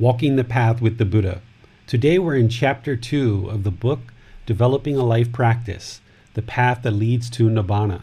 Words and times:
Walking 0.00 0.36
the 0.36 0.44
Path 0.44 0.80
with 0.80 0.96
the 0.96 1.04
Buddha. 1.04 1.42
Today 1.86 2.18
we're 2.18 2.34
in 2.34 2.48
chapter 2.48 2.96
2 2.96 3.50
of 3.50 3.64
the 3.64 3.70
book 3.70 4.14
Developing 4.46 4.96
a 4.96 5.04
Life 5.04 5.30
Practice 5.30 6.00
The 6.32 6.40
Path 6.40 6.84
That 6.84 6.92
Leads 6.92 7.28
to 7.28 7.50
Nibbana. 7.50 8.00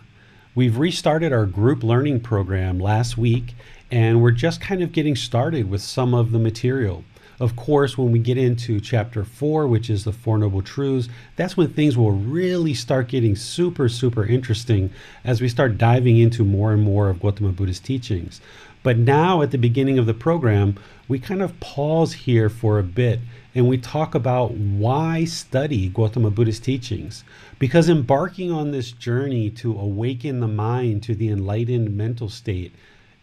We've 0.54 0.78
restarted 0.78 1.34
our 1.34 1.48
group 1.48 1.82
learning 1.82 2.20
program 2.20 2.80
last 2.80 3.18
week 3.18 3.56
and 3.90 4.22
we're 4.22 4.30
just 4.30 4.62
kind 4.62 4.84
of 4.84 4.92
getting 4.92 5.16
started 5.16 5.72
with 5.72 5.82
some 5.82 6.14
of 6.14 6.32
the 6.32 6.38
material. 6.38 7.04
Of 7.40 7.56
course, 7.56 7.98
when 7.98 8.12
we 8.12 8.20
get 8.20 8.38
into 8.38 8.80
chapter 8.80 9.24
four, 9.24 9.68
which 9.68 9.90
is 9.90 10.04
the 10.04 10.12
Four 10.12 10.38
Noble 10.38 10.62
Truths, 10.62 11.10
that's 11.36 11.58
when 11.58 11.70
things 11.70 11.98
will 11.98 12.12
really 12.12 12.76
start 12.76 13.08
getting 13.08 13.36
super, 13.36 13.90
super 13.90 14.24
interesting 14.24 14.92
as 15.24 15.40
we 15.42 15.50
start 15.50 15.80
diving 15.80 16.18
into 16.18 16.44
more 16.44 16.74
and 16.74 16.82
more 16.82 17.10
of 17.10 17.22
Gautama 17.22 17.54
Buddha's 17.54 17.80
teachings. 17.80 18.40
But 18.82 18.98
now, 18.98 19.42
at 19.42 19.52
the 19.52 19.58
beginning 19.58 20.00
of 20.00 20.06
the 20.06 20.14
program, 20.14 20.78
we 21.08 21.20
kind 21.20 21.42
of 21.42 21.60
pause 21.60 22.14
here 22.14 22.50
for 22.50 22.80
a 22.80 22.84
bit 22.84 23.20
and 23.56 23.68
we 23.68 23.78
talk 23.78 24.14
about 24.14 24.52
why 24.52 25.26
study 25.26 25.90
Gautama 25.90 26.30
Buddha's 26.30 26.60
teachings. 26.60 27.24
Because 27.58 27.90
embarking 27.90 28.52
on 28.52 28.72
this 28.72 28.92
journey 28.92 29.50
to 29.52 29.72
awaken 29.80 30.42
the 30.42 30.48
mind 30.48 31.02
to 31.04 31.16
the 31.16 31.30
enlightened 31.30 31.96
mental 31.96 32.30
state, 32.30 32.74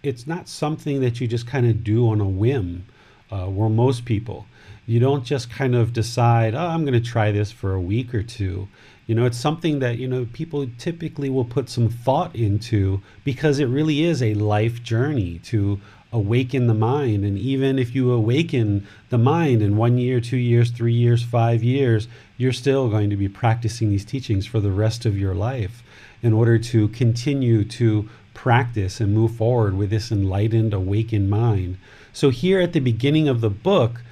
it's 0.02 0.26
not 0.26 0.48
something 0.48 1.00
that 1.00 1.20
you 1.20 1.28
just 1.28 1.46
kind 1.46 1.66
of 1.66 1.84
do 1.84 2.08
on 2.08 2.20
a 2.20 2.28
whim 2.28 2.86
uh, 3.30 3.46
where 3.46 3.68
most 3.68 4.04
people. 4.04 4.46
You 4.86 5.00
don't 5.00 5.24
just 5.24 5.50
kind 5.50 5.74
of 5.74 5.92
decide, 5.92 6.54
oh, 6.54 6.66
I'm 6.66 6.84
going 6.84 7.00
to 7.00 7.10
try 7.10 7.30
this 7.30 7.50
for 7.50 7.72
a 7.72 7.80
week 7.80 8.14
or 8.14 8.22
two. 8.22 8.68
You 9.06 9.14
know, 9.14 9.26
it's 9.26 9.38
something 9.38 9.78
that, 9.78 9.98
you 9.98 10.08
know, 10.08 10.26
people 10.32 10.66
typically 10.78 11.30
will 11.30 11.44
put 11.44 11.68
some 11.68 11.88
thought 11.88 12.34
into 12.34 13.02
because 13.22 13.58
it 13.58 13.66
really 13.66 14.02
is 14.02 14.22
a 14.22 14.34
life 14.34 14.82
journey 14.82 15.38
to 15.44 15.80
awaken 16.14 16.68
the 16.68 16.74
mind. 16.74 17.24
And 17.24 17.36
even 17.36 17.76
if 17.76 17.94
you 17.94 18.12
awaken 18.12 18.86
the 19.10 19.18
mind 19.18 19.60
in 19.60 19.76
one 19.76 19.98
year, 19.98 20.20
two 20.20 20.36
years, 20.36 20.70
three 20.70 20.92
years, 20.92 21.24
five 21.24 21.62
years, 21.62 22.06
you're 22.36 22.52
still 22.52 22.88
going 22.88 23.10
to 23.10 23.16
be 23.16 23.28
practicing 23.28 23.90
these 23.90 24.04
teachings 24.04 24.46
for 24.46 24.60
the 24.60 24.70
rest 24.70 25.04
of 25.04 25.18
your 25.18 25.34
life 25.34 25.82
in 26.22 26.32
order 26.32 26.56
to 26.56 26.88
continue 26.88 27.64
to 27.64 28.08
practice 28.32 29.00
and 29.00 29.12
move 29.12 29.34
forward 29.34 29.76
with 29.76 29.90
this 29.90 30.12
enlightened, 30.12 30.72
awakened 30.72 31.28
mind. 31.28 31.76
So, 32.12 32.30
here 32.30 32.60
at 32.60 32.72
the 32.72 32.80
beginning 32.80 33.28
of 33.28 33.40
the 33.40 33.50
book, 33.50 34.02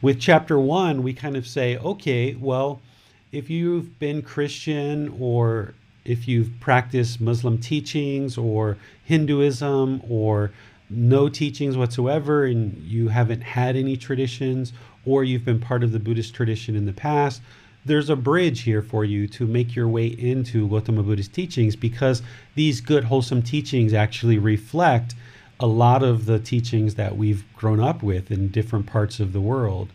with 0.00 0.20
chapter 0.20 0.58
one, 0.58 1.02
we 1.02 1.12
kind 1.12 1.36
of 1.36 1.46
say, 1.46 1.76
okay, 1.78 2.34
well, 2.36 2.80
if 3.32 3.50
you've 3.50 3.98
been 3.98 4.22
Christian 4.22 5.16
or 5.18 5.74
if 6.04 6.28
you've 6.28 6.50
practiced 6.60 7.20
Muslim 7.20 7.58
teachings 7.58 8.38
or 8.38 8.76
Hinduism 9.04 10.02
or 10.08 10.52
no 10.90 11.28
teachings 11.28 11.76
whatsoever 11.76 12.44
and 12.44 12.76
you 12.82 13.08
haven't 13.08 13.42
had 13.42 13.76
any 13.76 13.96
traditions 13.96 14.72
or 15.04 15.24
you've 15.24 15.44
been 15.44 15.60
part 15.60 15.82
of 15.82 15.92
the 15.92 15.98
Buddhist 15.98 16.34
tradition 16.34 16.76
in 16.76 16.86
the 16.86 16.92
past, 16.92 17.42
there's 17.84 18.08
a 18.08 18.16
bridge 18.16 18.62
here 18.62 18.82
for 18.82 19.04
you 19.04 19.26
to 19.28 19.46
make 19.46 19.76
your 19.76 19.88
way 19.88 20.06
into 20.06 20.68
Gautama 20.68 21.02
Buddha's 21.02 21.28
teachings 21.28 21.76
because 21.76 22.22
these 22.54 22.80
good, 22.80 23.04
wholesome 23.04 23.42
teachings 23.42 23.92
actually 23.92 24.38
reflect 24.38 25.14
a 25.60 25.66
lot 25.66 26.02
of 26.02 26.26
the 26.26 26.38
teachings 26.38 26.94
that 26.94 27.16
we've 27.16 27.44
grown 27.54 27.80
up 27.80 28.02
with 28.02 28.30
in 28.30 28.48
different 28.48 28.86
parts 28.86 29.20
of 29.20 29.32
the 29.32 29.40
world. 29.40 29.90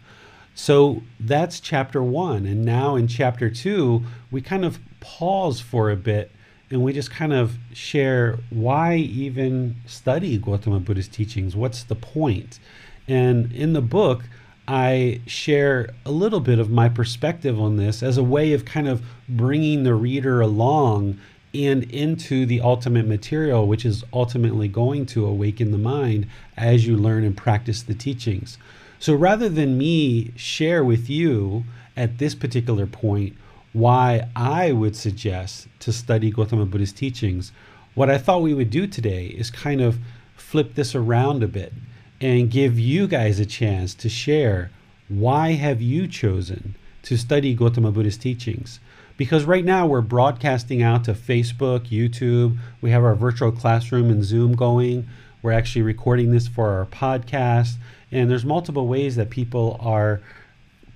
So 0.56 1.04
that's 1.20 1.60
chapter 1.60 2.04
one. 2.04 2.46
And 2.46 2.64
now 2.64 2.96
in 2.96 3.08
chapter 3.08 3.50
two, 3.50 4.04
we 4.30 4.42
kind 4.42 4.66
of 4.66 4.80
pause 5.00 5.60
for 5.60 5.90
a 5.90 5.96
bit 5.96 6.32
and 6.72 6.84
we 6.84 6.94
just 6.94 7.12
kind 7.12 7.34
of 7.34 7.58
share 7.74 8.40
why 8.50 8.96
even 8.96 9.76
study 9.86 10.38
Gautama 10.38 10.80
Buddha's 10.80 11.08
teachings? 11.08 11.56
What's 11.56 11.84
the 11.84 11.96
point? 11.96 12.60
And 13.08 13.52
in 13.52 13.74
the 13.74 13.82
book, 13.82 14.24
I 14.68 15.22
share 15.26 15.90
a 16.06 16.12
little 16.12 16.40
bit 16.40 16.60
of 16.60 16.70
my 16.70 16.90
perspective 16.90 17.60
on 17.60 17.78
this 17.78 18.04
as 18.04 18.18
a 18.18 18.24
way 18.24 18.54
of 18.54 18.66
kind 18.66 18.88
of 18.88 19.02
bringing 19.28 19.84
the 19.84 19.96
reader 19.96 20.42
along 20.42 21.20
and 21.56 21.84
into 21.86 22.46
the 22.46 22.62
ultimate 22.62 23.08
material, 23.08 23.68
which 23.68 23.84
is 23.84 24.04
ultimately 24.14 24.68
going 24.68 25.08
to 25.08 25.26
awaken 25.26 25.72
the 25.72 25.80
mind 25.80 26.28
as 26.56 26.86
you 26.86 26.96
learn 26.96 27.24
and 27.24 27.36
practice 27.36 27.82
the 27.82 27.96
teachings. 27.96 28.60
So 29.00 29.16
rather 29.16 29.50
than 29.50 29.78
me 29.78 30.34
share 30.36 30.84
with 30.84 31.10
you 31.10 31.64
at 31.98 32.20
this 32.20 32.36
particular 32.36 32.86
point 32.86 33.36
why 33.74 34.28
I 34.36 34.72
would 34.72 34.96
suggest 34.96 35.68
to 35.80 35.92
study 35.94 36.32
Gautama 36.32 36.66
Buddha's 36.66 36.92
teachings, 36.92 37.52
what 37.96 38.10
I 38.10 38.18
thought 38.18 38.42
we 38.42 38.54
would 38.54 38.70
do 38.70 38.88
today 38.88 39.28
is 39.28 39.52
kind 39.52 39.82
of 39.82 40.00
flip 40.36 40.76
this 40.76 40.96
around 40.96 41.44
a 41.44 41.48
bit 41.48 41.74
and 42.22 42.52
give 42.52 42.80
you 42.80 43.08
guys 43.08 43.40
a 43.40 43.46
chance 43.46 43.94
to 43.96 44.10
share 44.10 44.72
why 45.08 45.54
have 45.54 45.82
you 45.82 46.08
chosen 46.08 46.76
to 47.04 47.18
study 47.18 47.54
Gautama 47.54 47.92
Buddha's 47.92 48.18
teachings? 48.18 48.80
because 49.20 49.44
right 49.44 49.66
now 49.66 49.86
we're 49.86 50.00
broadcasting 50.00 50.82
out 50.82 51.04
to 51.04 51.14
Facebook, 51.14 51.90
YouTube. 51.90 52.58
We 52.80 52.92
have 52.92 53.04
our 53.04 53.16
virtual 53.16 53.52
classroom 53.52 54.10
and 54.10 54.24
Zoom 54.24 54.56
going. 54.56 55.10
We're 55.42 55.52
actually 55.52 55.82
recording 55.82 56.32
this 56.32 56.48
for 56.48 56.70
our 56.70 56.86
podcast. 56.86 57.74
And 58.14 58.32
there's 58.32 58.46
multiple 58.46 58.88
ways 58.88 59.18
that 59.18 59.30
people 59.30 59.76
are 59.82 60.22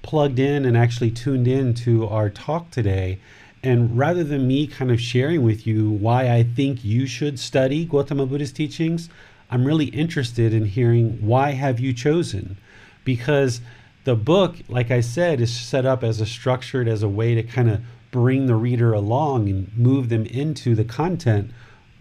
plugged 0.04 0.38
in 0.38 0.66
and 0.66 0.78
actually 0.78 1.10
tuned 1.10 1.48
in 1.48 1.74
to 1.74 2.08
our 2.08 2.30
talk 2.30 2.70
today. 2.70 3.20
And 3.64 3.98
rather 3.98 4.24
than 4.24 4.48
me 4.48 4.68
kind 4.68 4.92
of 4.92 5.02
sharing 5.02 5.42
with 5.42 5.66
you 5.66 5.90
why 5.90 6.30
I 6.30 6.44
think 6.44 6.84
you 6.84 7.08
should 7.08 7.40
study 7.40 7.86
Gautama 7.86 8.28
Buddha's 8.28 8.52
teachings, 8.52 9.10
I'm 9.50 9.66
really 9.66 9.86
interested 9.86 10.54
in 10.54 10.66
hearing 10.66 11.26
why 11.26 11.52
have 11.52 11.80
you 11.80 11.94
chosen? 11.94 12.58
Because 13.04 13.62
the 14.04 14.16
book, 14.16 14.58
like 14.68 14.92
I 14.92 15.00
said, 15.00 15.40
is 15.40 15.56
set 15.56 15.86
up 15.86 16.04
as 16.04 16.20
a 16.20 16.26
structured 16.26 16.88
as 16.88 17.04
a 17.04 17.10
way 17.10 17.36
to 17.36 17.44
kind 17.44 17.70
of 17.70 17.82
bring 18.12 18.46
the 18.46 18.56
reader 18.56 18.94
along 18.94 19.50
and 19.50 19.76
move 19.78 20.10
them 20.10 20.26
into 20.26 20.76
the 20.76 20.84
content. 20.84 21.52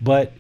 But 0.01 0.33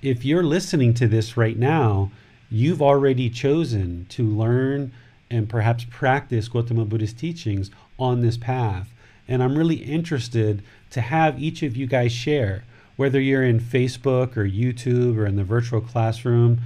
if 0.00 0.24
you're 0.24 0.44
listening 0.44 0.94
to 0.94 1.08
this 1.08 1.36
right 1.36 1.58
now, 1.58 2.12
you've 2.50 2.82
already 2.82 3.28
chosen 3.30 4.06
to 4.10 4.26
learn 4.26 4.92
and 5.32 5.48
perhaps 5.48 5.86
practice 5.88 6.46
Gautama 6.46 6.84
Buddha's 6.84 7.14
teachings 7.14 7.70
on 7.98 8.20
this 8.20 8.36
path. 8.36 8.92
And 9.26 9.42
I'm 9.42 9.56
really 9.56 9.76
interested 9.76 10.62
to 10.90 11.00
have 11.00 11.42
each 11.42 11.62
of 11.62 11.76
you 11.76 11.86
guys 11.86 12.12
share, 12.12 12.64
whether 12.96 13.18
you're 13.20 13.42
in 13.42 13.58
Facebook 13.58 14.36
or 14.36 14.44
YouTube 14.44 15.16
or 15.16 15.26
in 15.26 15.36
the 15.36 15.44
virtual 15.44 15.80
classroom. 15.80 16.60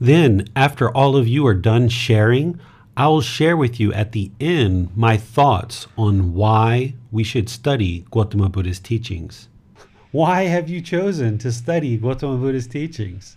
Then, 0.00 0.48
after 0.56 0.90
all 0.90 1.16
of 1.16 1.28
you 1.28 1.46
are 1.46 1.54
done 1.54 1.88
sharing, 1.88 2.58
I 2.96 3.06
will 3.06 3.20
share 3.20 3.56
with 3.56 3.78
you 3.78 3.92
at 3.92 4.10
the 4.10 4.32
end 4.40 4.90
my 4.96 5.16
thoughts 5.16 5.86
on 5.96 6.34
why 6.34 6.94
we 7.12 7.22
should 7.22 7.48
study 7.48 8.04
Gautama 8.10 8.48
Buddha's 8.48 8.80
teachings. 8.80 9.48
Why 10.10 10.44
have 10.44 10.68
you 10.68 10.80
chosen 10.80 11.38
to 11.38 11.52
study 11.52 11.96
Gautama 11.96 12.38
Buddha's 12.38 12.66
teachings? 12.66 13.36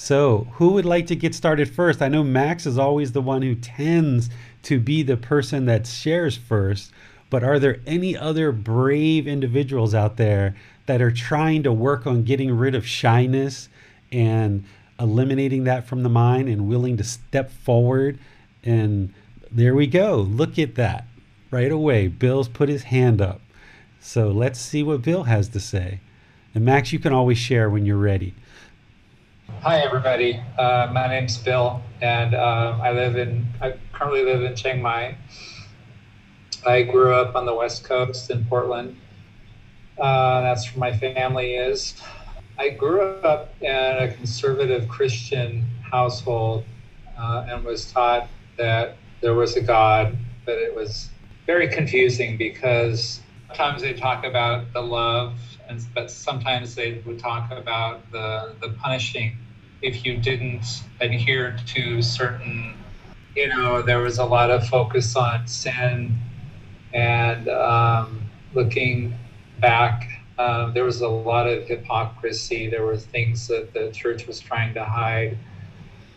So, 0.00 0.46
who 0.52 0.74
would 0.74 0.84
like 0.84 1.08
to 1.08 1.16
get 1.16 1.34
started 1.34 1.68
first? 1.68 2.00
I 2.00 2.08
know 2.08 2.22
Max 2.22 2.66
is 2.66 2.78
always 2.78 3.10
the 3.10 3.20
one 3.20 3.42
who 3.42 3.56
tends 3.56 4.30
to 4.62 4.78
be 4.78 5.02
the 5.02 5.16
person 5.16 5.66
that 5.66 5.88
shares 5.88 6.36
first, 6.36 6.92
but 7.30 7.42
are 7.42 7.58
there 7.58 7.80
any 7.84 8.16
other 8.16 8.52
brave 8.52 9.26
individuals 9.26 9.96
out 9.96 10.16
there 10.16 10.54
that 10.86 11.02
are 11.02 11.10
trying 11.10 11.64
to 11.64 11.72
work 11.72 12.06
on 12.06 12.22
getting 12.22 12.56
rid 12.56 12.76
of 12.76 12.86
shyness 12.86 13.68
and 14.12 14.64
eliminating 15.00 15.64
that 15.64 15.84
from 15.84 16.04
the 16.04 16.08
mind 16.08 16.48
and 16.48 16.68
willing 16.68 16.96
to 16.96 17.04
step 17.04 17.50
forward 17.50 18.20
and 18.62 19.12
there 19.50 19.74
we 19.74 19.86
go. 19.88 20.16
Look 20.16 20.58
at 20.60 20.76
that. 20.76 21.06
right 21.50 21.72
away. 21.72 22.08
Bill's 22.08 22.48
put 22.48 22.68
his 22.68 22.84
hand 22.84 23.20
up. 23.20 23.40
So 24.00 24.28
let's 24.28 24.60
see 24.60 24.82
what 24.82 25.02
Bill 25.02 25.24
has 25.24 25.48
to 25.48 25.60
say. 25.60 26.00
And 26.54 26.64
Max, 26.64 26.92
you 26.92 26.98
can 26.98 27.12
always 27.12 27.38
share 27.38 27.68
when 27.70 27.86
you're 27.86 27.96
ready. 27.96 28.34
Hi, 29.50 29.80
everybody. 29.80 30.40
Uh, 30.56 30.88
my 30.92 31.08
name's 31.08 31.36
Bill, 31.36 31.82
and 32.00 32.32
uh, 32.32 32.78
I 32.80 32.92
live 32.92 33.16
in. 33.16 33.44
I 33.60 33.74
currently 33.92 34.22
live 34.22 34.42
in 34.42 34.54
Chiang 34.54 34.80
Mai. 34.80 35.16
I 36.64 36.82
grew 36.82 37.12
up 37.12 37.34
on 37.34 37.44
the 37.44 37.54
West 37.54 37.82
Coast 37.82 38.30
in 38.30 38.44
Portland. 38.44 38.96
Uh, 39.98 40.42
that's 40.42 40.72
where 40.72 40.78
my 40.78 40.96
family 40.96 41.54
is. 41.54 42.00
I 42.56 42.68
grew 42.68 43.02
up 43.02 43.52
in 43.60 43.74
a 43.74 44.12
conservative 44.14 44.88
Christian 44.88 45.66
household 45.90 46.64
uh, 47.18 47.46
and 47.48 47.64
was 47.64 47.90
taught 47.90 48.28
that 48.58 48.96
there 49.22 49.34
was 49.34 49.56
a 49.56 49.60
God, 49.60 50.16
but 50.44 50.56
it 50.56 50.74
was 50.74 51.10
very 51.46 51.66
confusing 51.66 52.36
because 52.36 53.20
sometimes 53.48 53.82
they 53.82 53.92
talk 53.92 54.24
about 54.24 54.72
the 54.72 54.80
love, 54.80 55.36
and 55.68 55.80
but 55.94 56.10
sometimes 56.10 56.74
they 56.74 57.02
would 57.04 57.18
talk 57.18 57.50
about 57.52 58.10
the 58.12 58.56
the 58.60 58.70
punishing 58.70 59.36
if 59.82 60.04
you 60.04 60.16
didn't 60.18 60.64
adhere 61.00 61.56
to 61.66 62.02
certain. 62.02 62.74
You 63.36 63.48
know, 63.48 63.82
there 63.82 64.00
was 64.00 64.18
a 64.18 64.24
lot 64.24 64.50
of 64.50 64.66
focus 64.66 65.14
on 65.14 65.46
sin 65.46 66.18
and 66.92 67.48
um, 67.48 68.28
looking 68.52 69.16
back 69.60 70.08
um, 70.38 70.72
there 70.72 70.84
was 70.84 71.00
a 71.00 71.08
lot 71.08 71.48
of 71.48 71.66
hypocrisy. 71.66 72.70
There 72.70 72.84
were 72.84 72.96
things 72.96 73.48
that 73.48 73.74
the 73.74 73.90
church 73.90 74.26
was 74.26 74.38
trying 74.38 74.72
to 74.74 74.84
hide. 74.84 75.36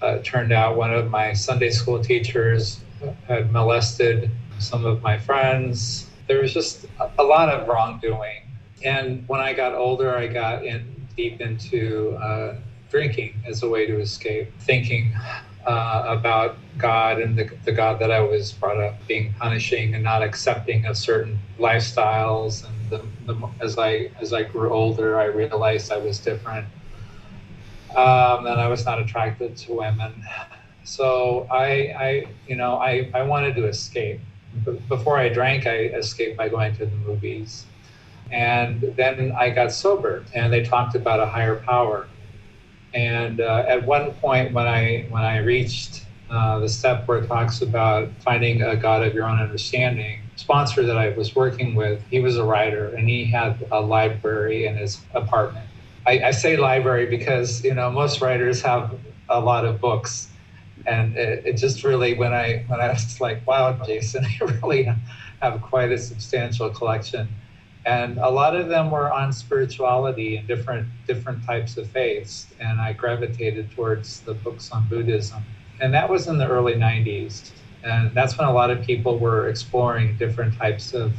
Uh, 0.01 0.19
turned 0.23 0.51
out 0.51 0.77
one 0.77 0.93
of 0.93 1.09
my 1.09 1.33
Sunday 1.33 1.69
school 1.71 2.03
teachers 2.03 2.83
had 3.27 3.51
molested 3.51 4.29
some 4.59 4.85
of 4.85 5.01
my 5.01 5.17
friends. 5.17 6.07
There 6.27 6.41
was 6.41 6.53
just 6.53 6.85
a 7.17 7.23
lot 7.23 7.49
of 7.49 7.67
wrongdoing. 7.67 8.50
And 8.83 9.27
when 9.27 9.39
I 9.39 9.53
got 9.53 9.73
older, 9.73 10.15
I 10.15 10.27
got 10.27 10.65
in 10.65 11.07
deep 11.15 11.41
into 11.41 12.17
uh, 12.21 12.55
drinking 12.89 13.41
as 13.47 13.63
a 13.63 13.69
way 13.69 13.85
to 13.85 13.99
escape, 13.99 14.51
thinking 14.59 15.13
uh, 15.65 16.03
about 16.07 16.57
God 16.77 17.19
and 17.19 17.37
the, 17.37 17.49
the 17.65 17.71
God 17.71 17.99
that 17.99 18.11
I 18.11 18.19
was 18.21 18.51
brought 18.51 18.79
up 18.79 19.05
being 19.07 19.33
punishing 19.39 19.93
and 19.93 20.03
not 20.03 20.23
accepting 20.23 20.85
of 20.85 20.97
certain 20.97 21.39
lifestyles. 21.59 22.67
And 22.67 22.89
the, 22.89 23.05
the, 23.25 23.49
as 23.59 23.77
I 23.77 24.11
as 24.19 24.33
I 24.33 24.43
grew 24.43 24.73
older, 24.73 25.19
I 25.19 25.25
realized 25.25 25.91
I 25.91 25.97
was 25.97 26.19
different, 26.19 26.67
um, 27.95 28.45
and 28.47 28.59
I 28.59 28.67
was 28.67 28.85
not 28.85 28.99
attracted 28.99 29.55
to 29.57 29.73
women. 29.73 30.23
So 30.83 31.47
I, 31.51 31.93
I 31.97 32.27
you 32.47 32.55
know, 32.55 32.77
I, 32.77 33.09
I 33.13 33.23
wanted 33.23 33.55
to 33.55 33.67
escape. 33.67 34.19
Before 34.89 35.17
I 35.17 35.29
drank, 35.29 35.65
I 35.65 35.77
escaped 35.95 36.37
by 36.37 36.49
going 36.49 36.75
to 36.75 36.85
the 36.85 36.95
movies. 36.95 37.65
And 38.31 38.93
then 38.95 39.33
I 39.37 39.49
got 39.49 39.71
sober, 39.73 40.23
and 40.33 40.53
they 40.53 40.63
talked 40.63 40.95
about 40.95 41.19
a 41.19 41.25
higher 41.25 41.57
power. 41.57 42.07
And 42.93 43.41
uh, 43.41 43.65
at 43.67 43.85
one 43.85 44.11
point, 44.13 44.53
when 44.53 44.67
I 44.67 45.05
when 45.09 45.23
I 45.23 45.37
reached 45.39 46.05
uh, 46.29 46.59
the 46.59 46.69
step 46.69 47.07
where 47.07 47.17
it 47.19 47.27
talks 47.27 47.61
about 47.61 48.09
finding 48.19 48.61
a 48.61 48.75
God 48.75 49.03
of 49.03 49.13
your 49.13 49.25
own 49.25 49.39
understanding, 49.39 50.21
sponsor 50.37 50.83
that 50.83 50.97
I 50.97 51.09
was 51.09 51.35
working 51.35 51.75
with, 51.75 52.01
he 52.09 52.19
was 52.19 52.37
a 52.37 52.43
writer, 52.43 52.95
and 52.95 53.07
he 53.07 53.25
had 53.25 53.67
a 53.71 53.81
library 53.81 54.65
in 54.65 54.77
his 54.77 55.01
apartment. 55.13 55.67
I, 56.07 56.23
I 56.25 56.31
say 56.31 56.55
library 56.55 57.05
because 57.07 57.63
you 57.65 57.73
know 57.73 57.91
most 57.91 58.21
writers 58.21 58.61
have 58.61 58.97
a 59.29 59.39
lot 59.41 59.65
of 59.65 59.81
books, 59.81 60.29
and 60.85 61.17
it, 61.17 61.45
it 61.45 61.53
just 61.57 61.83
really 61.83 62.13
when 62.13 62.33
I 62.33 62.63
when 62.67 62.79
I 62.79 62.89
was 62.89 63.19
like, 63.19 63.45
wow, 63.45 63.73
Jason, 63.85 64.25
you 64.39 64.47
really 64.47 64.89
have 65.41 65.61
quite 65.61 65.91
a 65.91 65.97
substantial 65.97 66.69
collection 66.69 67.27
and 67.85 68.19
a 68.19 68.29
lot 68.29 68.55
of 68.55 68.69
them 68.69 68.91
were 68.91 69.11
on 69.11 69.33
spirituality 69.33 70.37
and 70.37 70.47
different 70.47 70.87
different 71.07 71.43
types 71.45 71.77
of 71.77 71.89
faiths 71.91 72.53
and 72.59 72.79
i 72.79 72.93
gravitated 72.93 73.71
towards 73.71 74.21
the 74.21 74.33
books 74.33 74.69
on 74.71 74.87
buddhism. 74.87 75.45
And 75.79 75.93
that 75.95 76.09
was 76.09 76.27
in 76.27 76.37
the 76.37 76.47
early 76.47 76.75
90s 76.75 77.53
and 77.83 78.15
that's 78.15 78.37
when 78.37 78.47
a 78.47 78.53
lot 78.53 78.69
of 78.69 78.83
people 78.83 79.19
were 79.19 79.47
exploring 79.49 80.15
different 80.17 80.55
types 80.57 80.93
of 80.93 81.17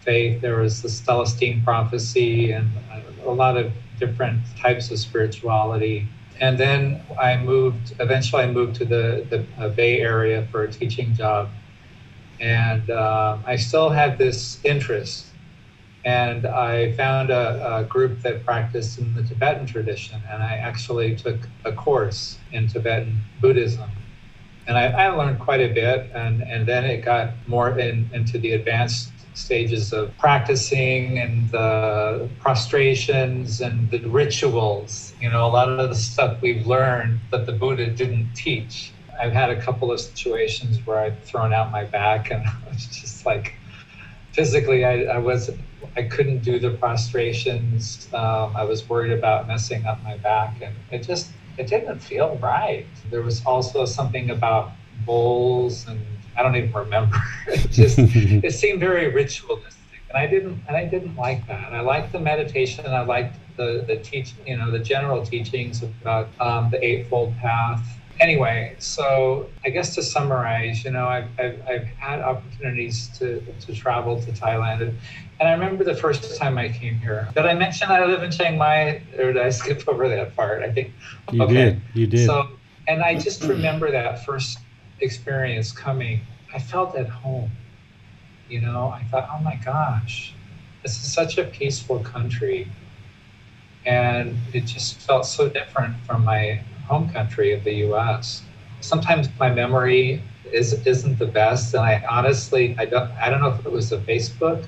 faith. 0.00 0.40
There 0.40 0.60
was 0.60 0.82
the 0.82 0.88
celestine 0.88 1.64
prophecy 1.64 2.52
and 2.52 2.78
a 3.24 3.30
lot 3.32 3.56
of 3.56 3.72
different 3.98 4.46
types 4.56 4.90
of 4.92 4.98
spirituality. 4.98 6.12
And 6.40 6.58
then 6.58 7.04
i 7.20 7.36
moved 7.36 7.94
eventually 8.00 8.44
i 8.44 8.50
moved 8.50 8.76
to 8.76 8.84
the, 8.84 9.26
the 9.30 9.48
uh, 9.62 9.70
bay 9.70 10.00
area 10.00 10.46
for 10.50 10.62
a 10.64 10.70
teaching 10.72 11.14
job. 11.14 11.54
And 12.40 12.88
uh, 12.90 13.38
i 13.46 13.56
still 13.56 13.90
had 13.90 14.18
this 14.18 14.60
interest 14.64 15.27
and 16.04 16.46
I 16.46 16.92
found 16.92 17.30
a, 17.30 17.78
a, 17.78 17.84
group 17.84 18.22
that 18.22 18.44
practiced 18.44 18.98
in 18.98 19.14
the 19.14 19.22
Tibetan 19.22 19.66
tradition, 19.66 20.20
and 20.30 20.42
I 20.42 20.54
actually 20.54 21.16
took 21.16 21.36
a 21.64 21.72
course 21.72 22.38
in 22.52 22.68
Tibetan 22.68 23.20
Buddhism. 23.40 23.90
And 24.66 24.78
I, 24.78 24.86
I 24.86 25.08
learned 25.08 25.40
quite 25.40 25.60
a 25.60 25.72
bit, 25.72 26.10
and, 26.14 26.42
and 26.42 26.66
then 26.66 26.84
it 26.84 27.04
got 27.04 27.30
more 27.46 27.78
in, 27.78 28.08
into 28.12 28.38
the 28.38 28.52
advanced 28.52 29.10
stages 29.34 29.92
of 29.92 30.16
practicing 30.18 31.18
and 31.18 31.50
the 31.50 32.28
prostrations 32.40 33.60
and 33.60 33.90
the 33.90 34.00
rituals. 34.00 35.14
You 35.20 35.30
know, 35.30 35.46
a 35.46 35.48
lot 35.48 35.68
of 35.68 35.88
the 35.88 35.94
stuff 35.94 36.40
we've 36.42 36.66
learned 36.66 37.20
that 37.30 37.46
the 37.46 37.52
Buddha 37.52 37.86
didn't 37.86 38.34
teach. 38.34 38.92
I've 39.20 39.32
had 39.32 39.50
a 39.50 39.60
couple 39.60 39.90
of 39.90 40.00
situations 40.00 40.84
where 40.86 40.98
I've 40.98 41.18
thrown 41.24 41.52
out 41.52 41.72
my 41.72 41.84
back 41.84 42.30
and 42.30 42.46
I 42.46 42.56
was 42.68 42.86
just 42.86 43.26
like, 43.26 43.54
physically, 44.32 44.84
I, 44.84 45.04
I 45.04 45.18
was 45.18 45.50
I 45.96 46.02
couldn't 46.02 46.42
do 46.42 46.58
the 46.58 46.70
prostrations. 46.70 48.08
Um, 48.12 48.56
I 48.56 48.64
was 48.64 48.88
worried 48.88 49.12
about 49.12 49.46
messing 49.46 49.84
up 49.86 50.02
my 50.02 50.16
back, 50.18 50.60
and 50.62 50.74
it 50.90 51.02
just 51.02 51.30
it 51.56 51.66
didn't 51.66 51.98
feel 52.00 52.36
right. 52.42 52.86
There 53.10 53.22
was 53.22 53.44
also 53.44 53.84
something 53.84 54.30
about 54.30 54.72
bowls, 55.04 55.86
and 55.88 56.00
I 56.36 56.42
don't 56.42 56.56
even 56.56 56.72
remember. 56.72 57.16
it 57.48 57.70
just 57.70 57.98
it 57.98 58.52
seemed 58.54 58.80
very 58.80 59.08
ritualistic, 59.08 60.00
and 60.08 60.18
I 60.18 60.26
didn't 60.26 60.62
and 60.68 60.76
I 60.76 60.84
didn't 60.84 61.16
like 61.16 61.46
that. 61.48 61.72
I 61.72 61.80
liked 61.80 62.12
the 62.12 62.20
meditation. 62.20 62.86
I 62.86 63.02
liked 63.02 63.36
the 63.56 63.84
the 63.86 63.96
teach 63.96 64.34
you 64.46 64.56
know 64.56 64.70
the 64.70 64.78
general 64.78 65.24
teachings 65.24 65.82
about 65.82 66.28
um, 66.40 66.70
the 66.70 66.84
eightfold 66.84 67.36
path 67.38 67.97
anyway, 68.20 68.74
so 68.78 69.48
I 69.64 69.70
guess 69.70 69.94
to 69.94 70.02
summarize, 70.02 70.84
you 70.84 70.90
know, 70.90 71.06
I've, 71.06 71.28
I've, 71.38 71.62
I've, 71.68 71.86
had 71.98 72.20
opportunities 72.20 73.08
to, 73.18 73.40
to 73.60 73.74
travel 73.74 74.20
to 74.22 74.32
Thailand. 74.32 74.82
And, 74.82 74.98
and 75.40 75.48
I 75.48 75.52
remember 75.52 75.84
the 75.84 75.94
first 75.94 76.36
time 76.36 76.58
I 76.58 76.68
came 76.68 76.98
here. 76.98 77.28
Did 77.34 77.46
I 77.46 77.54
mention 77.54 77.90
I 77.90 78.04
live 78.04 78.22
in 78.22 78.30
Chiang 78.30 78.58
Mai 78.58 79.02
or 79.18 79.32
did 79.32 79.38
I 79.38 79.50
skip 79.60 79.86
over 79.88 80.08
that 80.08 80.34
part? 80.36 80.62
I 80.62 80.72
think. 80.72 80.92
You 81.32 81.42
okay. 81.44 81.54
did. 81.54 81.82
You 81.94 82.06
did. 82.06 82.26
So, 82.26 82.48
and 82.86 83.02
I 83.02 83.18
just 83.18 83.42
remember 83.44 83.90
that 83.90 84.24
first 84.24 84.58
experience 85.00 85.72
coming. 85.72 86.20
I 86.54 86.58
felt 86.58 86.96
at 86.96 87.08
home. 87.08 87.50
You 88.48 88.62
know, 88.62 88.88
I 88.88 89.04
thought, 89.04 89.28
oh 89.32 89.42
my 89.42 89.56
gosh, 89.56 90.32
this 90.82 90.92
is 90.92 91.12
such 91.12 91.36
a 91.36 91.44
peaceful 91.44 92.00
country. 92.00 92.70
And 93.84 94.36
it 94.52 94.62
just 94.62 94.96
felt 95.00 95.26
so 95.26 95.48
different 95.48 95.96
from 96.06 96.24
my 96.24 96.62
home 96.88 97.08
country 97.10 97.52
of 97.52 97.62
the 97.64 97.74
U.S. 97.86 98.42
Sometimes 98.80 99.28
my 99.38 99.50
memory 99.50 100.22
is 100.52 100.72
isn't 100.86 101.18
the 101.18 101.26
best, 101.26 101.74
and 101.74 101.82
I 101.82 102.02
honestly 102.08 102.74
I 102.78 102.84
don't 102.86 103.10
I 103.12 103.28
don't 103.30 103.40
know 103.40 103.52
if 103.52 103.64
it 103.64 103.72
was 103.72 103.92
a 103.92 103.98
Facebook. 103.98 104.66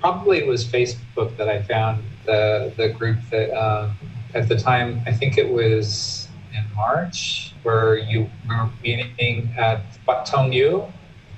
Probably 0.00 0.38
it 0.38 0.46
was 0.46 0.64
Facebook 0.64 1.36
that 1.36 1.48
I 1.48 1.62
found 1.62 2.02
the 2.26 2.72
the 2.76 2.88
group 2.90 3.18
that 3.30 3.50
uh, 3.52 3.90
at 4.34 4.48
the 4.48 4.56
time 4.56 5.02
I 5.06 5.12
think 5.12 5.38
it 5.38 5.50
was 5.50 6.28
in 6.54 6.64
March 6.74 7.54
where 7.62 7.96
you 7.96 8.28
were 8.48 8.68
meeting 8.82 9.54
at 9.56 9.80
Wat 10.06 10.30
Yu 10.52 10.84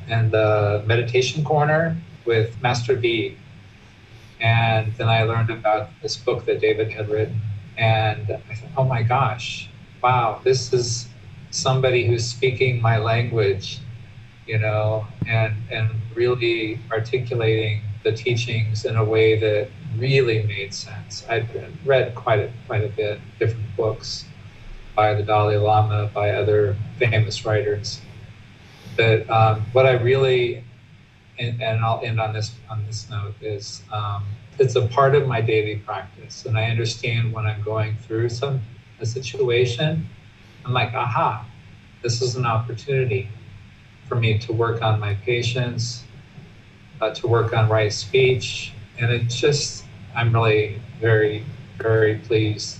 and 0.09 0.31
the 0.31 0.83
meditation 0.87 1.45
corner 1.45 1.97
with 2.25 2.61
Master 2.63 2.97
V. 2.97 3.37
And 4.41 4.93
then 4.95 5.09
I 5.09 5.23
learned 5.23 5.51
about 5.51 5.91
this 6.03 6.17
book 6.17 6.45
that 6.47 6.61
David 6.61 6.91
had 6.91 7.09
written. 7.09 7.41
And 7.77 8.31
I 8.51 8.55
thought, 8.55 8.71
oh 8.77 8.85
my 8.85 9.03
gosh, 9.03 9.69
wow, 10.05 10.39
this 10.45 10.71
is 10.75 11.09
somebody 11.51 12.07
who's 12.07 12.27
speaking 12.27 12.79
my 12.83 12.99
language, 12.99 13.79
you 14.47 14.59
know, 14.59 15.07
and 15.27 15.55
and 15.71 15.89
really 16.15 16.79
articulating 16.93 17.81
the 18.03 18.13
teachings 18.13 18.85
in 18.85 18.97
a 18.97 19.05
way 19.05 19.39
that 19.41 19.71
really 19.97 20.43
made 20.43 20.75
sense. 20.75 21.25
I'd 21.31 21.49
read 21.87 22.15
quite 22.15 22.41
a 22.41 22.53
quite 22.67 22.85
a 22.85 22.89
bit 22.89 23.19
different 23.39 23.75
books 23.79 24.27
by 24.95 25.15
the 25.15 25.23
Dalai 25.23 25.57
Lama, 25.57 26.11
by 26.13 26.33
other 26.33 26.77
famous 26.99 27.47
writers. 27.47 28.03
But 28.99 29.29
um, 29.31 29.65
what 29.73 29.87
I 29.87 29.93
really 29.93 30.65
and, 31.39 31.63
and, 31.63 31.83
I'll 31.83 32.01
end 32.05 32.21
on 32.21 32.35
this 32.35 32.53
on 32.69 32.85
this 32.87 33.09
note 33.09 33.37
is 33.41 33.83
um, 33.91 34.23
it's 34.59 34.77
a 34.77 34.87
part 34.87 35.15
of 35.15 35.27
my 35.27 35.41
daily 35.41 35.77
practice, 35.77 36.45
and 36.45 36.59
I 36.59 36.65
understand 36.65 37.33
when 37.33 37.47
I'm 37.47 37.63
going 37.63 37.97
through 37.97 38.29
some 38.29 38.61
a 39.01 39.07
situation, 39.07 40.09
I'm 40.65 40.73
like, 40.73 40.95
aha, 40.95 41.47
this 42.03 42.23
is 42.23 42.37
an 42.37 42.47
opportunity 42.47 43.29
for 44.09 44.17
me 44.17 44.39
to 44.39 44.53
work 44.53 44.83
on 44.83 45.01
my 45.01 45.15
patience, 45.15 46.05
uh, 47.01 47.11
to 47.15 47.27
work 47.27 47.53
on 47.53 47.69
right 47.69 47.93
speech. 47.93 48.73
And 48.99 49.11
it's 49.11 49.37
just, 49.37 49.85
I'm 50.15 50.33
really 50.33 50.81
very, 51.01 51.45
very 51.79 52.17
pleased. 52.19 52.79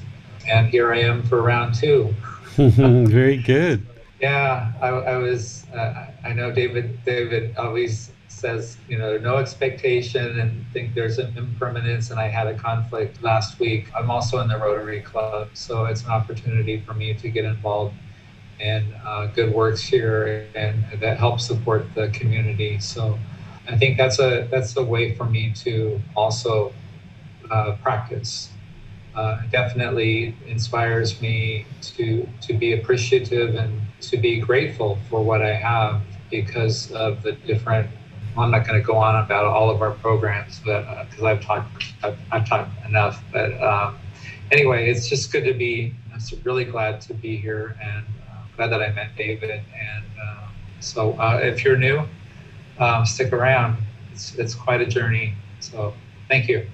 And 0.49 0.69
here 0.69 0.93
I 0.93 1.01
am 1.01 1.23
for 1.23 1.43
round 1.43 1.75
two. 1.75 2.15
very 2.57 3.39
good. 3.39 3.87
Yeah, 4.21 4.73
I, 4.81 4.89
I 4.89 5.17
was. 5.17 5.67
Uh, 5.75 6.07
I 6.25 6.33
know 6.33 6.53
David. 6.53 7.05
David 7.05 7.57
always 7.57 8.11
says, 8.45 8.77
you 8.89 8.99
know, 8.99 9.17
no 9.17 9.39
expectation 9.39 10.39
and 10.39 10.67
think 10.75 10.95
there's 10.95 11.19
an 11.19 11.33
impermanence. 11.37 12.11
And 12.11 12.21
I 12.21 12.29
had 12.29 12.47
a 12.47 12.55
conflict 12.55 13.23
last 13.23 13.59
week. 13.59 13.91
I'm 13.97 14.11
also 14.11 14.39
in 14.41 14.49
the 14.49 14.59
Rotary 14.59 15.01
Club, 15.01 15.49
so 15.55 15.87
it's 15.87 16.05
an 16.05 16.11
opportunity 16.11 16.77
for 16.87 16.93
me 16.93 17.15
to 17.15 17.29
get 17.31 17.47
involved 17.47 17.97
in 18.61 18.95
uh, 19.07 19.27
good 19.37 19.51
works 19.53 19.83
here 19.83 20.51
and 20.55 20.85
that 21.01 21.17
helps 21.19 21.47
support 21.47 21.95
the 21.95 22.09
community. 22.09 22.79
So 22.79 23.19
I 23.67 23.77
think 23.79 23.97
that's 23.97 24.19
a 24.19 24.47
that's 24.51 24.77
a 24.77 24.85
way 24.85 25.15
for 25.15 25.25
me 25.25 25.53
to 25.65 26.01
also 26.15 26.75
uh, 27.51 27.77
practice. 27.83 28.51
Uh, 29.15 29.39
definitely 29.51 30.37
inspires 30.47 31.21
me 31.23 31.65
to 31.97 32.29
to 32.43 32.53
be 32.53 32.73
appreciative 32.73 33.55
and 33.55 33.81
to 34.01 34.19
be 34.19 34.39
grateful 34.39 34.99
for 35.09 35.23
what 35.23 35.41
I 35.41 35.55
have 35.55 36.03
because 36.31 36.93
of 36.93 37.23
the 37.23 37.33
different 37.33 37.89
I'm 38.37 38.51
not 38.51 38.67
going 38.67 38.81
to 38.81 38.85
go 38.85 38.97
on 38.97 39.23
about 39.23 39.45
all 39.45 39.71
of 39.71 39.81
our 39.81 39.93
programs, 39.93 40.61
but 40.65 41.09
because 41.09 41.23
uh, 41.23 41.27
I've 41.27 41.41
talked, 41.41 41.85
I've, 42.03 42.19
I've, 42.33 42.49
talked 42.49 42.71
enough. 42.87 43.23
But 43.33 43.61
um, 43.63 43.97
anyway, 44.51 44.91
it's 44.91 45.09
just 45.09 45.31
good 45.33 45.45
to 45.45 45.55
be. 45.55 45.95
I'm 46.13 46.21
really 46.43 46.65
glad 46.65 47.01
to 47.03 47.15
be 47.15 47.37
here, 47.37 47.77
and 47.81 48.05
uh, 48.31 48.43
glad 48.57 48.69
that 48.69 48.83
I 48.83 48.93
met 48.93 49.17
David. 49.17 49.51
And 49.51 50.05
uh, 50.21 50.49
so, 50.81 51.17
if 51.39 51.65
you're 51.65 51.77
new, 51.77 52.07
um, 52.79 53.07
stick 53.07 53.33
around. 53.33 53.77
It's 54.13 54.35
it's 54.35 54.55
quite 54.55 54.81
a 54.81 54.87
journey. 54.87 55.35
So, 55.61 55.95
thank 56.29 56.49
you. 56.49 56.67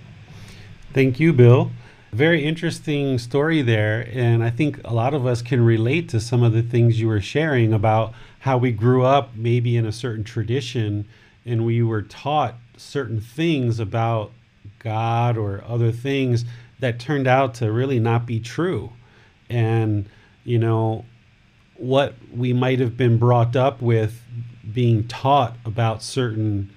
Thank 0.93 1.21
you, 1.21 1.33
Bill. 1.33 1.71
Very 2.13 2.45
interesting 2.45 3.19
story 3.19 3.63
there, 3.63 4.09
and 4.13 4.43
I 4.43 4.51
think 4.51 4.81
a 4.85 4.93
lot 4.93 5.15
of 5.15 5.27
us 5.27 5.43
can 5.43 5.65
relate 5.65 6.09
to 6.09 6.21
some 6.21 6.43
of 6.43 6.53
the 6.53 6.63
things 6.63 7.01
you 7.01 7.07
were 7.07 7.21
sharing 7.21 7.73
about 7.73 8.13
how 8.41 8.59
we 8.59 8.73
grew 8.73 9.05
up, 9.05 9.37
maybe 9.37 9.77
in 9.77 9.87
a 9.87 9.93
certain 9.93 10.25
tradition 10.25 11.07
and 11.51 11.67
we 11.67 11.83
were 11.83 12.03
taught 12.03 12.55
certain 12.77 13.21
things 13.21 13.81
about 13.81 14.31
God 14.79 15.37
or 15.37 15.65
other 15.67 15.91
things 15.91 16.45
that 16.79 17.01
turned 17.01 17.27
out 17.27 17.55
to 17.55 17.73
really 17.73 17.99
not 17.99 18.25
be 18.25 18.39
true. 18.39 18.93
And, 19.49 20.09
you 20.45 20.61
know, 20.61 21.05
what 21.77 22.15
we 22.33 22.53
might 22.53 22.79
have 22.79 22.97
been 22.97 23.19
brought 23.19 23.57
up 23.57 23.83
with 23.83 24.23
being 24.73 25.09
taught 25.09 25.57
about 25.65 26.05
certain 26.05 26.71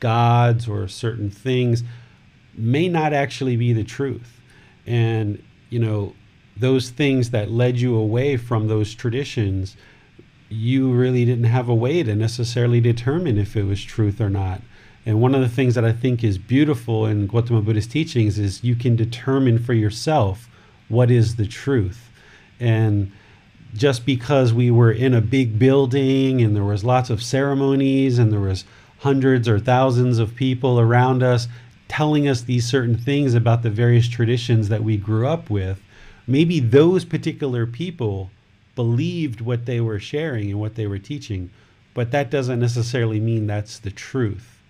gods 0.00 0.68
or 0.68 0.86
certain 0.86 1.30
things 1.30 1.82
may 2.54 2.88
not 2.88 3.14
actually 3.14 3.56
be 3.56 3.72
the 3.72 3.84
truth. 3.84 4.38
And, 4.86 5.42
you 5.70 5.78
know, 5.78 6.14
those 6.58 6.90
things 6.90 7.30
that 7.30 7.50
led 7.50 7.80
you 7.80 7.96
away 7.96 8.36
from 8.36 8.68
those 8.68 8.94
traditions 8.94 9.76
you 10.50 10.92
really 10.92 11.24
didn't 11.24 11.44
have 11.44 11.68
a 11.68 11.74
way 11.74 12.02
to 12.02 12.14
necessarily 12.14 12.80
determine 12.80 13.38
if 13.38 13.56
it 13.56 13.62
was 13.62 13.82
truth 13.82 14.20
or 14.20 14.28
not. 14.28 14.60
And 15.06 15.22
one 15.22 15.34
of 15.34 15.40
the 15.40 15.48
things 15.48 15.76
that 15.76 15.84
I 15.84 15.92
think 15.92 16.22
is 16.22 16.36
beautiful 16.36 17.06
in 17.06 17.26
Gautama 17.26 17.62
Buddha's 17.62 17.86
teachings 17.86 18.38
is 18.38 18.62
you 18.62 18.74
can 18.74 18.96
determine 18.96 19.58
for 19.58 19.72
yourself 19.72 20.48
what 20.88 21.10
is 21.10 21.36
the 21.36 21.46
truth. 21.46 22.10
And 22.58 23.12
just 23.74 24.04
because 24.04 24.52
we 24.52 24.70
were 24.70 24.90
in 24.90 25.14
a 25.14 25.20
big 25.20 25.58
building 25.58 26.42
and 26.42 26.54
there 26.54 26.64
was 26.64 26.84
lots 26.84 27.08
of 27.08 27.22
ceremonies 27.22 28.18
and 28.18 28.32
there 28.32 28.40
was 28.40 28.64
hundreds 28.98 29.48
or 29.48 29.58
thousands 29.58 30.18
of 30.18 30.34
people 30.34 30.78
around 30.78 31.22
us 31.22 31.46
telling 31.88 32.28
us 32.28 32.42
these 32.42 32.66
certain 32.66 32.98
things 32.98 33.34
about 33.34 33.62
the 33.62 33.70
various 33.70 34.08
traditions 34.08 34.68
that 34.68 34.84
we 34.84 34.96
grew 34.96 35.26
up 35.26 35.48
with, 35.48 35.80
maybe 36.26 36.60
those 36.60 37.04
particular 37.04 37.66
people 37.66 38.30
believed 38.74 39.40
what 39.40 39.66
they 39.66 39.80
were 39.80 39.98
sharing 39.98 40.50
and 40.50 40.60
what 40.60 40.74
they 40.74 40.86
were 40.86 40.98
teaching, 40.98 41.50
but 41.94 42.10
that 42.10 42.30
doesn't 42.30 42.60
necessarily 42.60 43.20
mean 43.20 43.46
that's 43.46 43.78
the 43.78 43.90
truth. 43.90 44.60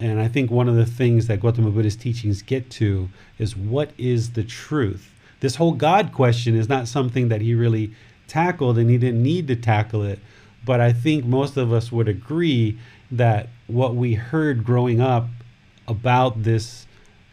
And 0.00 0.20
I 0.20 0.28
think 0.28 0.50
one 0.50 0.68
of 0.68 0.74
the 0.74 0.86
things 0.86 1.26
that 1.26 1.40
Gautama 1.40 1.70
Buddha's 1.70 1.96
teachings 1.96 2.42
get 2.42 2.70
to 2.70 3.08
is 3.38 3.56
what 3.56 3.90
is 3.98 4.32
the 4.32 4.42
truth? 4.42 5.12
This 5.40 5.56
whole 5.56 5.72
God 5.72 6.12
question 6.12 6.56
is 6.56 6.68
not 6.68 6.88
something 6.88 7.28
that 7.28 7.40
he 7.40 7.54
really 7.54 7.92
tackled 8.26 8.78
and 8.78 8.90
he 8.90 8.98
didn't 8.98 9.22
need 9.22 9.48
to 9.48 9.56
tackle 9.56 10.02
it. 10.02 10.18
But 10.64 10.80
I 10.80 10.92
think 10.92 11.24
most 11.24 11.56
of 11.56 11.72
us 11.72 11.92
would 11.92 12.08
agree 12.08 12.78
that 13.10 13.48
what 13.66 13.94
we 13.94 14.14
heard 14.14 14.64
growing 14.64 15.00
up 15.00 15.28
about 15.86 16.42
this 16.42 16.86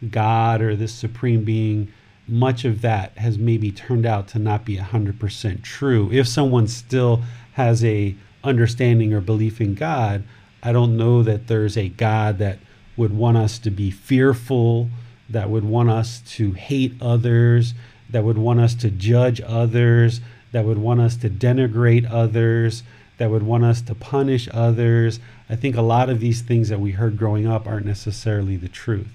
God 0.10 0.62
or 0.62 0.76
this 0.76 0.94
supreme 0.94 1.44
being 1.44 1.92
much 2.30 2.66
of 2.66 2.82
that 2.82 3.18
has 3.18 3.38
maybe 3.38 3.72
turned 3.72 4.06
out 4.06 4.28
to 4.30 4.40
not 4.40 4.66
be 4.66 4.78
100% 4.78 5.64
true. 5.64 6.10
If 6.12 6.28
someone 6.28 6.68
still 6.68 7.24
has 7.54 7.84
a 7.84 8.16
understanding 8.44 9.14
or 9.14 9.22
belief 9.22 9.60
in 9.60 9.76
God, 9.76 10.24
I 10.62 10.72
don't 10.72 10.98
know 10.98 11.24
that 11.24 11.48
there's 11.48 11.78
a 11.78 11.90
God 11.90 12.38
that 12.38 12.60
would 12.98 13.16
want 13.16 13.38
us 13.38 13.60
to 13.60 13.72
be 13.72 13.92
fearful, 13.92 14.90
that 15.30 15.50
would 15.50 15.64
want 15.64 15.90
us 15.90 16.22
to 16.36 16.52
hate 16.54 16.94
others, 17.02 17.74
that 18.10 18.24
would 18.24 18.38
want 18.38 18.60
us 18.60 18.76
to 18.76 18.90
judge 18.90 19.42
others, 19.46 20.22
that 20.52 20.66
would 20.66 20.78
want 20.78 21.00
us 21.00 21.16
to 21.18 21.30
denigrate 21.30 22.10
others, 22.12 22.84
that 23.18 23.30
would 23.30 23.44
want 23.44 23.64
us 23.64 23.82
to 23.82 23.96
punish 23.96 24.50
others. 24.52 25.20
I 25.50 25.56
think 25.56 25.76
a 25.76 25.82
lot 25.82 26.10
of 26.10 26.20
these 26.20 26.42
things 26.42 26.70
that 26.70 26.80
we 26.80 26.92
heard 26.92 27.18
growing 27.18 27.48
up 27.48 27.68
aren't 27.68 27.86
necessarily 27.86 28.58
the 28.58 28.68
truth. 28.68 29.10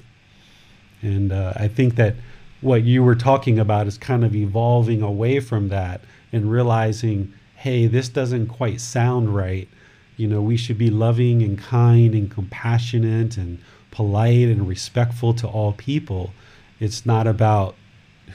And 1.03 1.33
uh, 1.33 1.53
I 1.57 1.69
think 1.69 1.97
that 1.97 2.15
what 2.65 2.83
you 2.83 3.05
were 3.05 3.15
talking 3.15 3.59
about 3.59 3.87
is 3.87 3.99
kind 3.99 4.25
of 4.25 4.35
evolving 4.35 5.03
away 5.03 5.39
from 5.39 5.69
that 5.69 6.01
and 6.33 6.51
realizing, 6.51 7.31
hey, 7.57 7.87
this 7.87 8.09
doesn't 8.09 8.47
quite 8.47 8.81
sound 8.81 9.35
right. 9.35 9.69
You 10.17 10.29
know, 10.29 10.41
we 10.41 10.57
should 10.57 10.79
be 10.79 10.89
loving 10.89 11.43
and 11.43 11.59
kind 11.59 12.15
and 12.15 12.31
compassionate 12.31 13.37
and 13.37 13.59
polite 13.91 14.49
and 14.49 14.67
respectful 14.67 15.35
to 15.35 15.47
all 15.47 15.75
people. 15.75 16.33
It's 16.81 17.05
not 17.05 17.27
about 17.27 17.75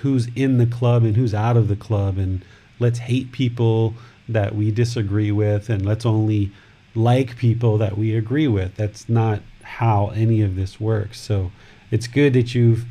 who's 0.01 0.27
in 0.35 0.59
the 0.59 0.67
club 0.67 1.03
and 1.03 1.17
who's 1.17 1.33
out 1.33 1.57
of 1.57 1.67
the 1.67 1.75
club 1.75 2.19
and 2.19 2.45
let's 2.77 2.99
hate 2.99 3.31
people 3.31 3.95
that 4.27 4.53
we 4.53 4.69
disagree 4.69 5.31
with 5.31 5.69
and 5.71 5.83
let's 5.83 6.05
only 6.05 6.51
like 6.93 7.35
people 7.35 7.79
that 7.79 7.97
we 7.97 8.15
agree 8.15 8.47
with. 8.47 8.75
That's 8.75 9.09
not 9.09 9.41
how 9.63 10.11
any 10.13 10.43
of 10.43 10.55
this 10.55 10.79
works. 10.79 11.19
So 11.19 11.51
it's 11.89 12.05
good 12.05 12.33
that 12.33 12.53
you've 12.53 12.85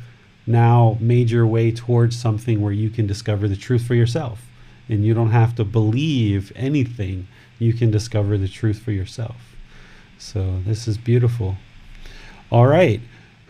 now 0.49 0.97
made 0.99 1.29
your 1.29 1.45
way 1.45 1.71
towards 1.71 2.19
something 2.19 2.59
where 2.59 2.73
you 2.73 2.89
can 2.89 3.05
discover 3.05 3.47
the 3.47 3.55
truth 3.55 3.85
for 3.85 3.95
yourself. 3.95 4.41
And 4.89 5.05
you 5.05 5.13
don't 5.13 5.29
have 5.29 5.55
to 5.55 5.63
believe 5.63 6.51
anything, 6.55 7.27
you 7.59 7.73
can 7.73 7.91
discover 7.91 8.37
the 8.37 8.47
truth 8.47 8.79
for 8.79 8.91
yourself. 8.91 9.55
So 10.17 10.59
this 10.65 10.87
is 10.87 10.97
beautiful. 10.97 11.57
All 12.51 12.65
right. 12.65 12.99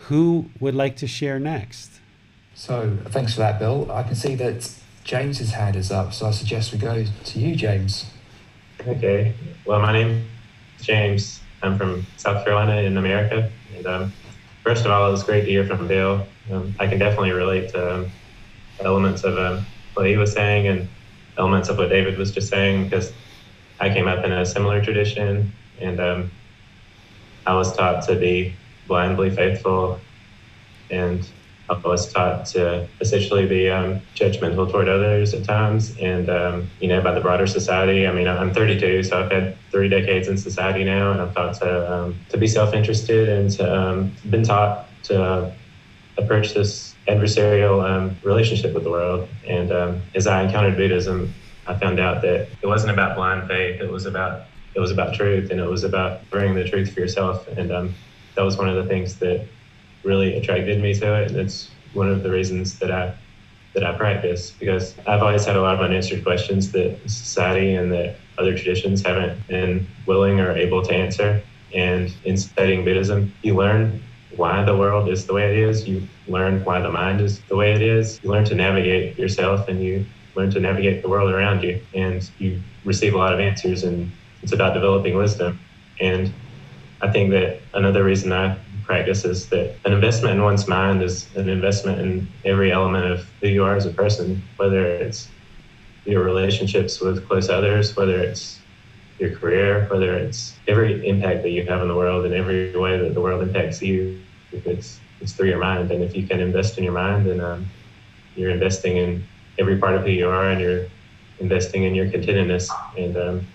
Who 0.08 0.50
would 0.60 0.74
like 0.74 0.96
to 0.96 1.06
share 1.06 1.38
next? 1.38 2.00
So 2.54 2.98
thanks 3.06 3.32
for 3.32 3.40
that, 3.40 3.58
Bill. 3.58 3.90
I 3.90 4.02
can 4.02 4.14
see 4.14 4.34
that 4.34 4.70
James's 5.02 5.52
hand 5.52 5.76
is 5.76 5.90
up, 5.90 6.12
so 6.12 6.26
I 6.26 6.30
suggest 6.30 6.72
we 6.72 6.78
go 6.78 7.04
to 7.04 7.38
you, 7.38 7.56
James. 7.56 8.10
Okay. 8.86 9.32
Well, 9.64 9.80
my 9.80 9.92
name 9.92 10.26
is 10.78 10.84
James. 10.84 11.40
I'm 11.62 11.78
from 11.78 12.06
South 12.18 12.44
Carolina 12.44 12.82
in 12.82 12.98
America. 12.98 13.50
And 13.76 13.86
um, 13.86 14.12
first 14.62 14.84
of 14.84 14.90
all, 14.90 15.08
it 15.08 15.12
was 15.12 15.22
great 15.22 15.42
to 15.42 15.50
hear 15.50 15.64
from 15.64 15.88
Bill. 15.88 16.26
Um, 16.50 16.74
I 16.78 16.86
can 16.86 16.98
definitely 16.98 17.32
relate 17.32 17.70
to 17.70 17.94
um, 17.94 18.10
elements 18.80 19.24
of 19.24 19.38
um, 19.38 19.66
what 19.94 20.06
he 20.06 20.16
was 20.16 20.32
saying 20.32 20.66
and 20.68 20.88
elements 21.38 21.68
of 21.68 21.78
what 21.78 21.88
David 21.88 22.18
was 22.18 22.32
just 22.32 22.48
saying 22.48 22.84
because 22.84 23.12
I 23.78 23.88
came 23.88 24.08
up 24.08 24.24
in 24.24 24.32
a 24.32 24.44
similar 24.44 24.82
tradition 24.82 25.52
and 25.80 26.00
um, 26.00 26.30
I 27.46 27.54
was 27.54 27.74
taught 27.76 28.06
to 28.08 28.16
be 28.16 28.54
blindly 28.86 29.30
faithful 29.30 30.00
and 30.90 31.26
I 31.70 31.78
was 31.86 32.12
taught 32.12 32.46
to 32.46 32.88
essentially 33.00 33.46
be 33.46 33.70
um, 33.70 34.00
judgmental 34.16 34.68
toward 34.70 34.88
others 34.88 35.32
at 35.34 35.44
times, 35.44 35.96
and 36.00 36.28
um, 36.28 36.68
you 36.80 36.88
know, 36.88 37.00
by 37.00 37.12
the 37.12 37.20
broader 37.20 37.46
society. 37.46 38.08
I 38.08 38.12
mean, 38.12 38.26
I'm 38.26 38.52
32, 38.52 39.04
so 39.04 39.22
I've 39.22 39.30
had 39.30 39.56
three 39.70 39.88
decades 39.88 40.26
in 40.26 40.36
society 40.36 40.82
now, 40.82 41.12
and 41.12 41.20
I'm 41.20 41.32
taught 41.32 41.54
to 41.60 41.92
um, 41.92 42.18
to 42.30 42.38
be 42.38 42.48
self-interested 42.48 43.28
and 43.28 43.50
to 43.52 44.10
been 44.28 44.42
taught 44.42 44.88
to 45.04 45.52
approach 46.18 46.54
this 46.54 46.94
adversarial 47.08 47.82
um, 47.84 48.16
relationship 48.22 48.74
with 48.74 48.84
the 48.84 48.90
world. 48.90 49.28
And 49.46 49.72
um, 49.72 50.02
as 50.14 50.26
I 50.26 50.42
encountered 50.42 50.76
Buddhism, 50.76 51.32
I 51.66 51.74
found 51.78 52.00
out 52.00 52.22
that 52.22 52.48
it 52.62 52.66
wasn't 52.66 52.92
about 52.92 53.16
blind 53.16 53.48
faith. 53.48 53.80
It 53.80 53.90
was 53.90 54.06
about 54.06 54.46
it 54.74 54.78
was 54.78 54.92
about 54.92 55.14
truth, 55.14 55.50
and 55.50 55.60
it 55.60 55.66
was 55.66 55.82
about 55.82 56.28
bringing 56.30 56.54
the 56.54 56.68
truth 56.68 56.92
for 56.94 57.00
yourself. 57.00 57.48
And 57.48 57.72
um, 57.72 57.94
that 58.36 58.42
was 58.42 58.56
one 58.56 58.68
of 58.68 58.76
the 58.76 58.88
things 58.88 59.16
that 59.16 59.46
really 60.04 60.36
attracted 60.36 60.80
me 60.80 60.94
to 60.94 61.22
it. 61.22 61.30
And 61.30 61.40
it's 61.40 61.70
one 61.92 62.08
of 62.08 62.22
the 62.22 62.30
reasons 62.30 62.78
that 62.78 62.90
I 62.90 63.14
that 63.74 63.84
I 63.84 63.96
practice 63.96 64.50
because 64.50 64.96
I've 65.06 65.22
always 65.22 65.44
had 65.44 65.56
a 65.56 65.60
lot 65.60 65.74
of 65.74 65.80
unanswered 65.80 66.24
questions 66.24 66.72
that 66.72 66.98
society 67.06 67.74
and 67.74 67.92
that 67.92 68.16
other 68.36 68.56
traditions 68.56 69.04
haven't 69.04 69.46
been 69.46 69.86
willing 70.06 70.40
or 70.40 70.52
able 70.52 70.82
to 70.82 70.92
answer. 70.92 71.40
And 71.72 72.12
in 72.24 72.36
studying 72.36 72.84
Buddhism, 72.84 73.32
you 73.42 73.54
learn 73.54 74.02
why 74.36 74.62
the 74.64 74.76
world 74.76 75.08
is 75.08 75.26
the 75.26 75.34
way 75.34 75.50
it 75.50 75.58
is. 75.58 75.88
You 75.88 76.08
learn 76.26 76.64
why 76.64 76.80
the 76.80 76.90
mind 76.90 77.20
is 77.20 77.40
the 77.42 77.56
way 77.56 77.72
it 77.72 77.82
is. 77.82 78.20
You 78.22 78.30
learn 78.30 78.44
to 78.46 78.54
navigate 78.54 79.18
yourself 79.18 79.68
and 79.68 79.82
you 79.82 80.06
learn 80.34 80.50
to 80.52 80.60
navigate 80.60 81.02
the 81.02 81.08
world 81.08 81.30
around 81.30 81.62
you. 81.62 81.80
And 81.94 82.28
you 82.38 82.60
receive 82.84 83.14
a 83.14 83.18
lot 83.18 83.32
of 83.34 83.40
answers, 83.40 83.82
and 83.84 84.10
it's 84.42 84.52
about 84.52 84.74
developing 84.74 85.16
wisdom. 85.16 85.58
And 86.00 86.32
I 87.00 87.10
think 87.10 87.30
that 87.32 87.60
another 87.74 88.04
reason 88.04 88.32
I 88.32 88.56
practice 88.84 89.24
is 89.24 89.48
that 89.50 89.76
an 89.84 89.92
investment 89.92 90.36
in 90.36 90.42
one's 90.42 90.66
mind 90.66 91.02
is 91.02 91.34
an 91.36 91.48
investment 91.48 92.00
in 92.00 92.28
every 92.44 92.72
element 92.72 93.06
of 93.06 93.26
who 93.40 93.48
you 93.48 93.64
are 93.64 93.76
as 93.76 93.86
a 93.86 93.90
person, 93.90 94.42
whether 94.56 94.84
it's 94.84 95.28
your 96.04 96.24
relationships 96.24 97.00
with 97.00 97.26
close 97.28 97.48
others, 97.48 97.96
whether 97.96 98.18
it's 98.20 98.59
your 99.20 99.36
career, 99.36 99.86
whether 99.90 100.14
it's 100.14 100.54
every 100.66 101.06
impact 101.06 101.42
that 101.42 101.50
you 101.50 101.64
have 101.66 101.82
in 101.82 101.88
the 101.88 101.94
world 101.94 102.24
and 102.24 102.34
every 102.34 102.76
way 102.76 102.98
that 102.98 103.14
the 103.14 103.20
world 103.20 103.42
impacts 103.42 103.82
you, 103.82 104.20
if 104.52 104.66
it's 104.66 104.98
it's 105.20 105.32
through 105.32 105.48
your 105.48 105.58
mind. 105.58 105.90
And 105.90 106.02
if 106.02 106.16
you 106.16 106.26
can 106.26 106.40
invest 106.40 106.78
in 106.78 106.84
your 106.84 106.94
mind, 106.94 107.26
then 107.26 107.40
um, 107.40 107.66
you're 108.34 108.50
investing 108.50 108.96
in 108.96 109.22
every 109.58 109.76
part 109.76 109.94
of 109.94 110.02
who 110.02 110.10
you 110.10 110.28
are, 110.28 110.50
and 110.50 110.60
you're 110.60 110.86
investing 111.38 111.82
in 111.84 111.94
your 111.94 112.06
contentedness. 112.06 112.70
And 112.96 113.16
um, 113.16 113.46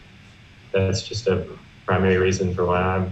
that's 0.71 1.01
just 1.01 1.27
a 1.27 1.47
primary 1.85 2.17
reason 2.17 2.53
for 2.53 2.65
why 2.65 2.81
I'm 2.81 3.11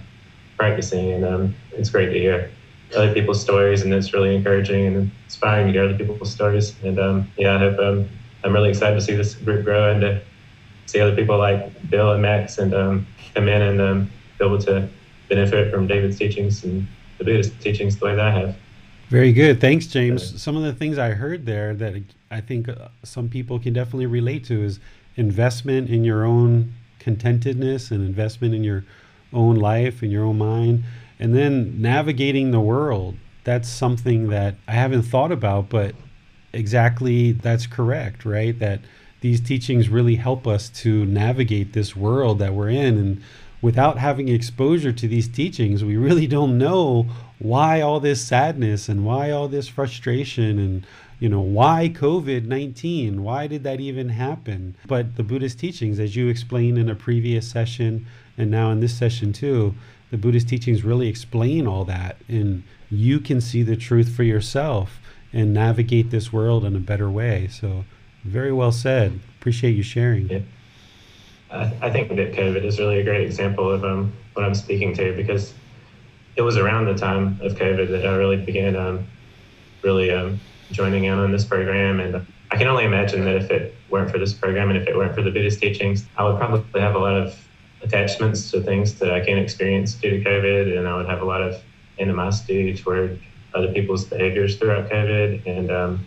practicing. 0.57 1.13
And 1.13 1.25
um, 1.25 1.55
it's 1.71 1.89
great 1.89 2.09
to 2.11 2.19
hear 2.19 2.51
other 2.95 3.13
people's 3.13 3.41
stories, 3.41 3.81
and 3.81 3.91
it's 3.91 4.13
really 4.13 4.35
encouraging 4.35 4.85
and 4.85 5.11
inspiring 5.25 5.67
to 5.67 5.73
hear 5.73 5.85
other 5.85 5.97
people's 5.97 6.31
stories. 6.31 6.75
And 6.83 6.99
um, 6.99 7.31
yeah, 7.37 7.55
I 7.55 7.57
hope 7.57 7.79
um, 7.79 8.09
I'm 8.43 8.53
really 8.53 8.69
excited 8.69 8.95
to 8.95 9.01
see 9.01 9.15
this 9.15 9.33
group 9.33 9.65
grow 9.65 9.91
and 9.91 10.01
to 10.01 10.21
see 10.85 10.99
other 10.99 11.15
people 11.15 11.37
like 11.37 11.89
Bill 11.89 12.11
and 12.11 12.21
Max 12.21 12.57
and 12.57 12.73
um, 12.73 13.07
come 13.33 13.47
in 13.47 13.61
and 13.61 13.81
um, 13.81 14.11
be 14.37 14.45
able 14.45 14.59
to 14.59 14.87
benefit 15.29 15.71
from 15.71 15.87
David's 15.87 16.17
teachings 16.17 16.63
and 16.63 16.87
the 17.17 17.23
Buddhist 17.23 17.59
teachings 17.61 17.97
the 17.97 18.05
way 18.05 18.15
that 18.15 18.25
I 18.25 18.31
have. 18.31 18.55
Very 19.09 19.31
good. 19.31 19.61
Thanks, 19.61 19.87
James. 19.87 20.41
Some 20.41 20.55
of 20.57 20.63
the 20.63 20.73
things 20.73 20.97
I 20.97 21.11
heard 21.11 21.45
there 21.45 21.75
that 21.75 22.01
I 22.31 22.41
think 22.41 22.67
uh, 22.69 22.87
some 23.03 23.29
people 23.29 23.59
can 23.59 23.73
definitely 23.73 24.07
relate 24.07 24.43
to 24.45 24.63
is 24.63 24.79
investment 25.15 25.89
in 25.89 26.03
your 26.03 26.25
own 26.25 26.73
contentedness 26.99 27.91
and 27.91 28.03
investment 28.05 28.55
in 28.55 28.63
your 28.63 28.85
own 29.31 29.55
life 29.55 30.01
and 30.01 30.11
your 30.11 30.25
own 30.25 30.37
mind. 30.37 30.83
And 31.19 31.35
then 31.35 31.81
navigating 31.81 32.51
the 32.51 32.59
world. 32.59 33.15
That's 33.43 33.69
something 33.69 34.29
that 34.29 34.55
I 34.67 34.71
haven't 34.71 35.03
thought 35.03 35.31
about, 35.31 35.69
but 35.69 35.95
exactly 36.53 37.33
that's 37.33 37.67
correct, 37.67 38.25
right? 38.25 38.57
That 38.57 38.79
these 39.23 39.39
teachings 39.39 39.87
really 39.87 40.15
help 40.15 40.45
us 40.45 40.67
to 40.67 41.05
navigate 41.05 41.71
this 41.71 41.95
world 41.95 42.39
that 42.39 42.53
we're 42.53 42.67
in. 42.67 42.97
And 42.97 43.23
without 43.61 43.97
having 43.97 44.27
exposure 44.27 44.91
to 44.91 45.07
these 45.07 45.29
teachings, 45.29 45.81
we 45.81 45.95
really 45.95 46.27
don't 46.27 46.57
know 46.57 47.07
why 47.39 47.79
all 47.79 48.01
this 48.01 48.21
sadness 48.21 48.89
and 48.89 49.05
why 49.05 49.31
all 49.31 49.47
this 49.47 49.69
frustration 49.69 50.59
and 50.59 50.85
you 51.21 51.29
know 51.29 51.39
why 51.39 51.87
covid-19 51.87 53.19
why 53.19 53.47
did 53.47 53.63
that 53.63 53.79
even 53.79 54.09
happen? 54.09 54.75
But 54.85 55.15
the 55.15 55.23
buddhist 55.23 55.57
teachings 55.57 56.01
as 56.01 56.17
you 56.17 56.27
explained 56.27 56.77
in 56.77 56.89
a 56.89 56.95
previous 56.95 57.49
session 57.49 58.05
and 58.37 58.51
now 58.51 58.71
in 58.71 58.81
this 58.81 58.97
session 58.97 59.31
too 59.31 59.73
the 60.11 60.17
buddhist 60.17 60.49
teachings 60.49 60.83
really 60.83 61.07
explain 61.07 61.65
all 61.65 61.85
that. 61.85 62.17
And 62.27 62.63
you 62.91 63.21
can 63.21 63.39
see 63.39 63.63
the 63.63 63.77
truth 63.77 64.13
for 64.13 64.23
yourself 64.23 64.99
and 65.31 65.53
navigate 65.53 66.11
this 66.11 66.33
world 66.33 66.65
in 66.65 66.75
a 66.75 66.79
better 66.79 67.09
way. 67.09 67.47
So 67.47 67.85
very 68.23 68.51
well 68.51 68.71
said 68.71 69.19
appreciate 69.39 69.71
you 69.71 69.83
sharing 69.83 70.29
yeah. 70.29 70.39
I, 71.51 71.91
think 71.91 72.09
that 72.09 72.33
covid 72.33 72.63
is 72.63 72.79
really 72.79 72.99
a 72.99 73.03
great 73.03 73.21
example 73.21 73.69
of 73.69 73.83
um, 73.83 74.13
what 74.33 74.45
i'm 74.45 74.55
speaking 74.55 74.93
to 74.95 75.15
because 75.15 75.53
it 76.35 76.41
was 76.41 76.57
around 76.57 76.85
the 76.85 76.95
time 76.95 77.39
of 77.41 77.53
COVID 77.53 77.89
that 77.89 78.05
I 78.05 78.15
really 78.15 78.37
began 78.37 78.75
um, 78.75 79.05
really 79.81 80.11
um, 80.11 80.39
joining 80.71 81.05
in 81.05 81.17
on 81.17 81.31
this 81.31 81.45
program. 81.45 81.99
And 81.99 82.25
I 82.51 82.57
can 82.57 82.67
only 82.67 82.85
imagine 82.85 83.23
that 83.25 83.35
if 83.35 83.51
it 83.51 83.75
weren't 83.89 84.09
for 84.09 84.17
this 84.17 84.33
program 84.33 84.69
and 84.69 84.77
if 84.77 84.87
it 84.87 84.95
weren't 84.95 85.13
for 85.13 85.21
the 85.21 85.31
Buddhist 85.31 85.59
teachings, 85.59 86.05
I 86.17 86.23
would 86.23 86.37
probably 86.37 86.81
have 86.81 86.95
a 86.95 86.99
lot 86.99 87.15
of 87.15 87.37
attachments 87.81 88.49
to 88.51 88.61
things 88.61 88.95
that 88.95 89.11
I 89.11 89.23
can't 89.23 89.39
experience 89.39 89.93
due 89.93 90.11
to 90.11 90.29
COVID. 90.29 90.77
And 90.77 90.87
I 90.87 90.95
would 90.95 91.07
have 91.07 91.21
a 91.21 91.25
lot 91.25 91.41
of 91.41 91.61
animosity 91.99 92.75
toward 92.75 93.19
other 93.53 93.71
people's 93.71 94.05
behaviors 94.05 94.57
throughout 94.57 94.89
COVID. 94.89 95.45
And 95.45 95.69
um, 95.69 96.05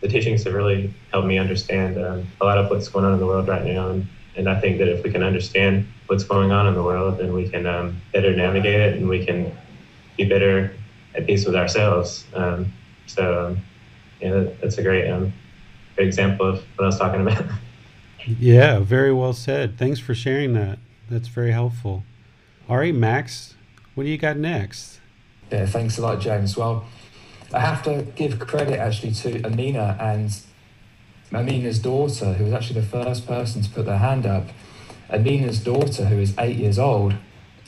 the 0.00 0.08
teachings 0.08 0.44
have 0.44 0.54
really 0.54 0.92
helped 1.10 1.26
me 1.26 1.38
understand 1.38 1.98
um, 1.98 2.26
a 2.40 2.44
lot 2.44 2.58
of 2.58 2.70
what's 2.70 2.88
going 2.88 3.04
on 3.04 3.14
in 3.14 3.18
the 3.18 3.26
world 3.26 3.48
right 3.48 3.64
now. 3.64 3.90
And, 3.90 4.06
and 4.36 4.48
I 4.48 4.60
think 4.60 4.78
that 4.78 4.88
if 4.88 5.02
we 5.02 5.10
can 5.10 5.22
understand 5.22 5.86
what's 6.06 6.24
going 6.24 6.52
on 6.52 6.66
in 6.66 6.74
the 6.74 6.82
world, 6.82 7.18
then 7.18 7.32
we 7.32 7.48
can 7.48 7.66
um, 7.66 8.00
better 8.12 8.34
navigate 8.34 8.80
it 8.80 8.96
and 8.96 9.08
we 9.08 9.24
can 9.24 9.56
be 10.16 10.24
better 10.24 10.72
at 11.14 11.26
peace 11.26 11.44
with 11.44 11.56
ourselves. 11.56 12.24
Um, 12.34 12.72
so, 13.06 13.46
um, 13.46 13.58
yeah, 14.20 14.44
that's 14.60 14.78
a 14.78 14.82
great, 14.82 15.10
um, 15.10 15.32
great 15.96 16.06
example 16.06 16.46
of 16.46 16.64
what 16.76 16.84
I 16.84 16.86
was 16.86 16.98
talking 16.98 17.20
about. 17.20 17.44
yeah, 18.26 18.78
very 18.78 19.12
well 19.12 19.32
said. 19.32 19.78
Thanks 19.78 19.98
for 19.98 20.14
sharing 20.14 20.52
that. 20.54 20.78
That's 21.10 21.28
very 21.28 21.52
helpful. 21.52 22.04
All 22.68 22.76
right, 22.76 22.94
Max, 22.94 23.54
what 23.94 24.04
do 24.04 24.10
you 24.10 24.18
got 24.18 24.36
next? 24.36 25.00
Yeah, 25.50 25.66
thanks 25.66 25.98
a 25.98 26.02
lot, 26.02 26.20
James. 26.20 26.56
Well, 26.56 26.84
I 27.52 27.60
have 27.60 27.82
to 27.84 28.02
give 28.14 28.38
credit 28.38 28.78
actually 28.78 29.12
to 29.12 29.42
Amina 29.44 29.96
and 30.00 30.38
Amina's 31.32 31.78
daughter, 31.78 32.34
who 32.34 32.44
was 32.44 32.52
actually 32.52 32.80
the 32.80 32.86
first 32.86 33.26
person 33.26 33.62
to 33.62 33.70
put 33.70 33.86
their 33.86 33.98
hand 33.98 34.26
up. 34.26 34.48
Amina's 35.10 35.60
daughter, 35.60 36.06
who 36.06 36.18
is 36.18 36.34
eight 36.38 36.56
years 36.56 36.78
old, 36.78 37.14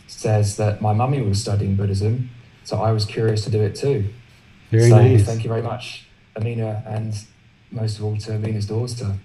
says 0.07 0.57
that 0.57 0.83
my 0.83 0.93
mummy 0.93 1.23
was 1.23 1.41
studying 1.41 1.77
Buddhism 1.77 2.31
so 2.65 2.77
I 2.77 2.93
was 2.93 3.05
curious 3.05 3.43
to 3.45 3.51
do 3.51 3.61
it 3.63 3.75
too. 3.75 4.09
Very 4.71 4.91
so 4.91 4.97
nice. 4.97 5.25
Thank 5.25 5.43
you 5.43 5.49
very 5.49 5.63
much, 5.63 6.07
Amina, 6.37 6.85
and 6.87 7.13
most 7.73 7.99
of 7.99 8.05
all 8.05 8.17
to 8.19 8.35
Amina's 8.35 8.67
daughter. 8.67 9.17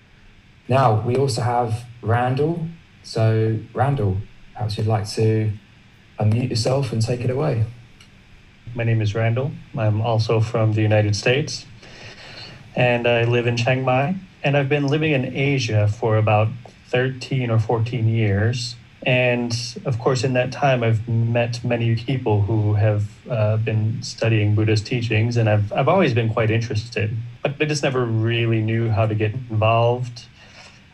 Now 0.68 1.02
we 1.02 1.16
also 1.16 1.42
have 1.42 1.86
Randall. 2.02 2.68
So 3.04 3.60
Randall, 3.74 4.18
perhaps 4.54 4.78
you'd 4.78 4.88
like 4.88 5.08
to 5.12 5.52
unmute 6.20 6.50
yourself 6.50 6.92
and 6.92 7.02
take 7.04 7.22
it 7.22 7.30
away. 7.30 7.66
My 8.74 8.84
name 8.84 9.02
is 9.02 9.14
Randall. 9.14 9.52
I'm 9.78 10.02
also 10.02 10.40
from 10.40 10.74
the 10.74 10.82
United 10.82 11.16
States, 11.16 11.66
and 12.76 13.08
I 13.08 13.24
live 13.24 13.48
in 13.48 13.58
Chiang 13.58 13.84
Mai. 13.84 14.16
And 14.44 14.56
I've 14.56 14.70
been 14.70 14.88
living 14.88 15.12
in 15.12 15.36
Asia 15.36 15.88
for 15.88 16.18
about 16.18 16.50
13 16.90 17.50
or 17.50 17.60
14 17.60 18.08
years. 18.08 18.76
And 19.06 19.54
of 19.86 20.00
course, 20.00 20.24
in 20.24 20.34
that 20.34 20.52
time, 20.52 20.84
I've 20.84 21.08
met 21.08 21.64
many 21.64 21.96
people 21.96 22.42
who 22.42 22.74
have 22.74 23.08
uh, 23.30 23.58
been 23.58 24.02
studying 24.02 24.56
Buddhist 24.56 24.86
teachings, 24.86 25.38
and 25.38 25.50
I've, 25.50 25.72
I've 25.72 25.88
always 25.88 26.14
been 26.14 26.30
quite 26.30 26.52
interested, 26.52 27.16
but 27.44 27.56
I 27.60 27.66
just 27.66 27.84
never 27.84 28.06
really 28.06 28.62
knew 28.62 28.90
how 28.90 29.06
to 29.06 29.16
get 29.16 29.34
involved. 29.34 30.26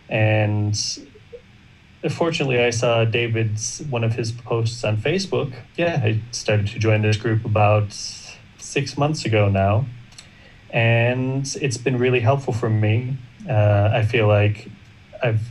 And 0.09 0.77
fortunately, 2.09 2.59
I 2.59 2.71
saw 2.71 3.05
David's 3.05 3.83
one 3.89 4.03
of 4.03 4.13
his 4.13 4.31
posts 4.31 4.83
on 4.83 4.97
Facebook. 4.97 5.53
Yeah, 5.75 6.01
I 6.03 6.19
started 6.31 6.67
to 6.67 6.79
join 6.79 7.01
this 7.01 7.17
group 7.17 7.45
about 7.45 7.93
six 8.57 8.97
months 8.97 9.25
ago 9.25 9.49
now, 9.49 9.85
and 10.69 11.45
it's 11.61 11.77
been 11.77 11.97
really 11.97 12.21
helpful 12.21 12.53
for 12.53 12.69
me. 12.69 13.17
Uh, 13.49 13.89
I 13.93 14.03
feel 14.03 14.27
like 14.27 14.69
I've 15.21 15.41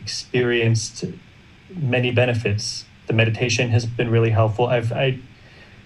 experienced 0.00 1.04
many 1.74 2.10
benefits. 2.10 2.84
The 3.06 3.12
meditation 3.12 3.70
has 3.70 3.86
been 3.86 4.10
really 4.10 4.30
helpful. 4.30 4.66
I've 4.66 4.92
I 4.92 5.18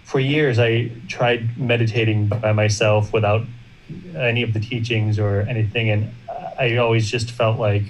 for 0.04 0.20
years 0.20 0.58
I 0.58 0.90
tried 1.08 1.58
meditating 1.58 2.28
by 2.28 2.52
myself 2.52 3.12
without 3.12 3.42
any 4.14 4.42
of 4.42 4.52
the 4.52 4.60
teachings 4.60 5.18
or 5.18 5.40
anything 5.42 5.90
and 5.90 6.12
I 6.58 6.76
always 6.76 7.10
just 7.10 7.30
felt 7.30 7.58
like 7.58 7.82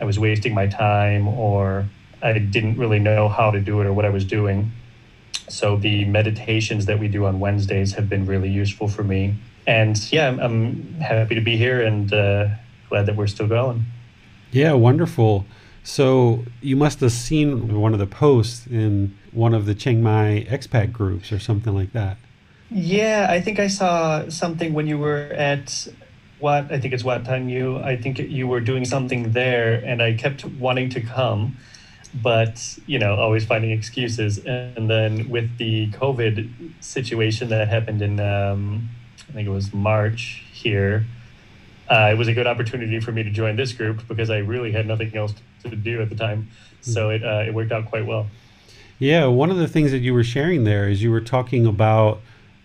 I 0.00 0.04
was 0.04 0.18
wasting 0.18 0.54
my 0.54 0.66
time 0.66 1.28
or 1.28 1.86
I 2.22 2.38
didn't 2.38 2.78
really 2.78 2.98
know 2.98 3.28
how 3.28 3.50
to 3.50 3.60
do 3.60 3.80
it 3.80 3.86
or 3.86 3.92
what 3.92 4.04
I 4.04 4.10
was 4.10 4.24
doing. 4.24 4.72
So 5.48 5.76
the 5.76 6.04
meditations 6.04 6.86
that 6.86 6.98
we 6.98 7.08
do 7.08 7.24
on 7.26 7.40
Wednesdays 7.40 7.94
have 7.94 8.08
been 8.08 8.26
really 8.26 8.50
useful 8.50 8.88
for 8.88 9.02
me. 9.02 9.36
And 9.66 9.96
yeah, 10.12 10.28
I'm, 10.28 10.40
I'm 10.40 10.94
happy 11.00 11.34
to 11.34 11.40
be 11.40 11.56
here 11.56 11.80
and 11.82 12.12
uh, 12.12 12.48
glad 12.88 13.06
that 13.06 13.16
we're 13.16 13.26
still 13.26 13.48
going. 13.48 13.84
Yeah, 14.50 14.72
wonderful. 14.72 15.46
So 15.82 16.44
you 16.60 16.76
must 16.76 17.00
have 17.00 17.12
seen 17.12 17.80
one 17.80 17.92
of 17.92 17.98
the 17.98 18.06
posts 18.06 18.66
in 18.66 19.16
one 19.32 19.54
of 19.54 19.66
the 19.66 19.74
Chiang 19.74 20.02
Mai 20.02 20.46
expat 20.48 20.92
groups 20.92 21.32
or 21.32 21.38
something 21.38 21.74
like 21.74 21.92
that. 21.92 22.18
Yeah, 22.70 23.26
I 23.30 23.40
think 23.40 23.58
I 23.58 23.68
saw 23.68 24.28
something 24.28 24.74
when 24.74 24.86
you 24.86 24.98
were 24.98 25.30
at 25.32 25.88
what 26.38 26.70
I 26.70 26.78
think 26.78 26.94
it's 26.94 27.04
Wat 27.04 27.24
Than 27.24 27.48
Yu. 27.48 27.78
I 27.78 27.96
think 27.96 28.18
you 28.18 28.46
were 28.46 28.60
doing 28.60 28.84
something 28.84 29.32
there, 29.32 29.82
and 29.84 30.02
I 30.02 30.14
kept 30.14 30.44
wanting 30.44 30.90
to 30.90 31.00
come, 31.00 31.56
but 32.14 32.78
you 32.86 32.98
know, 32.98 33.16
always 33.16 33.44
finding 33.44 33.70
excuses. 33.70 34.38
And 34.38 34.88
then 34.88 35.28
with 35.28 35.58
the 35.58 35.90
COVID 35.90 36.72
situation 36.80 37.48
that 37.48 37.68
happened 37.68 38.02
in, 38.02 38.20
um, 38.20 38.88
I 39.28 39.32
think 39.32 39.48
it 39.48 39.52
was 39.52 39.72
March 39.74 40.44
here, 40.52 41.06
uh, 41.88 42.10
it 42.12 42.18
was 42.18 42.28
a 42.28 42.34
good 42.34 42.46
opportunity 42.46 43.00
for 43.00 43.12
me 43.12 43.22
to 43.22 43.30
join 43.30 43.56
this 43.56 43.72
group 43.72 44.06
because 44.08 44.30
I 44.30 44.38
really 44.38 44.72
had 44.72 44.86
nothing 44.86 45.16
else 45.16 45.34
to 45.64 45.74
do 45.74 46.02
at 46.02 46.08
the 46.08 46.14
time. 46.14 46.50
Hmm. 46.84 46.90
So 46.90 47.10
it, 47.10 47.24
uh, 47.24 47.44
it 47.46 47.54
worked 47.54 47.72
out 47.72 47.86
quite 47.86 48.06
well. 48.06 48.26
Yeah, 48.98 49.26
one 49.26 49.50
of 49.50 49.56
the 49.56 49.68
things 49.68 49.92
that 49.92 49.98
you 49.98 50.12
were 50.12 50.24
sharing 50.24 50.64
there 50.64 50.88
is 50.88 51.02
you 51.02 51.10
were 51.10 51.20
talking 51.20 51.66
about 51.66 52.20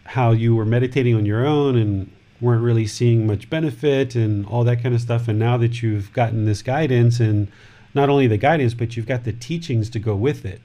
how 0.05 0.31
you 0.31 0.55
were 0.55 0.65
meditating 0.65 1.15
on 1.15 1.25
your 1.25 1.45
own 1.45 1.77
and 1.77 2.11
weren't 2.43 2.61
really 2.61 2.85
seeing 2.85 3.25
much 3.25 3.49
benefit 3.49 4.15
and 4.15 4.45
all 4.45 4.65
that 4.65 4.83
kind 4.83 4.93
of 4.93 5.01
stuff. 5.01 5.27
And 5.27 5.39
now 5.39 5.55
that 5.57 5.81
you've 5.81 6.11
gotten 6.11 6.45
this 6.45 6.61
guidance 6.61 7.19
and 7.19 7.47
not 7.93 8.09
only 8.09 8.27
the 8.27 8.37
guidance, 8.37 8.73
but 8.73 8.97
you've 8.97 9.07
got 9.07 9.23
the 9.23 9.31
teachings 9.31 9.89
to 9.91 9.99
go 9.99 10.13
with 10.13 10.45
it, 10.45 10.61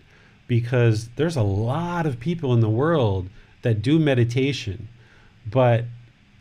because 0.49 1.09
there's 1.17 1.37
a 1.37 1.43
lot 1.43 2.05
of 2.05 2.19
people 2.19 2.53
in 2.53 2.61
the 2.61 2.69
world 2.69 3.29
that 3.63 3.81
do 3.81 3.99
meditation, 3.99 4.89
but 5.47 5.85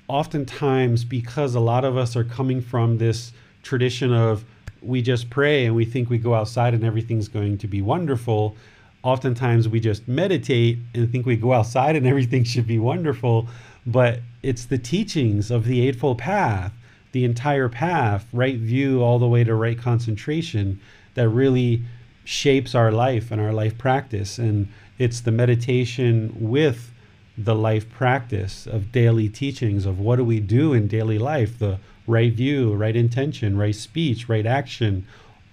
oftentimes 0.07 1.03
because 1.03 1.53
a 1.53 1.59
lot 1.59 1.85
of 1.85 1.97
us 1.97 2.15
are 2.15 2.23
coming 2.23 2.61
from 2.61 2.97
this 2.97 3.31
tradition 3.61 4.13
of 4.13 4.43
we 4.81 5.01
just 5.01 5.29
pray 5.29 5.65
and 5.65 5.75
we 5.75 5.85
think 5.85 6.09
we 6.09 6.17
go 6.17 6.33
outside 6.33 6.73
and 6.73 6.83
everything's 6.83 7.27
going 7.27 7.57
to 7.57 7.67
be 7.67 7.81
wonderful 7.81 8.55
oftentimes 9.03 9.67
we 9.67 9.79
just 9.79 10.07
meditate 10.07 10.77
and 10.93 11.11
think 11.11 11.25
we 11.25 11.35
go 11.35 11.51
outside 11.51 11.95
and 11.95 12.07
everything 12.13 12.43
should 12.43 12.67
be 12.67 12.79
wonderful 12.79 13.47
but 13.85 14.19
it's 14.43 14.65
the 14.65 14.77
teachings 14.77 15.51
of 15.51 15.65
the 15.65 15.87
eightfold 15.87 16.17
path 16.17 16.73
the 17.11 17.25
entire 17.25 17.69
path 17.69 18.27
right 18.31 18.57
view 18.57 19.01
all 19.01 19.19
the 19.19 19.27
way 19.27 19.43
to 19.43 19.55
right 19.55 19.79
concentration 19.79 20.79
that 21.15 21.29
really 21.29 21.81
shapes 22.27 22.75
our 22.75 22.91
life 22.91 23.31
and 23.31 23.39
our 23.39 23.53
life 23.53 23.77
practice. 23.77 24.37
And 24.37 24.67
it's 24.99 25.21
the 25.21 25.31
meditation 25.31 26.35
with 26.37 26.91
the 27.37 27.55
life 27.55 27.89
practice 27.89 28.67
of 28.67 28.91
daily 28.91 29.29
teachings 29.29 29.85
of 29.85 29.99
what 29.99 30.17
do 30.17 30.25
we 30.25 30.41
do 30.41 30.73
in 30.73 30.87
daily 30.87 31.17
life? 31.17 31.57
The 31.57 31.79
right 32.05 32.31
view 32.31 32.73
right 32.73 32.95
intention 32.95 33.57
right 33.57 33.75
speech 33.75 34.29
right 34.29 34.45
action 34.45 35.05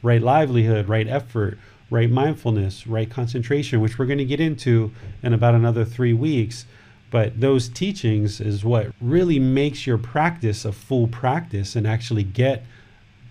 right 0.05 0.23
livelihood 0.23 0.89
right 0.89 1.09
effort 1.09 1.59
right 1.91 2.09
mindfulness 2.09 2.87
right 2.87 3.11
concentration 3.11 3.81
which 3.81 3.99
we're 3.99 4.07
going 4.07 4.19
to 4.19 4.25
get 4.25 4.39
into 4.39 4.93
in 5.25 5.33
about 5.33 5.57
another 5.57 5.85
three 5.85 6.13
weeks 6.13 6.65
but 7.15 7.41
those 7.41 7.69
teachings 7.69 8.41
is 8.41 8.65
what 8.65 8.89
really 9.01 9.39
makes 9.39 9.87
your 9.87 9.99
practice 9.99 10.65
a 10.65 10.73
full 10.73 11.07
practice 11.07 11.77
and 11.77 11.87
actually 11.87 12.25
get 12.25 12.65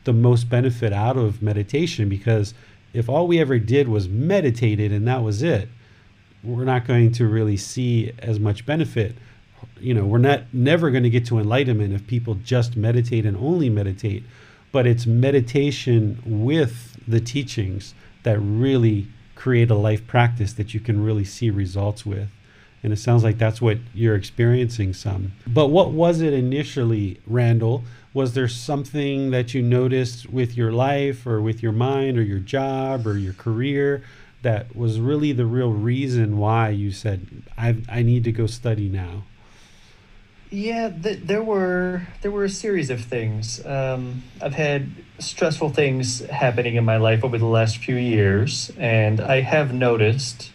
the 0.06 0.13
most 0.13 0.50
benefit 0.50 0.93
out 0.93 1.17
of 1.17 1.41
meditation 1.41 2.08
because 2.08 2.54
if 2.93 3.10
all 3.10 3.28
we 3.28 3.39
ever 3.39 3.60
did 3.60 3.89
was 3.89 4.08
meditated 4.08 4.93
and 4.93 5.06
that 5.06 5.22
was 5.22 5.43
it 5.43 5.67
we're 6.43 6.63
not 6.63 6.86
going 6.86 7.12
to 7.12 7.28
really 7.28 7.58
see 7.58 8.13
as 8.19 8.39
much 8.39 8.65
benefit. 8.65 9.15
You 9.80 9.93
know, 9.93 10.06
we're 10.06 10.17
not 10.17 10.54
never 10.54 10.91
going 10.91 11.04
to 11.04 11.10
get 11.10 11.26
to 11.28 11.39
enlightenment 11.39 11.93
if 11.93 12.06
people 12.06 12.36
just 12.36 12.76
meditate 12.76 13.26
and 13.26 13.38
only 13.38 13.69
meditate, 13.69 14.24
but 14.72 14.86
it's 14.86 15.06
meditation 15.06 16.22
with 16.26 16.98
the 17.06 17.19
teachings 17.19 17.93
that 18.24 18.39
really 18.39 19.08
create 19.36 19.69
a 19.69 19.76
life 19.76 20.06
practice 20.08 20.54
that 20.54 20.74
you 20.74 20.80
can 20.80 21.04
really 21.04 21.26
see 21.26 21.50
results 21.50 22.06
with. 22.06 22.30
And 22.84 22.91
it 22.91 22.98
sounds 22.98 23.24
like 23.24 23.38
that's 23.38 23.62
what 23.62 23.78
you're 23.93 24.15
experiencing 24.15 24.93
some. 24.93 25.32
But 25.48 25.67
what 25.67 25.91
was 25.91 26.19
it 26.19 26.34
initially, 26.34 27.22
Randall? 27.26 27.84
Was 28.13 28.34
there 28.34 28.50
something 28.50 29.32
that 29.32 29.54
you 29.54 29.62
noticed 29.62 30.30
with 30.30 30.56
your 30.58 30.72
life 30.72 31.26
or 31.26 31.41
with 31.41 31.63
your 31.63 31.72
mind 31.72 32.17
or 32.17 32.22
your 32.22 32.39
job 32.39 33.08
or 33.08 33.17
your 33.17 33.34
career 33.34 34.04
that 34.43 34.76
was 34.76 35.00
really 35.00 35.32
the 35.32 35.46
real 35.46 35.72
reason 35.72 36.38
why 36.38 36.69
you 36.69 36.91
said 36.91 37.26
I 37.58 37.78
I 37.89 38.04
need 38.04 38.26
to 38.26 38.32
go 38.32 38.46
study 38.46 38.89
now? 38.89 39.24
Yeah, 40.52 40.89
th- 40.89 41.22
there 41.24 41.41
were 41.41 42.04
there 42.22 42.30
were 42.30 42.43
a 42.43 42.50
series 42.50 42.91
of 42.91 43.02
things. 43.02 43.65
Um, 43.65 44.22
I've 44.39 44.54
had 44.54 44.91
stressful 45.17 45.69
things 45.69 46.19
happening 46.26 46.76
in 46.76 46.86
my 46.86 46.98
life 46.98 47.24
over 47.24 47.39
the 47.39 47.48
last 47.48 47.78
few 47.78 47.96
years, 47.96 48.72
and 48.78 49.19
I 49.19 49.41
have 49.41 49.74
noticed 49.74 50.52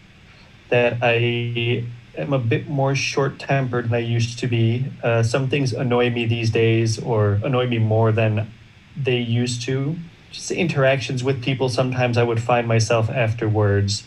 that 0.68 0.98
I 1.02 1.84
am 2.18 2.32
a 2.32 2.38
bit 2.38 2.68
more 2.68 2.94
short 2.94 3.38
tempered 3.38 3.86
than 3.86 3.94
I 3.94 3.98
used 3.98 4.38
to 4.40 4.46
be. 4.46 4.86
Uh, 5.02 5.22
some 5.22 5.48
things 5.48 5.72
annoy 5.72 6.10
me 6.10 6.26
these 6.26 6.50
days, 6.50 6.98
or 6.98 7.40
annoy 7.44 7.66
me 7.66 7.78
more 7.78 8.12
than 8.12 8.50
they 8.96 9.18
used 9.18 9.62
to 9.62 9.96
just 10.30 10.50
interactions 10.50 11.24
with 11.24 11.42
people, 11.42 11.68
sometimes 11.68 12.18
I 12.18 12.22
would 12.22 12.42
find 12.42 12.68
myself 12.68 13.08
afterwards 13.08 14.04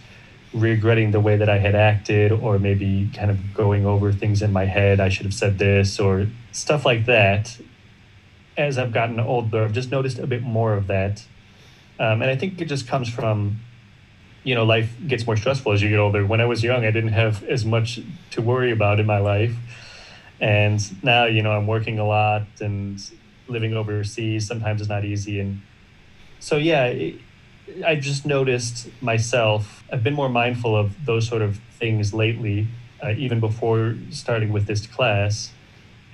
regretting 0.54 1.12
the 1.12 1.19
way 1.19 1.38
that 1.38 1.50
I 1.50 1.58
had 1.58 1.76
acted, 1.76 2.32
or 2.32 2.60
maybe 2.60 3.10
kind 3.13 3.32
of 3.32 3.54
going 3.54 3.86
over 3.86 4.12
things 4.12 4.41
in 4.41 4.52
my 4.52 4.65
head. 4.65 5.00
I 5.00 5.10
should 5.10 5.26
have 5.26 5.34
said 5.34 5.58
this, 5.58 6.00
or 6.00 6.28
stuff 6.52 6.86
like 6.86 7.06
that. 7.06 7.58
As 8.58 8.78
I've 8.78 8.91
gotten 8.91 9.19
older, 9.19 9.63
I've 9.63 9.74
just 9.74 9.91
noticed 9.91 10.19
a 10.19 10.28
bit 10.28 10.43
more 10.43 10.74
of 10.74 10.88
that. 10.88 11.26
Um, 12.00 12.21
and 12.21 12.30
I 12.30 12.36
think 12.36 12.60
it 12.60 12.65
just 12.65 12.88
comes 12.88 13.10
from, 13.10 13.62
you 14.43 14.56
know, 14.56 14.63
life 14.63 14.95
gets 15.08 15.25
more 15.25 15.38
stressful 15.38 15.71
as 15.71 15.82
you 15.82 15.89
get 15.89 15.99
older. 15.99 16.25
When 16.25 16.41
I 16.41 16.45
was 16.45 16.63
young, 16.63 16.84
I 16.86 16.91
didn't 16.91 17.13
have 17.13 17.43
as 17.43 17.65
much 17.65 17.99
to 18.32 18.41
worry 18.41 18.71
about 18.71 18.99
in 18.99 19.06
my 19.06 19.19
life. 19.19 19.56
And 20.39 21.04
now, 21.04 21.25
you 21.25 21.43
know, 21.43 21.51
I'm 21.51 21.67
working 21.67 21.99
a 21.99 22.06
lot 22.06 22.43
and 22.60 22.99
living 23.47 23.73
overseas. 23.75 24.47
Sometimes 24.47 24.82
it's 24.82 24.89
not 24.89 25.06
easy. 25.06 25.39
And 25.39 25.62
so 26.39 26.58
yeah, 26.58 26.86
it, 26.86 27.15
I 27.86 27.95
just 27.95 28.25
noticed 28.25 28.89
myself. 29.01 29.84
I've 29.91 30.04
been 30.04 30.15
more 30.15 30.30
mindful 30.30 30.75
of 30.75 31.06
those 31.06 31.27
sort 31.27 31.41
of 31.43 31.60
things 31.80 32.13
lately, 32.13 32.67
uh, 33.04 33.12
even 33.12 33.39
before 33.39 33.95
starting 34.10 34.51
with 34.51 34.65
this 34.65 34.88
class, 34.88 35.51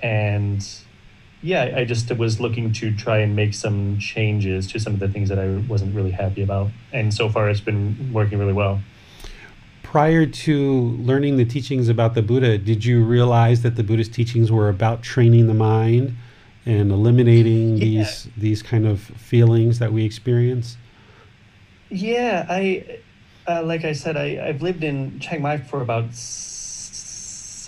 and 0.02 0.66
yeah, 1.42 1.74
I 1.76 1.84
just 1.84 2.10
was 2.16 2.40
looking 2.40 2.72
to 2.74 2.94
try 2.94 3.18
and 3.18 3.36
make 3.36 3.54
some 3.54 3.98
changes 3.98 4.66
to 4.72 4.78
some 4.78 4.94
of 4.94 5.00
the 5.00 5.08
things 5.08 5.28
that 5.28 5.38
I 5.38 5.56
wasn't 5.68 5.94
really 5.94 6.10
happy 6.10 6.42
about, 6.42 6.70
and 6.92 7.12
so 7.12 7.28
far 7.28 7.48
it's 7.48 7.60
been 7.60 8.12
working 8.12 8.38
really 8.38 8.52
well. 8.52 8.80
Prior 9.82 10.26
to 10.26 10.80
learning 10.98 11.38
the 11.38 11.46
teachings 11.46 11.88
about 11.88 12.14
the 12.14 12.22
Buddha, 12.22 12.58
did 12.58 12.84
you 12.84 13.04
realize 13.04 13.62
that 13.62 13.76
the 13.76 13.82
Buddhist 13.82 14.12
teachings 14.12 14.52
were 14.52 14.68
about 14.68 15.02
training 15.02 15.46
the 15.46 15.54
mind? 15.54 16.16
and 16.68 16.92
eliminating 16.92 17.78
yeah. 17.78 17.84
these 17.84 18.28
these 18.36 18.62
kind 18.62 18.86
of 18.86 19.00
feelings 19.00 19.78
that 19.78 19.92
we 19.92 20.04
experience? 20.04 20.76
Yeah, 21.88 22.46
I 22.48 23.00
uh, 23.48 23.62
like 23.62 23.84
I 23.84 23.92
said, 23.92 24.16
I, 24.16 24.46
I've 24.46 24.60
lived 24.60 24.84
in 24.84 25.18
Chiang 25.18 25.40
Mai 25.40 25.56
for 25.56 25.80
about 25.80 26.14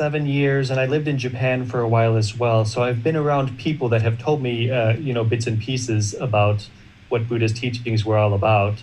seven 0.00 0.24
years, 0.24 0.70
and 0.70 0.80
I 0.80 0.86
lived 0.86 1.08
in 1.08 1.18
Japan 1.18 1.66
for 1.66 1.80
a 1.80 1.86
while 1.86 2.16
as 2.16 2.34
well. 2.34 2.64
So 2.64 2.82
I've 2.82 3.02
been 3.02 3.16
around 3.16 3.58
people 3.58 3.90
that 3.90 4.00
have 4.00 4.16
told 4.18 4.40
me, 4.40 4.70
uh, 4.70 4.94
you 4.94 5.12
know, 5.12 5.24
bits 5.24 5.46
and 5.46 5.60
pieces 5.60 6.14
about 6.14 6.66
what 7.10 7.28
Buddha's 7.28 7.52
teachings 7.52 8.02
were 8.02 8.16
all 8.16 8.32
about. 8.32 8.82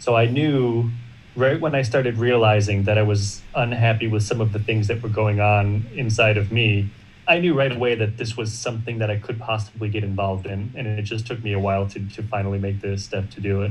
So 0.00 0.16
I 0.16 0.26
knew 0.26 0.90
right 1.36 1.60
when 1.60 1.76
I 1.76 1.82
started 1.82 2.18
realizing 2.18 2.82
that 2.82 2.98
I 2.98 3.02
was 3.02 3.42
unhappy 3.54 4.08
with 4.08 4.24
some 4.24 4.40
of 4.40 4.52
the 4.52 4.58
things 4.58 4.88
that 4.88 5.00
were 5.04 5.08
going 5.08 5.38
on 5.38 5.86
inside 5.94 6.36
of 6.36 6.50
me, 6.50 6.90
I 7.28 7.38
knew 7.38 7.54
right 7.54 7.70
away 7.70 7.94
that 7.94 8.16
this 8.16 8.36
was 8.36 8.52
something 8.52 8.98
that 8.98 9.08
I 9.08 9.18
could 9.18 9.38
possibly 9.38 9.88
get 9.88 10.02
involved 10.02 10.46
in, 10.46 10.72
and 10.74 10.88
it 10.88 11.02
just 11.02 11.28
took 11.28 11.44
me 11.44 11.52
a 11.52 11.60
while 11.60 11.86
to, 11.90 12.00
to 12.16 12.24
finally 12.24 12.58
make 12.58 12.80
the 12.80 12.98
step 12.98 13.30
to 13.30 13.40
do 13.40 13.62
it. 13.62 13.70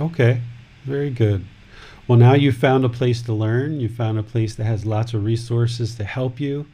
Okay, 0.00 0.40
very 0.82 1.10
good. 1.10 1.44
Well, 2.08 2.18
now 2.18 2.34
you 2.34 2.52
found 2.52 2.84
a 2.84 2.88
place 2.88 3.22
to 3.22 3.32
learn. 3.32 3.80
You 3.80 3.88
found 3.88 4.18
a 4.18 4.22
place 4.22 4.54
that 4.56 4.64
has 4.64 4.84
lots 4.84 5.14
of 5.14 5.24
resources 5.24 5.94
to 5.94 6.04
help 6.04 6.40
you, 6.40 6.66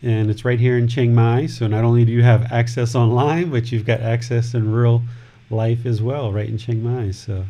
and 0.00 0.30
it's 0.30 0.44
right 0.44 0.60
here 0.60 0.78
in 0.78 0.86
Chiang 0.86 1.14
Mai. 1.14 1.46
So 1.46 1.66
not 1.66 1.84
only 1.84 2.04
do 2.04 2.12
you 2.12 2.22
have 2.22 2.52
access 2.52 2.94
online, 2.94 3.50
but 3.50 3.72
you've 3.72 3.84
got 3.84 4.00
access 4.00 4.54
in 4.54 4.72
real 4.72 5.02
life 5.50 5.84
as 5.86 6.00
well, 6.00 6.32
right 6.32 6.48
in 6.48 6.56
Chiang 6.56 6.82
Mai. 6.82 7.10
So 7.10 7.44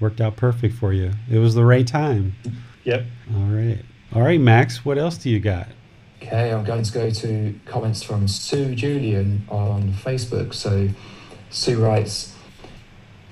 worked 0.00 0.20
out 0.20 0.36
perfect 0.36 0.74
for 0.74 0.92
you. 0.92 1.12
It 1.30 1.38
was 1.38 1.54
the 1.54 1.64
right 1.64 1.86
time. 1.86 2.34
Yep. 2.84 3.04
All 3.34 3.42
right. 3.42 3.78
All 4.12 4.22
right, 4.22 4.40
Max. 4.40 4.84
What 4.84 4.98
else 4.98 5.16
do 5.16 5.30
you 5.30 5.38
got? 5.38 5.68
Okay, 6.20 6.52
I'm 6.52 6.64
going 6.64 6.82
to 6.82 6.92
go 6.92 7.10
to 7.10 7.58
comments 7.64 8.02
from 8.02 8.28
Sue 8.28 8.74
Julian 8.74 9.46
on 9.48 9.92
Facebook. 9.92 10.52
So 10.54 10.88
Sue 11.50 11.80
writes, 11.80 12.36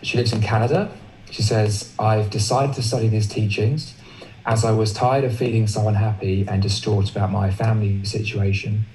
she 0.02 0.16
lives 0.16 0.32
in 0.32 0.40
Canada. 0.40 0.92
She 1.30 1.42
says, 1.42 1.92
I've 1.98 2.30
decided 2.30 2.74
to 2.76 2.82
study 2.82 3.08
these 3.08 3.28
teachings 3.28 3.94
as 4.46 4.64
I 4.64 4.72
was 4.72 4.92
tired 4.92 5.24
of 5.24 5.36
feeling 5.36 5.66
so 5.66 5.86
unhappy 5.86 6.46
and 6.48 6.62
distraught 6.62 7.10
about 7.10 7.30
my 7.30 7.50
family 7.50 8.04
situation. 8.04 8.86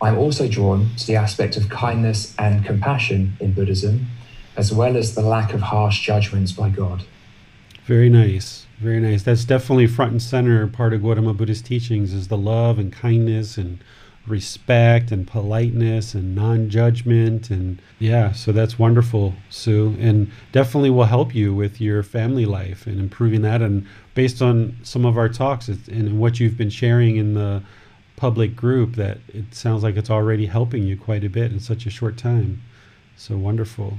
I'm 0.00 0.18
also 0.18 0.46
drawn 0.46 0.90
to 0.98 1.06
the 1.06 1.16
aspect 1.16 1.56
of 1.56 1.68
kindness 1.68 2.34
and 2.38 2.64
compassion 2.64 3.36
in 3.40 3.52
Buddhism, 3.52 4.06
as 4.56 4.72
well 4.72 4.96
as 4.96 5.14
the 5.14 5.22
lack 5.22 5.54
of 5.54 5.60
harsh 5.62 6.02
judgments 6.04 6.52
by 6.52 6.68
God. 6.68 7.04
Very 7.84 8.10
nice. 8.10 8.66
Very 8.78 9.00
nice. 9.00 9.22
That's 9.22 9.44
definitely 9.44 9.86
front 9.86 10.12
and 10.12 10.22
center 10.22 10.66
part 10.66 10.92
of 10.92 11.02
Gautama 11.02 11.32
Buddhist 11.32 11.64
teachings 11.64 12.12
is 12.12 12.28
the 12.28 12.36
love 12.36 12.78
and 12.78 12.92
kindness 12.92 13.56
and 13.56 13.78
respect 14.26 15.12
and 15.12 15.26
politeness 15.26 16.14
and 16.14 16.34
non-judgment 16.34 17.50
and 17.50 17.80
yeah 17.98 18.32
so 18.32 18.50
that's 18.50 18.78
wonderful 18.78 19.34
sue 19.48 19.96
and 20.00 20.30
definitely 20.52 20.90
will 20.90 21.04
help 21.04 21.34
you 21.34 21.54
with 21.54 21.80
your 21.80 22.02
family 22.02 22.46
life 22.46 22.86
and 22.86 23.00
improving 23.00 23.42
that. 23.42 23.62
And 23.62 23.86
based 24.14 24.40
on 24.42 24.76
some 24.82 25.04
of 25.04 25.16
our 25.16 25.28
talks 25.28 25.68
and 25.68 26.18
what 26.18 26.40
you've 26.40 26.56
been 26.56 26.70
sharing 26.70 27.16
in 27.16 27.34
the 27.34 27.62
public 28.16 28.56
group 28.56 28.96
that 28.96 29.18
it 29.28 29.54
sounds 29.54 29.82
like 29.82 29.96
it's 29.96 30.10
already 30.10 30.46
helping 30.46 30.82
you 30.84 30.96
quite 30.96 31.24
a 31.24 31.28
bit 31.28 31.52
in 31.52 31.60
such 31.60 31.86
a 31.86 31.90
short 31.90 32.16
time. 32.16 32.62
So 33.16 33.36
wonderful. 33.36 33.98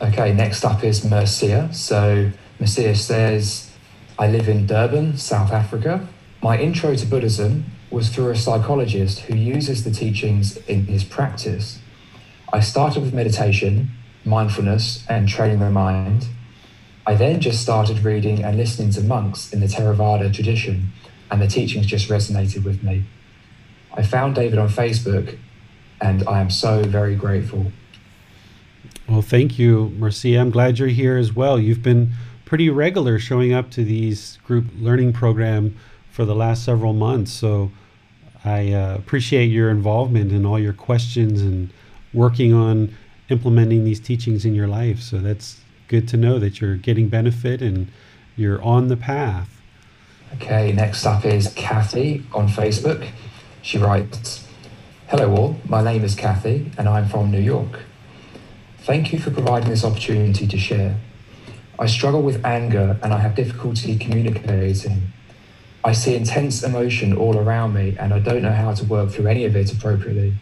Okay 0.00 0.32
next 0.32 0.64
up 0.64 0.84
is 0.84 1.04
Marcia. 1.04 1.72
So 1.72 2.30
Marcia 2.58 2.94
says 2.94 3.72
I 4.18 4.28
live 4.28 4.48
in 4.48 4.66
Durban, 4.66 5.16
South 5.16 5.52
Africa. 5.52 6.06
My 6.42 6.58
intro 6.58 6.94
to 6.94 7.06
Buddhism 7.06 7.64
was 7.90 8.08
through 8.10 8.30
a 8.30 8.36
psychologist 8.36 9.20
who 9.20 9.34
uses 9.34 9.84
the 9.84 9.90
teachings 9.90 10.56
in 10.68 10.86
his 10.86 11.04
practice. 11.04 11.78
I 12.52 12.60
started 12.60 13.02
with 13.02 13.14
meditation, 13.14 13.90
mindfulness, 14.24 15.04
and 15.08 15.28
training 15.28 15.60
the 15.60 15.70
mind. 15.70 16.26
I 17.06 17.14
then 17.14 17.40
just 17.40 17.62
started 17.62 18.04
reading 18.04 18.44
and 18.44 18.56
listening 18.56 18.90
to 18.90 19.00
monks 19.02 19.52
in 19.52 19.60
the 19.60 19.66
Theravada 19.66 20.32
tradition, 20.32 20.92
and 21.30 21.40
the 21.40 21.46
teachings 21.46 21.86
just 21.86 22.08
resonated 22.08 22.64
with 22.64 22.82
me. 22.82 23.04
I 23.94 24.02
found 24.02 24.34
David 24.34 24.58
on 24.58 24.68
Facebook, 24.68 25.38
and 26.00 26.26
I 26.28 26.40
am 26.40 26.50
so 26.50 26.82
very 26.82 27.16
grateful. 27.16 27.72
Well, 29.08 29.22
thank 29.22 29.58
you, 29.58 29.94
Marcia. 29.96 30.38
I'm 30.38 30.50
glad 30.50 30.78
you're 30.78 30.88
here 30.88 31.16
as 31.16 31.34
well. 31.34 31.58
You've 31.58 31.82
been 31.82 32.12
pretty 32.44 32.68
regular 32.68 33.18
showing 33.18 33.54
up 33.54 33.70
to 33.70 33.84
these 33.84 34.38
group 34.44 34.66
learning 34.78 35.14
program 35.14 35.76
for 36.18 36.24
the 36.24 36.34
last 36.34 36.64
several 36.64 36.92
months. 36.92 37.30
So 37.30 37.70
I 38.44 38.72
uh, 38.72 38.96
appreciate 38.96 39.52
your 39.52 39.70
involvement 39.70 40.32
and 40.32 40.44
all 40.44 40.58
your 40.58 40.72
questions 40.72 41.42
and 41.42 41.70
working 42.12 42.52
on 42.52 42.92
implementing 43.28 43.84
these 43.84 44.00
teachings 44.00 44.44
in 44.44 44.52
your 44.52 44.66
life. 44.66 44.98
So 44.98 45.18
that's 45.18 45.60
good 45.86 46.08
to 46.08 46.16
know 46.16 46.40
that 46.40 46.60
you're 46.60 46.74
getting 46.74 47.08
benefit 47.08 47.62
and 47.62 47.86
you're 48.34 48.60
on 48.62 48.88
the 48.88 48.96
path. 48.96 49.62
Okay, 50.34 50.72
next 50.72 51.06
up 51.06 51.24
is 51.24 51.52
Kathy 51.54 52.24
on 52.34 52.48
Facebook. 52.48 53.08
She 53.62 53.78
writes 53.78 54.44
Hello, 55.06 55.36
all. 55.36 55.56
My 55.68 55.84
name 55.84 56.02
is 56.02 56.16
Kathy 56.16 56.72
and 56.76 56.88
I'm 56.88 57.08
from 57.08 57.30
New 57.30 57.38
York. 57.38 57.84
Thank 58.78 59.12
you 59.12 59.20
for 59.20 59.30
providing 59.30 59.70
this 59.70 59.84
opportunity 59.84 60.48
to 60.48 60.58
share. 60.58 60.96
I 61.78 61.86
struggle 61.86 62.22
with 62.22 62.44
anger 62.44 62.98
and 63.04 63.14
I 63.14 63.18
have 63.18 63.36
difficulty 63.36 63.96
communicating. 63.96 65.12
I 65.84 65.92
see 65.92 66.14
intense 66.14 66.62
emotion 66.62 67.16
all 67.16 67.38
around 67.38 67.74
me 67.74 67.96
and 67.98 68.12
I 68.12 68.18
don't 68.18 68.42
know 68.42 68.52
how 68.52 68.74
to 68.74 68.84
work 68.84 69.10
through 69.10 69.26
any 69.26 69.44
of 69.44 69.54
it 69.56 69.72
appropriately. 69.72 70.34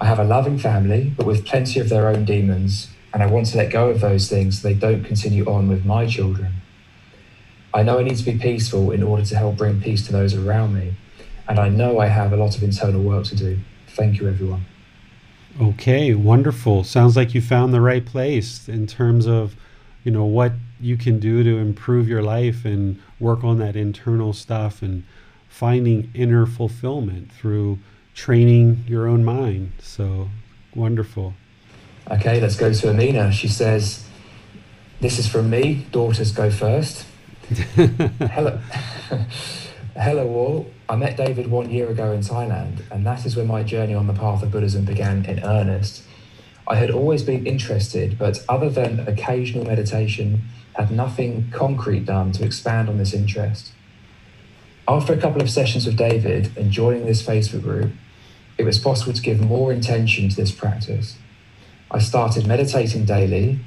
I 0.00 0.06
have 0.06 0.18
a 0.18 0.24
loving 0.24 0.58
family, 0.58 1.12
but 1.16 1.26
with 1.26 1.44
plenty 1.44 1.78
of 1.78 1.88
their 1.88 2.08
own 2.08 2.24
demons, 2.24 2.88
and 3.14 3.22
I 3.22 3.26
want 3.26 3.46
to 3.46 3.58
let 3.58 3.70
go 3.70 3.88
of 3.90 4.00
those 4.00 4.28
things 4.28 4.60
so 4.60 4.68
they 4.68 4.74
don't 4.74 5.04
continue 5.04 5.44
on 5.44 5.68
with 5.68 5.84
my 5.84 6.06
children. 6.06 6.54
I 7.74 7.82
know 7.82 7.98
I 7.98 8.02
need 8.02 8.16
to 8.16 8.24
be 8.24 8.38
peaceful 8.38 8.90
in 8.90 9.02
order 9.02 9.24
to 9.24 9.36
help 9.36 9.56
bring 9.56 9.80
peace 9.80 10.06
to 10.06 10.12
those 10.12 10.34
around 10.34 10.74
me, 10.74 10.94
and 11.48 11.58
I 11.58 11.68
know 11.68 12.00
I 12.00 12.06
have 12.06 12.32
a 12.32 12.36
lot 12.36 12.56
of 12.56 12.62
internal 12.62 13.02
work 13.02 13.24
to 13.26 13.36
do. 13.36 13.58
Thank 13.88 14.20
you, 14.20 14.28
everyone. 14.28 14.64
Okay, 15.60 16.14
wonderful. 16.14 16.82
Sounds 16.82 17.16
like 17.16 17.34
you 17.34 17.40
found 17.40 17.72
the 17.72 17.80
right 17.80 18.04
place 18.04 18.68
in 18.68 18.86
terms 18.86 19.26
of, 19.26 19.54
you 20.02 20.10
know, 20.10 20.24
what 20.24 20.52
you 20.82 20.96
can 20.96 21.20
do 21.20 21.42
to 21.44 21.58
improve 21.58 22.08
your 22.08 22.22
life 22.22 22.64
and 22.64 23.00
work 23.20 23.44
on 23.44 23.58
that 23.58 23.76
internal 23.76 24.32
stuff 24.32 24.82
and 24.82 25.04
finding 25.48 26.10
inner 26.12 26.44
fulfillment 26.44 27.30
through 27.32 27.78
training 28.14 28.84
your 28.88 29.06
own 29.06 29.24
mind. 29.24 29.72
So 29.78 30.28
wonderful. 30.74 31.34
Okay, 32.10 32.40
let's 32.40 32.56
go 32.56 32.72
to 32.72 32.90
Amina. 32.90 33.30
She 33.32 33.46
says, 33.46 34.04
This 35.00 35.18
is 35.18 35.28
from 35.28 35.50
me. 35.50 35.86
Daughters 35.92 36.32
go 36.32 36.50
first. 36.50 37.06
Hello. 37.74 38.58
Hello, 39.94 40.26
all. 40.28 40.70
I 40.88 40.96
met 40.96 41.16
David 41.16 41.48
one 41.48 41.70
year 41.70 41.88
ago 41.90 42.12
in 42.12 42.20
Thailand, 42.20 42.80
and 42.90 43.06
that 43.06 43.24
is 43.24 43.36
when 43.36 43.46
my 43.46 43.62
journey 43.62 43.94
on 43.94 44.06
the 44.06 44.14
path 44.14 44.42
of 44.42 44.50
Buddhism 44.50 44.84
began 44.84 45.24
in 45.26 45.44
earnest. 45.44 46.02
I 46.66 46.76
had 46.76 46.90
always 46.90 47.22
been 47.22 47.46
interested, 47.46 48.18
but 48.18 48.44
other 48.48 48.70
than 48.70 49.00
occasional 49.00 49.64
meditation, 49.64 50.42
had 50.74 50.90
nothing 50.90 51.50
concrete 51.50 52.06
done 52.06 52.32
to 52.32 52.44
expand 52.44 52.88
on 52.88 52.98
this 52.98 53.12
interest. 53.12 53.72
After 54.88 55.12
a 55.12 55.18
couple 55.18 55.42
of 55.42 55.50
sessions 55.50 55.86
with 55.86 55.96
David 55.96 56.56
and 56.56 56.70
joining 56.70 57.06
this 57.06 57.22
Facebook 57.22 57.62
group, 57.62 57.92
it 58.58 58.64
was 58.64 58.78
possible 58.78 59.12
to 59.12 59.22
give 59.22 59.40
more 59.40 59.72
intention 59.72 60.28
to 60.28 60.36
this 60.36 60.52
practice. 60.52 61.16
I 61.90 61.98
started 61.98 62.46
meditating 62.46 63.04
daily. 63.04 63.60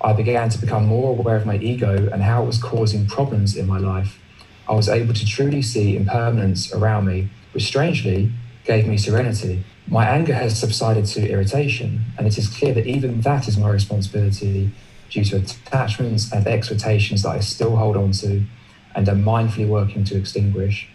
I 0.00 0.12
began 0.12 0.48
to 0.50 0.58
become 0.58 0.86
more 0.86 1.10
aware 1.10 1.36
of 1.36 1.46
my 1.46 1.56
ego 1.58 2.08
and 2.12 2.22
how 2.22 2.42
it 2.42 2.46
was 2.46 2.58
causing 2.58 3.06
problems 3.06 3.56
in 3.56 3.66
my 3.66 3.78
life. 3.78 4.18
I 4.68 4.74
was 4.74 4.88
able 4.88 5.14
to 5.14 5.26
truly 5.26 5.62
see 5.62 5.96
impermanence 5.96 6.72
around 6.72 7.06
me, 7.06 7.28
which 7.52 7.64
strangely 7.64 8.32
gave 8.64 8.86
me 8.86 8.96
serenity. 8.96 9.64
My 9.88 10.06
anger 10.08 10.34
has 10.34 10.58
subsided 10.58 11.06
to 11.06 11.28
irritation, 11.28 12.04
and 12.16 12.26
it 12.26 12.38
is 12.38 12.48
clear 12.48 12.72
that 12.74 12.86
even 12.86 13.20
that 13.22 13.48
is 13.48 13.58
my 13.58 13.68
responsibility 13.68 14.70
due 15.12 15.24
to 15.24 15.36
attachments 15.36 16.32
and 16.32 16.46
expectations 16.46 17.22
that 17.22 17.30
I 17.30 17.40
still 17.40 17.76
hold 17.76 17.96
on 17.96 18.12
to 18.12 18.44
and 18.94 19.08
am 19.08 19.24
mindfully 19.24 19.68
working 19.68 20.04
to 20.04 20.16
extinguish. 20.16 20.88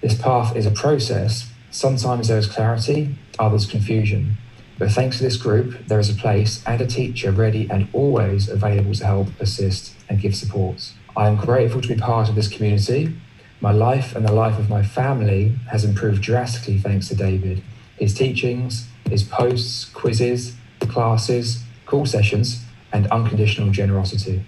This 0.00 0.14
path 0.14 0.54
is 0.54 0.66
a 0.66 0.70
process 0.70 1.50
Sometimes 1.76 2.28
there 2.28 2.38
is 2.38 2.46
clarity, 2.46 3.14
others 3.38 3.66
confusion. 3.66 4.38
But 4.78 4.92
thanks 4.92 5.18
to 5.18 5.24
this 5.24 5.36
group, 5.36 5.86
there 5.88 6.00
is 6.00 6.08
a 6.08 6.14
place 6.14 6.62
and 6.66 6.80
a 6.80 6.86
teacher 6.86 7.30
ready 7.30 7.68
and 7.70 7.88
always 7.92 8.48
available 8.48 8.94
to 8.94 9.04
help, 9.04 9.28
assist, 9.38 9.94
and 10.08 10.18
give 10.18 10.34
support. 10.34 10.94
I 11.14 11.28
am 11.28 11.36
grateful 11.36 11.82
to 11.82 11.88
be 11.88 11.96
part 11.96 12.30
of 12.30 12.34
this 12.34 12.48
community. 12.48 13.14
My 13.60 13.72
life 13.72 14.16
and 14.16 14.26
the 14.26 14.32
life 14.32 14.58
of 14.58 14.70
my 14.70 14.82
family 14.82 15.56
has 15.70 15.84
improved 15.84 16.22
drastically 16.22 16.78
thanks 16.78 17.08
to 17.08 17.14
David. 17.14 17.62
His 17.98 18.14
teachings, 18.14 18.88
his 19.10 19.22
posts, 19.22 19.84
quizzes, 19.84 20.56
classes, 20.80 21.62
call 21.84 22.06
sessions, 22.06 22.64
and 22.96 23.06
unconditional 23.08 23.70
generosity. 23.70 24.42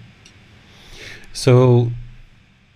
So, 1.33 1.91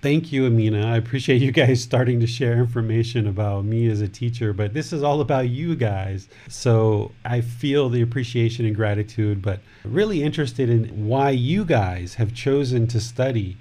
Thank 0.04 0.34
you, 0.34 0.46
Amina. 0.46 0.86
I 0.86 0.98
appreciate 0.98 1.42
you 1.42 1.54
guys 1.54 1.82
starting 1.82 2.20
to 2.20 2.28
share 2.28 2.58
information 2.58 3.26
about 3.26 3.64
me 3.64 3.90
as 3.90 4.02
a 4.02 4.08
teacher, 4.10 4.52
but 4.52 4.74
this 4.74 4.92
is 4.92 5.02
all 5.02 5.22
about 5.22 5.48
you 5.48 5.78
guys. 5.78 6.28
So 6.50 7.14
I 7.24 7.40
feel 7.40 7.88
the 7.88 8.02
appreciation 8.02 8.66
and 8.66 8.76
gratitude, 8.76 9.42
but 9.42 9.62
really 9.86 10.22
interested 10.22 10.70
in 10.70 11.08
why 11.08 11.30
you 11.30 11.64
guys 11.64 12.16
have 12.16 12.34
chosen 12.34 12.86
to 12.88 13.00
study. 13.00 13.56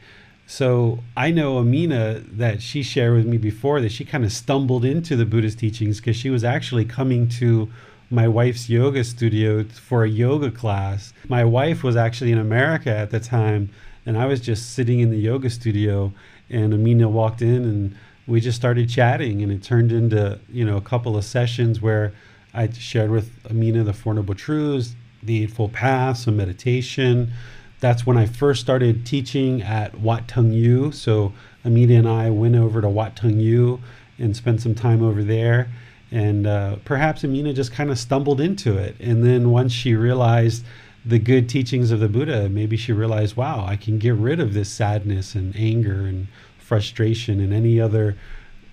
So 0.44 0.98
I 1.16 1.30
know 1.30 1.58
Amina 1.58 2.24
that 2.32 2.60
she 2.60 2.82
shared 2.82 3.14
with 3.14 3.26
me 3.26 3.38
before 3.38 3.80
that 3.80 3.92
she 3.92 4.04
kind 4.04 4.24
of 4.24 4.32
stumbled 4.32 4.84
into 4.84 5.14
the 5.14 5.24
Buddhist 5.24 5.60
teachings 5.60 5.98
because 5.98 6.16
she 6.16 6.28
was 6.28 6.42
actually 6.42 6.86
coming 6.86 7.28
to 7.38 7.70
my 8.12 8.28
wife's 8.28 8.68
yoga 8.68 9.02
studio 9.02 9.64
for 9.64 10.04
a 10.04 10.08
yoga 10.08 10.50
class. 10.50 11.14
My 11.28 11.44
wife 11.44 11.82
was 11.82 11.96
actually 11.96 12.30
in 12.30 12.38
America 12.38 12.94
at 12.94 13.10
the 13.10 13.18
time, 13.18 13.70
and 14.04 14.18
I 14.18 14.26
was 14.26 14.40
just 14.40 14.74
sitting 14.74 15.00
in 15.00 15.10
the 15.10 15.16
yoga 15.16 15.48
studio 15.48 16.12
and 16.50 16.74
Amina 16.74 17.08
walked 17.08 17.40
in 17.40 17.64
and 17.64 17.96
we 18.26 18.40
just 18.40 18.56
started 18.56 18.88
chatting 18.88 19.42
and 19.42 19.50
it 19.50 19.62
turned 19.62 19.90
into 19.90 20.38
you 20.50 20.64
know 20.64 20.76
a 20.76 20.80
couple 20.82 21.16
of 21.16 21.24
sessions 21.24 21.80
where 21.80 22.12
I 22.54 22.68
shared 22.70 23.10
with 23.10 23.30
Amina 23.50 23.82
the 23.84 23.94
Four 23.94 24.14
Noble 24.14 24.34
Truths, 24.34 24.94
the 25.22 25.44
Eightfold 25.44 25.72
Path, 25.72 26.18
some 26.18 26.36
meditation. 26.36 27.32
That's 27.80 28.06
when 28.06 28.18
I 28.18 28.26
first 28.26 28.60
started 28.60 29.06
teaching 29.06 29.62
at 29.62 29.98
Wat 29.98 30.28
Tung 30.28 30.52
Yu. 30.52 30.92
So 30.92 31.32
Amina 31.64 31.94
and 31.94 32.08
I 32.08 32.28
went 32.28 32.56
over 32.56 32.82
to 32.82 32.88
Wat 32.88 33.16
Tung 33.16 33.40
Yu 33.40 33.80
and 34.18 34.36
spent 34.36 34.60
some 34.60 34.74
time 34.74 35.02
over 35.02 35.24
there. 35.24 35.68
And 36.12 36.46
uh, 36.46 36.76
perhaps 36.84 37.24
Amina 37.24 37.54
just 37.54 37.72
kind 37.72 37.90
of 37.90 37.98
stumbled 37.98 38.38
into 38.38 38.76
it. 38.76 38.96
And 39.00 39.24
then 39.24 39.50
once 39.50 39.72
she 39.72 39.94
realized 39.94 40.62
the 41.06 41.18
good 41.18 41.48
teachings 41.48 41.90
of 41.90 42.00
the 42.00 42.08
Buddha, 42.08 42.50
maybe 42.50 42.76
she 42.76 42.92
realized, 42.92 43.34
wow, 43.34 43.64
I 43.66 43.76
can 43.76 43.98
get 43.98 44.14
rid 44.14 44.38
of 44.38 44.52
this 44.52 44.70
sadness 44.70 45.34
and 45.34 45.56
anger 45.56 46.02
and 46.02 46.28
frustration 46.58 47.40
and 47.40 47.52
any 47.52 47.80
other 47.80 48.16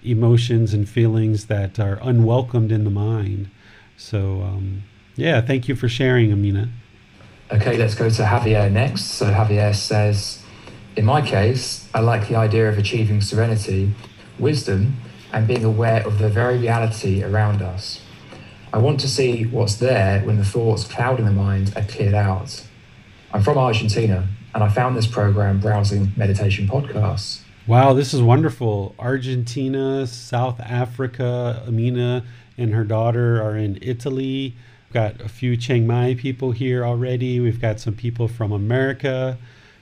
emotions 0.03 0.73
and 0.73 0.87
feelings 0.87 1.45
that 1.45 1.79
are 1.79 1.97
unwelcomed 2.01 2.73
in 2.73 2.83
the 2.83 2.89
mind. 2.89 3.49
So, 3.95 4.41
um, 4.41 4.83
yeah, 5.15 5.39
thank 5.39 5.69
you 5.69 5.75
for 5.75 5.87
sharing, 5.87 6.31
Amina. 6.33 6.69
Okay, 7.51 7.77
let's 7.77 7.95
go 7.95 8.09
to 8.09 8.21
Javier 8.21 8.71
next. 8.71 9.05
So, 9.05 9.31
Javier 9.31 9.73
says, 9.73 10.43
In 10.97 11.05
my 11.05 11.21
case, 11.21 11.87
I 11.93 12.01
like 12.01 12.27
the 12.27 12.35
idea 12.35 12.69
of 12.69 12.77
achieving 12.77 13.21
serenity, 13.21 13.93
wisdom, 14.37 14.97
and 15.31 15.47
being 15.47 15.63
aware 15.63 16.05
of 16.05 16.17
the 16.19 16.29
very 16.29 16.57
reality 16.57 17.23
around 17.23 17.61
us. 17.61 18.01
I 18.71 18.77
want 18.77 18.99
to 19.01 19.07
see 19.07 19.45
what's 19.45 19.75
there 19.75 20.21
when 20.21 20.37
the 20.37 20.45
thoughts 20.45 20.83
clouding 20.83 21.25
the 21.25 21.31
mind 21.31 21.73
are 21.75 21.83
cleared 21.83 22.13
out. 22.13 22.65
I'm 23.33 23.41
from 23.43 23.57
Argentina, 23.57 24.27
and 24.53 24.63
I 24.63 24.69
found 24.69 24.95
this 24.95 25.07
program 25.07 25.59
browsing 25.59 26.11
meditation 26.15 26.67
podcasts. 26.67 27.41
Wow, 27.67 27.93
this 27.93 28.13
is 28.13 28.21
wonderful. 28.21 28.95
Argentina, 28.97 30.07
South 30.07 30.59
Africa, 30.59 31.63
Amina 31.67 32.23
and 32.59 32.73
her 32.73 32.83
daughter 32.83 33.41
are 33.41 33.55
in 33.55 33.79
Italy. 33.81 34.55
We've 34.87 34.93
got 34.93 35.21
a 35.21 35.29
few 35.29 35.55
Chiang 35.55 35.87
Mai 35.87 36.15
people 36.15 36.51
here 36.51 36.85
already. 36.85 37.39
We've 37.39 37.61
got 37.61 37.79
some 37.79 37.95
people 37.95 38.27
from 38.27 38.51
America. 38.51 39.37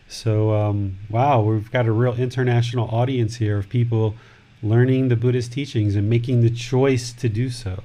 So, 0.08 0.54
um, 0.54 0.98
wow, 1.10 1.42
we've 1.42 1.72
got 1.72 1.88
a 1.88 1.92
real 1.92 2.14
international 2.14 2.88
audience 2.90 3.38
here 3.38 3.58
of 3.58 3.68
people 3.68 4.16
learning 4.62 5.10
the 5.10 5.16
Buddhist 5.16 5.52
teachings 5.52 5.96
and 5.96 6.10
making 6.10 6.42
the 6.42 6.50
choice 6.50 7.14
to 7.14 7.30
do 7.30 7.50
so. 7.50 7.84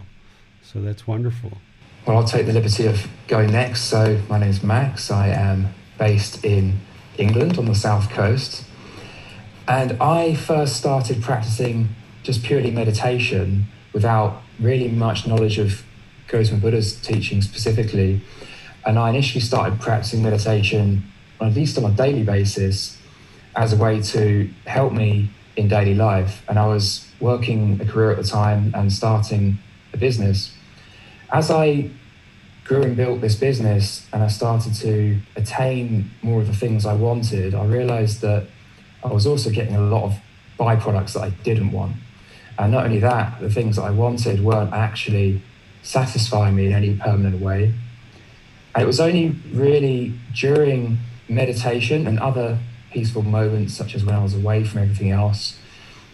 So 0.62 0.80
that's 0.80 1.06
wonderful. 1.06 1.58
Well, 2.06 2.16
I'll 2.16 2.24
take 2.24 2.46
the 2.46 2.52
liberty 2.52 2.86
of 2.86 3.06
going 3.28 3.52
next. 3.52 3.82
So, 3.82 4.20
my 4.28 4.38
name 4.38 4.50
is 4.50 4.62
Max. 4.62 5.10
I 5.10 5.28
am 5.28 5.68
based 5.98 6.44
in 6.44 6.80
England 7.16 7.58
on 7.58 7.66
the 7.66 7.74
south 7.74 8.10
coast. 8.10 8.64
And 9.68 9.92
I 10.02 10.34
first 10.34 10.76
started 10.76 11.22
practicing 11.22 11.90
just 12.22 12.42
purely 12.42 12.70
meditation 12.70 13.66
without 13.92 14.42
really 14.58 14.88
much 14.88 15.26
knowledge 15.26 15.58
of 15.58 15.84
Gotama 16.28 16.60
Buddha's 16.60 16.94
teaching 17.00 17.42
specifically. 17.42 18.20
And 18.84 18.98
I 18.98 19.10
initially 19.10 19.40
started 19.40 19.80
practicing 19.80 20.22
meditation, 20.22 21.04
at 21.40 21.54
least 21.54 21.78
on 21.78 21.84
a 21.84 21.94
daily 21.94 22.24
basis, 22.24 22.98
as 23.54 23.72
a 23.72 23.76
way 23.76 24.00
to 24.02 24.50
help 24.66 24.92
me 24.92 25.30
in 25.56 25.68
daily 25.68 25.94
life. 25.94 26.42
And 26.48 26.58
I 26.58 26.66
was 26.66 27.06
working 27.20 27.80
a 27.80 27.84
career 27.84 28.10
at 28.10 28.16
the 28.16 28.24
time 28.24 28.72
and 28.74 28.92
starting 28.92 29.58
a 29.92 29.96
business. 29.96 30.54
As 31.32 31.50
I 31.50 31.90
grew 32.64 32.82
and 32.82 32.96
built 32.96 33.20
this 33.20 33.34
business 33.34 34.06
and 34.12 34.22
I 34.22 34.28
started 34.28 34.74
to 34.76 35.18
attain 35.36 36.10
more 36.22 36.40
of 36.40 36.46
the 36.46 36.54
things 36.54 36.86
I 36.86 36.94
wanted, 36.94 37.54
I 37.54 37.64
realized 37.64 38.20
that 38.22 38.46
I 39.04 39.08
was 39.08 39.26
also 39.26 39.50
getting 39.50 39.74
a 39.74 39.80
lot 39.80 40.04
of 40.04 40.14
byproducts 40.58 41.14
that 41.14 41.22
I 41.22 41.30
didn't 41.30 41.72
want. 41.72 41.96
And 42.58 42.72
not 42.72 42.84
only 42.84 42.98
that, 43.00 43.40
the 43.40 43.50
things 43.50 43.76
that 43.76 43.82
I 43.82 43.90
wanted 43.90 44.44
weren't 44.44 44.72
actually 44.72 45.42
satisfying 45.82 46.54
me 46.54 46.66
in 46.66 46.72
any 46.72 46.96
permanent 46.96 47.40
way. 47.40 47.74
And 48.74 48.82
it 48.82 48.86
was 48.86 49.00
only 49.00 49.36
really 49.52 50.14
during 50.34 50.98
meditation 51.28 52.06
and 52.06 52.18
other 52.20 52.58
peaceful 52.92 53.22
moments, 53.22 53.74
such 53.74 53.94
as 53.94 54.04
when 54.04 54.14
I 54.14 54.22
was 54.22 54.34
away 54.34 54.64
from 54.64 54.82
everything 54.82 55.10
else, 55.10 55.58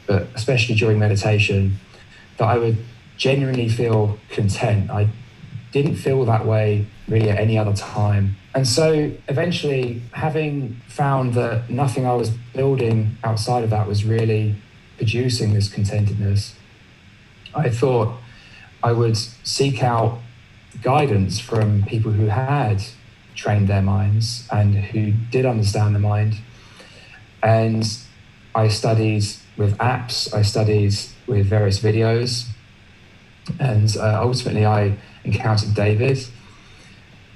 but 0.07 0.29
especially 0.35 0.75
during 0.75 0.99
meditation, 0.99 1.79
that 2.39 2.47
I 2.47 2.59
would 2.59 2.79
genuinely 3.17 3.69
feel 3.69 4.19
content. 4.31 4.91
I 4.91 5.09
didn't 5.73 5.97
feel 5.97 6.25
that 6.25 6.47
way 6.47 6.87
really 7.09 7.31
at 7.31 7.39
any 7.39 7.59
other 7.59 7.75
time. 7.75 8.37
And 8.55 8.67
so 8.67 9.13
eventually, 9.29 10.03
having 10.13 10.81
found 10.89 11.35
that 11.35 11.69
nothing 11.69 12.07
I 12.07 12.15
was 12.15 12.31
building 12.55 13.17
outside 13.23 13.65
of 13.65 13.71
that 13.71 13.87
was 13.87 14.05
really 14.05 14.57
producing 14.97 15.55
this 15.55 15.69
contentedness, 15.69 16.55
I 17.55 17.71
thought 17.71 18.17
I 18.83 18.93
would 18.93 19.17
seek 19.17 19.83
out 19.83 20.19
guidance 20.83 21.41
from 21.41 21.83
people 21.85 22.13
who 22.13 22.27
had 22.27 22.83
trained 23.35 23.69
their 23.69 23.83
minds 23.83 24.47
and 24.51 24.75
who 24.75 25.13
did 25.31 25.47
understand 25.47 25.95
the 25.95 25.99
mind. 25.99 26.35
And 27.43 27.85
I 28.55 28.69
studied 28.69 29.25
with 29.57 29.77
apps, 29.79 30.33
I 30.35 30.43
studied 30.43 30.95
with 31.27 31.47
various 31.47 31.81
videos, 31.81 32.49
and 33.59 33.97
uh, 33.97 34.21
ultimately 34.23 34.67
I 34.67 34.97
encountered 35.25 35.75
David. 35.75 36.19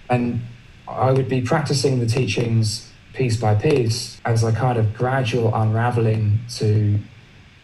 And 0.08 0.42
I 0.88 1.12
would 1.12 1.28
be 1.28 1.40
practicing 1.40 2.00
the 2.00 2.06
teachings 2.06 2.90
piece 3.12 3.36
by 3.36 3.54
piece 3.54 4.20
as 4.24 4.42
a 4.42 4.52
kind 4.52 4.78
of 4.78 4.94
gradual 4.94 5.54
unraveling 5.54 6.40
to 6.56 6.98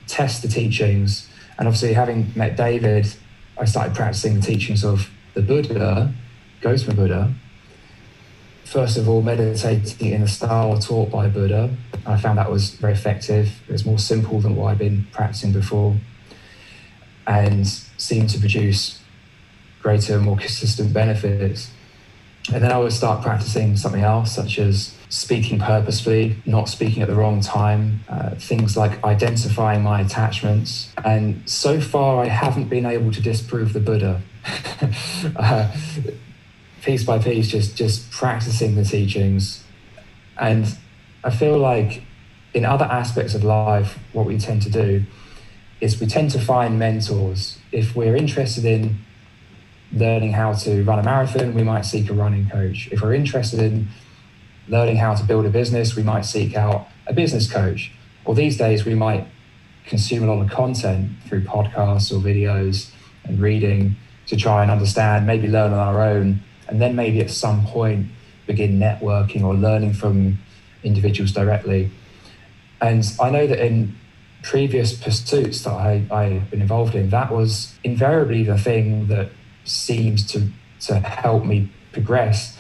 test 0.07 0.42
the 0.42 0.48
teachings. 0.48 1.29
And 1.59 1.66
obviously, 1.66 1.94
having 1.94 2.33
met 2.35 2.57
David, 2.57 3.12
I 3.59 3.64
started 3.64 3.94
practicing 3.94 4.35
the 4.37 4.46
teachings 4.46 4.85
of 4.85 5.11
the 5.35 5.42
Buddha, 5.42 6.12
Gautama 6.61 6.94
Buddha. 6.94 7.35
First 8.64 8.98
of 8.98 9.09
all, 9.09 9.22
meditating 9.22 10.12
in 10.12 10.20
the 10.22 10.29
style 10.29 10.79
taught 10.79 11.11
by 11.11 11.29
Buddha. 11.29 11.70
I 12.06 12.16
found 12.16 12.38
that 12.38 12.50
was 12.50 12.70
very 12.70 12.92
effective. 12.92 13.61
It 13.68 13.72
was 13.72 13.84
more 13.84 13.98
simple 13.98 14.40
than 14.40 14.56
what 14.56 14.70
I'd 14.70 14.78
been 14.78 15.06
practicing 15.12 15.52
before 15.52 15.96
and 17.26 17.66
seemed 17.66 18.30
to 18.30 18.38
produce 18.38 19.00
greater, 19.82 20.18
more 20.18 20.37
consistent 20.37 20.92
benefits. 20.92 21.70
And 22.52 22.62
then 22.62 22.72
I 22.72 22.78
would 22.78 22.92
start 22.92 23.22
practicing 23.22 23.76
something 23.76 24.02
else, 24.02 24.34
such 24.34 24.58
as 24.58 24.94
speaking 25.11 25.58
purposefully, 25.58 26.37
not 26.46 26.68
speaking 26.68 27.02
at 27.02 27.08
the 27.08 27.14
wrong 27.14 27.40
time, 27.42 28.04
uh, 28.08 28.30
things 28.37 28.76
like 28.76 29.04
identifying 29.04 29.82
my 29.82 30.00
attachments. 30.00 30.90
And 31.04 31.48
so 31.48 31.80
far, 31.80 32.22
I 32.22 32.28
haven't 32.28 32.68
been 32.68 32.87
able 32.87 33.12
to 33.12 33.20
disprove 33.20 33.74
the 33.74 33.80
Buddha. 33.80 34.22
uh, 35.37 35.70
piece 36.82 37.04
by 37.04 37.18
piece, 37.18 37.48
just 37.48 37.76
just 37.76 38.11
practicing 38.11 38.74
the 38.76 38.84
teachings, 38.84 39.62
and 40.38 40.76
I 41.28 41.30
feel 41.30 41.58
like 41.58 42.04
in 42.54 42.64
other 42.64 42.86
aspects 42.86 43.34
of 43.34 43.44
life, 43.44 43.98
what 44.14 44.24
we 44.24 44.38
tend 44.38 44.62
to 44.62 44.70
do 44.70 45.04
is 45.78 46.00
we 46.00 46.06
tend 46.06 46.30
to 46.30 46.40
find 46.40 46.78
mentors. 46.78 47.58
If 47.70 47.94
we're 47.94 48.16
interested 48.16 48.64
in 48.64 49.00
learning 49.92 50.32
how 50.32 50.54
to 50.54 50.82
run 50.84 50.98
a 50.98 51.02
marathon, 51.02 51.52
we 51.52 51.62
might 51.62 51.82
seek 51.82 52.08
a 52.08 52.14
running 52.14 52.48
coach. 52.48 52.88
If 52.90 53.02
we're 53.02 53.12
interested 53.12 53.60
in 53.60 53.88
learning 54.68 54.96
how 54.96 55.16
to 55.16 55.22
build 55.22 55.44
a 55.44 55.50
business, 55.50 55.94
we 55.94 56.02
might 56.02 56.24
seek 56.24 56.56
out 56.56 56.88
a 57.06 57.12
business 57.12 57.46
coach. 57.52 57.92
Or 58.24 58.34
these 58.34 58.56
days, 58.56 58.86
we 58.86 58.94
might 58.94 59.26
consume 59.84 60.26
a 60.26 60.34
lot 60.34 60.40
of 60.40 60.48
content 60.48 61.10
through 61.26 61.44
podcasts 61.44 62.10
or 62.10 62.20
videos 62.24 62.90
and 63.24 63.38
reading 63.38 63.96
to 64.28 64.36
try 64.36 64.62
and 64.62 64.70
understand, 64.70 65.26
maybe 65.26 65.46
learn 65.46 65.74
on 65.74 65.78
our 65.78 66.00
own, 66.00 66.40
and 66.68 66.80
then 66.80 66.96
maybe 66.96 67.20
at 67.20 67.30
some 67.30 67.66
point 67.66 68.06
begin 68.46 68.78
networking 68.78 69.42
or 69.42 69.52
learning 69.52 69.92
from 69.92 70.38
individuals 70.82 71.32
directly. 71.32 71.90
And 72.80 73.04
I 73.20 73.30
know 73.30 73.46
that 73.46 73.64
in 73.64 73.96
previous 74.42 74.92
pursuits 74.94 75.62
that 75.62 75.72
I, 75.72 76.04
I've 76.10 76.50
been 76.50 76.60
involved 76.60 76.94
in, 76.94 77.10
that 77.10 77.32
was 77.32 77.76
invariably 77.82 78.44
the 78.44 78.58
thing 78.58 79.08
that 79.08 79.30
seems 79.64 80.26
to, 80.32 80.48
to 80.80 81.00
help 81.00 81.44
me 81.44 81.70
progress. 81.92 82.56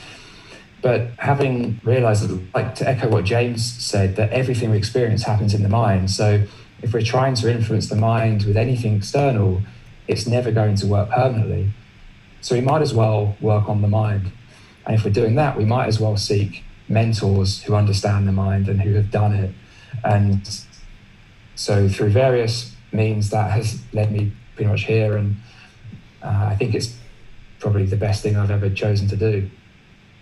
But 0.82 1.10
having 1.18 1.80
realized 1.84 2.28
that, 2.28 2.54
like 2.54 2.74
to 2.76 2.88
echo 2.88 3.08
what 3.08 3.24
James 3.24 3.64
said, 3.64 4.16
that 4.16 4.30
everything 4.30 4.70
we 4.70 4.76
experience 4.76 5.24
happens 5.24 5.54
in 5.54 5.62
the 5.62 5.68
mind. 5.68 6.10
So 6.10 6.44
if 6.82 6.92
we're 6.92 7.02
trying 7.02 7.34
to 7.36 7.50
influence 7.50 7.88
the 7.88 7.96
mind 7.96 8.44
with 8.44 8.56
anything 8.56 8.96
external, 8.96 9.62
it's 10.06 10.26
never 10.26 10.50
going 10.50 10.76
to 10.76 10.86
work 10.86 11.10
permanently. 11.10 11.72
So 12.40 12.54
we 12.54 12.60
might 12.60 12.82
as 12.82 12.94
well 12.94 13.36
work 13.40 13.68
on 13.68 13.82
the 13.82 13.88
mind. 13.88 14.30
And 14.86 14.94
if 14.94 15.04
we're 15.04 15.10
doing 15.10 15.34
that, 15.34 15.56
we 15.56 15.64
might 15.64 15.86
as 15.86 16.00
well 16.00 16.16
seek 16.16 16.64
mentors 16.88 17.62
who 17.62 17.74
understand 17.74 18.26
the 18.26 18.32
mind 18.32 18.68
and 18.68 18.80
who 18.80 18.94
have 18.94 19.10
done 19.10 19.34
it. 19.34 19.54
And 20.04 20.48
so 21.54 21.88
through 21.88 22.10
various 22.10 22.74
means, 22.92 23.30
that 23.30 23.50
has 23.50 23.80
led 23.92 24.12
me 24.12 24.32
pretty 24.54 24.70
much 24.70 24.84
here. 24.84 25.16
And 25.16 25.36
uh, 26.22 26.48
I 26.50 26.56
think 26.56 26.74
it's 26.74 26.96
probably 27.58 27.86
the 27.86 27.96
best 27.96 28.22
thing 28.22 28.36
I've 28.36 28.50
ever 28.50 28.70
chosen 28.70 29.08
to 29.08 29.16
do. 29.16 29.50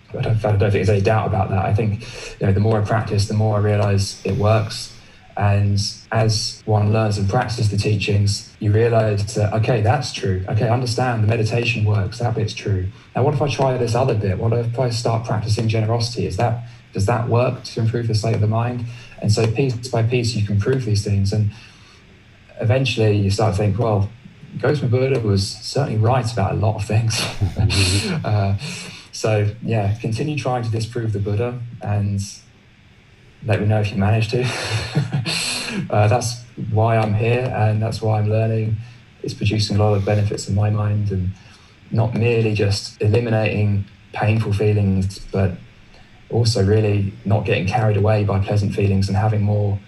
I 0.09 0.21
don't, 0.21 0.45
I 0.45 0.51
don't 0.51 0.59
think 0.59 0.71
there's 0.71 0.89
any 0.89 1.01
doubt 1.01 1.27
about 1.27 1.49
that. 1.49 1.65
I 1.65 1.73
think 1.73 2.01
you 2.39 2.47
know, 2.47 2.53
the 2.53 2.59
more 2.59 2.81
I 2.81 2.85
practice, 2.85 3.27
the 3.27 3.33
more 3.33 3.57
I 3.57 3.59
realize 3.59 4.21
it 4.25 4.37
works. 4.37 4.96
And 5.37 5.79
as 6.11 6.63
one 6.65 6.91
learns 6.91 7.19
and 7.19 7.29
practices 7.29 7.69
the 7.69 7.77
teachings, 7.77 8.55
you 8.59 8.71
realize 8.71 9.35
that, 9.35 9.53
okay, 9.53 9.81
that's 9.81 10.11
true. 10.11 10.43
Okay, 10.49 10.67
I 10.67 10.73
understand 10.73 11.23
the 11.23 11.27
meditation 11.27 11.85
works. 11.85 12.17
That 12.17 12.33
bit's 12.33 12.55
true. 12.55 12.87
Now, 13.15 13.23
what 13.23 13.35
if 13.35 13.41
I 13.41 13.47
try 13.47 13.77
this 13.77 13.93
other 13.93 14.15
bit? 14.15 14.39
What 14.39 14.51
if 14.53 14.79
I 14.79 14.89
start 14.89 15.27
practicing 15.27 15.67
generosity? 15.67 16.25
Is 16.25 16.37
that, 16.37 16.67
does 16.91 17.05
that 17.05 17.29
work 17.29 17.63
to 17.63 17.79
improve 17.79 18.07
the 18.07 18.15
state 18.15 18.33
of 18.33 18.41
the 18.41 18.47
mind? 18.47 18.85
And 19.21 19.31
so 19.31 19.45
piece 19.51 19.87
by 19.89 20.01
piece, 20.01 20.35
you 20.35 20.43
can 20.43 20.59
prove 20.59 20.85
these 20.85 21.03
things. 21.03 21.31
And 21.31 21.51
eventually 22.59 23.15
you 23.17 23.29
start 23.29 23.53
to 23.53 23.57
think, 23.59 23.77
well, 23.77 24.09
Gautama 24.57 24.89
Buddha 24.89 25.19
was 25.19 25.47
certainly 25.47 25.99
right 25.99 26.31
about 26.33 26.53
a 26.53 26.55
lot 26.55 26.77
of 26.77 26.85
things. 26.85 27.21
uh, 28.25 28.57
so 29.11 29.51
yeah, 29.61 29.93
continue 29.99 30.35
trying 30.35 30.63
to 30.63 30.71
disprove 30.71 31.13
the 31.13 31.19
Buddha 31.19 31.59
and 31.83 32.21
let 33.45 33.61
me 33.61 33.67
know 33.67 33.79
if 33.79 33.91
you 33.91 33.97
manage 33.97 34.29
to. 34.29 34.43
uh, 35.89 36.07
that's 36.07 36.43
why 36.71 36.97
I'm 36.97 37.13
here 37.13 37.53
and 37.55 37.81
that's 37.81 38.01
why 38.01 38.19
I'm 38.19 38.29
learning. 38.29 38.77
It's 39.23 39.33
producing 39.33 39.77
a 39.77 39.79
lot 39.79 39.93
of 39.95 40.05
benefits 40.05 40.47
in 40.47 40.55
my 40.55 40.69
mind 40.69 41.11
and 41.11 41.31
not 41.91 42.13
merely 42.13 42.53
just 42.53 43.01
eliminating 43.01 43.85
painful 44.13 44.53
feelings, 44.53 45.19
but 45.31 45.51
also 46.29 46.65
really 46.65 47.13
not 47.25 47.45
getting 47.45 47.67
carried 47.67 47.97
away 47.97 48.23
by 48.23 48.39
pleasant 48.39 48.73
feelings 48.73 49.07
and 49.07 49.17
having 49.17 49.41
more 49.41 49.79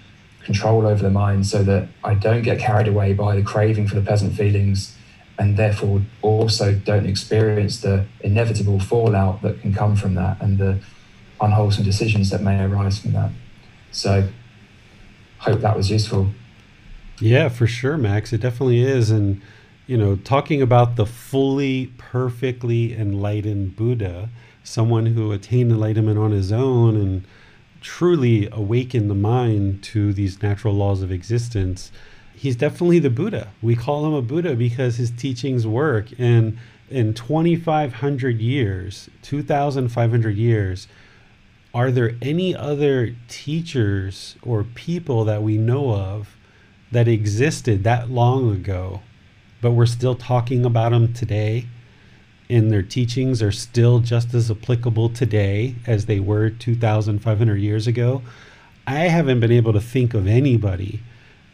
control 0.44 0.88
over 0.88 1.04
the 1.04 1.10
mind 1.10 1.46
so 1.46 1.64
that 1.64 1.88
I 2.04 2.14
don't 2.14 2.44
get 2.44 2.60
carried 2.60 2.88
away 2.88 3.14
by 3.14 3.36
the 3.36 3.44
craving 3.44 3.88
for 3.88 3.96
the 3.96 4.02
pleasant 4.02 4.36
feelings 4.36 4.96
and 5.38 5.58
therefore 5.58 6.02
also 6.22 6.74
don't 6.74 7.06
experience 7.06 7.82
the 7.82 8.06
inevitable 8.22 8.80
fallout 8.80 9.42
that 9.42 9.62
can 9.62 9.74
come 9.74 9.96
from 9.96 10.16
that 10.16 10.42
and 10.42 10.58
the 10.58 10.80
unwholesome 11.42 11.84
decisions 11.84 12.30
that 12.30 12.42
may 12.42 12.64
arise 12.64 13.00
from 13.00 13.14
that. 13.14 13.32
So, 13.92 14.28
hope 15.40 15.62
that 15.62 15.76
was 15.76 15.90
useful. 15.90 16.30
Yeah, 17.20 17.50
for 17.50 17.68
sure, 17.68 17.98
Max. 17.98 18.32
It 18.32 18.42
definitely 18.42 18.82
is. 18.82 19.10
And, 19.10 19.42
you 19.88 19.98
know, 19.98 20.16
talking 20.16 20.62
about 20.62 20.96
the 20.96 21.06
fully, 21.06 21.92
perfectly 21.98 22.96
enlightened 22.96 23.76
Buddha, 23.76 24.30
someone 24.64 25.08
who 25.08 25.32
attained 25.32 25.72
enlightenment 25.72 26.18
on 26.18 26.32
his 26.32 26.52
own 26.52 26.96
and 26.96 27.26
truly 27.82 28.48
awakened 28.52 29.10
the 29.10 29.16
mind 29.16 29.84
to 29.84 30.14
these 30.14 30.42
natural 30.42 30.74
laws 30.74 31.02
of 31.02 31.12
existence, 31.12 31.92
he's 32.36 32.56
definitely 32.56 33.00
the 33.00 33.10
Buddha. 33.10 33.50
We 33.62 33.76
call 33.76 34.06
him 34.06 34.14
a 34.14 34.22
Buddha 34.22 34.56
because 34.56 34.98
his 34.98 35.12
teachings 35.12 35.66
work. 35.68 36.08
And 36.18 36.58
in 36.90 37.14
2,500 37.14 38.40
years, 38.40 39.10
2,500 39.22 40.36
years, 40.36 40.88
are 41.74 41.92
there 41.92 42.16
any 42.22 42.56
other 42.56 43.16
teachers 43.28 44.36
or 44.42 44.64
people 44.64 45.26
that 45.26 45.44
we 45.44 45.58
know 45.58 45.94
of 45.94 46.36
that 46.92 47.08
existed 47.08 47.84
that 47.84 48.10
long 48.10 48.52
ago, 48.52 49.02
but 49.62 49.72
we're 49.72 49.86
still 49.86 50.16
talking 50.16 50.66
about 50.66 50.92
them 50.92 51.14
today? 51.14 51.68
And 52.50 52.72
their 52.72 52.82
teachings 52.82 53.44
are 53.44 53.52
still 53.52 54.00
just 54.00 54.34
as 54.34 54.50
applicable 54.50 55.10
today 55.10 55.76
as 55.86 56.08
they 56.08 56.20
were 56.20 56.50
2,500 56.50 57.56
years 57.58 57.86
ago. 57.86 58.24
I 58.88 59.02
haven't 59.02 59.40
been 59.40 59.52
able 59.52 59.74
to 59.74 59.80
think 59.80 60.16
of 60.16 60.26
anybody 60.26 61.02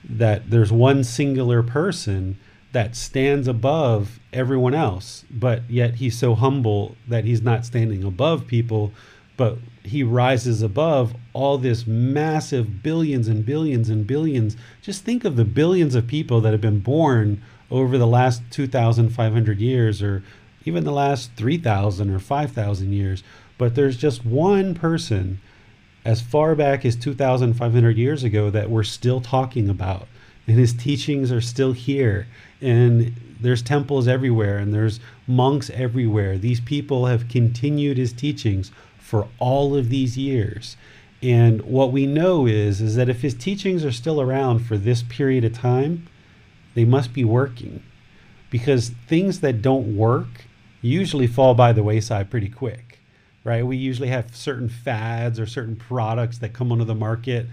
that 0.08 0.50
there's 0.50 0.72
one 0.72 1.04
singular 1.04 1.62
person 1.62 2.38
that 2.72 2.96
stands 2.96 3.50
above 3.50 4.20
everyone 4.32 4.74
else, 4.74 5.26
but 5.30 5.70
yet 5.70 5.96
he's 5.96 6.18
so 6.18 6.36
humble 6.36 6.96
that 7.08 7.26
he's 7.26 7.42
not 7.42 7.66
standing 7.66 8.04
above 8.04 8.48
people, 8.48 8.94
but 9.36 9.58
he 9.88 10.04
rises 10.04 10.62
above 10.62 11.16
all 11.34 11.58
this 11.58 11.86
massive 11.86 12.82
billions 12.82 13.28
and 13.28 13.46
billions 13.46 13.90
and 13.90 14.06
billions. 14.08 14.56
Just 14.82 15.04
think 15.04 15.26
of 15.26 15.36
the 15.36 15.46
billions 15.46 15.96
of 15.96 16.08
people 16.08 16.42
that 16.42 16.52
have 16.52 16.62
been 16.62 16.80
born 16.80 17.42
over 17.72 17.98
the 17.98 18.08
last 18.08 18.42
2,500 18.52 19.60
years 19.60 20.02
or 20.02 20.24
even 20.66 20.84
the 20.84 20.92
last 20.92 21.32
3,000 21.36 22.10
or 22.10 22.20
5,000 22.20 22.94
years. 22.94 23.24
But 23.58 23.76
there's 23.76 23.98
just 23.98 24.26
one 24.26 24.74
person 24.74 25.40
as 26.04 26.22
far 26.22 26.56
back 26.56 26.86
as 26.86 26.96
2,500 26.96 27.98
years 27.98 28.24
ago 28.24 28.50
that 28.50 28.70
we're 28.70 28.84
still 28.84 29.22
talking 29.22 29.70
about. 29.70 30.08
And 30.48 30.58
his 30.58 30.74
teachings 30.74 31.32
are 31.32 31.42
still 31.42 31.72
here. 31.72 32.28
And 32.62 33.16
there's 33.40 33.62
temples 33.62 34.08
everywhere 34.08 34.58
and 34.58 34.74
there's 34.74 35.00
monks 35.28 35.70
everywhere. 35.72 36.38
These 36.38 36.62
people 36.62 37.08
have 37.08 37.28
continued 37.28 37.98
his 37.98 38.14
teachings 38.14 38.72
for 39.06 39.28
all 39.38 39.76
of 39.76 39.90
these 39.90 40.18
years. 40.18 40.78
And 41.22 41.62
what 41.62 41.92
we 41.92 42.08
know 42.08 42.48
is 42.48 42.82
is 42.82 42.96
that 42.96 43.08
if 43.08 43.22
his 43.22 43.36
teachings 43.36 43.86
are 43.86 43.92
still 43.92 44.20
around 44.20 44.60
for 44.60 44.78
this 44.78 45.04
period 45.04 45.46
of 45.46 45.54
time, 45.54 46.08
they 46.74 46.86
must 46.86 47.14
be 47.14 47.24
working. 47.24 47.84
Because 48.50 48.90
things 49.08 49.42
that 49.42 49.62
don't 49.62 49.96
work 49.96 50.46
usually 50.82 51.28
fall 51.28 51.54
by 51.54 51.72
the 51.72 51.84
wayside 51.84 52.32
pretty 52.32 52.50
quick. 52.50 53.00
Right? 53.44 53.66
We 53.66 53.78
usually 53.78 54.08
have 54.08 54.36
certain 54.36 54.70
fads 54.70 55.40
or 55.40 55.46
certain 55.46 55.76
products 55.76 56.40
that 56.40 56.54
come 56.54 56.72
onto 56.72 56.84
the 56.84 56.96
market. 56.96 57.46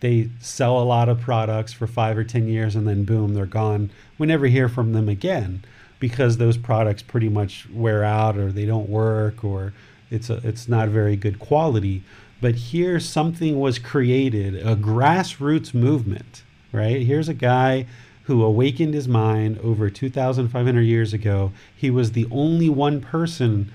They 0.00 0.30
sell 0.40 0.80
a 0.80 0.84
lot 0.84 1.10
of 1.10 1.20
products 1.20 1.74
for 1.74 1.86
5 1.86 2.16
or 2.16 2.24
10 2.24 2.48
years 2.48 2.74
and 2.74 2.88
then 2.88 3.04
boom, 3.04 3.34
they're 3.34 3.44
gone. 3.44 3.90
We 4.16 4.26
never 4.26 4.46
hear 4.46 4.70
from 4.70 4.94
them 4.94 5.10
again 5.10 5.64
because 6.00 6.38
those 6.38 6.56
products 6.56 7.02
pretty 7.02 7.28
much 7.28 7.68
wear 7.70 8.04
out 8.04 8.38
or 8.38 8.52
they 8.52 8.64
don't 8.64 8.88
work 8.88 9.44
or 9.44 9.74
it's 10.14 10.30
a, 10.30 10.40
it's 10.44 10.68
not 10.68 10.88
very 10.88 11.16
good 11.16 11.38
quality. 11.38 12.02
But 12.40 12.54
here 12.54 13.00
something 13.00 13.58
was 13.58 13.78
created, 13.78 14.54
a 14.54 14.76
grassroots 14.76 15.74
movement, 15.74 16.42
right? 16.72 17.00
Here's 17.02 17.28
a 17.28 17.34
guy 17.34 17.86
who 18.24 18.42
awakened 18.42 18.94
his 18.94 19.08
mind 19.08 19.58
over 19.58 19.90
2,500 19.90 20.80
years 20.80 21.12
ago. 21.12 21.52
He 21.74 21.90
was 21.90 22.12
the 22.12 22.26
only 22.30 22.68
one 22.68 23.00
person 23.00 23.72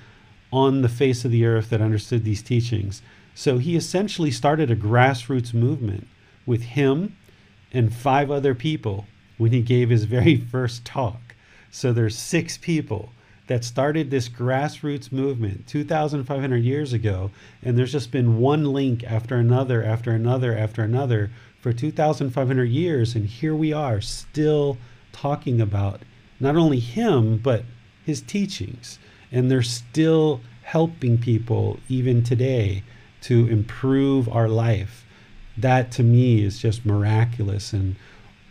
on 0.52 0.82
the 0.82 0.90
face 0.90 1.24
of 1.26 1.32
the 1.32 1.46
earth 1.46 1.70
that 1.70 1.82
understood 1.82 2.24
these 2.24 2.42
teachings. 2.42 3.02
So 3.36 3.58
he 3.58 3.76
essentially 3.76 4.32
started 4.32 4.72
a 4.72 4.76
grassroots 4.76 5.54
movement 5.54 6.08
with 6.46 6.62
him 6.62 7.16
and 7.72 7.94
five 7.94 8.32
other 8.32 8.56
people 8.56 9.06
when 9.38 9.52
he 9.52 9.62
gave 9.62 9.90
his 9.90 10.06
very 10.06 10.38
first 10.52 10.84
talk. 10.84 11.36
So 11.72 11.94
there's 11.94 12.18
six 12.18 12.58
people 12.58 13.12
that 13.50 13.64
started 13.64 14.12
this 14.12 14.30
grassroots 14.30 15.12
movement 15.12 15.66
2,500 15.66 16.58
years 16.58 16.94
ago. 16.94 17.32
And 17.64 17.76
there's 17.76 17.92
just 17.92 18.12
been 18.12 18.38
one 18.38 18.64
link 18.64 19.04
after 19.04 19.38
another, 19.38 19.84
after 19.84 20.12
another, 20.12 20.56
after 20.56 20.84
another 20.84 21.32
for 21.60 21.74
2,500 21.74 22.64
years. 22.66 23.16
And 23.16 23.26
here 23.26 23.56
we 23.56 23.74
are 23.74 24.02
still 24.02 24.78
talking 25.12 25.60
about 25.60 26.02
not 26.40 26.58
only 26.58 26.80
him, 26.80 27.38
but 27.38 27.64
his 28.06 28.22
teachings. 28.22 29.00
And 29.32 29.50
they're 29.50 29.64
still 29.64 30.42
helping 30.62 31.18
people 31.18 31.80
even 31.90 32.22
today 32.22 32.84
to 33.22 33.48
improve 33.48 34.30
our 34.30 34.48
life. 34.48 35.08
That 35.58 35.92
to 35.94 36.04
me 36.04 36.44
is 36.44 36.60
just 36.60 36.86
miraculous 36.86 37.74
and 37.74 37.96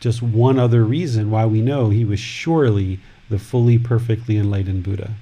just 0.00 0.22
one 0.22 0.58
other 0.58 0.82
reason 0.84 1.30
why 1.30 1.46
we 1.46 1.62
know 1.62 1.90
he 1.90 2.04
was 2.04 2.18
surely 2.18 2.98
the 3.28 3.38
fully 3.38 3.78
perfectly 3.78 4.38
enlightened 4.38 4.82
Buddha. 4.82 5.12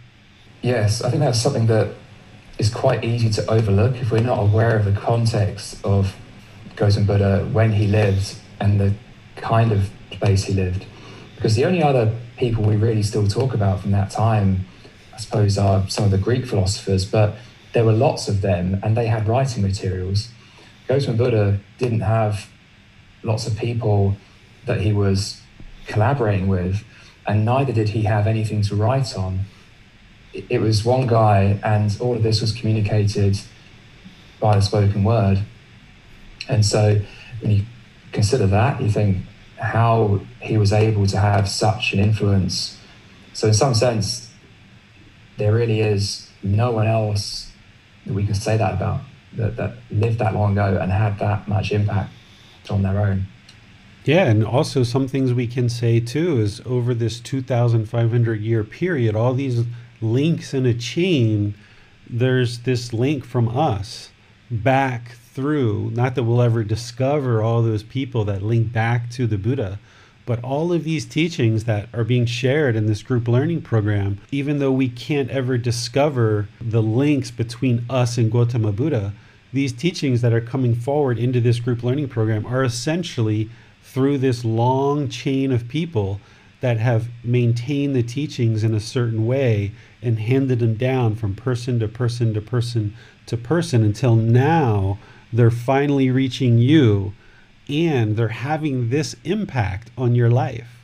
Yes, 0.63 1.03
I 1.03 1.11
think 1.11 1.21
that's 1.21 1.41
something 1.41 1.67
that 1.67 1.95
is 2.59 2.71
quite 2.71 3.05
easy 3.05 3.29
to 3.31 3.51
overlook 3.51 3.97
if 3.97 4.11
we're 4.11 4.21
not 4.21 4.39
aware 4.39 4.77
of 4.77 4.85
the 4.85 4.93
context 4.93 5.79
of 5.85 6.17
Gautam 6.77 7.07
Buddha 7.07 7.49
when 7.53 7.73
he 7.73 7.87
lived 7.87 8.37
and 8.61 8.81
the 8.81 8.95
kind 9.37 9.73
of 9.73 9.91
place 10.11 10.45
he 10.45 10.55
lived. 10.55 10.87
Because 11.35 11.55
the 11.55 11.65
only 11.65 11.83
other 11.83 12.15
people 12.39 12.65
we 12.65 12.77
really 12.77 13.03
still 13.03 13.29
talk 13.29 13.53
about 13.53 13.81
from 13.81 13.91
that 13.91 14.11
time, 14.11 14.67
I 15.15 15.19
suppose, 15.19 15.59
are 15.59 15.87
some 15.89 16.05
of 16.05 16.11
the 16.11 16.19
Greek 16.19 16.47
philosophers, 16.47 17.05
but 17.05 17.37
there 17.73 17.85
were 17.85 17.93
lots 17.93 18.29
of 18.29 18.41
them 18.41 18.81
and 18.83 18.97
they 18.97 19.07
had 19.07 19.29
writing 19.29 19.63
materials. 19.63 20.31
Gautam 20.89 21.17
Buddha 21.17 21.61
didn't 21.79 22.01
have 22.01 22.49
lots 23.23 23.47
of 23.47 23.57
people 23.57 24.17
that 24.65 24.81
he 24.81 24.93
was 24.93 25.43
collaborating 25.87 26.49
with 26.49 26.85
and 27.27 27.45
neither 27.45 27.73
did 27.73 27.91
he 27.91 28.03
have 28.03 28.27
anything 28.27 28.63
to 28.63 28.77
write 28.77 29.17
on. 29.17 29.41
It 30.33 30.61
was 30.61 30.85
one 30.85 31.07
guy, 31.07 31.59
and 31.65 31.97
all 32.01 32.15
of 32.15 32.23
this 32.23 32.41
was 32.41 32.53
communicated 32.53 33.39
by 34.41 34.57
the 34.57 34.63
spoken 34.63 35.03
word. 35.03 35.41
And 36.49 36.65
so, 36.65 37.01
when 37.41 37.53
you 37.53 37.63
consider 38.13 38.47
that, 38.49 38.81
you 38.81 38.91
think 38.91 39.25
how 39.59 40.21
he 40.41 40.59
was 40.59 40.73
able 40.73 41.07
to 41.07 41.19
have 41.19 41.49
such 41.49 41.93
an 41.93 42.01
influence. 42.01 42.79
So, 43.33 43.49
in 43.49 43.55
some 43.55 43.75
sense, 43.75 44.31
there 45.39 45.55
really 45.55 45.81
is 45.81 46.31
no 46.43 46.71
one 46.71 46.87
else 46.87 47.51
that 48.05 48.13
we 48.13 48.25
can 48.25 48.35
say 48.35 48.57
that 48.57 48.75
about 48.75 49.01
that, 49.35 49.57
that 49.57 49.75
lived 49.91 50.19
that 50.19 50.35
long 50.35 50.53
ago 50.53 50.79
and 50.81 50.91
had 50.91 51.19
that 51.19 51.49
much 51.49 51.73
impact 51.73 52.11
on 52.71 52.83
their 52.83 52.99
own. 52.99 53.27
Yeah, 54.07 54.27
and 54.27 54.45
also 54.45 54.85
some 54.85 55.09
things 55.09 55.35
we 55.35 55.49
can 55.49 55.69
say 55.69 55.99
too 55.99 56.41
is 56.41 56.63
over 56.65 56.95
this 56.95 57.19
2,500 57.19 58.41
year 58.41 58.63
period, 58.63 59.17
all 59.17 59.35
these 59.35 59.65
links 60.01 60.55
in 60.55 60.65
a 60.65 60.75
chain, 60.75 61.55
there's 62.09 62.61
this 62.61 62.93
link 62.93 63.25
from 63.25 63.49
us 63.49 64.11
back 64.49 65.17
through, 65.35 65.91
not 65.91 66.15
that 66.15 66.23
we'll 66.23 66.41
ever 66.41 66.63
discover 66.63 67.43
all 67.43 67.63
those 67.63 67.83
people 67.83 68.25
that 68.27 68.45
link 68.45 68.73
back 68.73 69.11
to 69.11 69.27
the 69.27 69.37
Buddha, 69.37 69.81
but 70.25 70.43
all 70.45 70.73
of 70.73 70.85
these 70.85 71.05
teachings 71.05 71.65
that 71.65 71.89
are 71.93 72.05
being 72.05 72.27
shared 72.27 72.77
in 72.77 72.87
this 72.87 73.03
group 73.03 73.27
learning 73.27 73.63
program, 73.63 74.21
even 74.31 74.61
though 74.61 74.71
we 74.71 74.89
can't 74.89 75.31
ever 75.31 75.59
discover 75.59 76.47
the 76.61 76.83
links 76.83 77.33
between 77.33 77.85
us 77.91 78.19
and 78.19 78.31
Gautama 78.31 78.71
Buddha, 78.71 79.15
these 79.53 79.73
teachings 79.73 80.21
that 80.21 80.33
are 80.33 80.41
coming 80.41 80.77
forward 80.77 81.19
into 81.19 81.41
this 81.41 81.59
group 81.59 81.83
learning 81.83 82.09
program 82.09 82.47
are 82.47 82.63
essentially 82.63 83.51
through 83.97 84.19
this 84.19 84.45
long 84.45 85.09
chain 85.09 85.51
of 85.51 85.69
people 85.69 86.21
that 86.61 86.77
have 86.77 87.09
maintained 87.25 87.97
the 87.97 88.03
teachings 88.03 88.63
in 88.63 88.75
a 88.75 88.81
certain 88.81 89.25
way 89.25 89.73
and 90.03 90.19
handed 90.19 90.59
them 90.59 90.75
down 90.75 91.15
from 91.15 91.35
person 91.35 91.79
to 91.79 91.89
person 91.89 92.35
to 92.35 92.41
person 92.43 92.95
to 93.25 93.39
person 93.39 93.83
until 93.83 94.15
now 94.15 94.99
they're 95.33 95.51
finally 95.51 96.11
reaching 96.11 96.59
you 96.59 97.15
and 97.71 98.19
they're 98.19 98.29
having 98.29 98.91
this 98.91 99.17
impact 99.25 99.91
on 99.97 100.15
your 100.15 100.29
life 100.29 100.77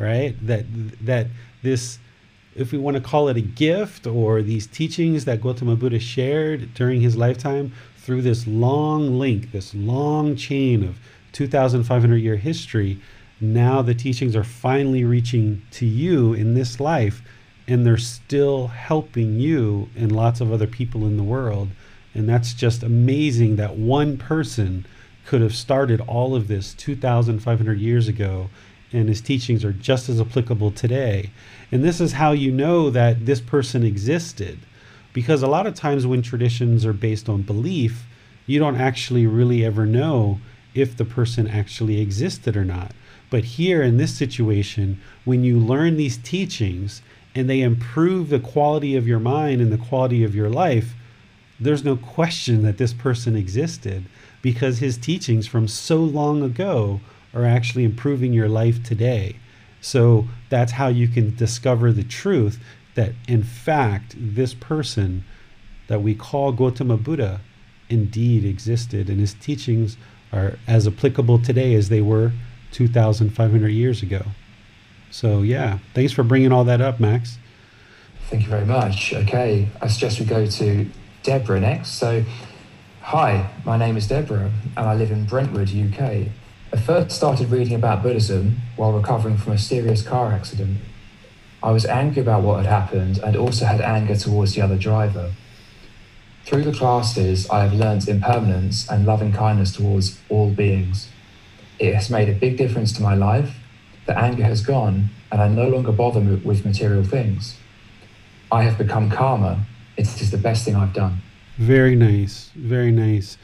right? 0.00 0.34
That 0.44 0.64
that 1.04 1.28
this 1.62 1.98
if 2.56 2.72
we 2.72 2.78
want 2.78 2.96
to 2.96 3.02
call 3.02 3.28
it 3.28 3.36
a 3.36 3.42
gift 3.42 4.06
or 4.06 4.42
these 4.42 4.66
teachings 4.66 5.24
that 5.26 5.40
Gautama 5.40 5.76
Buddha 5.76 6.00
shared 6.00 6.74
during 6.74 7.00
his 7.00 7.16
lifetime 7.16 7.72
through 7.96 8.22
this 8.22 8.46
long 8.46 9.18
link 9.18 9.52
this 9.52 9.74
long 9.74 10.34
chain 10.34 10.82
of 10.82 10.96
2,500 11.32 12.16
year 12.16 12.36
history, 12.36 13.00
now 13.40 13.80
the 13.80 13.94
teachings 13.94 14.36
are 14.36 14.44
finally 14.44 15.04
reaching 15.04 15.62
to 15.72 15.86
you 15.86 16.34
in 16.34 16.54
this 16.54 16.78
life, 16.78 17.22
and 17.66 17.86
they're 17.86 17.96
still 17.96 18.66
helping 18.68 19.40
you 19.40 19.88
and 19.96 20.12
lots 20.12 20.40
of 20.40 20.52
other 20.52 20.66
people 20.66 21.06
in 21.06 21.16
the 21.16 21.22
world. 21.22 21.68
And 22.14 22.28
that's 22.28 22.52
just 22.52 22.82
amazing 22.82 23.56
that 23.56 23.76
one 23.76 24.18
person 24.18 24.84
could 25.24 25.40
have 25.40 25.54
started 25.54 26.00
all 26.02 26.34
of 26.34 26.48
this 26.48 26.74
2,500 26.74 27.78
years 27.78 28.08
ago, 28.08 28.50
and 28.92 29.08
his 29.08 29.20
teachings 29.20 29.64
are 29.64 29.72
just 29.72 30.08
as 30.08 30.20
applicable 30.20 30.72
today. 30.72 31.30
And 31.70 31.84
this 31.84 32.00
is 32.00 32.12
how 32.12 32.32
you 32.32 32.50
know 32.50 32.90
that 32.90 33.26
this 33.26 33.40
person 33.40 33.84
existed. 33.84 34.58
Because 35.12 35.42
a 35.42 35.48
lot 35.48 35.66
of 35.66 35.74
times 35.74 36.06
when 36.06 36.22
traditions 36.22 36.84
are 36.84 36.92
based 36.92 37.28
on 37.28 37.42
belief, 37.42 38.04
you 38.46 38.58
don't 38.58 38.80
actually 38.80 39.26
really 39.26 39.64
ever 39.64 39.86
know 39.86 40.40
if 40.74 40.96
the 40.96 41.04
person 41.04 41.46
actually 41.46 42.00
existed 42.00 42.56
or 42.56 42.64
not. 42.64 42.92
But 43.30 43.44
here 43.44 43.82
in 43.82 43.96
this 43.96 44.14
situation, 44.14 45.00
when 45.24 45.44
you 45.44 45.58
learn 45.58 45.96
these 45.96 46.16
teachings 46.16 47.02
and 47.34 47.48
they 47.48 47.60
improve 47.60 48.28
the 48.28 48.40
quality 48.40 48.96
of 48.96 49.06
your 49.06 49.20
mind 49.20 49.60
and 49.60 49.72
the 49.72 49.78
quality 49.78 50.24
of 50.24 50.34
your 50.34 50.50
life, 50.50 50.94
there's 51.60 51.84
no 51.84 51.96
question 51.96 52.62
that 52.62 52.78
this 52.78 52.92
person 52.92 53.36
existed 53.36 54.04
because 54.42 54.78
his 54.78 54.96
teachings 54.96 55.46
from 55.46 55.68
so 55.68 55.96
long 55.96 56.42
ago 56.42 57.00
are 57.34 57.44
actually 57.44 57.84
improving 57.84 58.32
your 58.32 58.48
life 58.48 58.82
today. 58.82 59.36
So 59.80 60.26
that's 60.48 60.72
how 60.72 60.88
you 60.88 61.06
can 61.06 61.36
discover 61.36 61.92
the 61.92 62.04
truth 62.04 62.58
that, 62.94 63.12
in 63.28 63.42
fact, 63.42 64.14
this 64.18 64.54
person 64.54 65.24
that 65.86 66.02
we 66.02 66.14
call 66.14 66.52
Gautama 66.52 66.96
Buddha 66.96 67.40
indeed 67.88 68.44
existed, 68.44 69.08
and 69.08 69.20
his 69.20 69.34
teachings 69.34 69.96
are 70.32 70.58
as 70.66 70.86
applicable 70.86 71.38
today 71.40 71.74
as 71.74 71.88
they 71.88 72.00
were 72.00 72.32
2,500 72.72 73.68
years 73.68 74.02
ago. 74.02 74.22
So, 75.10 75.42
yeah, 75.42 75.78
thanks 75.94 76.12
for 76.12 76.22
bringing 76.22 76.52
all 76.52 76.64
that 76.64 76.80
up, 76.80 77.00
Max. 77.00 77.38
Thank 78.28 78.44
you 78.44 78.48
very 78.48 78.64
much. 78.64 79.12
Okay, 79.12 79.68
I 79.80 79.88
suggest 79.88 80.20
we 80.20 80.26
go 80.26 80.46
to 80.46 80.86
Deborah 81.24 81.60
next. 81.60 81.90
So, 81.90 82.24
hi, 83.00 83.50
my 83.64 83.76
name 83.76 83.96
is 83.96 84.06
Deborah, 84.06 84.52
and 84.76 84.86
I 84.86 84.94
live 84.94 85.10
in 85.10 85.24
Brentwood, 85.24 85.74
UK. 85.74 86.28
I 86.72 86.76
first 86.76 87.16
started 87.16 87.50
reading 87.50 87.74
about 87.74 88.04
Buddhism 88.04 88.60
while 88.76 88.92
recovering 88.92 89.36
from 89.36 89.54
a 89.54 89.58
serious 89.58 90.02
car 90.02 90.32
accident. 90.32 90.78
I 91.62 91.72
was 91.72 91.84
angry 91.84 92.22
about 92.22 92.42
what 92.42 92.64
had 92.64 92.66
happened 92.66 93.18
and 93.18 93.36
also 93.36 93.64
had 93.64 93.80
anger 93.80 94.14
towards 94.14 94.54
the 94.54 94.62
other 94.62 94.78
driver. 94.78 95.32
Through 96.50 96.64
the 96.64 96.72
classes, 96.72 97.48
I 97.48 97.62
have 97.62 97.74
learnt 97.74 98.08
impermanence 98.08 98.90
and 98.90 99.06
loving 99.06 99.32
kindness 99.32 99.70
towards 99.70 100.18
all 100.28 100.50
beings. 100.50 101.08
It 101.78 101.94
has 101.94 102.10
made 102.10 102.28
a 102.28 102.32
big 102.32 102.56
difference 102.56 102.92
to 102.94 103.02
my 103.04 103.14
life. 103.14 103.54
The 104.06 104.18
anger 104.18 104.42
has 104.42 104.60
gone, 104.60 105.10
and 105.30 105.40
I 105.40 105.46
no 105.46 105.68
longer 105.68 105.92
bother 105.92 106.18
with 106.18 106.64
material 106.64 107.04
things. 107.04 107.56
I 108.50 108.64
have 108.64 108.76
become 108.76 109.10
calmer. 109.10 109.60
It 109.96 110.08
is 110.20 110.32
the 110.32 110.38
best 110.38 110.64
thing 110.64 110.74
I've 110.74 110.92
done. 110.92 111.22
Very 111.56 111.94
nice. 111.94 112.50
Very 112.56 112.90
nice. 112.90 113.38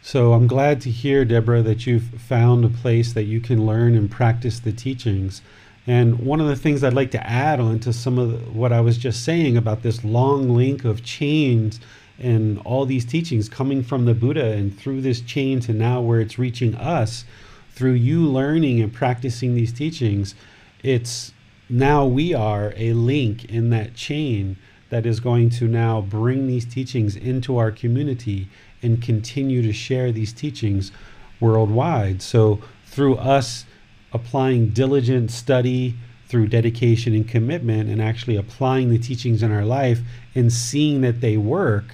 So 0.00 0.32
I'm 0.32 0.46
glad 0.46 0.80
to 0.80 0.90
hear, 0.90 1.26
Deborah, 1.26 1.60
that 1.60 1.86
you've 1.86 2.04
found 2.04 2.64
a 2.64 2.70
place 2.70 3.12
that 3.12 3.24
you 3.24 3.38
can 3.38 3.66
learn 3.66 3.94
and 3.94 4.10
practice 4.10 4.60
the 4.60 4.72
teachings. 4.72 5.42
And 5.86 6.20
one 6.20 6.40
of 6.40 6.46
the 6.46 6.56
things 6.56 6.82
I'd 6.82 6.94
like 6.94 7.10
to 7.10 7.26
add 7.26 7.60
on 7.60 7.80
to 7.80 7.92
some 7.92 8.18
of 8.18 8.56
what 8.56 8.72
I 8.72 8.80
was 8.80 8.96
just 8.96 9.24
saying 9.24 9.58
about 9.58 9.82
this 9.82 10.02
long 10.02 10.48
link 10.48 10.86
of 10.86 11.04
chains 11.04 11.80
and 12.18 12.58
all 12.60 12.86
these 12.86 13.04
teachings 13.04 13.48
coming 13.48 13.82
from 13.82 14.04
the 14.04 14.14
Buddha 14.14 14.52
and 14.52 14.78
through 14.78 15.02
this 15.02 15.20
chain 15.20 15.60
to 15.60 15.72
now 15.72 16.00
where 16.00 16.20
it's 16.20 16.38
reaching 16.38 16.74
us 16.74 17.24
through 17.70 17.92
you 17.92 18.26
learning 18.26 18.80
and 18.80 18.92
practicing 18.92 19.54
these 19.54 19.72
teachings, 19.72 20.34
it's 20.82 21.32
now 21.68 22.06
we 22.06 22.32
are 22.32 22.72
a 22.76 22.92
link 22.94 23.44
in 23.44 23.70
that 23.70 23.94
chain 23.94 24.56
that 24.88 25.04
is 25.04 25.20
going 25.20 25.50
to 25.50 25.66
now 25.66 26.00
bring 26.00 26.46
these 26.46 26.64
teachings 26.64 27.16
into 27.16 27.58
our 27.58 27.70
community 27.70 28.48
and 28.82 29.02
continue 29.02 29.60
to 29.62 29.72
share 29.72 30.12
these 30.12 30.32
teachings 30.32 30.92
worldwide. 31.40 32.22
So, 32.22 32.60
through 32.86 33.16
us 33.16 33.66
applying 34.12 34.70
diligent 34.70 35.30
study, 35.30 35.96
through 36.28 36.46
dedication 36.46 37.14
and 37.14 37.28
commitment, 37.28 37.90
and 37.90 38.00
actually 38.00 38.36
applying 38.36 38.90
the 38.90 38.98
teachings 38.98 39.42
in 39.42 39.52
our 39.52 39.64
life 39.64 40.00
and 40.34 40.52
seeing 40.52 41.00
that 41.02 41.20
they 41.20 41.36
work, 41.36 41.84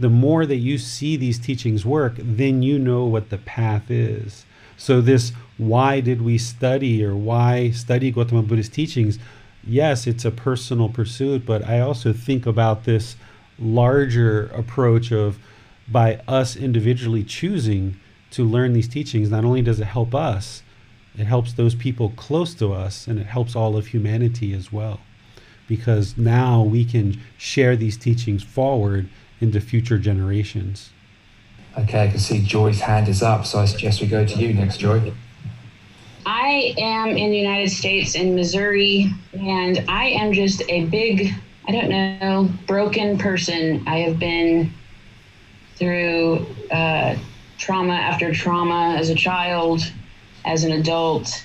the 0.00 0.08
more 0.08 0.46
that 0.46 0.56
you 0.56 0.78
see 0.78 1.16
these 1.16 1.38
teachings 1.38 1.84
work, 1.84 2.14
then 2.16 2.62
you 2.62 2.78
know 2.78 3.04
what 3.04 3.28
the 3.28 3.38
path 3.38 3.90
is. 3.90 4.46
So, 4.76 5.00
this 5.02 5.32
why 5.58 6.00
did 6.00 6.22
we 6.22 6.38
study 6.38 7.04
or 7.04 7.14
why 7.14 7.70
study 7.70 8.10
Gautama 8.10 8.42
Buddha's 8.42 8.70
teachings? 8.70 9.18
Yes, 9.62 10.06
it's 10.06 10.24
a 10.24 10.30
personal 10.30 10.88
pursuit, 10.88 11.44
but 11.44 11.62
I 11.68 11.80
also 11.80 12.14
think 12.14 12.46
about 12.46 12.84
this 12.84 13.16
larger 13.58 14.46
approach 14.54 15.12
of 15.12 15.38
by 15.86 16.16
us 16.26 16.56
individually 16.56 17.22
choosing 17.22 18.00
to 18.30 18.44
learn 18.44 18.72
these 18.72 18.88
teachings, 18.88 19.30
not 19.30 19.44
only 19.44 19.60
does 19.60 19.80
it 19.80 19.84
help 19.84 20.14
us, 20.14 20.62
it 21.18 21.24
helps 21.24 21.52
those 21.52 21.74
people 21.74 22.10
close 22.16 22.54
to 22.54 22.72
us 22.72 23.06
and 23.06 23.18
it 23.18 23.26
helps 23.26 23.54
all 23.54 23.76
of 23.76 23.88
humanity 23.88 24.54
as 24.54 24.72
well. 24.72 25.00
Because 25.68 26.16
now 26.16 26.62
we 26.62 26.84
can 26.84 27.20
share 27.36 27.76
these 27.76 27.96
teachings 27.96 28.42
forward 28.42 29.08
into 29.40 29.60
future 29.60 29.98
generations. 29.98 30.90
Okay, 31.78 32.04
I 32.04 32.08
can 32.08 32.18
see 32.18 32.42
Joy's 32.42 32.80
hand 32.80 33.08
is 33.08 33.22
up, 33.22 33.46
so 33.46 33.60
I 33.60 33.64
suggest 33.64 34.00
we 34.00 34.06
go 34.06 34.24
to 34.24 34.38
you 34.38 34.52
next, 34.52 34.78
Joy. 34.78 35.12
I 36.26 36.74
am 36.76 37.08
in 37.10 37.30
the 37.30 37.38
United 37.38 37.70
States 37.70 38.14
in 38.14 38.34
Missouri, 38.34 39.10
and 39.32 39.84
I 39.88 40.06
am 40.06 40.32
just 40.32 40.62
a 40.68 40.84
big, 40.86 41.32
I 41.66 41.72
don't 41.72 41.88
know, 41.88 42.48
broken 42.66 43.18
person. 43.18 43.84
I 43.86 43.98
have 43.98 44.18
been 44.18 44.72
through 45.76 46.46
uh, 46.70 47.16
trauma 47.56 47.94
after 47.94 48.34
trauma 48.34 48.96
as 48.98 49.08
a 49.08 49.14
child, 49.14 49.80
as 50.44 50.64
an 50.64 50.72
adult, 50.72 51.44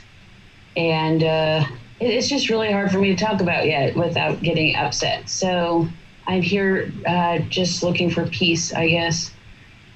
and 0.76 1.24
uh, 1.24 1.66
it's 2.00 2.28
just 2.28 2.50
really 2.50 2.72
hard 2.72 2.92
for 2.92 3.00
me 3.00 3.16
to 3.16 3.24
talk 3.24 3.42
about 3.42 3.66
yet 3.66 3.96
without 3.96 4.42
getting 4.42 4.76
upset. 4.76 5.30
So 5.30 5.88
I'm 6.28 6.42
here 6.42 6.92
uh, 7.06 7.40
just 7.40 7.84
looking 7.84 8.10
for 8.10 8.26
peace, 8.28 8.74
I 8.74 8.90
guess. 8.90 9.32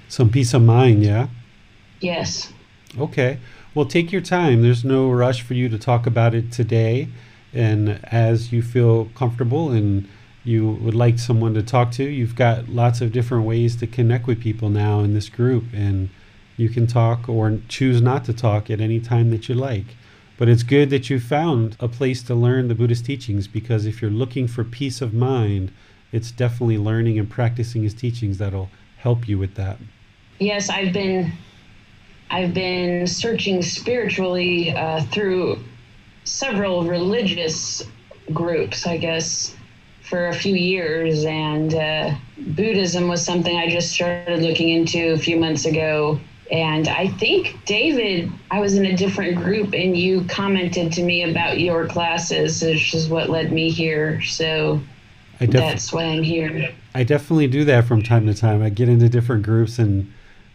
Some 0.08 0.30
peace 0.30 0.54
of 0.54 0.62
mind, 0.62 1.04
yeah? 1.04 1.28
Yes. 2.00 2.52
Okay. 2.98 3.40
Well, 3.76 3.86
take 3.86 4.12
your 4.12 4.22
time. 4.22 4.62
There's 4.62 4.84
no 4.84 5.12
rush 5.12 5.42
for 5.42 5.54
you 5.54 5.70
to 5.70 5.78
talk 5.78 6.08
about 6.08 6.34
it 6.34 6.52
today. 6.52 7.08
And 7.54 8.00
as 8.06 8.52
you 8.52 8.62
feel 8.62 9.06
comfortable 9.16 9.72
and 9.72 10.08
you 10.44 10.72
would 10.72 10.96
like 10.96 11.20
someone 11.20 11.54
to 11.56 11.64
talk 11.64 11.92
to, 11.92 12.04
you've 12.04 12.36
got 12.36 12.70
lots 12.70 13.02
of 13.02 13.12
different 13.12 13.46
ways 13.46 13.76
to 13.78 13.88
connect 13.88 14.28
with 14.28 14.42
people 14.42 14.70
now 14.70 15.02
in 15.02 15.14
this 15.14 15.30
group. 15.30 15.66
And 15.74 16.10
you 16.58 16.70
can 16.70 16.88
talk 16.88 17.30
or 17.30 17.60
choose 17.68 18.02
not 18.02 18.26
to 18.26 18.34
talk 18.34 18.70
at 18.70 18.82
any 18.82 19.00
time 19.00 19.30
that 19.32 19.50
you 19.50 19.56
like. 19.56 19.86
But 20.38 20.50
it's 20.50 20.64
good 20.64 20.90
that 20.90 21.10
you 21.10 21.20
found 21.20 21.76
a 21.80 21.88
place 21.88 22.24
to 22.24 22.36
learn 22.36 22.70
the 22.70 22.76
Buddhist 22.76 23.06
teachings 23.06 23.48
because 23.48 23.86
if 23.86 24.02
you're 24.02 24.12
looking 24.12 24.48
for 24.48 24.64
peace 24.64 25.02
of 25.02 25.14
mind, 25.14 25.72
it's 26.12 26.32
definitely 26.32 26.78
learning 26.78 27.20
and 27.20 27.30
practicing 27.30 27.84
his 27.84 27.94
teachings 27.94 28.38
that'll 28.38 28.70
help 28.98 29.28
you 29.28 29.38
with 29.38 29.56
that. 29.56 29.78
Yes, 30.40 30.70
I've 30.70 30.94
been 30.94 31.32
I've 32.32 32.54
been 32.54 33.08
searching 33.08 33.62
spiritually 33.62 34.72
uh, 34.76 35.04
through 35.06 35.60
several 36.24 36.84
religious 36.84 37.84
groups, 38.32 38.86
I 38.86 38.98
guess, 38.98 39.56
for 40.04 40.28
a 40.28 40.34
few 40.34 40.56
years, 40.56 41.26
and 41.26 41.74
uh, 41.74 42.16
Buddhism 42.38 43.08
was 43.08 43.26
something 43.26 43.58
I 43.58 43.70
just 43.70 43.92
started 43.92 44.42
looking 44.42 44.70
into 44.70 45.14
a 45.14 45.18
few 45.18 45.40
months 45.40 45.66
ago. 45.66 46.20
And 46.52 46.88
I 46.88 47.08
think, 47.08 47.64
David, 47.66 48.32
I 48.50 48.60
was 48.60 48.76
in 48.76 48.86
a 48.88 48.96
different 48.96 49.38
group 49.38 49.74
and 49.74 49.96
you 49.96 50.24
commented 50.26 50.92
to 50.94 51.04
me 51.04 51.30
about 51.30 51.60
your 51.60 51.88
classes, 51.88 52.64
which 52.64 52.96
is 52.96 53.08
what 53.08 53.30
led 53.30 53.52
me 53.52 53.70
here. 53.70 54.20
So 54.24 54.82
def- 55.46 55.62
that's 55.62 55.94
why 55.94 56.04
I'm 56.04 56.24
here. 56.24 56.74
I 56.94 57.04
definitely 57.04 57.48
do 57.48 57.64
that 57.66 57.86
from 57.86 58.02
time 58.02 58.26
to 58.28 58.34
time. 58.34 58.62
I 58.62 58.70
get 58.70 58.90
into 58.90 59.10
different 59.10 59.44
groups 59.44 59.80
and 59.80 60.12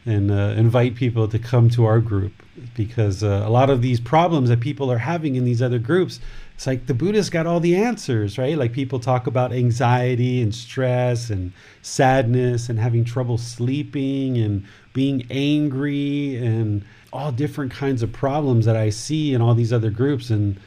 and 0.06 0.30
uh, 0.30 0.54
invite 0.56 0.94
people 0.94 1.26
to 1.28 1.38
come 1.38 1.70
to 1.70 1.86
our 1.86 1.98
group 1.98 2.32
because 2.74 3.24
uh, 3.24 3.42
a 3.44 3.48
lot 3.48 3.70
of 3.70 3.80
these 3.80 4.00
problems 4.00 4.48
that 4.48 4.60
people 4.60 4.92
are 4.92 4.98
having 4.98 5.34
in 5.34 5.44
these 5.44 5.62
other 5.62 5.78
groups 5.78 6.20
it's 6.54 6.66
like 6.66 6.86
the 6.86 6.94
buddha's 6.94 7.30
got 7.30 7.46
all 7.46 7.58
the 7.58 7.74
answers 7.74 8.38
right 8.38 8.56
like 8.56 8.72
people 8.72 9.00
talk 9.00 9.26
about 9.26 9.52
anxiety 9.52 10.42
and 10.42 10.54
stress 10.54 11.30
and 11.30 11.52
sadness 11.82 12.68
and 12.68 12.78
having 12.78 13.04
trouble 13.04 13.38
sleeping 13.38 14.38
and 14.38 14.64
being 14.92 15.26
angry 15.30 16.36
and 16.36 16.84
all 17.12 17.32
different 17.32 17.72
kinds 17.72 18.02
of 18.02 18.12
problems 18.12 18.66
that 18.66 18.76
i 18.76 18.90
see 18.90 19.34
in 19.34 19.40
all 19.40 19.54
these 19.54 19.72
other 19.72 19.90
groups 19.90 20.30
and 20.30 20.60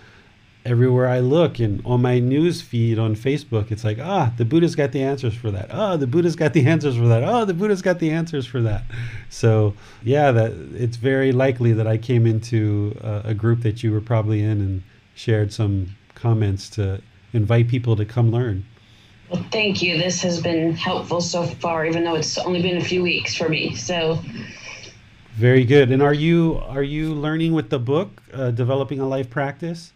everywhere 0.67 1.07
I 1.07 1.19
look 1.19 1.59
and 1.59 1.81
on 1.85 2.01
my 2.01 2.19
news 2.19 2.61
feed 2.61 2.99
on 2.99 3.15
Facebook, 3.15 3.71
it's 3.71 3.83
like, 3.83 3.99
ah, 3.99 4.33
the 4.37 4.45
Buddha's 4.45 4.75
got 4.75 4.91
the 4.91 5.01
answers 5.01 5.33
for 5.33 5.49
that. 5.51 5.69
Oh, 5.71 5.97
the 5.97 6.07
Buddha's 6.07 6.35
got 6.35 6.53
the 6.53 6.65
answers 6.65 6.97
for 6.97 7.07
that. 7.07 7.23
Oh, 7.23 7.45
the 7.45 7.53
Buddha's 7.53 7.81
got 7.81 7.99
the 7.99 8.11
answers 8.11 8.45
for 8.45 8.61
that. 8.61 8.83
So 9.29 9.73
yeah, 10.03 10.31
that 10.31 10.51
it's 10.75 10.97
very 10.97 11.31
likely 11.31 11.73
that 11.73 11.87
I 11.87 11.97
came 11.97 12.25
into 12.25 12.97
a, 13.01 13.29
a 13.29 13.33
group 13.33 13.61
that 13.61 13.81
you 13.83 13.91
were 13.91 14.01
probably 14.01 14.41
in 14.41 14.61
and 14.61 14.83
shared 15.15 15.51
some 15.53 15.95
comments 16.15 16.69
to 16.71 17.01
invite 17.33 17.67
people 17.67 17.95
to 17.95 18.05
come 18.05 18.31
learn. 18.31 18.65
Well, 19.29 19.45
thank 19.51 19.81
you. 19.81 19.97
This 19.97 20.21
has 20.21 20.41
been 20.41 20.73
helpful 20.73 21.19
so 21.21 21.45
far, 21.45 21.85
even 21.85 22.03
though 22.03 22.15
it's 22.15 22.37
only 22.37 22.61
been 22.61 22.77
a 22.77 22.83
few 22.83 23.03
weeks 23.03 23.35
for 23.35 23.49
me. 23.49 23.75
So 23.75 24.19
very 25.37 25.65
good. 25.65 25.91
And 25.91 26.01
are 26.01 26.13
you 26.13 26.61
are 26.67 26.83
you 26.83 27.13
learning 27.13 27.53
with 27.53 27.69
the 27.69 27.79
book, 27.79 28.23
uh, 28.33 28.51
developing 28.51 28.99
a 28.99 29.07
life 29.07 29.29
practice? 29.29 29.93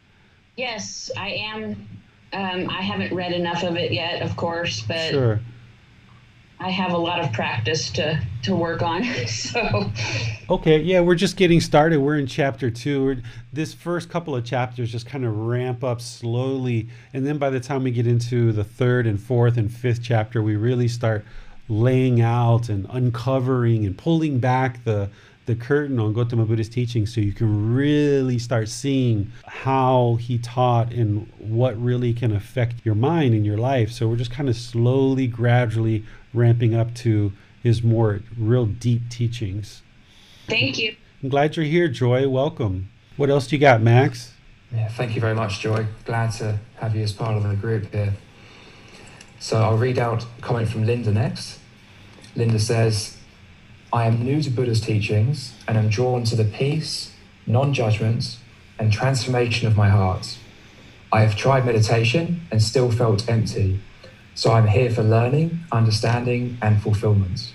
Yes, 0.57 1.09
I 1.17 1.29
am. 1.29 1.87
Um, 2.33 2.69
I 2.69 2.81
haven't 2.81 3.13
read 3.13 3.33
enough 3.33 3.63
of 3.63 3.75
it 3.75 3.91
yet, 3.91 4.21
of 4.21 4.35
course, 4.37 4.81
but 4.81 5.11
sure. 5.11 5.39
I 6.59 6.69
have 6.69 6.91
a 6.93 6.97
lot 6.97 7.19
of 7.19 7.33
practice 7.33 7.89
to 7.91 8.21
to 8.43 8.55
work 8.55 8.81
on. 8.81 9.03
so 9.27 9.91
okay, 10.49 10.79
yeah, 10.79 10.99
we're 11.01 11.15
just 11.15 11.35
getting 11.35 11.59
started. 11.59 11.99
We're 11.99 12.17
in 12.17 12.27
chapter 12.27 12.69
two. 12.69 13.03
We're, 13.03 13.23
this 13.51 13.73
first 13.73 14.09
couple 14.09 14.35
of 14.35 14.45
chapters 14.45 14.91
just 14.91 15.07
kind 15.07 15.25
of 15.25 15.35
ramp 15.35 15.83
up 15.83 16.01
slowly, 16.01 16.89
and 17.13 17.25
then 17.25 17.37
by 17.37 17.49
the 17.49 17.59
time 17.59 17.83
we 17.83 17.91
get 17.91 18.07
into 18.07 18.51
the 18.51 18.63
third 18.63 19.07
and 19.07 19.19
fourth 19.19 19.57
and 19.57 19.73
fifth 19.73 20.03
chapter, 20.03 20.43
we 20.43 20.55
really 20.55 20.87
start 20.87 21.25
laying 21.67 22.21
out 22.21 22.69
and 22.69 22.85
uncovering 22.89 23.85
and 23.85 23.97
pulling 23.97 24.39
back 24.39 24.83
the 24.83 25.09
the 25.45 25.55
curtain 25.55 25.99
on 25.99 26.13
Gautama 26.13 26.45
Buddha's 26.45 26.69
teaching 26.69 27.05
so 27.05 27.19
you 27.19 27.33
can 27.33 27.73
really 27.73 28.37
start 28.37 28.69
seeing 28.69 29.31
how 29.45 30.17
he 30.19 30.37
taught 30.37 30.93
and 30.93 31.31
what 31.39 31.81
really 31.81 32.13
can 32.13 32.31
affect 32.31 32.75
your 32.85 32.95
mind 32.95 33.33
and 33.33 33.45
your 33.45 33.57
life. 33.57 33.91
So 33.91 34.07
we're 34.07 34.17
just 34.17 34.31
kind 34.31 34.49
of 34.49 34.55
slowly, 34.55 35.27
gradually 35.27 36.05
ramping 36.33 36.75
up 36.75 36.93
to 36.95 37.33
his 37.63 37.83
more 37.83 38.21
real 38.37 38.65
deep 38.65 39.09
teachings. 39.09 39.81
Thank 40.47 40.77
you. 40.77 40.95
I'm 41.23 41.29
glad 41.29 41.55
you're 41.55 41.65
here, 41.65 41.87
Joy. 41.87 42.27
Welcome. 42.27 42.89
What 43.17 43.29
else 43.29 43.47
do 43.47 43.55
you 43.55 43.59
got, 43.59 43.81
Max? 43.81 44.33
Yeah, 44.73 44.87
thank 44.87 45.15
you 45.15 45.21
very 45.21 45.35
much, 45.35 45.59
Joy. 45.59 45.85
Glad 46.05 46.31
to 46.33 46.59
have 46.77 46.95
you 46.95 47.03
as 47.03 47.13
part 47.13 47.35
of 47.35 47.43
the 47.43 47.55
group 47.55 47.91
here. 47.93 48.13
So 49.39 49.61
I'll 49.61 49.77
read 49.77 49.99
out 49.99 50.23
a 50.23 50.41
comment 50.41 50.69
from 50.69 50.85
Linda 50.85 51.11
next. 51.11 51.59
Linda 52.35 52.59
says, 52.59 53.17
I 53.93 54.05
am 54.05 54.23
new 54.23 54.41
to 54.41 54.49
Buddha's 54.49 54.79
teachings 54.79 55.53
and 55.67 55.77
am 55.77 55.89
drawn 55.89 56.23
to 56.25 56.35
the 56.35 56.45
peace, 56.45 57.13
non 57.45 57.73
judgment, 57.73 58.37
and 58.79 58.91
transformation 58.91 59.67
of 59.67 59.75
my 59.75 59.89
heart. 59.89 60.37
I 61.11 61.21
have 61.21 61.35
tried 61.35 61.65
meditation 61.65 62.47
and 62.51 62.63
still 62.63 62.89
felt 62.89 63.27
empty, 63.29 63.81
so 64.33 64.53
I'm 64.53 64.67
here 64.67 64.89
for 64.89 65.03
learning, 65.03 65.59
understanding, 65.73 66.57
and 66.61 66.81
fulfillment. 66.81 67.53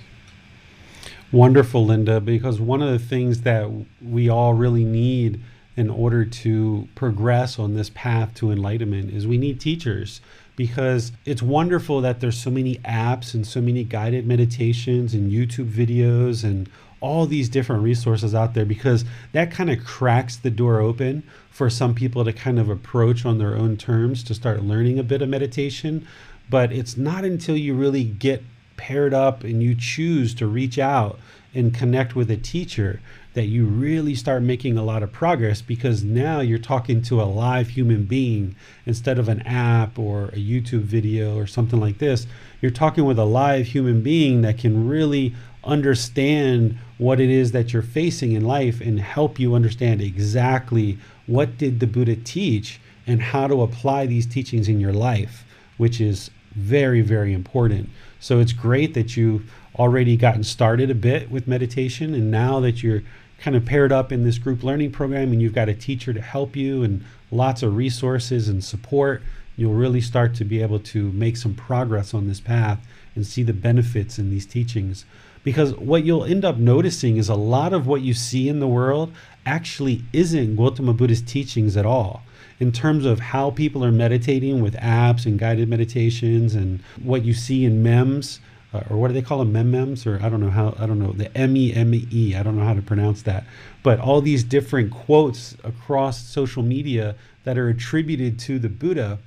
Wonderful, 1.33 1.87
Linda, 1.87 2.21
because 2.21 2.61
one 2.61 2.83
of 2.83 2.91
the 2.91 2.99
things 2.99 3.41
that 3.43 3.71
we 4.03 4.29
all 4.29 4.53
really 4.53 4.85
need 4.85 5.41
in 5.75 5.89
order 5.89 6.25
to 6.25 6.87
progress 6.95 7.59
on 7.59 7.75
this 7.75 7.91
path 7.95 8.35
to 8.35 8.51
enlightenment 8.51 9.11
is 9.11 9.27
we 9.27 9.39
need 9.39 9.59
teachers 9.59 10.21
because 10.57 11.13
it's 11.25 11.43
wonderful 11.43 12.01
that 12.01 12.21
there's 12.21 12.39
so 12.39 12.51
many 12.51 12.77
apps 12.77 13.35
and 13.35 13.47
so 13.47 13.61
many 13.61 13.85
guided 13.85 14.27
meditations 14.27 15.15
and 15.15 15.31
YouTube 15.31 15.71
videos 15.71 16.43
and 16.43 16.69
all 17.01 17.27
these 17.27 17.49
different 17.49 17.83
resources 17.83 18.35
out 18.35 18.55
there 18.55 18.65
because 18.65 19.05
that 19.33 19.51
kind 19.51 19.71
of 19.71 19.85
cracks 19.85 20.37
the 20.37 20.51
door 20.51 20.81
open 20.81 21.23
for 21.51 21.69
some 21.69 21.95
people 21.95 22.25
to 22.25 22.33
kind 22.33 22.59
of 22.59 22.71
approach 22.71 23.27
on 23.27 23.39
their 23.39 23.55
own 23.55 23.77
terms 23.77 24.25
to 24.25 24.35
start 24.35 24.63
learning 24.63 24.99
a 24.99 25.03
bit 25.03 25.23
of 25.23 25.29
meditation. 25.29 26.07
But 26.49 26.73
it's 26.73 26.97
not 26.97 27.25
until 27.25 27.57
you 27.57 27.75
really 27.75 28.05
get 28.05 28.43
paired 28.77 29.13
up 29.13 29.45
and 29.45 29.63
you 29.63 29.75
choose 29.75 30.35
to 30.35 30.47
reach 30.47 30.79
out 30.79 31.19
and 31.55 31.75
connect 31.75 32.15
with 32.15 32.31
a 32.31 32.37
teacher 32.37 33.01
that 33.37 33.49
you 33.49 33.67
really 33.67 34.15
start 34.15 34.43
making 34.43 34.79
a 34.79 34.83
lot 34.83 35.03
of 35.03 35.13
progress 35.13 35.61
because 35.61 36.03
now 36.03 36.41
you're 36.41 36.59
talking 36.59 37.03
to 37.03 37.21
a 37.21 37.25
live 37.25 37.69
human 37.69 38.03
being 38.05 38.57
instead 38.87 39.19
of 39.19 39.29
an 39.29 39.43
app 39.43 39.99
or 39.99 40.29
a 40.29 40.39
YouTube 40.39 40.81
video 40.81 41.37
or 41.37 41.47
something 41.47 41.79
like 41.79 41.99
this. 41.99 42.27
You're 42.63 42.71
talking 42.71 43.05
with 43.05 43.19
a 43.19 43.27
live 43.27 43.67
human 43.67 44.01
being 44.01 44.41
that 44.41 44.57
can 44.57 44.89
really 44.89 45.35
understand 45.65 46.79
what 46.97 47.21
it 47.21 47.29
is 47.29 47.53
that 47.53 47.75
you're 47.75 47.83
facing 47.83 48.33
in 48.33 48.43
life 48.43 48.81
and 48.81 48.99
help 49.01 49.39
you 49.39 49.55
understand 49.55 50.01
exactly 50.01 50.97
what 51.27 51.59
did 51.59 51.79
the 51.79 51.87
Buddha 51.87 52.17
teach 52.17 52.81
and 53.07 53.21
how 53.21 53.47
to 53.49 53.61
apply 53.61 54.07
these 54.07 54.27
teachings 54.27 54.67
in 54.67 54.81
your 54.81 54.95
life, 54.95 55.45
which 55.77 56.01
is 56.01 56.31
very 56.55 57.03
very 57.03 57.35
important. 57.35 57.91
So 58.19 58.41
it's 58.41 58.55
great 58.55 58.95
that 58.95 59.15
you've 59.15 59.53
already 59.79 60.17
gotten 60.17 60.43
started 60.43 60.91
a 60.91 60.95
bit 60.95 61.31
with 61.31 61.47
meditation 61.47 62.15
and 62.15 62.31
now 62.31 62.61
that 62.61 62.83
you're 62.83 63.03
kind 63.39 63.57
of 63.57 63.65
paired 63.65 63.93
up 63.93 64.13
in 64.13 64.25
this 64.25 64.39
group 64.39 64.63
learning 64.63 64.93
program 64.93 65.33
and 65.33 65.43
you've 65.43 65.55
got 65.55 65.69
a 65.69 65.75
teacher 65.75 66.13
to 66.13 66.21
help 66.21 66.57
you 66.57 66.83
and 66.83 67.05
lots 67.31 67.63
of 67.63 67.77
resources 67.77 68.49
and 68.49 68.65
support, 68.65 69.23
you'll 69.57 69.75
really 69.75 70.01
start 70.01 70.35
to 70.35 70.45
be 70.45 70.63
able 70.63 70.79
to 70.79 71.11
make 71.13 71.37
some 71.37 71.55
progress 71.55 72.15
on 72.15 72.27
this 72.29 72.41
path 72.41 72.87
and 73.15 73.27
see 73.27 73.43
the 73.43 73.53
benefits 73.53 74.19
in 74.19 74.31
these 74.31 74.47
teachings. 74.47 75.05
Because 75.43 75.75
what 75.75 76.05
you'll 76.05 76.25
end 76.25 76.45
up 76.45 76.57
noticing 76.57 77.17
is 77.17 77.29
a 77.29 77.35
lot 77.35 77.73
of 77.73 77.87
what 77.87 78.03
you 78.03 78.15
see 78.15 78.49
in 78.49 78.59
the 78.59 78.67
world 78.67 79.13
actually 79.45 80.03
isn't 80.13 80.57
Gautama 80.57 80.93
Buddha's 80.93 81.23
teachings 81.23 81.77
at 81.77 81.87
all. 81.87 82.23
In 82.59 82.73
terms 82.73 83.05
of 83.05 83.21
how 83.21 83.51
people 83.51 83.85
are 83.85 83.93
meditating 83.93 84.61
with 84.61 84.75
apps 84.77 85.25
and 85.25 85.39
guided 85.39 85.69
meditations 85.69 86.55
and 86.55 86.81
what 87.03 87.25
you 87.25 87.33
see 87.33 87.65
in 87.65 87.83
MEMS, 87.83 88.41
uh, 88.77 88.85
or 88.91 88.99
what 88.99 89.09
do 89.09 89.15
they 89.15 89.23
call 89.23 89.39
them, 89.39 89.53
memems, 89.53 90.07
or 90.07 90.23
I 90.25 90.29
don't 90.29 90.41
know 90.41 90.51
how, 90.51 90.77
I 90.79 90.87
don't 90.87 90.99
know, 90.99 91.13
the 91.13 91.37
M 91.37 91.57
E 91.57 91.73
M 91.73 91.95
E, 91.95 92.35
I 92.37 92.43
don't 92.43 92.57
know 92.57 92.65
how 92.65 92.75
to 92.75 92.83
pronounce 92.83 93.23
that. 93.23 93.45
But 93.83 93.99
all 94.01 94.21
these 94.21 94.45
different 94.45 94.91
quotes 94.91 95.57
across 95.65 96.23
social 96.23 96.63
media 96.63 97.15
that 97.45 97.57
are 97.57 97.69
attributed 97.69 98.39
to 98.41 98.59
the 98.59 98.69
Buddha, 98.69 99.19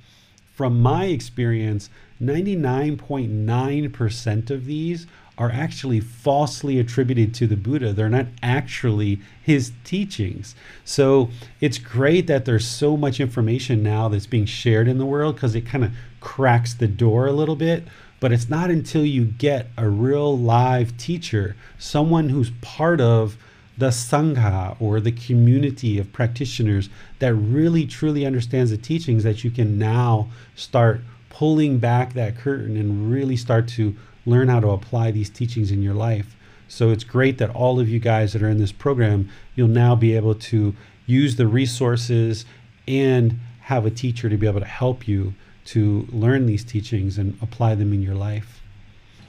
from 0.54 0.80
my 0.80 1.06
experience, 1.06 1.90
99.9% 2.22 4.50
of 4.50 4.66
these 4.66 5.08
are 5.38 5.50
actually 5.50 6.00
falsely 6.00 6.78
attributed 6.78 7.32
to 7.32 7.46
the 7.46 7.56
Buddha. 7.56 7.94
They're 7.94 8.10
not 8.10 8.26
actually 8.42 9.20
his 9.42 9.72
teachings. 9.84 10.54
So 10.84 11.30
it's 11.62 11.78
great 11.78 12.26
that 12.26 12.44
there's 12.44 12.68
so 12.68 12.94
much 12.94 13.20
information 13.20 13.82
now 13.82 14.08
that's 14.08 14.26
being 14.26 14.44
shared 14.44 14.86
in 14.86 14.98
the 14.98 15.06
world 15.06 15.36
because 15.36 15.54
it 15.54 15.62
kind 15.62 15.82
of 15.82 15.92
cracks 16.20 16.74
the 16.74 16.86
door 16.86 17.26
a 17.26 17.32
little 17.32 17.56
bit 17.56 17.84
but 18.20 18.32
it's 18.32 18.48
not 18.48 18.70
until 18.70 19.04
you 19.04 19.24
get 19.24 19.68
a 19.76 19.88
real 19.88 20.38
live 20.38 20.96
teacher, 20.96 21.56
someone 21.78 22.28
who's 22.28 22.50
part 22.60 23.00
of 23.00 23.36
the 23.78 23.88
Sangha 23.88 24.76
or 24.78 25.00
the 25.00 25.10
community 25.10 25.98
of 25.98 26.12
practitioners 26.12 26.90
that 27.18 27.34
really 27.34 27.86
truly 27.86 28.26
understands 28.26 28.70
the 28.70 28.76
teachings 28.76 29.24
that 29.24 29.42
you 29.42 29.50
can 29.50 29.78
now 29.78 30.28
start 30.54 31.00
pulling 31.30 31.78
back 31.78 32.12
that 32.12 32.36
curtain 32.36 32.76
and 32.76 33.10
really 33.10 33.36
start 33.36 33.66
to 33.66 33.96
learn 34.26 34.48
how 34.48 34.60
to 34.60 34.68
apply 34.68 35.10
these 35.10 35.30
teachings 35.30 35.70
in 35.70 35.82
your 35.82 35.94
life. 35.94 36.36
So 36.68 36.90
it's 36.90 37.04
great 37.04 37.38
that 37.38 37.50
all 37.50 37.80
of 37.80 37.88
you 37.88 37.98
guys 37.98 38.34
that 38.34 38.42
are 38.42 38.50
in 38.50 38.58
this 38.58 38.70
program, 38.70 39.30
you'll 39.54 39.68
now 39.68 39.96
be 39.96 40.14
able 40.14 40.34
to 40.34 40.74
use 41.06 41.36
the 41.36 41.48
resources 41.48 42.44
and 42.86 43.40
have 43.62 43.86
a 43.86 43.90
teacher 43.90 44.28
to 44.28 44.36
be 44.36 44.46
able 44.46 44.60
to 44.60 44.66
help 44.66 45.08
you 45.08 45.34
to 45.66 46.06
learn 46.10 46.46
these 46.46 46.64
teachings 46.64 47.18
and 47.18 47.38
apply 47.42 47.74
them 47.74 47.92
in 47.92 48.02
your 48.02 48.14
life. 48.14 48.60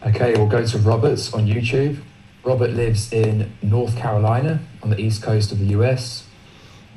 Okay, 0.06 0.34
we'll 0.34 0.48
go 0.48 0.66
to 0.66 0.78
Roberts 0.80 1.34
on 1.34 1.46
YouTube. 1.46 2.02
Robert 2.44 2.72
lives 2.72 3.14
in 3.14 3.52
North 3.62 3.96
Carolina 3.96 4.60
on 4.82 4.90
the 4.90 5.00
east 5.00 5.22
coast 5.22 5.52
of 5.52 5.60
the 5.60 5.68
US. 5.78 6.28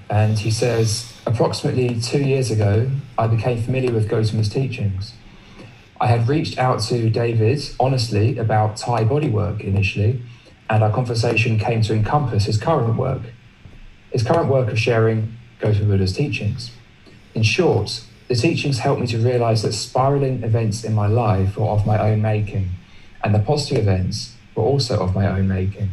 And 0.09 0.39
he 0.39 0.51
says, 0.51 1.13
approximately 1.27 2.01
two 2.01 2.23
years 2.23 2.51
ago, 2.51 2.91
I 3.19 3.27
became 3.27 3.63
familiar 3.63 3.93
with 3.93 4.09
Gautama's 4.09 4.49
teachings. 4.49 5.13
I 6.01 6.07
had 6.09 6.29
reached 6.29 6.59
out 6.59 6.81
to 6.85 7.09
David 7.11 7.63
honestly 7.79 8.37
about 8.39 8.77
Thai 8.77 9.05
bodywork 9.05 9.61
initially, 9.61 10.23
and 10.69 10.83
our 10.83 10.93
conversation 10.93 11.59
came 11.59 11.83
to 11.83 11.95
encompass 11.95 12.45
his 12.45 12.59
current 12.59 12.97
work, 12.97 13.23
his 14.11 14.23
current 14.23 14.49
work 14.49 14.71
of 14.71 14.79
sharing 14.79 15.37
Gautama 15.61 15.87
Buddha's 15.87 16.15
teachings. 16.15 16.71
In 17.35 17.43
short, 17.43 18.03
the 18.29 18.35
teachings 18.35 18.79
helped 18.79 19.01
me 19.01 19.07
to 19.09 19.19
realize 19.19 19.63
that 19.63 19.73
spiraling 19.73 20.43
events 20.43 20.85
in 20.85 20.95
my 20.95 21.07
life 21.07 21.57
were 21.57 21.67
of 21.67 21.87
my 21.87 21.99
own 21.99 22.23
making, 22.23 22.71
and 23.23 23.35
the 23.35 23.39
positive 23.39 23.83
events 23.83 24.37
were 24.55 24.63
also 24.63 25.01
of 25.01 25.15
my 25.15 25.27
own 25.27 25.49
making. 25.49 25.91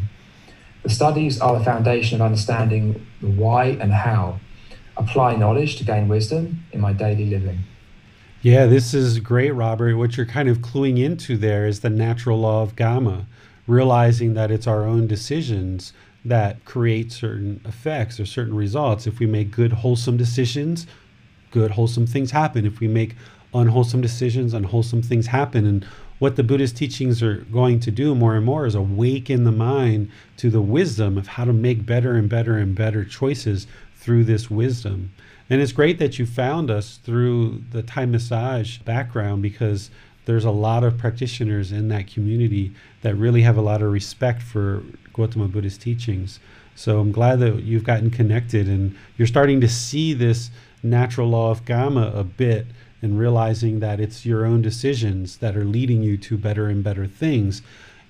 The 0.83 0.89
studies 0.89 1.39
are 1.39 1.59
the 1.59 1.65
foundation 1.65 2.21
of 2.21 2.25
understanding 2.25 3.05
the 3.21 3.29
why 3.29 3.65
and 3.65 3.91
how. 3.91 4.39
Apply 4.97 5.35
knowledge 5.35 5.75
to 5.77 5.83
gain 5.83 6.07
wisdom 6.07 6.65
in 6.71 6.81
my 6.81 6.93
daily 6.93 7.25
living. 7.25 7.59
Yeah, 8.41 8.65
this 8.65 8.93
is 8.93 9.19
great, 9.19 9.51
Robert. 9.51 9.95
What 9.97 10.17
you're 10.17 10.25
kind 10.25 10.49
of 10.49 10.59
cluing 10.59 10.97
into 10.97 11.37
there 11.37 11.67
is 11.67 11.81
the 11.81 11.89
natural 11.89 12.39
law 12.39 12.63
of 12.63 12.75
karma, 12.75 13.27
realizing 13.67 14.33
that 14.33 14.49
it's 14.49 14.65
our 14.65 14.85
own 14.85 15.05
decisions 15.05 15.93
that 16.25 16.65
create 16.65 17.11
certain 17.11 17.61
effects 17.65 18.19
or 18.19 18.25
certain 18.25 18.55
results. 18.55 19.05
If 19.05 19.19
we 19.19 19.27
make 19.27 19.51
good, 19.51 19.73
wholesome 19.73 20.17
decisions, 20.17 20.87
good, 21.51 21.71
wholesome 21.71 22.07
things 22.07 22.31
happen. 22.31 22.65
If 22.65 22.79
we 22.79 22.87
make 22.87 23.15
unwholesome 23.53 24.01
decisions, 24.01 24.53
unwholesome 24.53 25.01
things 25.01 25.27
happen. 25.27 25.65
And 25.65 25.85
what 26.19 26.35
the 26.35 26.43
Buddhist 26.43 26.77
teachings 26.77 27.21
are 27.23 27.37
going 27.51 27.79
to 27.81 27.91
do 27.91 28.15
more 28.15 28.35
and 28.35 28.45
more 28.45 28.65
is 28.65 28.75
awaken 28.75 29.43
the 29.43 29.51
mind 29.51 30.11
to 30.37 30.49
the 30.49 30.61
wisdom 30.61 31.17
of 31.17 31.27
how 31.27 31.45
to 31.45 31.53
make 31.53 31.85
better 31.85 32.15
and 32.15 32.29
better 32.29 32.57
and 32.57 32.75
better 32.75 33.03
choices 33.03 33.67
through 33.95 34.23
this 34.23 34.49
wisdom. 34.49 35.11
And 35.49 35.61
it's 35.61 35.71
great 35.71 35.99
that 35.99 36.17
you 36.17 36.25
found 36.25 36.71
us 36.71 36.97
through 37.03 37.63
the 37.71 37.83
Thai 37.83 38.05
massage 38.05 38.77
background 38.79 39.41
because 39.41 39.89
there's 40.25 40.45
a 40.45 40.51
lot 40.51 40.83
of 40.83 40.97
practitioners 40.97 41.71
in 41.71 41.87
that 41.89 42.07
community 42.07 42.73
that 43.01 43.15
really 43.15 43.41
have 43.41 43.57
a 43.57 43.61
lot 43.61 43.81
of 43.81 43.91
respect 43.91 44.41
for 44.41 44.83
Gautama 45.13 45.47
Buddha's 45.47 45.77
teachings. 45.77 46.39
So 46.75 46.99
I'm 46.99 47.11
glad 47.11 47.39
that 47.39 47.63
you've 47.63 47.83
gotten 47.83 48.09
connected 48.09 48.67
and 48.67 48.95
you're 49.17 49.27
starting 49.27 49.59
to 49.61 49.67
see 49.67 50.13
this 50.13 50.51
natural 50.83 51.29
law 51.29 51.51
of 51.51 51.65
karma 51.65 52.11
a 52.13 52.23
bit 52.23 52.67
and 53.01 53.17
realizing 53.19 53.79
that 53.79 53.99
it's 53.99 54.25
your 54.25 54.45
own 54.45 54.61
decisions 54.61 55.37
that 55.37 55.55
are 55.57 55.65
leading 55.65 56.03
you 56.03 56.17
to 56.17 56.37
better 56.37 56.67
and 56.67 56.83
better 56.83 57.07
things. 57.07 57.61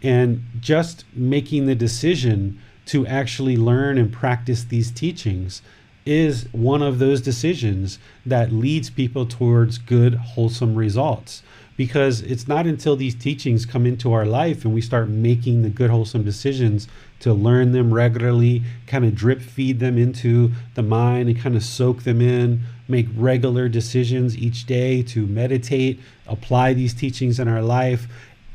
And 0.04 0.44
just 0.60 1.06
making 1.14 1.66
the 1.66 1.76
decision 1.76 2.60
to 2.88 3.06
actually 3.08 3.56
learn 3.58 3.98
and 3.98 4.12
practice 4.12 4.64
these 4.64 4.92
teachings 4.92 5.62
is 6.06 6.48
one 6.52 6.82
of 6.82 6.98
those 7.00 7.22
decisions 7.22 8.00
that 8.26 8.52
leads 8.52 8.90
people 8.90 9.26
towards 9.26 9.78
good, 9.78 10.16
wholesome 10.16 10.76
results. 10.76 11.44
because 11.82 12.22
it's 12.22 12.48
not 12.48 12.68
until 12.68 12.96
these 12.96 13.16
teachings 13.16 13.66
come 13.66 13.88
into 13.88 14.14
our 14.14 14.26
life 14.26 14.64
and 14.64 14.72
we 14.72 14.82
start 14.82 15.10
making 15.10 15.64
the 15.64 15.70
good, 15.70 15.90
wholesome 15.90 16.24
decisions 16.24 16.88
to 17.22 17.34
learn 17.34 17.72
them 17.72 17.94
regularly, 17.94 18.64
kind 18.88 19.06
of 19.06 19.16
drip 19.16 19.42
feed 19.42 19.80
them 19.80 19.98
into 19.98 20.52
the 20.76 20.84
mind 20.84 21.30
and 21.30 21.40
kind 21.40 21.56
of 21.56 21.64
soak 21.64 22.04
them 22.04 22.22
in, 22.22 22.62
make 22.88 23.08
regular 23.16 23.70
decisions 23.70 24.38
each 24.38 24.66
day 24.66 25.02
to 25.04 25.26
meditate, 25.28 26.00
apply 26.28 26.74
these 26.74 26.94
teachings 26.94 27.40
in 27.40 27.48
our 27.48 27.62
life, 27.62 28.08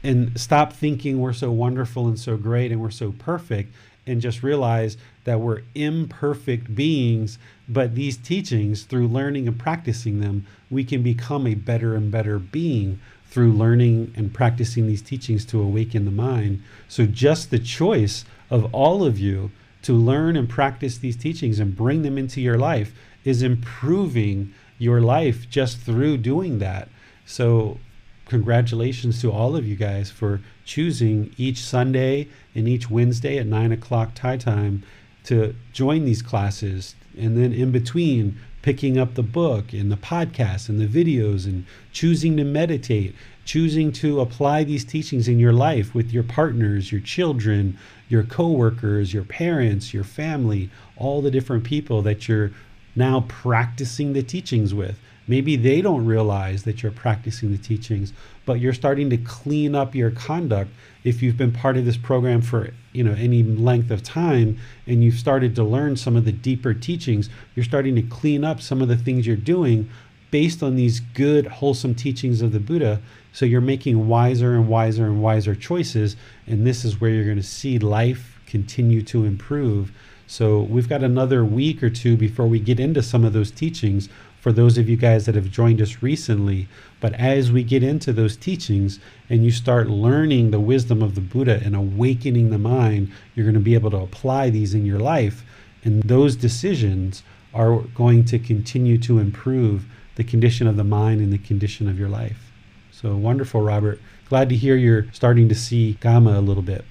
and 0.03 0.39
stop 0.39 0.73
thinking 0.73 1.21
we're 1.21 1.33
so 1.33 1.51
wonderful 1.51 2.07
and 2.07 2.19
so 2.19 2.37
great 2.37 2.71
and 2.71 2.81
we're 2.81 2.91
so 2.91 3.13
perfect 3.19 3.73
and 4.07 4.21
just 4.21 4.43
realize 4.43 4.97
that 5.25 5.41
we're 5.41 5.63
imperfect 5.75 6.75
beings, 6.75 7.39
but 7.69 7.95
these 7.97 8.17
teachings, 8.17 8.85
through 8.85 9.09
learning 9.09 9.49
and 9.49 9.59
practicing 9.59 10.21
them, 10.21 10.47
we 10.71 10.85
can 10.85 11.03
become 11.03 11.47
a 11.47 11.55
better 11.55 11.97
and 11.97 12.11
better 12.11 12.39
being 12.39 13.01
through 13.29 13.53
learning 13.53 14.13
and 14.17 14.33
practicing 14.33 14.87
these 14.87 15.03
teachings 15.03 15.45
to 15.45 15.61
awaken 15.61 16.05
the 16.05 16.11
mind. 16.11 16.63
So, 16.89 17.07
just 17.07 17.51
the 17.51 17.59
choice 17.59 18.25
of 18.51 18.73
all 18.75 19.05
of 19.05 19.19
you 19.19 19.51
to 19.83 19.93
learn 19.93 20.37
and 20.37 20.49
practice 20.49 20.99
these 20.99 21.17
teachings 21.17 21.59
and 21.59 21.77
bring 21.77 22.03
them 22.03 22.19
into 22.19 22.41
your 22.41 22.59
life 22.59 22.93
is 23.25 23.43
improving 23.43 24.53
your 24.79 25.01
life 25.01 25.49
just 25.49 25.79
through 25.79 26.17
doing 26.17 26.59
that. 26.59 26.89
So, 27.25 27.79
congratulations 28.27 29.21
to 29.21 29.31
all 29.31 29.55
of 29.57 29.67
you 29.67 29.77
guys 29.77 30.11
for 30.11 30.41
choosing 30.65 31.33
each 31.37 31.59
Sunday 31.59 32.29
and 32.55 32.69
each 32.69 32.91
Wednesday 32.91 33.39
at 33.39 33.47
nine 33.47 33.73
o'clock 33.73 34.15
Thai 34.15 34.37
time 34.37 34.83
to 35.25 35.55
join 35.73 36.05
these 36.05 36.23
classes. 36.23 36.95
And 37.17 37.37
then 37.37 37.53
in 37.53 37.71
between, 37.71 38.39
picking 38.63 38.99
up 38.99 39.15
the 39.15 39.23
book 39.23 39.73
and 39.73 39.93
the 39.93 39.97
podcast 39.97 40.69
and 40.69 40.81
the 40.81 40.87
videos 40.89 41.47
and 41.47 41.65
choosing 41.93 42.37
to 42.37 42.45
meditate, 42.45 43.15
choosing 43.47 43.93
to 43.93 44.21
apply 44.21 44.65
these 44.65 44.85
teachings 44.85 45.29
in 45.29 45.39
your 45.39 45.53
life 45.53 45.95
with 45.95 46.13
your 46.13 46.25
partners, 46.25 46.93
your 46.93 47.01
children, 47.01 47.79
your 48.09 48.25
coworkers, 48.25 49.15
your 49.15 49.25
parents, 49.25 49.95
your 49.95 50.05
family, 50.05 50.69
all 50.97 51.23
the 51.23 51.31
different 51.31 51.65
people 51.65 52.03
that 52.03 52.29
you're 52.29 52.51
now 52.95 53.25
practicing 53.29 54.13
the 54.13 54.23
teachings 54.23 54.75
with. 54.75 54.99
Maybe 55.29 55.57
they 55.57 55.81
don't 55.81 56.07
realize 56.07 56.65
that 56.65 56.83
you're 56.83 56.93
practicing 56.93 57.51
the 57.51 57.59
teachings, 57.59 58.13
but 58.45 58.61
you're 58.61 58.73
starting 58.73 59.11
to 59.11 59.17
clean 59.17 59.75
up 59.75 59.95
your 59.95 60.11
conduct 60.11 60.71
if 61.05 61.23
you've 61.23 61.37
been 61.37 61.53
part 61.53 61.77
of 61.77 61.85
this 61.85 61.97
program 61.97 62.43
for 62.43 62.71
you 62.93 63.05
know 63.05 63.13
any 63.13 63.43
length 63.43 63.91
of 63.91 64.03
time 64.03 64.59
and 64.87 65.05
you've 65.05 65.19
started 65.19 65.55
to 65.55 65.63
learn 65.63 65.97
some 65.97 66.17
of 66.17 66.25
the 66.25 66.33
deeper 66.33 66.73
teachings 66.75 67.29
you're 67.55 67.65
starting 67.65 67.95
to 67.95 68.03
clean 68.03 68.43
up 68.43 68.61
some 68.61 68.83
of 68.83 68.89
the 68.89 68.97
things 68.97 69.27
you're 69.27 69.37
doing 69.37 69.89
based 70.37 70.63
on 70.63 70.77
these 70.77 71.01
good 71.01 71.47
wholesome 71.47 71.95
teachings 71.95 72.43
of 72.43 72.53
the 72.53 72.61
buddha 72.61 73.01
so 73.33 73.47
you're 73.47 73.59
making 73.59 74.07
wiser 74.07 74.55
and 74.55 74.69
wiser 74.69 75.07
and 75.07 75.23
wiser 75.23 75.55
choices 75.55 76.15
and 76.47 76.67
this 76.67 76.85
is 76.85 77.01
where 77.01 77.09
you're 77.09 77.25
going 77.25 77.39
to 77.39 77.43
see 77.43 77.79
life 77.79 78.39
continue 78.47 79.01
to 79.01 79.25
improve 79.25 79.91
so 80.27 80.61
we've 80.61 80.91
got 80.91 81.03
another 81.03 81.43
week 81.43 81.83
or 81.83 81.89
two 81.89 82.19
before 82.19 82.47
we 82.47 82.61
get 82.61 82.79
into 82.79 83.03
some 83.03 83.25
of 83.25 83.33
those 83.33 83.51
teachings 83.51 84.11
for 84.43 84.53
those 84.53 84.77
of 84.77 84.91
you 84.91 84.97
guys 84.99 85.25
that 85.25 85.35
have 85.35 85.51
joined 85.51 85.83
us 85.83 86.03
recently. 86.03 86.69
But 87.01 87.15
as 87.15 87.51
we 87.51 87.65
get 87.65 87.83
into 87.83 88.13
those 88.13 88.37
teachings 88.37 89.01
and 89.29 89.45
you 89.45 89.51
start 89.51 89.89
learning 89.89 90.53
the 90.53 90.61
wisdom 90.61 91.03
of 91.03 91.17
the 91.17 91.21
Buddha 91.21 91.61
and 91.65 91.75
awakening 91.75 92.51
the 92.51 92.59
mind, 92.59 93.11
you're 93.35 93.47
going 93.47 93.55
to 93.55 93.61
be 93.61 93.75
able 93.75 93.91
to 93.91 93.97
apply 93.97 94.51
these 94.51 94.73
in 94.73 94.87
your 94.87 95.01
life. 95.01 95.43
And 95.83 96.01
those 96.05 96.37
decisions 96.37 97.25
are 97.53 97.79
going 97.97 98.25
to 98.27 98.39
continue 98.39 98.99
to 98.99 99.19
improve 99.19 99.87
the 100.17 100.25
condition 100.25 100.67
of 100.67 100.77
the 100.77 100.85
mind 100.85 101.21
and 101.21 101.33
the 101.33 101.39
condition 101.39 101.89
of 101.89 101.99
your 101.99 102.09
life. 102.09 102.51
So 102.91 103.17
wonderful, 103.17 103.63
Robert. 103.63 104.01
Glad 104.29 104.49
to 104.49 104.57
hear 104.57 104.75
you're 104.75 105.07
starting 105.13 105.49
to 105.49 105.55
see 105.55 105.97
Karma 106.01 106.39
a 106.39 106.41
little 106.41 106.63
bit. 106.63 106.85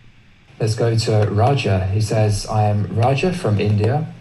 Let's 0.59 0.75
go 0.75 0.95
to 0.95 1.27
Raja. 1.29 1.87
He 1.87 1.99
says, 1.99 2.45
I 2.45 2.65
am 2.65 2.95
Raja 2.95 3.33
from 3.33 3.59
India. 3.59 4.13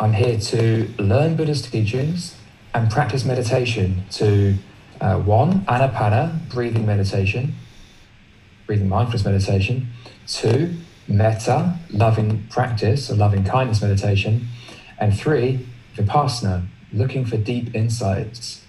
I'm 0.00 0.14
here 0.14 0.38
to 0.38 0.88
learn 0.98 1.36
Buddhist 1.36 1.70
teachings 1.70 2.34
and 2.72 2.90
practice 2.90 3.24
meditation 3.24 4.04
to 4.12 4.56
uh, 5.00 5.18
one, 5.18 5.64
anapana, 5.66 6.48
breathing 6.48 6.86
meditation, 6.86 7.54
breathing 8.66 8.88
mindfulness 8.88 9.24
meditation, 9.24 9.88
two, 10.26 10.74
metta, 11.08 11.78
loving 11.90 12.46
practice, 12.48 13.10
or 13.10 13.16
loving 13.16 13.44
kindness 13.44 13.82
meditation, 13.82 14.46
and 14.98 15.18
three, 15.18 15.66
vipassana, 15.96 16.66
looking 16.92 17.24
for 17.24 17.36
deep 17.36 17.74
insights. 17.74 18.64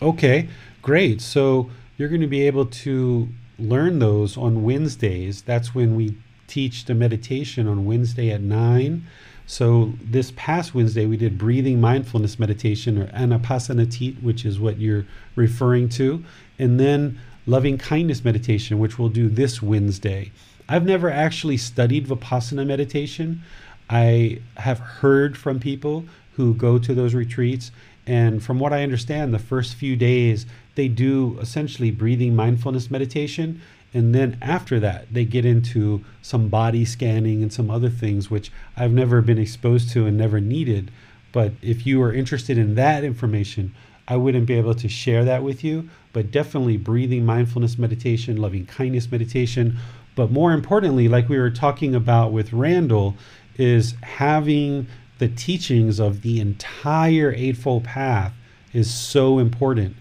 Okay, 0.00 0.48
great. 0.82 1.20
So 1.20 1.70
you're 1.96 2.08
going 2.08 2.20
to 2.20 2.26
be 2.26 2.46
able 2.46 2.66
to 2.66 3.28
learn 3.58 3.98
those 3.98 4.36
on 4.36 4.62
Wednesdays. 4.62 5.42
That's 5.42 5.74
when 5.74 5.96
we 5.96 6.16
teach 6.46 6.84
the 6.84 6.94
meditation 6.94 7.66
on 7.66 7.84
Wednesday 7.84 8.30
at 8.30 8.40
9 8.40 9.04
so 9.48 9.94
this 10.04 10.30
past 10.36 10.74
Wednesday, 10.74 11.06
we 11.06 11.16
did 11.16 11.38
breathing 11.38 11.80
mindfulness 11.80 12.38
meditation 12.38 12.98
or 12.98 13.06
anapanasati, 13.06 14.22
which 14.22 14.44
is 14.44 14.60
what 14.60 14.78
you're 14.78 15.06
referring 15.36 15.88
to, 15.90 16.22
and 16.58 16.78
then 16.78 17.18
loving 17.46 17.78
kindness 17.78 18.22
meditation, 18.22 18.78
which 18.78 18.98
we'll 18.98 19.08
do 19.08 19.30
this 19.30 19.62
Wednesday. 19.62 20.32
I've 20.68 20.84
never 20.84 21.10
actually 21.10 21.56
studied 21.56 22.08
Vipassana 22.08 22.66
meditation. 22.66 23.40
I 23.88 24.40
have 24.58 24.80
heard 24.80 25.38
from 25.38 25.60
people 25.60 26.04
who 26.38 26.54
go 26.54 26.78
to 26.78 26.94
those 26.94 27.14
retreats, 27.14 27.70
and 28.06 28.42
from 28.42 28.58
what 28.58 28.72
I 28.72 28.82
understand, 28.82 29.34
the 29.34 29.38
first 29.38 29.74
few 29.74 29.94
days 29.94 30.46
they 30.74 30.88
do 30.88 31.38
essentially 31.40 31.90
breathing 31.90 32.34
mindfulness 32.34 32.90
meditation 32.90 33.60
and 33.94 34.14
then 34.14 34.36
after 34.42 34.78
that, 34.80 35.12
they 35.12 35.24
get 35.24 35.46
into 35.46 36.04
some 36.20 36.48
body 36.48 36.84
scanning 36.84 37.42
and 37.42 37.52
some 37.52 37.70
other 37.70 37.88
things, 37.88 38.30
which 38.30 38.52
I've 38.76 38.92
never 38.92 39.22
been 39.22 39.38
exposed 39.38 39.90
to 39.90 40.06
and 40.06 40.16
never 40.16 40.40
needed. 40.40 40.90
But 41.32 41.52
if 41.62 41.86
you 41.86 42.02
are 42.02 42.12
interested 42.12 42.58
in 42.58 42.74
that 42.74 43.02
information, 43.02 43.74
I 44.06 44.16
wouldn't 44.16 44.46
be 44.46 44.54
able 44.54 44.74
to 44.74 44.88
share 44.88 45.24
that 45.24 45.42
with 45.42 45.64
you. 45.64 45.88
But 46.12 46.30
definitely 46.30 46.76
breathing 46.76 47.24
mindfulness 47.24 47.78
meditation, 47.78 48.36
loving 48.36 48.66
kindness 48.66 49.10
meditation. 49.10 49.78
But 50.14 50.30
more 50.30 50.52
importantly, 50.52 51.08
like 51.08 51.28
we 51.28 51.38
were 51.38 51.50
talking 51.50 51.94
about 51.94 52.32
with 52.32 52.52
Randall, 52.52 53.14
is 53.56 53.94
having 54.02 54.86
the 55.18 55.28
teachings 55.28 55.98
of 55.98 56.22
the 56.22 56.40
entire 56.40 57.32
Eightfold 57.36 57.84
Path 57.84 58.32
is 58.72 58.92
so 58.92 59.38
important 59.38 59.96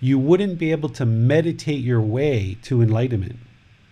you 0.00 0.18
wouldn't 0.18 0.58
be 0.58 0.70
able 0.70 0.88
to 0.88 1.04
meditate 1.04 1.80
your 1.80 2.00
way 2.00 2.56
to 2.62 2.80
enlightenment. 2.80 3.36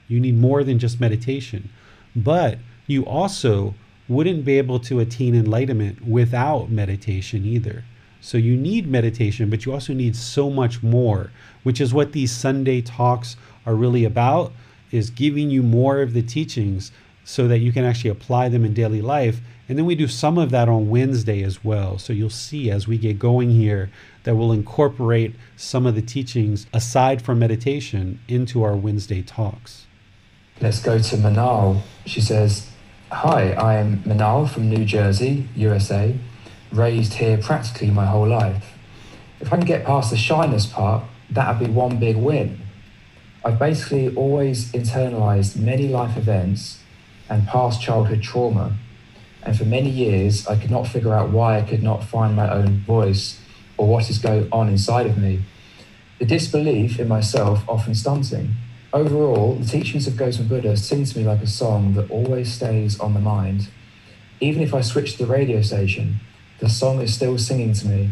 You 0.08 0.20
need 0.20 0.36
more 0.36 0.62
than 0.62 0.78
just 0.78 1.00
meditation. 1.00 1.70
But 2.14 2.58
you 2.86 3.04
also 3.04 3.74
wouldn't 4.08 4.44
be 4.44 4.56
able 4.58 4.78
to 4.80 5.00
attain 5.00 5.34
enlightenment 5.34 6.06
without 6.06 6.70
meditation 6.70 7.44
either. 7.44 7.84
So 8.20 8.38
you 8.38 8.56
need 8.56 8.86
meditation, 8.86 9.50
but 9.50 9.66
you 9.66 9.72
also 9.72 9.92
need 9.92 10.14
so 10.14 10.48
much 10.48 10.82
more, 10.82 11.32
which 11.64 11.80
is 11.80 11.92
what 11.92 12.12
these 12.12 12.30
Sunday 12.30 12.80
talks 12.80 13.36
are 13.64 13.74
really 13.74 14.04
about 14.04 14.52
is 14.92 15.10
giving 15.10 15.50
you 15.50 15.62
more 15.62 16.00
of 16.00 16.12
the 16.12 16.22
teachings 16.22 16.92
so 17.26 17.48
that 17.48 17.58
you 17.58 17.72
can 17.72 17.84
actually 17.84 18.08
apply 18.08 18.48
them 18.48 18.64
in 18.64 18.72
daily 18.72 19.02
life. 19.02 19.40
And 19.68 19.76
then 19.76 19.84
we 19.84 19.96
do 19.96 20.06
some 20.06 20.38
of 20.38 20.50
that 20.50 20.68
on 20.68 20.88
Wednesday 20.88 21.42
as 21.42 21.64
well. 21.64 21.98
So 21.98 22.12
you'll 22.12 22.30
see 22.30 22.70
as 22.70 22.86
we 22.86 22.98
get 22.98 23.18
going 23.18 23.50
here 23.50 23.90
that 24.22 24.36
we'll 24.36 24.52
incorporate 24.52 25.34
some 25.56 25.86
of 25.86 25.96
the 25.96 26.02
teachings 26.02 26.68
aside 26.72 27.20
from 27.20 27.40
meditation 27.40 28.20
into 28.28 28.62
our 28.62 28.76
Wednesday 28.76 29.22
talks. 29.22 29.86
Let's 30.60 30.80
go 30.80 31.00
to 31.00 31.16
Manal. 31.16 31.82
She 32.06 32.20
says, 32.20 32.70
Hi, 33.10 33.52
I 33.54 33.74
am 33.74 34.04
Manal 34.04 34.48
from 34.48 34.70
New 34.70 34.84
Jersey, 34.84 35.48
USA, 35.56 36.16
raised 36.70 37.14
here 37.14 37.38
practically 37.38 37.90
my 37.90 38.06
whole 38.06 38.28
life. 38.28 38.72
If 39.40 39.52
I 39.52 39.56
can 39.56 39.66
get 39.66 39.84
past 39.84 40.10
the 40.10 40.16
shyness 40.16 40.66
part, 40.66 41.02
that'd 41.28 41.58
be 41.58 41.72
one 41.72 41.98
big 41.98 42.16
win. 42.16 42.60
I've 43.44 43.58
basically 43.58 44.14
always 44.14 44.70
internalized 44.70 45.56
many 45.56 45.88
life 45.88 46.16
events 46.16 46.84
and 47.28 47.46
past 47.46 47.80
childhood 47.80 48.22
trauma. 48.22 48.76
And 49.42 49.56
for 49.56 49.64
many 49.64 49.90
years, 49.90 50.46
I 50.46 50.56
could 50.56 50.70
not 50.70 50.88
figure 50.88 51.14
out 51.14 51.30
why 51.30 51.58
I 51.58 51.62
could 51.62 51.82
not 51.82 52.04
find 52.04 52.34
my 52.34 52.50
own 52.50 52.80
voice 52.80 53.40
or 53.76 53.86
what 53.86 54.10
is 54.10 54.18
going 54.18 54.48
on 54.50 54.68
inside 54.68 55.06
of 55.06 55.18
me. 55.18 55.42
The 56.18 56.24
disbelief 56.24 56.98
in 56.98 57.08
myself 57.08 57.62
often 57.68 57.94
stunting. 57.94 58.54
Overall, 58.92 59.56
the 59.56 59.66
teachings 59.66 60.06
of 60.06 60.14
Gautam 60.14 60.48
Buddha 60.48 60.76
sing 60.76 61.04
to 61.04 61.18
me 61.18 61.24
like 61.24 61.42
a 61.42 61.46
song 61.46 61.94
that 61.94 62.10
always 62.10 62.52
stays 62.52 62.98
on 62.98 63.14
the 63.14 63.20
mind. 63.20 63.68
Even 64.40 64.62
if 64.62 64.72
I 64.72 64.80
switch 64.80 65.18
the 65.18 65.26
radio 65.26 65.60
station, 65.60 66.20
the 66.60 66.68
song 66.68 67.02
is 67.02 67.14
still 67.14 67.36
singing 67.36 67.74
to 67.74 67.86
me. 67.86 68.10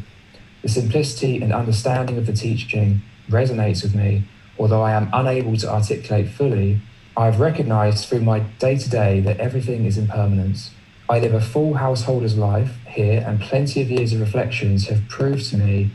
The 0.63 0.69
simplicity 0.69 1.41
and 1.43 1.53
understanding 1.53 2.19
of 2.19 2.27
the 2.27 2.33
teaching 2.33 3.01
resonates 3.31 3.83
with 3.83 3.95
me, 3.95 4.25
although 4.59 4.83
I 4.83 4.93
am 4.93 5.09
unable 5.13 5.57
to 5.57 5.71
articulate 5.71 6.29
fully. 6.29 6.81
I 7.17 7.27
have 7.27 7.39
recognized 7.39 8.09
through 8.09 8.23
my 8.23 8.41
day 8.41 8.77
to 8.77 8.91
day 8.91 9.21
that 9.21 9.39
everything 9.39 9.85
is 9.85 9.97
impermanence. 9.97 10.73
I 11.09 11.21
live 11.21 11.33
a 11.33 11.41
full 11.41 11.75
householder's 11.75 12.37
life 12.37 12.77
here, 12.89 13.23
and 13.25 13.41
plenty 13.41 13.81
of 13.83 13.91
years 13.91 14.13
of 14.13 14.21
reflections 14.21 14.89
have 14.89 15.09
proved 15.09 15.49
to 15.51 15.57
me 15.57 15.91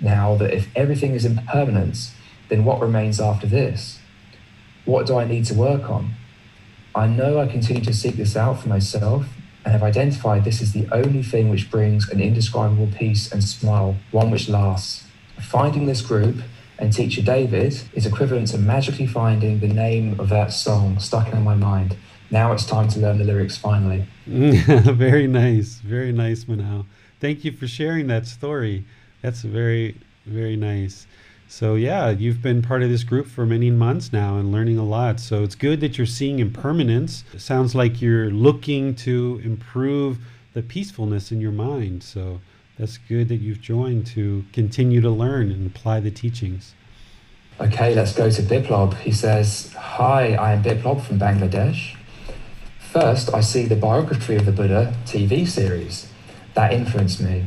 now 0.00 0.34
that 0.36 0.54
if 0.54 0.68
everything 0.74 1.12
is 1.12 1.26
impermanence, 1.26 2.14
then 2.48 2.64
what 2.64 2.80
remains 2.80 3.20
after 3.20 3.46
this? 3.46 3.98
What 4.86 5.06
do 5.06 5.18
I 5.18 5.26
need 5.26 5.44
to 5.46 5.54
work 5.54 5.90
on? 5.90 6.14
I 6.94 7.06
know 7.06 7.38
I 7.38 7.48
continue 7.48 7.84
to 7.84 7.92
seek 7.92 8.16
this 8.16 8.34
out 8.34 8.62
for 8.62 8.68
myself 8.70 9.26
and 9.64 9.72
have 9.72 9.82
identified 9.82 10.44
this 10.44 10.62
is 10.62 10.72
the 10.72 10.88
only 10.90 11.22
thing 11.22 11.50
which 11.50 11.70
brings 11.70 12.08
an 12.08 12.20
indescribable 12.20 12.88
peace 12.96 13.30
and 13.30 13.44
smile, 13.44 13.96
one 14.10 14.30
which 14.30 14.48
lasts. 14.48 15.04
Finding 15.38 15.84
this 15.84 16.00
group 16.00 16.36
and 16.82 16.92
teacher 16.92 17.22
David 17.22 17.80
is 17.94 18.06
equivalent 18.06 18.48
to 18.48 18.58
magically 18.58 19.06
finding 19.06 19.60
the 19.60 19.68
name 19.68 20.18
of 20.18 20.28
that 20.30 20.52
song 20.52 20.98
stuck 20.98 21.32
in 21.32 21.40
my 21.44 21.54
mind. 21.54 21.96
Now 22.32 22.50
it's 22.52 22.66
time 22.66 22.88
to 22.88 22.98
learn 22.98 23.18
the 23.18 23.24
lyrics 23.24 23.56
finally. 23.56 24.04
very 24.26 25.28
nice. 25.28 25.76
Very 25.76 26.10
nice, 26.10 26.44
Manal. 26.46 26.86
Thank 27.20 27.44
you 27.44 27.52
for 27.52 27.68
sharing 27.68 28.08
that 28.08 28.26
story. 28.26 28.84
That's 29.20 29.42
very, 29.42 29.96
very 30.26 30.56
nice. 30.56 31.06
So, 31.46 31.76
yeah, 31.76 32.10
you've 32.10 32.42
been 32.42 32.62
part 32.62 32.82
of 32.82 32.88
this 32.88 33.04
group 33.04 33.28
for 33.28 33.46
many 33.46 33.70
months 33.70 34.12
now 34.12 34.38
and 34.38 34.50
learning 34.50 34.78
a 34.78 34.84
lot. 34.84 35.20
So, 35.20 35.44
it's 35.44 35.54
good 35.54 35.80
that 35.82 35.98
you're 35.98 36.06
seeing 36.06 36.40
impermanence. 36.40 37.22
It 37.32 37.42
sounds 37.42 37.76
like 37.76 38.02
you're 38.02 38.30
looking 38.30 38.96
to 38.96 39.40
improve 39.44 40.18
the 40.54 40.62
peacefulness 40.62 41.30
in 41.30 41.40
your 41.40 41.52
mind. 41.52 42.02
So, 42.02 42.40
that's 42.78 42.98
good 42.98 43.28
that 43.28 43.36
you've 43.36 43.60
joined 43.60 44.06
to 44.08 44.44
continue 44.52 45.00
to 45.00 45.10
learn 45.10 45.50
and 45.50 45.66
apply 45.66 46.00
the 46.00 46.10
teachings. 46.10 46.74
Okay, 47.60 47.94
let's 47.94 48.14
go 48.14 48.30
to 48.30 48.42
Biplob. 48.42 48.94
He 48.98 49.12
says, 49.12 49.72
Hi, 49.74 50.34
I 50.34 50.52
am 50.52 50.62
Biplob 50.62 51.02
from 51.02 51.18
Bangladesh. 51.18 51.96
First, 52.78 53.32
I 53.32 53.40
see 53.40 53.66
the 53.66 53.76
biography 53.76 54.36
of 54.36 54.46
the 54.46 54.52
Buddha 54.52 54.94
TV 55.04 55.46
series. 55.46 56.08
That 56.54 56.72
influenced 56.72 57.20
me. 57.20 57.46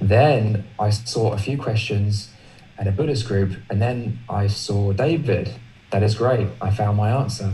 Then 0.00 0.64
I 0.78 0.90
saw 0.90 1.32
a 1.32 1.38
few 1.38 1.56
questions 1.56 2.30
at 2.78 2.86
a 2.86 2.92
Buddhist 2.92 3.26
group, 3.26 3.56
and 3.70 3.80
then 3.80 4.18
I 4.28 4.46
saw 4.46 4.92
David. 4.92 5.54
That 5.90 6.02
is 6.02 6.16
great. 6.16 6.48
I 6.60 6.70
found 6.70 6.96
my 6.96 7.10
answer. 7.10 7.52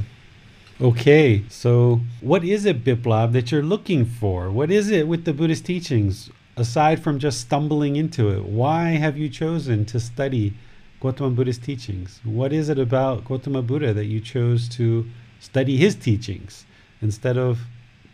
Okay, 0.81 1.45
so 1.51 2.01
what 2.23 2.43
is 2.43 2.65
it, 2.65 2.83
Biplab, 2.83 3.33
that 3.33 3.53
you're 3.53 3.63
looking 3.63 4.07
for? 4.07 4.51
What 4.51 4.71
is 4.71 4.91
it 4.91 5.07
with 5.07 5.27
the 5.27 5.35
Buddhist 5.35 5.67
teachings, 5.67 6.31
aside 6.57 7.03
from 7.03 7.19
just 7.19 7.41
stumbling 7.41 7.97
into 7.97 8.29
it? 8.29 8.45
Why 8.45 8.91
have 8.91 9.17
you 9.17 9.29
chosen 9.29 9.85
to 9.87 10.01
study 10.01 10.55
Gautama 11.01 11.31
Buddha's 11.31 11.59
teachings? 11.59 12.21
What 12.25 12.53
is 12.53 12.69
it 12.69 12.79
about 12.79 13.25
Gautama 13.25 13.63
Buddha 13.63 13.95
that 13.95 14.07
you 14.07 14.21
chose 14.21 14.69
to 14.71 15.07
study 15.39 15.77
his 15.77 15.95
teachings 15.95 16.67
instead 17.01 17.39
of 17.39 17.61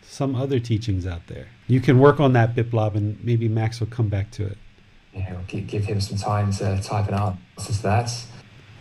some 0.03 0.35
other 0.35 0.61
teachings 0.61 1.07
out 1.07 1.27
there? 1.27 1.49
You 1.67 1.81
can 1.81 1.99
work 1.99 2.21
on 2.21 2.33
that, 2.35 2.55
Biplab, 2.55 2.95
and 2.95 3.23
maybe 3.25 3.49
Max 3.49 3.81
will 3.81 3.89
come 3.89 4.09
back 4.09 4.31
to 4.33 4.47
it 4.47 4.59
you 5.17 5.23
know, 5.23 5.41
give 5.49 5.85
him 5.85 6.01
some 6.01 6.19
time 6.19 6.53
to 6.53 6.81
type 6.83 7.09
an 7.09 7.15
answer 7.15 7.73
to 7.73 7.83
that. 7.83 8.13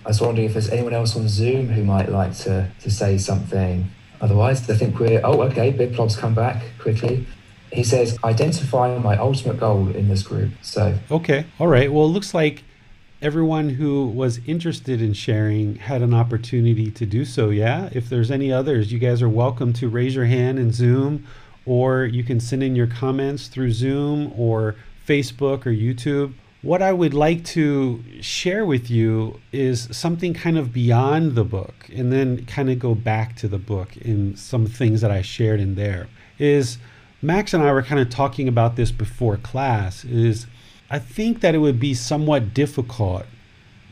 I 0.05 0.09
was 0.09 0.21
wondering 0.21 0.45
if 0.45 0.53
there's 0.53 0.69
anyone 0.69 0.93
else 0.93 1.15
on 1.15 1.27
Zoom 1.27 1.69
who 1.69 1.83
might 1.83 2.09
like 2.09 2.35
to, 2.39 2.69
to 2.81 2.91
say 2.91 3.17
something. 3.17 3.89
Otherwise, 4.21 4.69
I 4.69 4.75
think 4.75 4.99
we're, 4.99 5.21
oh, 5.23 5.41
okay, 5.43 5.71
Biplob's 5.71 6.15
come 6.15 6.35
back 6.35 6.63
quickly. 6.79 7.25
He 7.71 7.83
says, 7.83 8.17
identify 8.23 8.97
my 8.97 9.17
ultimate 9.17 9.59
goal 9.59 9.89
in 9.89 10.07
this 10.07 10.23
group. 10.23 10.51
So, 10.61 10.97
okay, 11.11 11.45
all 11.59 11.67
right. 11.67 11.91
Well, 11.91 12.05
it 12.05 12.09
looks 12.09 12.33
like 12.33 12.63
everyone 13.21 13.69
who 13.69 14.07
was 14.07 14.39
interested 14.45 15.01
in 15.01 15.13
sharing 15.13 15.75
had 15.75 16.01
an 16.01 16.13
opportunity 16.13 16.91
to 16.91 17.05
do 17.05 17.25
so. 17.25 17.49
Yeah. 17.49 17.89
If 17.91 18.09
there's 18.09 18.29
any 18.31 18.51
others, 18.51 18.91
you 18.91 18.99
guys 18.99 19.21
are 19.21 19.29
welcome 19.29 19.73
to 19.73 19.89
raise 19.89 20.15
your 20.15 20.25
hand 20.25 20.59
in 20.59 20.71
Zoom, 20.71 21.25
or 21.65 22.05
you 22.05 22.23
can 22.23 22.39
send 22.39 22.61
in 22.61 22.75
your 22.75 22.87
comments 22.87 23.47
through 23.47 23.71
Zoom 23.71 24.31
or 24.37 24.75
Facebook 25.07 25.65
or 25.65 25.71
YouTube. 25.71 26.33
What 26.61 26.81
I 26.81 26.93
would 26.93 27.13
like 27.13 27.43
to 27.45 28.03
share 28.21 28.65
with 28.65 28.89
you 28.89 29.39
is 29.51 29.87
something 29.91 30.33
kind 30.33 30.57
of 30.57 30.73
beyond 30.73 31.35
the 31.35 31.43
book 31.43 31.89
and 31.93 32.11
then 32.11 32.45
kind 32.45 32.69
of 32.69 32.79
go 32.79 32.95
back 32.95 33.35
to 33.37 33.47
the 33.47 33.59
book 33.59 33.95
in 33.97 34.35
some 34.35 34.65
things 34.65 35.01
that 35.01 35.11
I 35.11 35.21
shared 35.21 35.59
in 35.59 35.75
there. 35.75 36.07
Is 36.39 36.77
Max 37.25 37.53
and 37.53 37.63
I 37.63 37.71
were 37.71 37.81
kind 37.81 37.99
of 37.99 38.09
talking 38.09 38.47
about 38.47 38.75
this 38.75 38.91
before 38.91 39.37
class 39.37 40.05
is 40.05 40.45
I 40.91 40.99
think 40.99 41.41
that 41.41 41.55
it 41.55 41.57
would 41.57 41.79
be 41.79 41.95
somewhat 41.95 42.53
difficult 42.53 43.25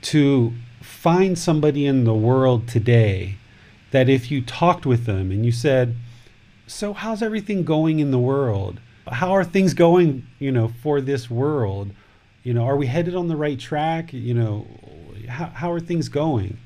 to 0.04 0.54
find 0.82 1.38
somebody 1.38 1.86
in 1.86 2.04
the 2.04 2.14
world 2.14 2.68
today 2.68 3.38
that 3.92 4.08
if 4.08 4.30
you 4.30 4.42
talked 4.42 4.86
with 4.86 5.06
them 5.06 5.32
and 5.32 5.46
you 5.46 5.52
said, 5.52 5.96
So, 6.68 6.94
how's 6.94 7.24
everything 7.24 7.64
going 7.64 8.00
in 8.00 8.12
the 8.12 8.20
world? 8.20 8.80
how 9.12 9.32
are 9.32 9.44
things 9.44 9.74
going, 9.74 10.26
you 10.40 10.52
know, 10.52 10.72
for 10.82 11.02
this 11.02 11.30
world? 11.30 11.92
You 12.44 12.54
know, 12.54 12.64
are 12.64 12.78
we 12.78 12.88
headed 12.88 13.16
on 13.16 13.28
the 13.28 13.36
right 13.36 13.60
track? 13.60 14.14
You 14.14 14.34
know, 14.34 14.68
how, 15.28 15.46
how 15.48 15.72
are 15.72 15.80
things 15.80 16.08
going? 16.08 16.58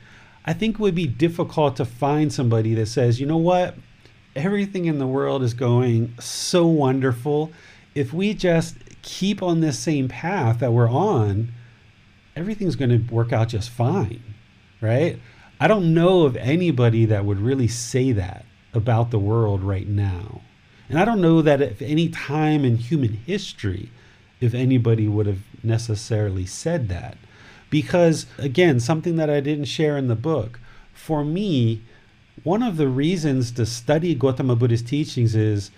I 0.45 0.53
think 0.53 0.75
it 0.75 0.79
would 0.79 0.95
be 0.95 1.07
difficult 1.07 1.75
to 1.77 1.85
find 1.85 2.31
somebody 2.31 2.73
that 2.75 2.87
says, 2.87 3.19
you 3.19 3.25
know 3.25 3.37
what, 3.37 3.75
everything 4.37 4.85
in 4.85 4.99
the 4.99 5.07
world 5.07 5.43
is 5.43 5.53
going 5.53 6.13
so 6.19 6.65
wonderful. 6.67 7.51
If 7.95 8.13
we 8.13 8.33
just 8.33 8.75
keep 9.01 9.41
on 9.41 9.59
this 9.59 9.79
same 9.79 10.07
path 10.07 10.59
that 10.59 10.71
we're 10.71 10.89
on, 10.89 11.51
everything's 12.35 12.75
going 12.75 12.91
to 12.91 13.13
work 13.13 13.33
out 13.33 13.49
just 13.49 13.69
fine, 13.69 14.21
right? 14.79 15.19
I 15.59 15.67
don't 15.67 15.93
know 15.93 16.23
of 16.23 16.37
anybody 16.37 17.05
that 17.05 17.25
would 17.25 17.39
really 17.39 17.67
say 17.67 18.11
that 18.11 18.45
about 18.73 19.09
the 19.09 19.19
world 19.19 19.63
right 19.63 19.87
now. 19.87 20.41
And 20.87 20.99
I 20.99 21.05
don't 21.05 21.21
know 21.21 21.41
that 21.41 21.61
if 21.61 21.81
any 21.81 22.09
time 22.09 22.63
in 22.63 22.77
human 22.77 23.13
history, 23.13 23.89
if 24.39 24.53
anybody 24.53 25.07
would 25.07 25.25
have 25.25 25.41
necessarily 25.63 26.45
said 26.45 26.89
that. 26.89 27.17
Because, 27.69 28.27
again, 28.37 28.79
something 28.79 29.15
that 29.17 29.29
I 29.29 29.41
didn't 29.41 29.65
share 29.65 29.97
in 29.97 30.07
the 30.07 30.15
book, 30.15 30.59
for 30.93 31.25
me, 31.25 31.81
one 32.43 32.63
of 32.63 32.77
the 32.77 32.87
reasons 32.87 33.51
to 33.51 33.65
study 33.65 34.13
Gautama 34.15 34.55
Buddha's 34.55 34.81
teachings 34.81 35.35
is 35.35 35.71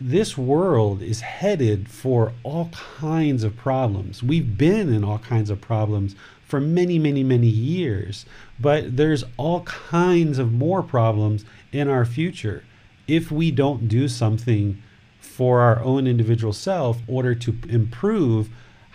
this 0.00 0.36
world 0.38 1.02
is 1.02 1.20
headed 1.20 1.88
for 1.88 2.32
all 2.42 2.70
kinds 2.70 3.44
of 3.44 3.56
problems. 3.56 4.22
We've 4.22 4.56
been 4.56 4.92
in 4.92 5.04
all 5.04 5.18
kinds 5.18 5.50
of 5.50 5.60
problems 5.60 6.16
for 6.46 6.60
many, 6.60 6.98
many, 6.98 7.22
many 7.22 7.46
years, 7.46 8.24
but 8.58 8.96
there's 8.96 9.24
all 9.36 9.60
kinds 9.62 10.38
of 10.38 10.52
more 10.52 10.82
problems 10.82 11.44
in 11.70 11.86
our 11.86 12.04
future 12.04 12.64
if 13.06 13.30
we 13.30 13.50
don't 13.50 13.88
do 13.88 14.08
something 14.08 14.82
for 15.20 15.60
our 15.60 15.80
own 15.80 16.06
individual 16.06 16.52
self 16.52 16.98
in 17.06 17.14
order 17.14 17.34
to 17.34 17.56
improve 17.68 18.48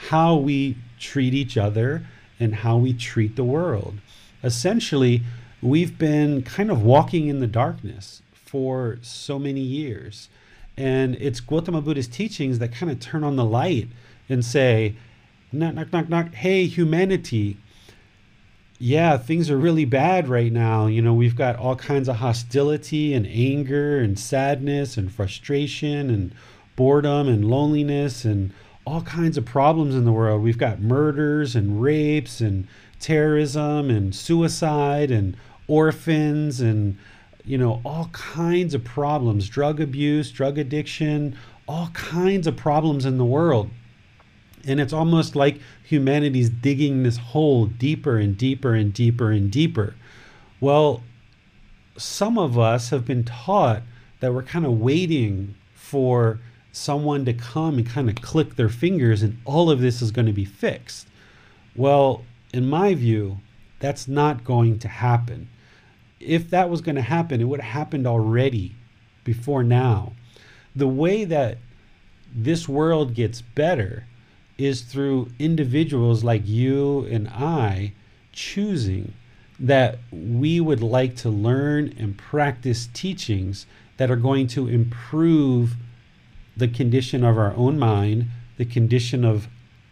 how 0.10 0.36
we 0.36 0.76
treat 1.00 1.34
each 1.34 1.58
other 1.58 2.06
and 2.40 2.56
how 2.56 2.78
we 2.78 2.94
treat 2.94 3.36
the 3.36 3.44
world. 3.44 3.96
Essentially, 4.44 5.22
we've 5.66 5.98
been 5.98 6.44
kind 6.44 6.70
of 6.70 6.84
walking 6.84 7.28
in 7.28 7.40
the 7.40 7.48
darkness 7.48 8.22
for 8.32 9.00
so 9.02 9.40
many 9.40 9.62
years. 9.62 10.30
And 10.78 11.16
it's 11.16 11.40
Gautama 11.40 11.82
Buddha's 11.82 12.08
teachings 12.08 12.60
that 12.60 12.72
kind 12.72 12.92
of 12.92 13.00
turn 13.00 13.24
on 13.24 13.36
the 13.36 13.46
light 13.46 13.88
and 14.30 14.46
say, 14.46 14.96
knock, 15.52 15.74
knock, 15.74 15.92
knock, 15.92 16.10
knock, 16.10 16.34
hey, 16.36 16.66
humanity, 16.68 17.58
yeah, 18.78 19.18
things 19.18 19.50
are 19.50 19.58
really 19.58 19.86
bad 19.86 20.28
right 20.28 20.52
now. 20.52 20.86
You 20.86 21.02
know, 21.02 21.14
we've 21.14 21.36
got 21.36 21.56
all 21.56 21.76
kinds 21.76 22.10
of 22.10 22.18
hostility 22.18 23.14
and 23.14 23.26
anger 23.26 24.00
and 24.00 24.20
sadness 24.20 24.98
and 24.98 25.12
frustration 25.12 26.10
and 26.10 26.34
boredom 26.76 27.28
and 27.28 27.50
loneliness 27.50 28.26
and 28.26 28.52
all 28.86 29.02
kinds 29.02 29.38
of 29.38 29.46
problems 29.46 29.96
in 29.96 30.06
the 30.06 30.12
world. 30.12 30.44
We've 30.44 30.58
got 30.58 30.82
murders 30.82 31.56
and 31.56 31.82
rapes 31.82 32.42
and 32.42 32.68
terrorism 33.00 33.90
and 33.90 34.14
suicide 34.14 35.10
and 35.10 35.36
orphans 35.68 36.62
and 36.62 36.98
you 37.44 37.58
know 37.58 37.82
all 37.86 38.10
kinds 38.12 38.74
of 38.74 38.84
problems, 38.84 39.50
drug 39.50 39.80
abuse, 39.80 40.32
drug 40.32 40.58
addiction, 40.58 41.38
all 41.68 41.90
kinds 41.94 42.48
of 42.48 42.56
problems 42.56 43.06
in 43.06 43.18
the 43.18 43.26
world. 43.26 43.70
And 44.68 44.80
it's 44.80 44.94
almost 44.94 45.36
like 45.36 45.60
humanity's 45.84 46.50
digging 46.50 47.04
this 47.04 47.18
hole 47.18 47.68
deeper 47.68 48.18
and 48.18 48.36
deeper 48.36 48.74
and 48.74 48.92
deeper 48.92 49.32
and 49.32 49.52
deeper. 49.52 49.94
Well, 50.60 51.04
some 51.98 52.38
of 52.38 52.58
us 52.58 52.90
have 52.90 53.06
been 53.06 53.24
taught 53.24 53.84
that 54.20 54.34
we're 54.34 54.44
kind 54.44 54.66
of 54.66 54.80
waiting 54.80 55.56
for 55.74 56.40
someone 56.72 57.24
to 57.26 57.34
come 57.34 57.78
and 57.78 57.88
kind 57.88 58.10
of 58.10 58.16
click 58.16 58.56
their 58.56 58.70
fingers 58.70 59.22
and 59.22 59.38
all 59.46 59.70
of 59.70 59.80
this 59.80 60.02
is 60.02 60.12
going 60.12 60.26
to 60.26 60.34
be 60.34 60.46
fixed. 60.46 61.08
Well, 61.76 62.26
in 62.54 62.66
my 62.68 62.96
view, 62.96 63.40
that's 63.80 64.08
not 64.08 64.44
going 64.44 64.80
to 64.80 64.88
happen. 64.88 65.48
If 66.26 66.50
that 66.50 66.70
was 66.70 66.82
going 66.82 66.96
to 66.96 67.02
happen, 67.02 67.42
it 67.42 67.46
would 67.46 67.62
have 67.62 67.74
happened 67.74 68.08
already 68.08 68.76
before 69.24 69.64
now. 69.64 70.14
The 70.76 70.88
way 70.88 71.26
that 71.26 71.58
this 72.34 72.68
world 72.68 73.14
gets 73.14 73.42
better 73.42 74.06
is 74.58 74.82
through 74.82 75.32
individuals 75.40 76.24
like 76.24 76.48
you 76.48 77.06
and 77.06 77.28
I 77.30 77.94
choosing 78.32 79.14
that 79.60 80.00
we 80.12 80.60
would 80.60 80.82
like 80.82 81.16
to 81.16 81.30
learn 81.30 81.94
and 81.98 82.18
practice 82.18 82.90
teachings 82.94 83.66
that 83.98 84.12
are 84.12 84.18
going 84.18 84.48
to 84.48 84.68
improve 84.68 85.76
the 86.58 86.68
condition 86.68 87.24
of 87.24 87.38
our 87.38 87.54
own 87.56 87.80
mind, 87.80 88.28
the 88.58 88.66
condition 88.66 89.24
of 89.24 89.48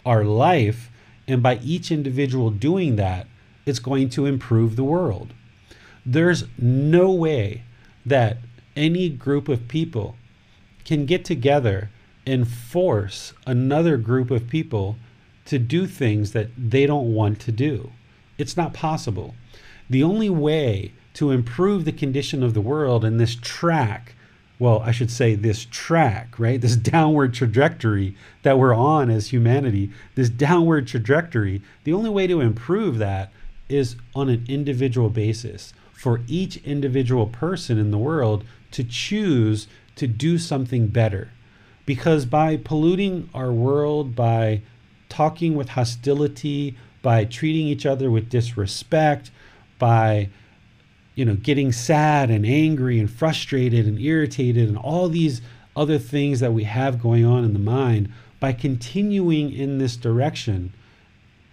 our 0.06 0.24
life. 0.26 0.90
And 1.28 1.42
by 1.42 1.60
each 1.60 1.92
individual 1.92 2.50
doing 2.50 2.98
that, 2.98 3.28
it's 3.66 3.80
going 3.80 4.10
to 4.10 4.26
improve 4.26 4.76
the 4.76 4.84
world. 4.84 5.34
There's 6.06 6.46
no 6.58 7.12
way 7.12 7.64
that 8.06 8.38
any 8.76 9.10
group 9.10 9.48
of 9.48 9.68
people 9.68 10.18
can 10.84 11.06
get 11.06 11.24
together 11.24 11.90
and 12.26 12.48
force 12.48 13.34
another 13.46 13.98
group 13.98 14.32
of 14.32 14.50
people 14.50 14.98
to 15.46 15.60
do 15.60 15.88
things 15.88 16.32
that 16.32 16.50
they 16.58 16.86
don't 16.86 17.14
want 17.14 17.40
to 17.42 17.52
do. 17.52 17.92
It's 18.38 18.58
not 18.58 18.74
possible. 18.74 19.36
The 19.90 20.04
only 20.04 20.30
way 20.30 20.94
to 21.16 21.32
improve 21.32 21.86
the 21.86 21.92
condition 21.92 22.44
of 22.44 22.54
the 22.54 22.62
world 22.62 23.06
in 23.06 23.18
this 23.18 23.36
track, 23.36 24.16
well, 24.58 24.80
I 24.80 24.92
should 24.92 25.12
say 25.12 25.36
this 25.36 25.66
track, 25.70 26.40
right? 26.40 26.60
This 26.60 26.76
downward 26.94 27.34
trajectory 27.34 28.16
that 28.42 28.58
we're 28.58 28.74
on 28.74 29.10
as 29.10 29.32
humanity, 29.32 29.92
this 30.16 30.30
downward 30.30 30.88
trajectory, 30.88 31.62
the 31.84 31.94
only 31.94 32.10
way 32.10 32.28
to 32.28 32.42
improve 32.42 32.98
that 32.98 33.32
is 33.70 33.96
on 34.16 34.30
an 34.30 34.46
individual 34.48 35.10
basis 35.10 35.74
for 36.04 36.20
each 36.28 36.58
individual 36.66 37.28
person 37.28 37.78
in 37.78 37.90
the 37.90 37.98
world 37.98 38.44
to 38.72 38.84
choose 38.84 39.70
to 39.96 40.06
do 40.06 40.38
something 40.38 40.88
better. 40.88 41.32
Because 41.86 42.26
by 42.26 42.58
polluting 42.58 43.30
our 43.34 43.54
world, 43.54 44.14
by 44.14 44.64
talking 45.08 45.56
with 45.56 45.70
hostility, 45.70 46.76
by 47.02 47.24
treating 47.24 47.68
each 47.68 47.86
other 47.86 48.12
with 48.12 48.30
disrespect, 48.30 49.32
by 49.80 50.28
you 51.16 51.24
know 51.24 51.36
getting 51.36 51.72
sad 51.72 52.30
and 52.30 52.46
angry 52.46 53.00
and 53.00 53.10
frustrated 53.10 53.88
and 53.88 53.98
irritated 53.98 54.68
and 54.68 54.78
all 54.78 55.08
these 55.08 55.42
other 55.74 55.98
things 55.98 56.42
that 56.42 56.52
we 56.52 56.66
have 56.66 57.02
going 57.02 57.24
on 57.24 57.46
in 57.46 57.54
the 57.54 57.60
mind 57.60 58.12
by 58.42 58.52
continuing 58.52 59.54
in 59.54 59.78
this 59.78 59.96
direction 59.96 60.74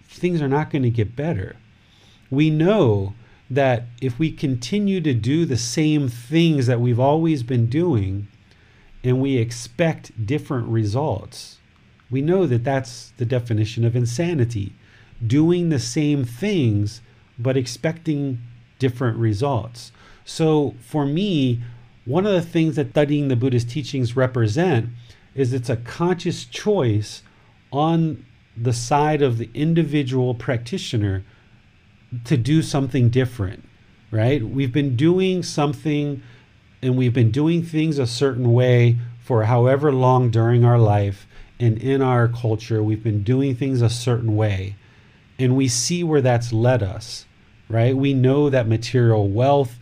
things 0.09 0.41
are 0.41 0.49
not 0.49 0.69
going 0.69 0.83
to 0.83 0.89
get 0.89 1.15
better 1.15 1.55
we 2.29 2.49
know 2.49 3.13
that 3.51 3.83
if 4.01 4.17
we 4.17 4.31
continue 4.31 5.01
to 5.01 5.13
do 5.13 5.45
the 5.45 5.57
same 5.57 6.07
things 6.07 6.67
that 6.67 6.81
we've 6.81 6.99
always 6.99 7.43
been 7.43 7.67
doing 7.67 8.27
and 9.03 9.21
we 9.21 9.37
expect 9.37 10.25
different 10.25 10.67
results 10.67 11.57
we 12.11 12.21
know 12.21 12.45
that 12.45 12.63
that's 12.63 13.13
the 13.17 13.25
definition 13.25 13.85
of 13.85 13.95
insanity 13.95 14.73
doing 15.25 15.69
the 15.69 15.79
same 15.79 16.25
things 16.25 17.01
but 17.39 17.57
expecting 17.57 18.39
different 18.77 19.17
results. 19.17 19.91
So 20.25 20.75
for 20.81 21.05
me, 21.05 21.61
one 22.05 22.25
of 22.25 22.33
the 22.33 22.41
things 22.41 22.75
that 22.75 22.91
studying 22.91 23.29
the 23.29 23.35
Buddhist 23.35 23.69
teachings 23.69 24.15
represent 24.15 24.89
is 25.33 25.53
it's 25.53 25.69
a 25.69 25.77
conscious 25.77 26.45
choice 26.45 27.23
on 27.71 28.25
the 28.57 28.73
side 28.73 29.21
of 29.21 29.37
the 29.37 29.49
individual 29.53 30.35
practitioner 30.35 31.23
to 32.25 32.37
do 32.37 32.61
something 32.61 33.09
different, 33.09 33.67
right? 34.11 34.43
We've 34.43 34.71
been 34.71 34.95
doing 34.95 35.43
something 35.43 36.21
and 36.81 36.97
we've 36.97 37.13
been 37.13 37.31
doing 37.31 37.63
things 37.63 37.99
a 37.99 38.07
certain 38.07 38.53
way 38.53 38.97
for 39.19 39.43
however 39.43 39.91
long 39.91 40.29
during 40.29 40.65
our 40.65 40.79
life 40.79 41.27
and 41.59 41.77
in 41.77 42.01
our 42.01 42.27
culture, 42.27 42.81
we've 42.81 43.03
been 43.03 43.23
doing 43.23 43.55
things 43.55 43.81
a 43.81 43.89
certain 43.89 44.35
way 44.35 44.75
and 45.37 45.55
we 45.55 45.67
see 45.67 46.03
where 46.03 46.21
that's 46.21 46.51
led 46.51 46.83
us, 46.83 47.25
right? 47.69 47.95
We 47.95 48.13
know 48.13 48.49
that 48.49 48.67
material 48.67 49.27
wealth 49.27 49.77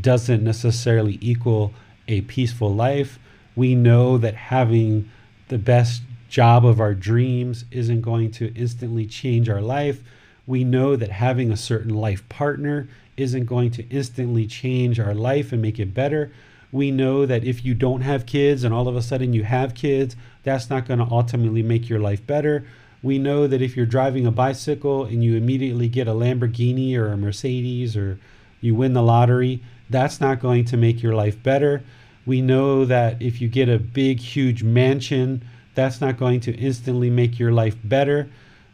doesn't 0.00 0.42
necessarily 0.42 1.18
equal 1.20 1.74
a 2.08 2.22
peaceful 2.22 2.74
life. 2.74 3.18
We 3.54 3.74
know 3.74 4.18
that 4.18 4.34
having 4.34 5.10
the 5.48 5.58
best 5.58 6.02
job 6.28 6.64
of 6.64 6.80
our 6.80 6.94
dreams 6.94 7.64
isn't 7.70 8.00
going 8.02 8.30
to 8.32 8.52
instantly 8.54 9.06
change 9.06 9.48
our 9.48 9.60
life. 9.60 10.02
We 10.46 10.62
know 10.62 10.94
that 10.96 11.10
having 11.10 11.50
a 11.50 11.56
certain 11.56 11.94
life 11.94 12.28
partner 12.28 12.88
isn't 13.16 13.46
going 13.46 13.70
to 13.72 13.88
instantly 13.88 14.46
change 14.46 15.00
our 15.00 15.14
life 15.14 15.52
and 15.52 15.60
make 15.60 15.78
it 15.78 15.94
better. 15.94 16.30
We 16.70 16.90
know 16.90 17.26
that 17.26 17.44
if 17.44 17.64
you 17.64 17.74
don't 17.74 18.02
have 18.02 18.26
kids 18.26 18.62
and 18.62 18.72
all 18.72 18.88
of 18.88 18.96
a 18.96 19.02
sudden 19.02 19.32
you 19.32 19.44
have 19.44 19.74
kids, 19.74 20.14
that's 20.42 20.70
not 20.70 20.86
going 20.86 21.00
to 21.00 21.10
ultimately 21.10 21.62
make 21.62 21.88
your 21.88 21.98
life 21.98 22.24
better. 22.26 22.64
We 23.02 23.18
know 23.18 23.46
that 23.46 23.62
if 23.62 23.76
you're 23.76 23.86
driving 23.86 24.26
a 24.26 24.30
bicycle 24.30 25.04
and 25.04 25.22
you 25.24 25.36
immediately 25.36 25.88
get 25.88 26.08
a 26.08 26.12
Lamborghini 26.12 26.96
or 26.96 27.12
a 27.12 27.16
Mercedes 27.16 27.96
or 27.96 28.18
you 28.60 28.74
win 28.74 28.92
the 28.92 29.02
lottery, 29.02 29.62
that's 29.90 30.20
not 30.20 30.40
going 30.40 30.64
to 30.66 30.76
make 30.76 31.02
your 31.02 31.14
life 31.14 31.42
better. 31.42 31.82
We 32.24 32.40
know 32.40 32.84
that 32.84 33.22
if 33.22 33.40
you 33.40 33.48
get 33.48 33.68
a 33.68 33.78
big, 33.78 34.20
huge 34.20 34.62
mansion, 34.62 35.44
that's 35.74 36.00
not 36.00 36.18
going 36.18 36.40
to 36.40 36.54
instantly 36.56 37.10
make 37.10 37.38
your 37.38 37.52
life 37.52 37.76
better 37.84 38.28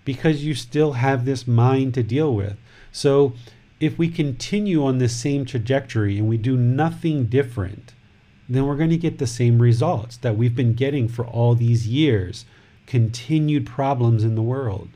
because 0.04 0.44
you 0.44 0.54
still 0.54 0.94
have 0.94 1.24
this 1.24 1.46
mind 1.46 1.94
to 1.94 2.02
deal 2.02 2.34
with. 2.34 2.56
So, 2.90 3.34
if 3.80 3.98
we 3.98 4.08
continue 4.08 4.84
on 4.84 4.98
this 4.98 5.16
same 5.16 5.44
trajectory 5.44 6.16
and 6.16 6.28
we 6.28 6.36
do 6.36 6.56
nothing 6.56 7.26
different, 7.26 7.94
then 8.48 8.66
we're 8.66 8.76
going 8.76 8.90
to 8.90 8.96
get 8.96 9.18
the 9.18 9.26
same 9.26 9.60
results 9.60 10.16
that 10.18 10.36
we've 10.36 10.54
been 10.54 10.74
getting 10.74 11.08
for 11.08 11.26
all 11.26 11.54
these 11.54 11.88
years 11.88 12.44
continued 12.86 13.66
problems 13.66 14.22
in 14.22 14.34
the 14.34 14.42
world. 14.42 14.88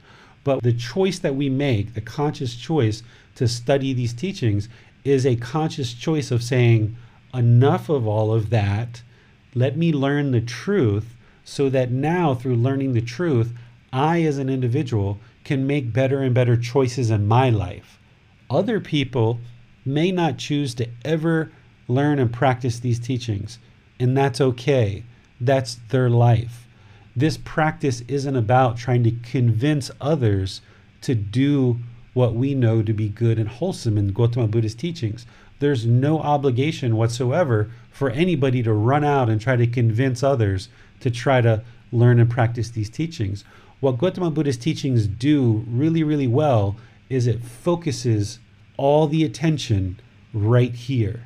But 0.44 0.62
the 0.62 0.72
choice 0.72 1.18
that 1.20 1.34
we 1.34 1.48
make, 1.48 1.94
the 1.94 2.00
conscious 2.00 2.54
choice 2.54 3.02
to 3.36 3.48
study 3.48 3.92
these 3.92 4.12
teachings, 4.12 4.68
is 5.02 5.26
a 5.26 5.36
conscious 5.36 5.92
choice 5.94 6.30
of 6.30 6.42
saying, 6.42 6.96
enough 7.34 7.88
of 7.88 8.07
all 8.07 8.32
of 8.32 8.50
that. 8.50 9.02
Let 9.54 9.76
me 9.76 9.92
learn 9.92 10.30
the 10.30 10.40
truth 10.40 11.16
so 11.44 11.68
that 11.70 11.90
now, 11.90 12.34
through 12.34 12.57
learning 12.57 12.92
the 12.92 13.00
truth, 13.00 13.52
I, 13.97 14.22
as 14.22 14.38
an 14.38 14.49
individual, 14.49 15.18
can 15.44 15.66
make 15.66 15.92
better 15.92 16.22
and 16.22 16.34
better 16.34 16.57
choices 16.57 17.11
in 17.11 17.26
my 17.26 17.51
life. 17.51 17.99
Other 18.51 18.80
people 18.80 19.40
may 19.84 20.12
not 20.12 20.38
choose 20.38 20.74
to 20.74 20.88
ever 21.05 21.51
learn 21.88 22.18
and 22.18 22.32
practice 22.32 22.78
these 22.78 22.99
teachings, 22.99 23.59
and 23.99 24.16
that's 24.16 24.40
okay. 24.40 25.05
That's 25.40 25.76
their 25.90 26.11
life 26.11 26.66
this 27.16 27.38
practice 27.38 28.03
isn't 28.07 28.36
about 28.36 28.76
trying 28.76 29.03
to 29.05 29.11
convince 29.11 29.90
others 30.01 30.61
to 31.01 31.14
do 31.14 31.78
what 32.12 32.34
we 32.34 32.55
know 32.55 32.82
to 32.82 32.92
be 32.92 33.09
good 33.09 33.38
and 33.38 33.49
wholesome 33.49 33.97
in 33.97 34.12
Gautama 34.12 34.49
Buddha's 34.49 34.74
teachings. 34.74 35.24
There's 35.59 35.86
no 35.86 36.20
obligation 36.20 36.97
whatsoever 36.97 37.70
for 37.90 38.11
anybody 38.11 38.62
to 38.62 38.72
run 38.74 39.03
out 39.03 39.30
and 39.30 39.40
try 39.40 39.57
to 39.57 39.66
convince 39.66 40.22
others 40.22 40.68
to 41.01 41.11
try 41.11 41.40
to 41.40 41.62
learn 41.90 42.20
and 42.20 42.30
practice 42.30 42.70
these 42.70 42.90
teachings. 42.90 43.44
What 43.81 43.99
Gautama 43.99 44.31
Buddha's 44.31 44.57
teachings 44.57 45.07
do 45.07 45.64
really, 45.68 46.03
really 46.03 46.27
well 46.27 46.77
is 47.11 47.27
it 47.27 47.45
focuses 47.45 48.39
all 48.77 49.07
the 49.07 49.22
attention 49.22 50.01
right 50.33 50.74
here 50.74 51.24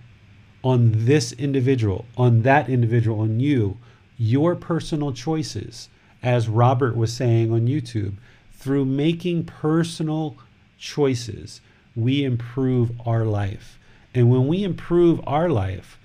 on 0.62 1.06
this 1.06 1.32
individual, 1.32 2.04
on 2.16 2.42
that 2.42 2.68
individual, 2.68 3.20
on 3.20 3.40
you 3.40 3.78
your 4.18 4.54
personal 4.54 5.12
choices, 5.12 5.88
as 6.22 6.46
Robert 6.46 6.94
was 6.94 7.10
saying 7.10 7.50
on 7.50 7.66
YouTube, 7.66 8.14
through 8.52 8.84
making 8.84 9.44
personal 9.44 10.36
choices, 10.76 11.62
we 11.96 12.22
improve 12.22 12.90
our 13.06 13.24
life. 13.24 13.78
And 14.12 14.30
when 14.30 14.46
we 14.46 14.62
improve 14.62 15.20
our 15.26 15.48
life, 15.48 15.98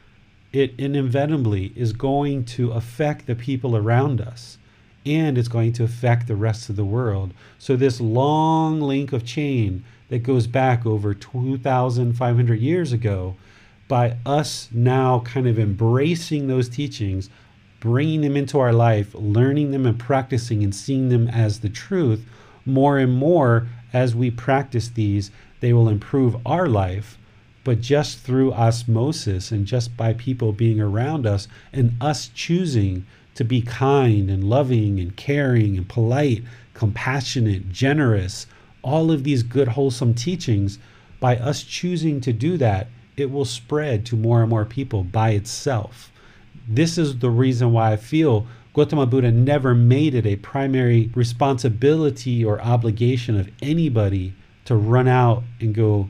it 0.53 0.73
inevitably 0.77 1.73
is 1.75 1.91
going 1.91 2.45
to 2.45 2.71
affect 2.71 3.25
the 3.25 3.35
people 3.35 3.75
around 3.75 4.21
us 4.21 4.57
and 5.05 5.37
it's 5.37 5.47
going 5.47 5.73
to 5.73 5.83
affect 5.83 6.27
the 6.27 6.35
rest 6.35 6.69
of 6.69 6.75
the 6.75 6.85
world. 6.85 7.33
So, 7.59 7.75
this 7.75 8.01
long 8.01 8.81
link 8.81 9.13
of 9.13 9.25
chain 9.25 9.83
that 10.09 10.23
goes 10.23 10.47
back 10.47 10.85
over 10.85 11.13
2,500 11.13 12.59
years 12.59 12.91
ago, 12.91 13.35
by 13.87 14.17
us 14.25 14.69
now 14.71 15.19
kind 15.19 15.47
of 15.47 15.59
embracing 15.59 16.47
those 16.47 16.69
teachings, 16.69 17.29
bringing 17.79 18.21
them 18.21 18.35
into 18.35 18.59
our 18.59 18.73
life, 18.73 19.13
learning 19.13 19.71
them 19.71 19.85
and 19.85 19.99
practicing 19.99 20.63
and 20.63 20.73
seeing 20.73 21.09
them 21.09 21.27
as 21.27 21.59
the 21.59 21.69
truth, 21.69 22.25
more 22.65 22.97
and 22.97 23.13
more 23.13 23.67
as 23.93 24.15
we 24.15 24.31
practice 24.31 24.89
these, 24.89 25.31
they 25.59 25.71
will 25.71 25.87
improve 25.87 26.35
our 26.45 26.67
life. 26.67 27.17
But 27.63 27.81
just 27.81 28.19
through 28.19 28.53
osmosis 28.53 29.51
and 29.51 29.65
just 29.65 29.95
by 29.97 30.13
people 30.13 30.51
being 30.51 30.79
around 30.79 31.25
us 31.25 31.47
and 31.73 31.93
us 32.01 32.29
choosing 32.33 33.05
to 33.35 33.43
be 33.43 33.61
kind 33.61 34.29
and 34.29 34.43
loving 34.43 34.99
and 34.99 35.15
caring 35.15 35.77
and 35.77 35.87
polite, 35.87 36.43
compassionate, 36.73 37.71
generous, 37.71 38.47
all 38.81 39.11
of 39.11 39.23
these 39.23 39.43
good, 39.43 39.69
wholesome 39.69 40.13
teachings, 40.13 40.79
by 41.19 41.37
us 41.37 41.63
choosing 41.63 42.19
to 42.21 42.33
do 42.33 42.57
that, 42.57 42.87
it 43.15 43.31
will 43.31 43.45
spread 43.45 44.05
to 44.05 44.15
more 44.15 44.41
and 44.41 44.49
more 44.49 44.65
people 44.65 45.03
by 45.03 45.31
itself 45.31 46.11
this 46.67 46.97
is 46.97 47.19
the 47.19 47.29
reason 47.29 47.71
why 47.71 47.91
I 47.91 47.97
feel 47.97 48.47
Gautama 48.73 49.05
Buddha 49.05 49.31
never 49.31 49.73
made 49.73 50.15
it 50.15 50.25
a 50.25 50.35
primary 50.37 51.11
responsibility 51.15 52.43
or 52.43 52.61
obligation 52.61 53.39
of 53.39 53.49
anybody 53.61 54.33
to 54.65 54.75
run 54.75 55.07
out 55.07 55.43
and 55.59 55.73
go 55.73 56.09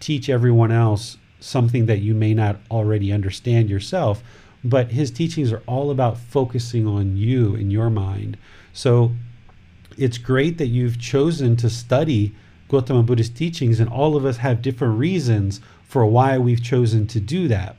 teach 0.00 0.28
everyone 0.28 0.72
else 0.72 1.18
something 1.38 1.86
that 1.86 2.00
you 2.00 2.14
may 2.14 2.34
not 2.34 2.56
already 2.70 3.12
understand 3.12 3.70
yourself. 3.70 4.22
But 4.62 4.90
his 4.92 5.10
teachings 5.10 5.52
are 5.52 5.62
all 5.66 5.90
about 5.90 6.18
focusing 6.18 6.86
on 6.86 7.16
you 7.16 7.54
in 7.54 7.70
your 7.70 7.90
mind. 7.90 8.36
So 8.72 9.12
it's 9.96 10.18
great 10.18 10.58
that 10.58 10.66
you've 10.66 10.98
chosen 10.98 11.56
to 11.56 11.70
study 11.70 12.34
Gautama 12.68 13.02
Buddha's 13.02 13.30
teachings, 13.30 13.80
and 13.80 13.90
all 13.90 14.16
of 14.16 14.24
us 14.24 14.38
have 14.38 14.62
different 14.62 14.98
reasons 14.98 15.60
for 15.82 16.06
why 16.06 16.38
we've 16.38 16.62
chosen 16.62 17.06
to 17.08 17.20
do 17.20 17.48
that. 17.48 17.76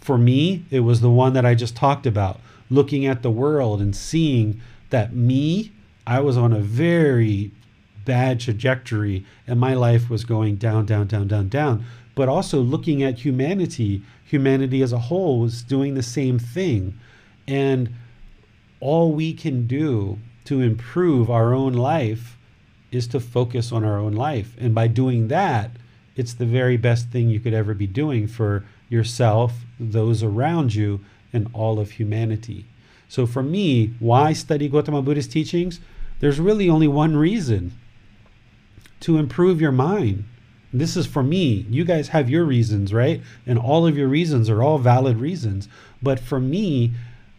For 0.00 0.16
me, 0.16 0.64
it 0.70 0.80
was 0.80 1.00
the 1.00 1.10
one 1.10 1.32
that 1.34 1.44
I 1.44 1.54
just 1.54 1.74
talked 1.74 2.06
about, 2.06 2.40
looking 2.70 3.04
at 3.06 3.22
the 3.22 3.30
world 3.30 3.80
and 3.80 3.94
seeing 3.94 4.60
that 4.90 5.14
me, 5.14 5.72
I 6.06 6.20
was 6.20 6.36
on 6.36 6.52
a 6.52 6.60
very 6.60 7.50
bad 8.04 8.40
trajectory 8.40 9.24
and 9.46 9.60
my 9.60 9.74
life 9.74 10.08
was 10.08 10.24
going 10.24 10.56
down, 10.56 10.86
down, 10.86 11.06
down, 11.06 11.28
down, 11.28 11.48
down. 11.48 11.84
But 12.14 12.28
also 12.28 12.60
looking 12.60 13.02
at 13.02 13.20
humanity, 13.20 14.02
humanity 14.30 14.80
as 14.82 14.92
a 14.92 14.98
whole 14.98 15.40
was 15.40 15.62
doing 15.62 15.94
the 15.94 16.02
same 16.02 16.38
thing. 16.38 16.98
And 17.48 17.90
all 18.78 19.12
we 19.12 19.32
can 19.32 19.66
do 19.66 20.18
to 20.44 20.60
improve 20.60 21.30
our 21.30 21.52
own 21.52 21.72
life 21.72 22.36
is 22.92 23.06
to 23.08 23.20
focus 23.20 23.72
on 23.72 23.84
our 23.84 23.98
own 23.98 24.12
life. 24.12 24.54
And 24.58 24.74
by 24.74 24.86
doing 24.86 25.28
that, 25.28 25.72
it's 26.16 26.34
the 26.34 26.46
very 26.46 26.76
best 26.76 27.08
thing 27.08 27.28
you 27.28 27.40
could 27.40 27.54
ever 27.54 27.74
be 27.74 27.86
doing 27.86 28.26
for 28.26 28.64
yourself, 28.88 29.52
those 29.78 30.22
around 30.22 30.74
you, 30.74 31.00
and 31.32 31.48
all 31.52 31.78
of 31.78 31.92
humanity. 31.92 32.66
So 33.08 33.26
for 33.26 33.42
me, 33.42 33.94
why 33.98 34.32
study 34.32 34.68
Gautama 34.68 35.02
Buddha's 35.02 35.28
teachings? 35.28 35.80
There's 36.20 36.38
really 36.38 36.68
only 36.68 36.88
one 36.88 37.16
reason 37.16 37.72
to 39.00 39.18
improve 39.18 39.60
your 39.60 39.72
mind. 39.72 40.24
This 40.72 40.96
is 40.96 41.06
for 41.06 41.22
me. 41.22 41.66
You 41.68 41.84
guys 41.84 42.08
have 42.08 42.30
your 42.30 42.44
reasons, 42.44 42.92
right? 42.92 43.20
And 43.46 43.58
all 43.58 43.86
of 43.86 43.96
your 43.96 44.08
reasons 44.08 44.48
are 44.48 44.62
all 44.62 44.78
valid 44.78 45.18
reasons. 45.18 45.68
But 46.02 46.20
for 46.20 46.38
me, 46.38 46.92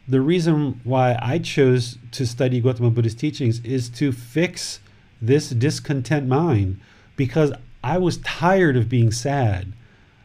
the 0.07 0.21
reason 0.21 0.81
why 0.83 1.17
I 1.21 1.39
chose 1.39 1.97
to 2.11 2.25
study 2.25 2.59
Gautama 2.59 2.89
Buddha's 2.89 3.15
teachings 3.15 3.59
is 3.61 3.87
to 3.89 4.11
fix 4.11 4.79
this 5.21 5.49
discontent 5.51 6.27
mind 6.27 6.79
because 7.15 7.53
I 7.83 7.97
was 7.97 8.17
tired 8.17 8.75
of 8.75 8.89
being 8.89 9.11
sad. 9.11 9.73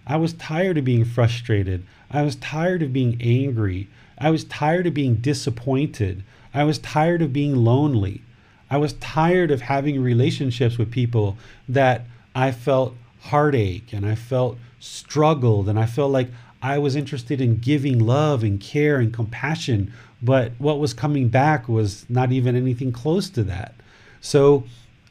I 0.07 0.17
was 0.17 0.33
tired 0.33 0.79
of 0.79 0.85
being 0.85 1.05
frustrated. 1.05 1.85
I 2.11 2.23
was 2.23 2.37
tired 2.37 2.83
of 2.83 2.93
being 2.93 3.21
angry. 3.21 3.89
I 4.19 4.31
was 4.31 4.45
tired 4.45 4.87
of 4.87 4.95
being 4.95 5.17
disappointed. 5.17 6.25
I 6.55 6.65
was 6.65 6.79
tired 6.79 7.23
of 7.23 7.33
being 7.33 7.55
lonely. 7.55 8.23
I 8.71 8.79
was 8.79 8.95
tired 8.95 9.51
of 9.51 9.61
having 9.63 10.03
relationships 10.03 10.79
with 10.79 10.91
people 10.91 11.37
that 11.69 12.07
I 12.37 12.53
felt 12.53 12.95
heartache 13.21 13.95
and 13.95 14.05
I 14.05 14.15
felt 14.15 14.59
struggled 14.79 15.71
and 15.71 15.79
I 15.79 15.87
felt 15.87 16.13
like 16.13 16.29
I 16.61 16.77
was 16.77 16.95
interested 16.95 17.41
in 17.41 17.61
giving 17.61 17.99
love 17.99 18.45
and 18.45 18.61
care 18.61 18.99
and 18.99 19.11
compassion, 19.11 19.91
but 20.23 20.53
what 20.59 20.79
was 20.79 20.93
coming 20.93 21.29
back 21.29 21.67
was 21.67 22.05
not 22.11 22.33
even 22.33 22.55
anything 22.55 22.93
close 22.93 23.31
to 23.31 23.43
that. 23.45 23.75
So 24.21 24.65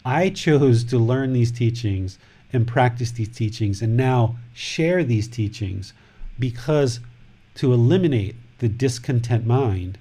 I 0.05 0.29
chose 0.29 0.83
to 0.83 0.99
learn 0.99 1.33
these 1.33 1.51
teachings 1.51 2.19
and 2.53 2.67
practice 2.67 3.09
these 3.09 3.29
teachings 3.29 3.81
and 3.81 3.97
now 3.97 4.37
share 4.53 5.03
these 5.03 5.27
teachings 5.27 5.93
because 6.37 6.99
to 7.55 7.73
eliminate 7.73 8.35
the 8.59 8.69
discontent 8.69 9.47
mind 9.47 9.97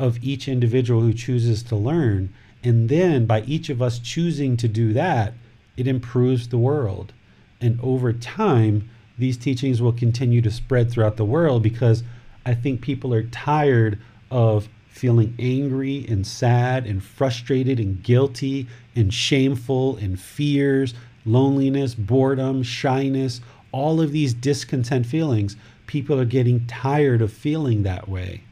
of 0.00 0.18
each 0.24 0.48
individual 0.48 1.02
who 1.02 1.14
chooses 1.14 1.62
to 1.62 1.76
learn. 1.76 2.34
And 2.64 2.88
then 2.88 3.26
by 3.26 3.42
each 3.42 3.68
of 3.68 3.80
us 3.80 4.00
choosing 4.00 4.56
to 4.56 4.66
do 4.66 4.92
that, 4.94 5.34
it 5.76 5.86
improves 5.86 6.48
the 6.48 6.58
world. 6.58 7.12
And 7.60 7.78
over 7.82 8.12
time, 8.12 8.88
these 9.18 9.36
teachings 9.36 9.80
will 9.80 9.92
continue 9.92 10.40
to 10.42 10.50
spread 10.50 10.90
throughout 10.90 11.16
the 11.16 11.24
world 11.24 11.62
because 11.62 12.02
I 12.44 12.54
think 12.54 12.80
people 12.80 13.14
are 13.14 13.22
tired 13.24 13.98
of 14.30 14.68
feeling 14.88 15.34
angry 15.38 16.06
and 16.08 16.26
sad 16.26 16.86
and 16.86 17.02
frustrated 17.02 17.80
and 17.80 18.02
guilty 18.02 18.68
and 18.94 19.12
shameful 19.12 19.96
and 19.96 20.20
fears, 20.20 20.94
loneliness, 21.24 21.94
boredom, 21.94 22.62
shyness, 22.62 23.40
all 23.72 24.00
of 24.00 24.12
these 24.12 24.34
discontent 24.34 25.06
feelings. 25.06 25.56
People 25.86 26.18
are 26.20 26.24
getting 26.24 26.66
tired 26.66 27.22
of 27.22 27.32
feeling 27.32 27.82
that 27.82 28.08
way. 28.08 28.42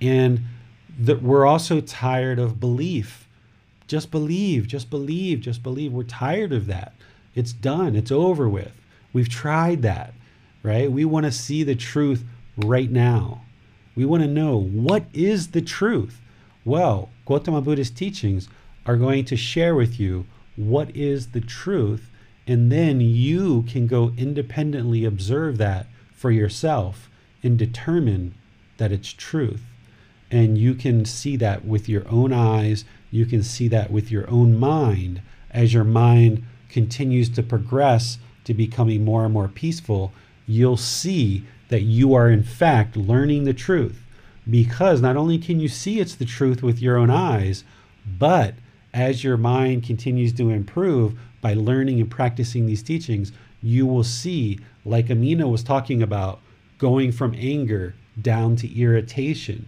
And 0.00 0.40
that 0.98 1.22
we're 1.22 1.46
also 1.46 1.80
tired 1.80 2.38
of 2.38 2.60
belief. 2.60 3.23
Just 3.94 4.10
believe, 4.10 4.66
just 4.66 4.90
believe, 4.90 5.40
just 5.40 5.62
believe. 5.62 5.92
We're 5.92 6.02
tired 6.02 6.52
of 6.52 6.66
that. 6.66 6.94
It's 7.36 7.52
done, 7.52 7.94
it's 7.94 8.10
over 8.10 8.48
with. 8.48 8.72
We've 9.12 9.28
tried 9.28 9.82
that, 9.82 10.14
right? 10.64 10.90
We 10.90 11.04
want 11.04 11.26
to 11.26 11.30
see 11.30 11.62
the 11.62 11.76
truth 11.76 12.24
right 12.56 12.90
now. 12.90 13.42
We 13.94 14.04
want 14.04 14.24
to 14.24 14.28
know 14.28 14.56
what 14.58 15.04
is 15.12 15.52
the 15.52 15.62
truth. 15.62 16.20
Well, 16.64 17.10
Gautama 17.24 17.60
Buddhist 17.60 17.96
teachings 17.96 18.48
are 18.84 18.96
going 18.96 19.26
to 19.26 19.36
share 19.36 19.76
with 19.76 20.00
you 20.00 20.26
what 20.56 20.90
is 20.96 21.28
the 21.28 21.40
truth, 21.40 22.10
and 22.48 22.72
then 22.72 23.00
you 23.00 23.62
can 23.62 23.86
go 23.86 24.12
independently 24.16 25.04
observe 25.04 25.56
that 25.58 25.86
for 26.12 26.32
yourself 26.32 27.08
and 27.44 27.56
determine 27.56 28.34
that 28.78 28.90
it's 28.90 29.12
truth. 29.12 29.62
And 30.32 30.58
you 30.58 30.74
can 30.74 31.04
see 31.04 31.36
that 31.36 31.64
with 31.64 31.88
your 31.88 32.02
own 32.08 32.32
eyes, 32.32 32.84
you 33.14 33.24
can 33.24 33.42
see 33.42 33.68
that 33.68 33.90
with 33.90 34.10
your 34.10 34.28
own 34.28 34.58
mind 34.58 35.22
as 35.52 35.72
your 35.72 35.84
mind 35.84 36.42
continues 36.68 37.28
to 37.28 37.42
progress 37.42 38.18
to 38.42 38.52
becoming 38.52 39.04
more 39.04 39.24
and 39.24 39.32
more 39.32 39.46
peaceful, 39.46 40.12
you'll 40.46 40.76
see 40.76 41.44
that 41.68 41.82
you 41.82 42.12
are 42.12 42.28
in 42.28 42.42
fact 42.42 42.96
learning 42.96 43.44
the 43.44 43.54
truth. 43.54 44.02
Because 44.50 45.00
not 45.00 45.16
only 45.16 45.38
can 45.38 45.60
you 45.60 45.68
see 45.68 46.00
it's 46.00 46.16
the 46.16 46.24
truth 46.24 46.62
with 46.62 46.82
your 46.82 46.98
own 46.98 47.08
eyes, 47.08 47.62
but 48.18 48.54
as 48.92 49.24
your 49.24 49.36
mind 49.36 49.84
continues 49.84 50.32
to 50.34 50.50
improve 50.50 51.18
by 51.40 51.54
learning 51.54 52.00
and 52.00 52.10
practicing 52.10 52.66
these 52.66 52.82
teachings, 52.82 53.32
you 53.62 53.86
will 53.86 54.04
see, 54.04 54.58
like 54.84 55.08
Amina 55.08 55.48
was 55.48 55.62
talking 55.62 56.02
about, 56.02 56.40
going 56.78 57.12
from 57.12 57.34
anger 57.38 57.94
down 58.20 58.56
to 58.56 58.78
irritation, 58.78 59.66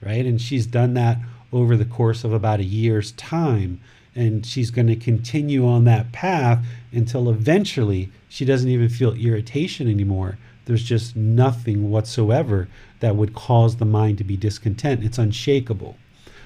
right? 0.00 0.24
And 0.24 0.40
she's 0.40 0.66
done 0.66 0.94
that 0.94 1.18
over 1.52 1.76
the 1.76 1.84
course 1.84 2.24
of 2.24 2.32
about 2.32 2.60
a 2.60 2.64
year's 2.64 3.12
time 3.12 3.80
and 4.16 4.46
she's 4.46 4.70
going 4.70 4.86
to 4.86 4.96
continue 4.96 5.68
on 5.68 5.84
that 5.84 6.10
path 6.10 6.64
until 6.90 7.28
eventually 7.28 8.10
she 8.28 8.46
doesn't 8.46 8.70
even 8.70 8.88
feel 8.88 9.12
irritation 9.12 9.88
anymore. 9.88 10.38
There's 10.64 10.82
just 10.82 11.14
nothing 11.14 11.90
whatsoever 11.90 12.66
that 13.00 13.14
would 13.14 13.34
cause 13.34 13.76
the 13.76 13.84
mind 13.84 14.18
to 14.18 14.24
be 14.24 14.36
discontent. 14.36 15.04
It's 15.04 15.18
unshakable. 15.18 15.96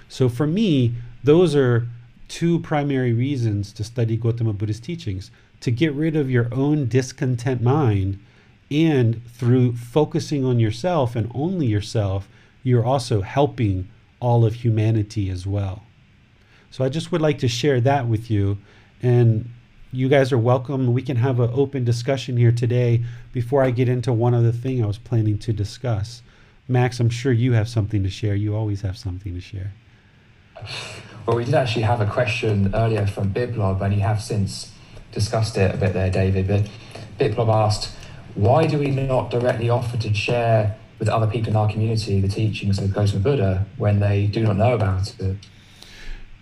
So 0.08 0.28
for 0.28 0.48
me, 0.48 0.94
those 1.22 1.54
are 1.54 1.86
two 2.26 2.58
primary 2.58 3.12
reasons 3.12 3.72
to 3.74 3.84
study 3.84 4.16
Gautama 4.16 4.52
Buddhist 4.52 4.82
teachings 4.82 5.30
to 5.60 5.70
get 5.70 5.92
rid 5.94 6.16
of 6.16 6.30
your 6.30 6.52
own 6.52 6.88
discontent 6.88 7.62
mind. 7.62 8.18
And 8.70 9.24
through 9.28 9.76
focusing 9.76 10.44
on 10.44 10.58
yourself 10.58 11.14
and 11.14 11.30
only 11.34 11.66
yourself, 11.66 12.28
you're 12.62 12.84
also 12.84 13.20
helping 13.20 13.88
all 14.20 14.44
of 14.44 14.54
humanity 14.54 15.30
as 15.30 15.46
well. 15.46 15.82
So 16.70 16.84
I 16.84 16.88
just 16.88 17.10
would 17.10 17.20
like 17.20 17.38
to 17.38 17.48
share 17.48 17.80
that 17.80 18.06
with 18.06 18.30
you. 18.30 18.58
And 19.02 19.50
you 19.92 20.08
guys 20.08 20.30
are 20.32 20.38
welcome. 20.38 20.92
We 20.92 21.02
can 21.02 21.16
have 21.16 21.40
an 21.40 21.50
open 21.52 21.84
discussion 21.84 22.36
here 22.36 22.52
today 22.52 23.02
before 23.32 23.62
I 23.62 23.70
get 23.70 23.88
into 23.88 24.12
one 24.12 24.34
other 24.34 24.52
thing 24.52 24.82
I 24.82 24.86
was 24.86 24.98
planning 24.98 25.38
to 25.38 25.52
discuss. 25.52 26.22
Max, 26.68 27.00
I'm 27.00 27.10
sure 27.10 27.32
you 27.32 27.54
have 27.54 27.68
something 27.68 28.02
to 28.04 28.10
share. 28.10 28.36
You 28.36 28.54
always 28.54 28.82
have 28.82 28.96
something 28.96 29.34
to 29.34 29.40
share. 29.40 29.72
Well, 31.26 31.36
we 31.36 31.44
did 31.44 31.54
actually 31.54 31.82
have 31.82 32.00
a 32.00 32.06
question 32.06 32.72
earlier 32.74 33.06
from 33.06 33.32
Biplob, 33.32 33.80
and 33.80 33.94
you 33.94 34.00
have 34.00 34.22
since 34.22 34.72
discussed 35.10 35.56
it 35.56 35.74
a 35.74 35.76
bit 35.76 35.92
there, 35.92 36.10
David. 36.10 36.46
But 36.46 36.68
Biplob 37.18 37.52
asked, 37.52 37.92
why 38.34 38.66
do 38.66 38.78
we 38.78 38.90
not 38.90 39.30
directly 39.30 39.70
offer 39.70 39.96
to 39.96 40.14
share 40.14 40.76
with 41.00 41.08
other 41.08 41.26
people 41.26 41.48
in 41.48 41.56
our 41.56 41.68
community 41.68 42.20
the 42.20 42.28
teachings 42.28 42.78
of 42.78 42.92
Gautama 42.92 43.20
Buddha 43.20 43.66
when 43.78 43.98
they 43.98 44.26
do 44.26 44.44
not 44.44 44.56
know 44.56 44.74
about 44.74 45.12
it? 45.18 45.36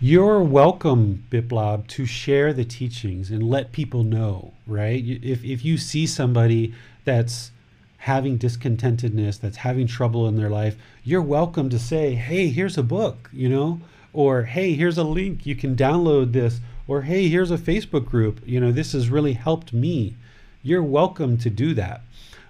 You're 0.00 0.42
welcome, 0.42 1.24
Biplob, 1.30 1.86
to 1.88 2.04
share 2.04 2.52
the 2.52 2.64
teachings 2.64 3.30
and 3.30 3.42
let 3.42 3.72
people 3.72 4.02
know, 4.02 4.52
right? 4.66 5.02
If, 5.02 5.44
if 5.44 5.64
you 5.64 5.78
see 5.78 6.06
somebody 6.06 6.74
that's 7.04 7.52
having 7.98 8.38
discontentedness, 8.38 9.40
that's 9.40 9.58
having 9.58 9.86
trouble 9.86 10.28
in 10.28 10.36
their 10.36 10.50
life, 10.50 10.76
you're 11.02 11.22
welcome 11.22 11.68
to 11.70 11.78
say, 11.78 12.14
hey, 12.14 12.48
here's 12.48 12.78
a 12.78 12.82
book, 12.82 13.30
you 13.32 13.48
know, 13.48 13.80
or 14.12 14.44
hey, 14.44 14.74
here's 14.74 14.98
a 14.98 15.04
link, 15.04 15.46
you 15.46 15.56
can 15.56 15.74
download 15.74 16.32
this, 16.32 16.60
or 16.86 17.02
hey, 17.02 17.28
here's 17.28 17.50
a 17.50 17.58
Facebook 17.58 18.06
group, 18.06 18.40
you 18.46 18.60
know, 18.60 18.72
this 18.72 18.92
has 18.92 19.08
really 19.08 19.34
helped 19.34 19.72
me. 19.72 20.14
You're 20.62 20.82
welcome 20.82 21.38
to 21.38 21.50
do 21.50 21.74
that. 21.74 22.02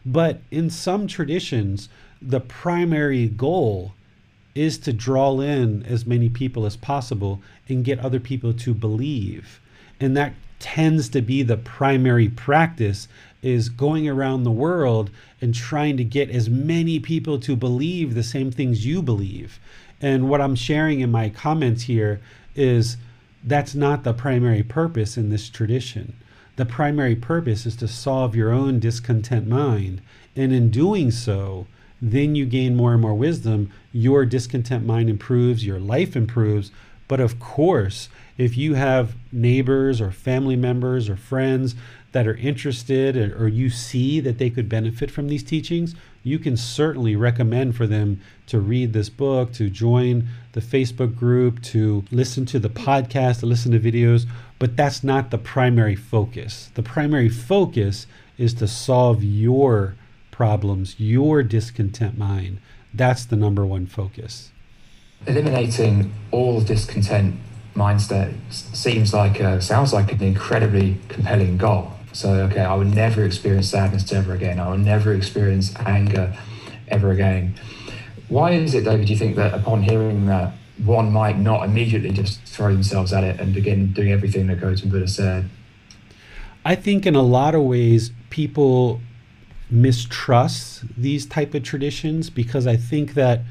But 0.05 0.41
in 0.51 0.71
some 0.71 1.07
traditions, 1.07 1.89
the 2.21 2.41
primary 2.41 3.29
goal 3.29 3.95
is 4.55 4.79
to 4.79 4.93
draw 4.93 5.41
in 5.41 5.83
as 5.85 6.07
many 6.07 6.29
people 6.29 6.67
as 6.67 6.77
possible 6.77 7.41
and 7.69 7.85
get 7.85 7.99
other 8.01 8.19
people 8.21 8.53
to 8.53 8.75
believe. 8.75 9.61
And 10.01 10.17
that 10.17 10.35
tends 10.59 11.09
to 11.11 11.23
be 11.23 11.43
the 11.43 11.57
primary 11.57 12.29
practice 12.29 13.07
is 13.43 13.69
going 13.69 14.09
around 14.09 14.43
the 14.43 14.51
world 14.51 15.11
and 15.41 15.55
trying 15.55 15.97
to 15.97 16.05
get 16.05 16.31
as 16.31 16.51
many 16.51 16.99
people 16.99 17.39
to 17.39 17.55
believe 17.55 18.15
the 18.15 18.23
same 18.23 18.51
things 18.51 18.85
you 18.85 19.01
believe. 19.01 19.61
And 20.01 20.29
what 20.29 20.41
I'm 20.41 20.57
sharing 20.57 21.01
in 21.01 21.11
my 21.11 21.29
comments 21.29 21.85
here 21.85 22.21
is 22.57 22.97
that's 23.45 23.75
not 23.75 24.03
the 24.03 24.13
primary 24.13 24.65
purpose 24.65 25.17
in 25.17 25.31
this 25.31 25.49
tradition. 25.49 26.15
The 26.59 26.67
primary 26.67 27.15
purpose 27.15 27.67
is 27.67 27.77
to 27.77 27.87
solve 27.87 28.35
your 28.35 28.51
own 28.51 28.81
discontent 28.81 29.47
mind. 29.47 30.01
And 30.35 30.53
in 30.53 30.71
doing 30.71 31.13
so, 31.13 31.69
then 32.03 32.35
you 32.35 32.47
gain 32.47 32.75
more 32.75 32.95
and 32.95 33.01
more 33.01 33.15
wisdom. 33.15 33.71
Your 33.93 34.27
discontent 34.27 34.85
mind 34.85 35.09
improves, 35.09 35.65
your 35.65 35.79
life 35.79 36.17
improves. 36.17 36.73
But 37.07 37.21
of 37.21 37.39
course, 37.39 38.09
if 38.37 38.57
you 38.57 38.75
have 38.75 39.15
neighbors 39.31 40.01
or 40.01 40.11
family 40.11 40.57
members 40.57 41.09
or 41.09 41.15
friends 41.15 41.77
that 42.11 42.27
are 42.27 42.37
interested 42.37 43.17
or, 43.17 43.47
you 43.47 43.71
see 43.71 44.19
that 44.19 44.39
they 44.39 44.51
could 44.51 44.69
benefit 44.69 45.13
from 45.13 45.29
these 45.29 45.45
teachings, 45.45 45.95
you 46.25 46.41
can 46.41 46.57
certainly 46.57 47.15
recommend 47.15 47.77
for 47.77 47.87
them 47.87 48.21
to 48.49 48.59
read 48.59 48.93
this 48.93 49.09
book, 49.09 49.53
to 49.53 49.71
join 49.71 50.27
the 50.53 50.61
Facebook 50.61 51.17
group, 51.17 51.63
to 51.63 52.05
listen 52.11 52.45
to 52.47 52.59
the 52.59 52.71
podcast, 52.71 53.41
to 53.41 53.47
listen 53.47 53.71
to 53.71 53.79
videos. 53.79 54.27
But 54.59 54.77
that's 54.77 55.05
not 55.05 55.31
the 55.31 55.39
primary 55.39 55.95
focus. 55.95 56.71
The 56.75 56.83
primary 56.83 57.29
focus 57.29 58.07
is 58.37 58.55
to 58.55 58.67
solve 58.67 59.23
your 59.23 59.95
problems, 60.31 60.99
your 60.99 61.43
discontent 61.43 62.19
mind. 62.19 62.59
That's 62.93 63.25
the 63.25 63.37
number 63.37 63.65
one 63.67 63.87
focus. 63.87 64.51
Eliminating 65.27 66.13
all 66.31 66.61
discontent 66.61 67.37
mindset 67.75 68.35
seems 68.51 69.15
like 69.15 69.41
a, 69.41 69.61
sounds 69.61 69.93
like 69.93 70.13
an 70.13 70.23
incredibly 70.23 70.99
compelling 71.09 71.57
goal. 71.57 71.93
So, 72.13 72.31
okay, 72.51 72.63
I 72.63 72.75
will 72.75 72.85
never 72.85 73.25
experience 73.25 73.69
sadness 73.69 74.13
ever 74.13 74.33
again. 74.35 74.59
I 74.59 74.69
will 74.69 74.79
never 74.79 75.13
experience 75.13 75.75
anger 75.77 76.37
ever 76.89 77.11
again. 77.13 77.55
Why 78.29 78.53
is 78.53 78.75
it, 78.75 78.85
David, 78.85 79.07
do 79.07 79.13
you 79.13 79.19
think 79.19 79.37
that 79.37 79.55
upon 79.55 79.83
hearing 79.83 80.27
that, 80.27 80.55
one 80.85 81.13
might 81.13 81.39
not 81.39 81.65
immediately 81.65 82.11
just 82.11 82.41
throw 82.43 82.73
themselves 82.73 83.13
at 83.13 83.25
it 83.25 83.41
and 83.41 83.55
begin 83.55 83.93
doing 83.93 84.13
everything 84.13 84.47
that 84.47 84.61
Gautam 84.61 84.91
Buddha 84.91 85.09
said? 85.09 85.49
I 86.65 86.75
think 86.75 87.07
in 87.07 87.15
a 87.15 87.23
lot 87.23 87.55
of 87.55 87.63
ways, 87.63 88.13
people 88.31 89.01
mistrust 89.71 90.85
these 90.97 91.27
type 91.27 91.55
of 91.55 91.63
traditions 91.63 92.31
because 92.31 92.67
I 92.67 92.77
think 92.77 93.15
that 93.15 93.43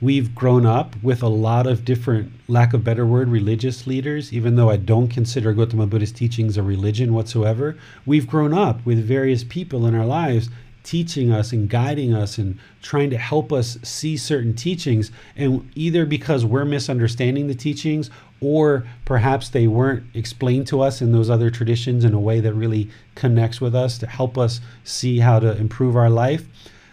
we've 0.00 0.34
grown 0.34 0.66
up 0.66 0.94
with 1.02 1.22
a 1.22 1.28
lot 1.28 1.66
of 1.66 1.84
different, 1.84 2.32
lack 2.48 2.74
of 2.74 2.84
better 2.84 3.06
word, 3.06 3.28
religious 3.28 3.86
leaders, 3.86 4.32
even 4.32 4.56
though 4.56 4.70
I 4.70 4.76
don't 4.76 5.08
consider 5.08 5.52
Gautama 5.52 5.86
Buddha's 5.86 6.12
teachings 6.12 6.56
a 6.56 6.62
religion 6.62 7.14
whatsoever. 7.14 7.76
We've 8.04 8.26
grown 8.26 8.52
up 8.52 8.84
with 8.84 9.04
various 9.06 9.44
people 9.44 9.86
in 9.86 9.94
our 9.94 10.06
lives 10.06 10.48
teaching 10.84 11.32
us 11.32 11.50
and 11.50 11.68
guiding 11.68 12.14
us 12.14 12.38
and 12.38 12.58
trying 12.82 13.10
to 13.10 13.18
help 13.18 13.52
us 13.52 13.78
see 13.82 14.16
certain 14.16 14.54
teachings. 14.54 15.10
And 15.34 15.68
either 15.74 16.06
because 16.06 16.44
we're 16.44 16.64
misunderstanding 16.64 17.48
the 17.48 17.54
teachings 17.54 18.10
or 18.40 18.86
perhaps 19.04 19.48
they 19.48 19.66
weren't 19.66 20.04
explained 20.14 20.66
to 20.68 20.82
us 20.82 21.00
in 21.00 21.10
those 21.10 21.30
other 21.30 21.50
traditions 21.50 22.04
in 22.04 22.12
a 22.12 22.20
way 22.20 22.40
that 22.40 22.52
really 22.52 22.90
connects 23.14 23.60
with 23.60 23.74
us 23.74 23.98
to 23.98 24.06
help 24.06 24.36
us 24.38 24.60
see 24.84 25.18
how 25.18 25.40
to 25.40 25.56
improve 25.56 25.96
our 25.96 26.10
life, 26.10 26.44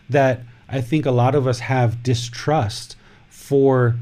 that 0.10 0.42
I 0.70 0.80
think 0.80 1.06
a 1.06 1.12
lot 1.12 1.36
of 1.36 1.46
us 1.46 1.60
have 1.60 2.02
distrust 2.02 2.96
for 3.30 3.98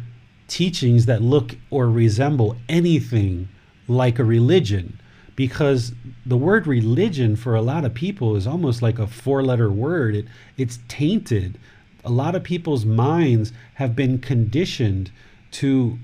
teachings 0.48 1.08
that 1.08 1.22
look 1.22 1.56
or 1.72 1.90
resemble 1.90 2.56
anything 2.70 3.50
like 3.88 4.20
a 4.20 4.24
religion 4.24 5.00
because 5.40 5.94
the 6.26 6.36
word 6.36 6.68
religion 6.68 7.34
for 7.34 7.56
a 7.56 7.62
lot 7.62 7.86
of 7.86 7.94
people 7.94 8.36
is 8.36 8.46
almost 8.46 8.82
like 8.82 9.00
a 9.00 9.08
four 9.08 9.42
letter 9.42 9.72
word 9.72 10.14
it, 10.14 10.26
it's 10.58 10.80
tainted 10.90 11.58
a 12.04 12.12
lot 12.12 12.36
of 12.36 12.44
people's 12.44 12.84
minds 12.84 13.54
have 13.76 13.96
been 13.96 14.20
conditioned 14.20 15.12
to 15.52 15.98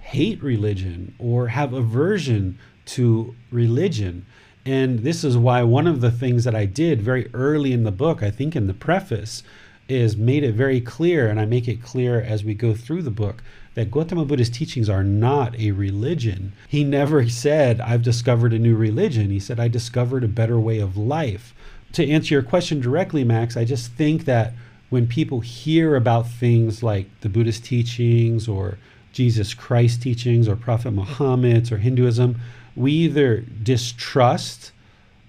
hate 0.00 0.42
religion 0.42 1.14
or 1.18 1.48
have 1.48 1.72
aversion 1.72 2.58
to 2.84 3.34
religion. 3.50 4.26
And 4.66 5.00
this 5.00 5.24
is 5.24 5.36
why 5.36 5.62
one 5.62 5.86
of 5.86 6.00
the 6.00 6.10
things 6.10 6.44
that 6.44 6.54
I 6.54 6.66
did 6.66 7.00
very 7.00 7.30
early 7.34 7.72
in 7.72 7.84
the 7.84 7.92
book, 7.92 8.22
I 8.22 8.30
think 8.30 8.54
in 8.54 8.66
the 8.66 8.74
preface, 8.74 9.42
is 9.88 10.16
made 10.16 10.44
it 10.44 10.52
very 10.52 10.80
clear, 10.80 11.28
and 11.28 11.38
I 11.38 11.44
make 11.44 11.68
it 11.68 11.82
clear 11.82 12.20
as 12.20 12.44
we 12.44 12.54
go 12.54 12.74
through 12.74 13.02
the 13.02 13.10
book, 13.10 13.42
that 13.74 13.90
Gautama 13.90 14.24
Buddha's 14.24 14.50
teachings 14.50 14.88
are 14.88 15.04
not 15.04 15.58
a 15.58 15.72
religion. 15.72 16.52
He 16.68 16.84
never 16.84 17.28
said, 17.28 17.80
I've 17.80 18.02
discovered 18.02 18.52
a 18.52 18.58
new 18.58 18.76
religion. 18.76 19.30
He 19.30 19.40
said, 19.40 19.58
I 19.58 19.68
discovered 19.68 20.24
a 20.24 20.28
better 20.28 20.58
way 20.58 20.78
of 20.78 20.96
life. 20.96 21.54
To 21.92 22.08
answer 22.08 22.34
your 22.34 22.42
question 22.42 22.80
directly, 22.80 23.24
Max, 23.24 23.56
I 23.56 23.64
just 23.64 23.92
think 23.92 24.24
that 24.24 24.52
when 24.90 25.06
people 25.06 25.40
hear 25.40 25.96
about 25.96 26.28
things 26.28 26.82
like 26.82 27.06
the 27.20 27.28
Buddhist 27.28 27.64
teachings 27.64 28.46
or 28.46 28.78
Jesus 29.12 29.54
Christ 29.54 30.02
teachings 30.02 30.48
or 30.48 30.56
Prophet 30.56 30.92
Muhammad's 30.92 31.72
or 31.72 31.78
Hinduism, 31.78 32.40
we 32.76 32.92
either 32.92 33.40
distrust 33.40 34.72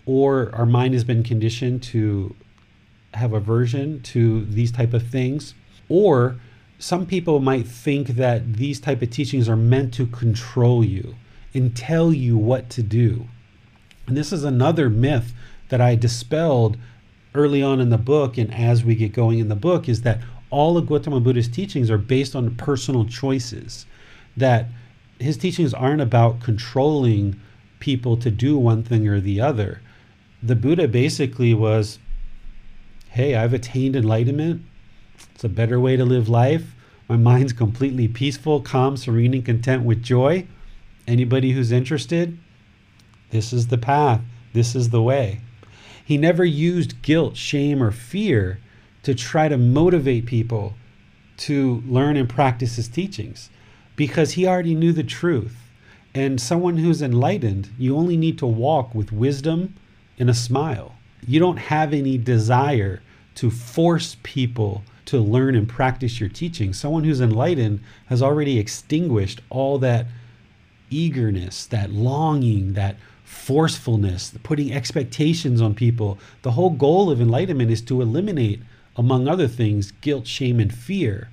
or 0.06 0.54
our 0.54 0.66
mind 0.66 0.94
has 0.94 1.04
been 1.04 1.24
conditioned 1.24 1.82
to 1.82 2.36
have 3.14 3.34
aversion 3.34 4.02
to 4.02 4.46
these 4.46 4.72
type 4.72 4.94
of 4.94 5.08
things 5.08 5.54
or 5.90 6.36
some 6.78 7.06
people 7.06 7.40
might 7.40 7.68
think 7.68 8.10
that 8.10 8.54
these 8.54 8.80
type 8.80 9.02
of 9.02 9.10
teachings 9.10 9.48
are 9.48 9.56
meant 9.56 9.94
to 9.94 10.06
control 10.08 10.84
you 10.84 11.16
and 11.54 11.76
tell 11.76 12.12
you 12.12 12.38
what 12.38 12.70
to 12.70 12.84
do 12.84 13.28
and 14.08 14.16
this 14.16 14.32
is 14.32 14.44
another 14.44 14.90
myth 14.90 15.34
that 15.70 15.82
i 15.82 15.96
dispelled 15.96 16.78
early 17.34 17.62
on 17.62 17.80
in 17.80 17.90
the 17.90 17.98
book 17.98 18.38
and 18.38 18.54
as 18.54 18.84
we 18.84 18.96
get 18.96 19.14
going 19.14 19.40
in 19.40 19.50
the 19.50 19.56
book 19.56 19.90
is 19.90 20.02
that 20.02 20.20
all 20.56 20.78
of 20.78 20.88
Gautama 20.88 21.20
Buddha's 21.20 21.50
teachings 21.50 21.92
are 21.92 21.98
based 21.98 22.34
on 22.34 22.56
personal 22.56 23.06
choices. 23.06 23.86
That 24.38 24.68
his 25.20 25.38
teachings 25.38 25.74
aren't 25.74 26.02
about 26.02 26.42
controlling 26.42 27.40
people 27.80 28.16
to 28.18 28.32
do 28.32 28.58
one 28.58 28.82
thing 28.82 29.06
or 29.08 29.20
the 29.20 29.42
other. 29.42 29.82
The 30.42 30.56
Buddha 30.56 30.88
basically 30.88 31.54
was 31.54 32.00
hey, 33.10 33.36
I've 33.36 33.54
attained 33.54 33.96
enlightenment. 33.96 34.62
It's 35.34 35.44
a 35.44 35.50
better 35.50 35.80
way 35.80 35.96
to 35.98 36.06
live 36.06 36.30
life. 36.30 36.76
My 37.08 37.18
mind's 37.18 37.54
completely 37.54 38.08
peaceful, 38.08 38.62
calm, 38.62 38.98
serene, 38.98 39.34
and 39.34 39.46
content 39.46 39.84
with 39.84 40.02
joy. 40.02 40.48
Anybody 41.08 41.52
who's 41.52 41.72
interested, 41.72 42.38
this 43.30 43.54
is 43.54 43.68
the 43.68 43.78
path. 43.78 44.22
This 44.54 44.76
is 44.76 44.90
the 44.90 45.02
way. 45.02 45.42
He 46.04 46.18
never 46.18 46.46
used 46.46 47.02
guilt, 47.02 47.36
shame, 47.36 47.82
or 47.82 47.92
fear 47.92 48.60
to 49.04 49.14
try 49.14 49.48
to 49.48 49.58
motivate 49.58 50.26
people 50.26 50.76
to 51.38 51.84
learn 51.86 52.18
and 52.18 52.30
practice 52.30 52.78
his 52.78 52.88
teachings 52.88 53.50
because 53.96 54.32
he 54.32 54.48
already 54.48 54.76
knew 54.76 54.94
the 54.94 55.04
truth. 55.04 55.58
And 56.14 56.40
someone 56.40 56.78
who's 56.78 57.02
enlightened, 57.02 57.70
you 57.78 57.96
only 57.96 58.18
need 58.18 58.38
to 58.40 58.48
walk 58.48 58.96
with 58.96 59.12
wisdom 59.12 59.76
and 60.18 60.30
a 60.30 60.34
smile. 60.34 60.96
You 61.28 61.40
don't 61.40 61.58
have 61.58 61.94
any 61.94 62.18
desire 62.18 63.02
to 63.36 63.52
force 63.52 64.16
people 64.24 64.84
to 65.06 65.20
learn 65.20 65.56
and 65.56 65.68
practice 65.68 66.20
your 66.20 66.30
teaching. 66.30 66.74
Someone 66.74 67.04
who's 67.04 67.22
enlightened 67.22 67.82
has 68.08 68.22
already 68.22 68.60
extinguished 68.60 69.42
all 69.50 69.78
that 69.80 70.08
eagerness, 70.90 71.66
that 71.68 71.92
longing, 71.92 72.74
that 72.74 72.98
forcefulness, 73.24 74.34
putting 74.44 74.74
expectations 74.74 75.62
on 75.62 75.74
people. 75.74 76.18
The 76.44 76.52
whole 76.52 76.70
goal 76.70 77.10
of 77.10 77.22
enlightenment 77.22 77.72
is 77.72 77.82
to 77.84 78.02
eliminate 78.02 78.62
among 78.96 79.28
other 79.28 79.48
things, 79.48 79.92
guilt, 80.02 80.28
shame, 80.28 80.60
and 80.60 80.74
fear. 80.74 81.30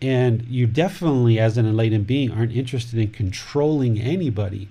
And 0.00 0.44
you 0.46 0.66
definitely, 0.66 1.38
as 1.38 1.56
an 1.56 1.66
enlightened 1.66 2.06
being, 2.06 2.30
aren't 2.32 2.52
interested 2.52 2.98
in 2.98 3.10
controlling 3.10 4.00
anybody. 4.00 4.68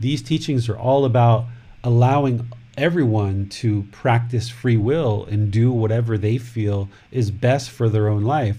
These 0.00 0.22
teachings 0.22 0.68
are 0.68 0.78
all 0.78 1.04
about 1.04 1.46
allowing 1.84 2.50
everyone 2.76 3.48
to 3.48 3.82
practice 3.92 4.48
free 4.48 4.76
will 4.76 5.24
and 5.26 5.50
do 5.50 5.70
whatever 5.70 6.16
they 6.16 6.38
feel 6.38 6.88
is 7.10 7.30
best 7.30 7.70
for 7.70 7.88
their 7.88 8.08
own 8.08 8.22
life. 8.22 8.58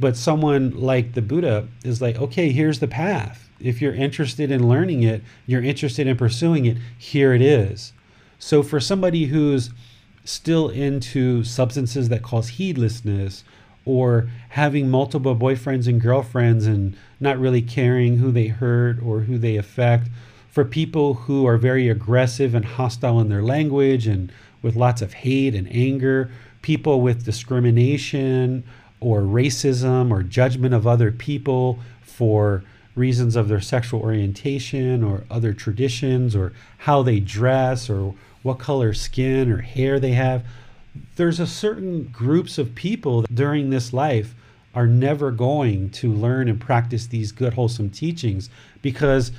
But 0.00 0.16
someone 0.16 0.70
like 0.70 1.14
the 1.14 1.22
Buddha 1.22 1.68
is 1.84 2.00
like, 2.00 2.20
okay, 2.20 2.50
here's 2.50 2.78
the 2.78 2.86
path. 2.86 3.48
If 3.60 3.82
you're 3.82 3.94
interested 3.94 4.50
in 4.50 4.68
learning 4.68 5.02
it, 5.02 5.22
you're 5.46 5.62
interested 5.62 6.06
in 6.06 6.16
pursuing 6.16 6.66
it, 6.66 6.76
here 6.96 7.32
it 7.32 7.42
is. 7.42 7.92
So 8.38 8.62
for 8.62 8.78
somebody 8.78 9.26
who's 9.26 9.70
still 10.24 10.68
into 10.68 11.42
substances 11.42 12.10
that 12.10 12.22
cause 12.22 12.48
heedlessness 12.50 13.42
or 13.84 14.28
having 14.50 14.90
multiple 14.90 15.34
boyfriends 15.34 15.88
and 15.88 16.00
girlfriends 16.00 16.66
and 16.66 16.94
not 17.18 17.38
really 17.38 17.62
caring 17.62 18.18
who 18.18 18.30
they 18.30 18.48
hurt 18.48 19.02
or 19.02 19.20
who 19.20 19.38
they 19.38 19.56
affect. 19.56 20.08
For 20.50 20.64
people 20.64 21.14
who 21.14 21.46
are 21.46 21.56
very 21.56 21.88
aggressive 21.88 22.54
and 22.54 22.64
hostile 22.64 23.20
in 23.20 23.28
their 23.28 23.42
language 23.42 24.06
and 24.06 24.32
with 24.62 24.76
lots 24.76 25.02
of 25.02 25.12
hate 25.12 25.54
and 25.54 25.68
anger, 25.70 26.30
people 26.62 27.00
with 27.00 27.24
discrimination 27.24 28.64
or 29.00 29.20
racism 29.22 30.10
or 30.10 30.22
judgment 30.22 30.74
of 30.74 30.86
other 30.86 31.12
people 31.12 31.78
for 32.02 32.64
reasons 32.96 33.36
of 33.36 33.48
their 33.48 33.60
sexual 33.60 34.00
orientation 34.00 35.04
or 35.04 35.24
other 35.30 35.52
traditions 35.52 36.34
or 36.34 36.52
how 36.78 37.02
they 37.02 37.20
dress 37.20 37.88
or 37.88 38.14
what 38.42 38.58
color 38.58 38.92
skin 38.92 39.50
or 39.50 39.58
hair 39.58 40.00
they 40.00 40.12
have. 40.12 40.44
There's 41.16 41.38
a 41.38 41.46
certain 41.46 42.04
groups 42.04 42.58
of 42.58 42.74
people 42.74 43.22
during 43.32 43.70
this 43.70 43.92
life 43.92 44.34
are 44.74 44.86
never 44.86 45.30
going 45.30 45.90
to 45.90 46.12
learn 46.12 46.48
and 46.48 46.60
practice 46.60 47.06
these 47.06 47.32
good 47.32 47.54
wholesome 47.54 47.90
teachings 47.90 48.50
because 48.82 49.32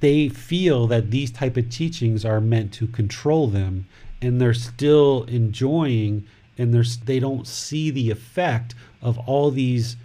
they 0.00 0.28
feel 0.28 0.86
that 0.86 1.10
these 1.10 1.30
type 1.30 1.56
of 1.56 1.70
teachings 1.70 2.24
are 2.24 2.40
meant 2.40 2.72
to 2.72 2.86
control 2.86 3.46
them 3.46 3.86
and 4.22 4.40
they're 4.40 4.54
still 4.54 5.24
enjoying 5.24 6.26
and 6.58 6.74
they're, 6.74 6.84
they 7.04 7.20
don't 7.20 7.46
see 7.46 7.90
the 7.90 8.10
effect 8.10 8.74
of 9.00 9.18
all 9.20 9.50
these 9.50 9.96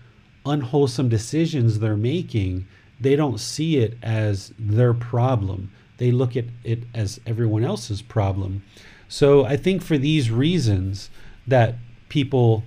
unwholesome 0.45 1.09
decisions 1.09 1.79
they're 1.79 1.97
making. 1.97 2.67
They 2.99 3.15
don't 3.15 3.39
see 3.39 3.77
it 3.77 3.97
as 4.01 4.53
their 4.57 4.93
problem. 4.93 5.71
They 5.97 6.11
look 6.11 6.37
at 6.37 6.45
it 6.63 6.83
as 6.93 7.19
everyone 7.25 7.63
else's 7.63 8.01
problem. 8.01 8.63
So 9.07 9.45
i 9.45 9.55
think 9.55 9.81
for 9.81 9.97
these 9.97 10.31
reasons 10.31 11.09
that 11.47 11.75
people 12.09 12.63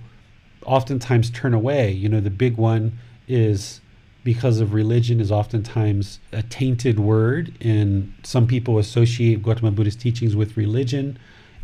oftentimes 0.65 1.29
turn 1.29 1.53
away 1.53 1.91
you 1.91 2.09
know 2.09 2.19
the 2.19 2.29
big 2.29 2.57
one 2.57 2.97
is 3.27 3.81
because 4.23 4.59
of 4.59 4.73
religion 4.73 5.19
is 5.21 5.31
oftentimes 5.31 6.19
a 6.31 6.43
tainted 6.43 6.99
word, 6.99 7.53
and 7.61 8.13
some 8.23 8.47
people 8.47 8.77
associate 8.77 9.41
Gautama 9.41 9.71
Buddha's 9.71 9.95
teachings 9.95 10.35
with 10.35 10.57
religion 10.57 11.17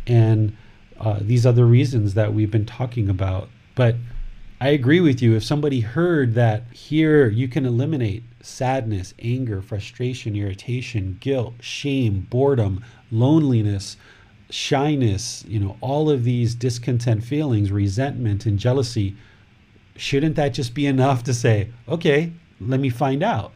and 0.06 0.56
uh, 0.98 1.18
these 1.20 1.44
other 1.44 1.66
reasons 1.66 2.14
that 2.14 2.32
we've 2.32 2.50
been 2.50 2.66
talking 2.66 3.08
about. 3.08 3.48
But 3.74 3.96
I 4.60 4.68
agree 4.68 5.00
with 5.00 5.20
you. 5.20 5.36
If 5.36 5.44
somebody 5.44 5.80
heard 5.80 6.34
that 6.34 6.64
here 6.72 7.28
you 7.28 7.46
can 7.46 7.66
eliminate 7.66 8.24
sadness, 8.40 9.12
anger, 9.18 9.60
frustration, 9.60 10.34
irritation, 10.34 11.18
guilt, 11.20 11.54
shame, 11.60 12.26
boredom, 12.30 12.82
loneliness, 13.10 13.98
shyness, 14.48 15.44
you 15.46 15.60
know, 15.60 15.76
all 15.82 16.08
of 16.08 16.24
these 16.24 16.54
discontent 16.54 17.22
feelings, 17.22 17.70
resentment, 17.70 18.46
and 18.46 18.58
jealousy, 18.58 19.16
shouldn't 19.96 20.36
that 20.36 20.54
just 20.54 20.72
be 20.74 20.86
enough 20.86 21.22
to 21.24 21.34
say, 21.34 21.70
okay, 21.88 22.32
let 22.60 22.80
me 22.80 22.88
find 22.88 23.22
out. 23.22 23.52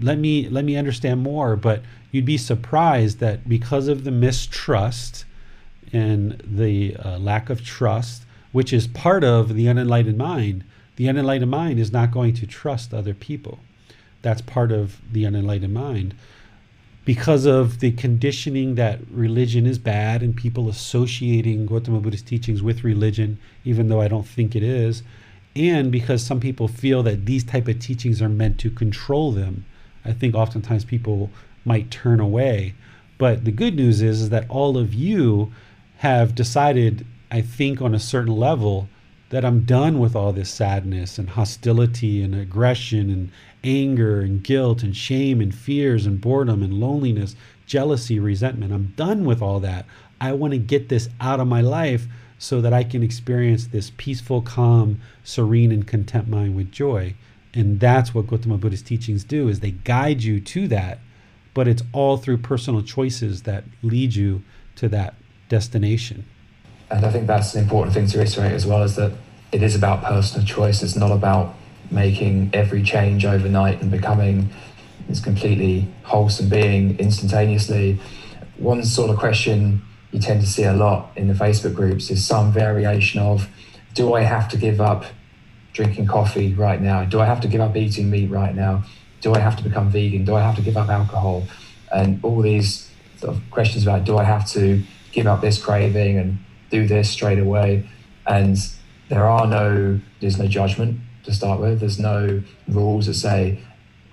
Let 0.00 0.18
me 0.18 0.48
let 0.48 0.64
me 0.64 0.76
understand 0.76 1.22
more 1.22 1.56
but 1.56 1.82
you'd 2.10 2.26
be 2.26 2.36
surprised 2.36 3.18
that 3.20 3.48
because 3.48 3.88
of 3.88 4.04
the 4.04 4.10
mistrust 4.10 5.24
and 5.92 6.42
the 6.44 6.96
uh, 6.96 7.18
lack 7.18 7.48
of 7.48 7.64
trust 7.64 8.24
which 8.52 8.72
is 8.72 8.86
part 8.86 9.24
of 9.24 9.54
the 9.54 9.66
unenlightened 9.66 10.18
mind 10.18 10.64
the 10.96 11.08
unenlightened 11.08 11.50
mind 11.50 11.78
is 11.78 11.92
not 11.92 12.10
going 12.10 12.34
to 12.34 12.46
trust 12.46 12.92
other 12.92 13.14
people. 13.14 13.58
That's 14.20 14.42
part 14.42 14.70
of 14.70 15.00
the 15.10 15.24
unenlightened 15.24 15.72
mind. 15.72 16.14
Because 17.04 17.46
of 17.46 17.80
the 17.80 17.92
conditioning 17.92 18.76
that 18.76 19.00
religion 19.10 19.66
is 19.66 19.78
bad 19.78 20.22
and 20.22 20.36
people 20.36 20.68
associating 20.68 21.66
Gautama 21.66 22.00
Buddha's 22.00 22.22
teachings 22.22 22.62
with 22.62 22.84
religion 22.84 23.38
even 23.64 23.88
though 23.88 24.00
I 24.00 24.06
don't 24.06 24.26
think 24.26 24.54
it 24.54 24.62
is 24.62 25.02
and 25.54 25.92
because 25.92 26.24
some 26.24 26.40
people 26.40 26.68
feel 26.68 27.02
that 27.02 27.26
these 27.26 27.44
type 27.44 27.68
of 27.68 27.78
teachings 27.78 28.22
are 28.22 28.28
meant 28.28 28.58
to 28.58 28.70
control 28.70 29.32
them 29.32 29.64
i 30.04 30.12
think 30.12 30.34
oftentimes 30.34 30.84
people 30.84 31.30
might 31.64 31.90
turn 31.90 32.20
away. 32.20 32.74
But 33.18 33.44
the 33.44 33.52
good 33.52 33.76
news 33.76 34.02
is, 34.02 34.22
is 34.22 34.30
that 34.30 34.48
all 34.48 34.76
of 34.76 34.92
you 34.92 35.52
have 35.98 36.34
decided 36.34 37.06
i 37.30 37.40
think 37.40 37.80
on 37.80 37.94
a 37.94 38.00
certain 38.00 38.36
level 38.36 38.88
that 39.30 39.44
i'm 39.44 39.60
done 39.60 39.98
with 40.00 40.16
all 40.16 40.32
this 40.32 40.50
sadness 40.50 41.18
and 41.18 41.30
hostility 41.30 42.22
and 42.22 42.34
aggression 42.34 43.08
and 43.10 43.30
anger 43.62 44.20
and 44.20 44.42
guilt 44.42 44.82
and 44.82 44.96
shame 44.96 45.40
and 45.40 45.54
fears 45.54 46.04
and 46.04 46.20
boredom 46.20 46.62
and 46.62 46.74
loneliness 46.74 47.36
jealousy 47.72 48.18
resentment. 48.18 48.72
I'm 48.72 48.92
done 48.96 49.24
with 49.24 49.40
all 49.40 49.60
that. 49.60 49.86
I 50.20 50.32
want 50.32 50.52
to 50.52 50.58
get 50.58 50.90
this 50.90 51.08
out 51.20 51.40
of 51.40 51.46
my 51.46 51.62
life 51.62 52.06
so 52.42 52.60
that 52.60 52.72
I 52.72 52.82
can 52.82 53.04
experience 53.04 53.68
this 53.68 53.92
peaceful, 53.96 54.42
calm, 54.42 55.00
serene, 55.22 55.70
and 55.70 55.86
content 55.86 56.26
mind 56.26 56.56
with 56.56 56.72
joy. 56.72 57.14
And 57.54 57.78
that's 57.78 58.12
what 58.12 58.26
Gautama 58.26 58.58
Buddha's 58.58 58.82
teachings 58.82 59.22
do 59.22 59.48
is 59.48 59.60
they 59.60 59.70
guide 59.70 60.24
you 60.24 60.40
to 60.40 60.66
that, 60.66 60.98
but 61.54 61.68
it's 61.68 61.84
all 61.92 62.16
through 62.16 62.38
personal 62.38 62.82
choices 62.82 63.44
that 63.44 63.62
lead 63.80 64.16
you 64.16 64.42
to 64.74 64.88
that 64.88 65.14
destination. 65.48 66.24
And 66.90 67.06
I 67.06 67.12
think 67.12 67.28
that's 67.28 67.54
an 67.54 67.62
important 67.62 67.94
thing 67.94 68.08
to 68.08 68.18
reiterate 68.18 68.50
as 68.50 68.66
well 68.66 68.82
is 68.82 68.96
that 68.96 69.12
it 69.52 69.62
is 69.62 69.76
about 69.76 70.02
personal 70.02 70.44
choice. 70.44 70.82
It's 70.82 70.96
not 70.96 71.12
about 71.12 71.54
making 71.92 72.50
every 72.52 72.82
change 72.82 73.24
overnight 73.24 73.80
and 73.80 73.88
becoming 73.88 74.50
this 75.08 75.20
completely 75.20 75.86
wholesome 76.02 76.48
being 76.48 76.98
instantaneously. 76.98 78.00
One 78.56 78.82
sort 78.82 79.10
of 79.10 79.16
question 79.16 79.82
you 80.12 80.20
tend 80.20 80.40
to 80.42 80.46
see 80.46 80.64
a 80.64 80.74
lot 80.74 81.10
in 81.16 81.26
the 81.26 81.34
Facebook 81.34 81.74
groups 81.74 82.10
is 82.10 82.24
some 82.24 82.52
variation 82.52 83.20
of 83.20 83.48
do 83.94 84.14
I 84.14 84.20
have 84.20 84.48
to 84.50 84.56
give 84.56 84.80
up 84.80 85.04
drinking 85.72 86.06
coffee 86.06 86.54
right 86.54 86.80
now? 86.80 87.04
Do 87.04 87.20
I 87.20 87.26
have 87.26 87.40
to 87.40 87.48
give 87.48 87.60
up 87.60 87.76
eating 87.76 88.10
meat 88.10 88.30
right 88.30 88.54
now? 88.54 88.84
Do 89.22 89.34
I 89.34 89.38
have 89.38 89.56
to 89.56 89.62
become 89.62 89.90
vegan? 89.90 90.24
Do 90.24 90.34
I 90.34 90.42
have 90.42 90.56
to 90.56 90.62
give 90.62 90.76
up 90.76 90.88
alcohol? 90.88 91.44
And 91.90 92.22
all 92.22 92.42
these 92.42 92.90
sort 93.16 93.34
of 93.36 93.42
questions 93.50 93.84
about 93.84 94.04
do 94.04 94.18
I 94.18 94.24
have 94.24 94.48
to 94.50 94.82
give 95.12 95.26
up 95.26 95.40
this 95.40 95.62
craving 95.62 96.18
and 96.18 96.38
do 96.70 96.86
this 96.86 97.10
straight 97.10 97.38
away? 97.38 97.88
And 98.26 98.56
there 99.08 99.24
are 99.24 99.46
no, 99.46 100.00
there's 100.20 100.38
no 100.38 100.46
judgment 100.46 101.00
to 101.24 101.32
start 101.32 101.60
with. 101.60 101.80
There's 101.80 101.98
no 101.98 102.42
rules 102.68 103.06
that 103.06 103.14
say 103.14 103.60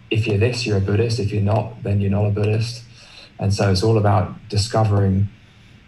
if 0.10 0.28
you're 0.28 0.38
this, 0.38 0.66
you're 0.66 0.78
a 0.78 0.82
Buddhist. 0.82 1.20
If 1.20 1.32
you're 1.32 1.42
not, 1.42 1.84
then 1.84 2.00
you're 2.00 2.12
not 2.12 2.26
a 2.26 2.32
Buddhist. 2.32 2.84
And 3.38 3.54
so 3.54 3.72
it's 3.72 3.84
all 3.84 3.98
about 3.98 4.50
discovering 4.50 5.30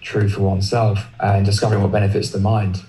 true 0.02 0.28
for 0.28 0.42
oneself 0.42 1.06
and 1.20 1.46
discovering 1.46 1.82
what 1.82 1.92
benefits 1.92 2.32
the 2.32 2.40
mind. 2.40 2.84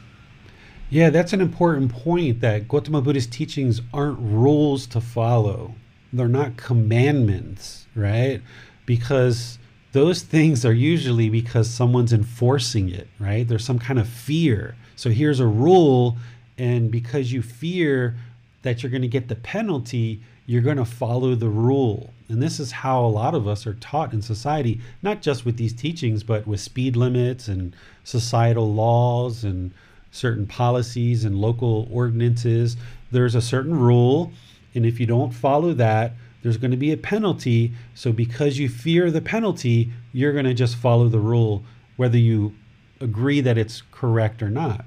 Yeah, 0.91 1.11
that's 1.11 1.33
an 1.33 1.41
important 1.41 1.91
point 1.93 2.41
that 2.41 2.69
Gautama 2.69 3.01
Buddha's 3.01 3.27
teachings 3.27 3.81
aren't 3.95 4.19
rules 4.19 4.87
to 4.89 5.01
follow. 5.01 5.75
They're 6.13 6.29
not 6.29 6.59
commandments, 6.59 7.87
right? 7.95 8.43
Because 8.85 9.59
those 9.93 10.23
things 10.23 10.67
are 10.67 10.73
usually 10.73 11.31
because 11.31 11.71
someone's 11.71 12.13
enforcing 12.13 12.91
it, 12.91 13.09
right? 13.19 13.47
There's 13.47 13.65
some 13.65 13.79
kind 13.79 13.99
of 13.99 14.09
fear. 14.09 14.77
So 14.97 15.11
here's 15.11 15.41
a 15.41 15.47
rule, 15.47 16.19
and 16.59 16.91
because 16.91 17.33
you 17.33 17.41
fear 17.41 18.17
that 18.63 18.83
you're 18.83 18.91
going 18.91 19.03
to 19.03 19.09
get 19.09 19.29
the 19.29 19.37
penalty, 19.37 20.21
you're 20.47 20.63
going 20.63 20.77
to 20.77 20.85
follow 20.85 21.35
the 21.35 21.49
rule. 21.49 22.13
And 22.33 22.43
this 22.43 22.59
is 22.59 22.73
how 22.73 23.05
a 23.05 23.07
lot 23.07 23.35
of 23.35 23.47
us 23.47 23.67
are 23.67 23.75
taught 23.75 24.13
in 24.13 24.23
society, 24.23 24.81
not 25.03 25.21
just 25.21 25.45
with 25.45 25.59
these 25.59 25.75
teachings, 25.75 26.23
but 26.23 26.47
with 26.47 26.61
speed 26.61 26.97
limits 26.97 27.47
and 27.47 27.77
societal 28.05 28.73
laws 28.73 29.45
and 29.45 29.73
certain 30.11 30.47
policies 30.47 31.25
and 31.25 31.37
local 31.37 31.89
ordinances. 31.91 32.77
There's 33.11 33.35
a 33.35 33.43
certain 33.43 33.79
rule, 33.79 34.33
and 34.75 34.87
if 34.87 34.99
you 34.99 35.07
don't 35.07 35.33
follow 35.33 35.75
that, 35.75 36.15
there's 36.43 36.57
going 36.57 36.71
to 36.71 36.77
be 36.77 36.91
a 36.93 36.97
penalty. 36.97 37.73
So, 37.95 38.13
because 38.13 38.59
you 38.59 38.69
fear 38.69 39.11
the 39.11 39.21
penalty, 39.21 39.93
you're 40.13 40.33
going 40.33 40.47
to 40.47 40.55
just 40.55 40.77
follow 40.77 41.09
the 41.09 41.21
rule, 41.21 41.65
whether 41.97 42.19
you 42.19 42.55
agree 43.01 43.41
that 43.41 43.59
it's 43.59 43.83
correct 43.93 44.43
or 44.43 44.51
not. 44.51 44.85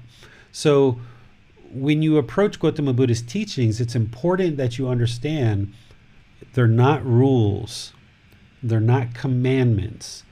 So, 0.52 1.00
when 1.72 2.02
you 2.02 2.18
approach 2.18 2.58
Gautama 2.58 2.92
Buddha's 2.92 3.22
teachings, 3.22 3.80
it's 3.80 3.94
important 3.94 4.56
that 4.56 4.78
you 4.78 4.88
understand 4.88 5.72
they're 6.54 6.66
not 6.66 7.04
rules, 7.04 7.92
they're 8.62 8.80
not 8.80 9.14
commandments. 9.14 10.24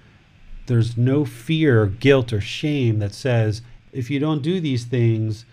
There's 0.66 0.96
no 0.96 1.26
fear, 1.26 1.82
or 1.82 1.86
guilt, 1.86 2.32
or 2.32 2.40
shame 2.40 2.98
that 3.00 3.12
says, 3.12 3.60
if 3.92 4.10
you 4.10 4.18
don't 4.18 4.42
do 4.42 4.60
these 4.60 4.84
things, 4.84 5.44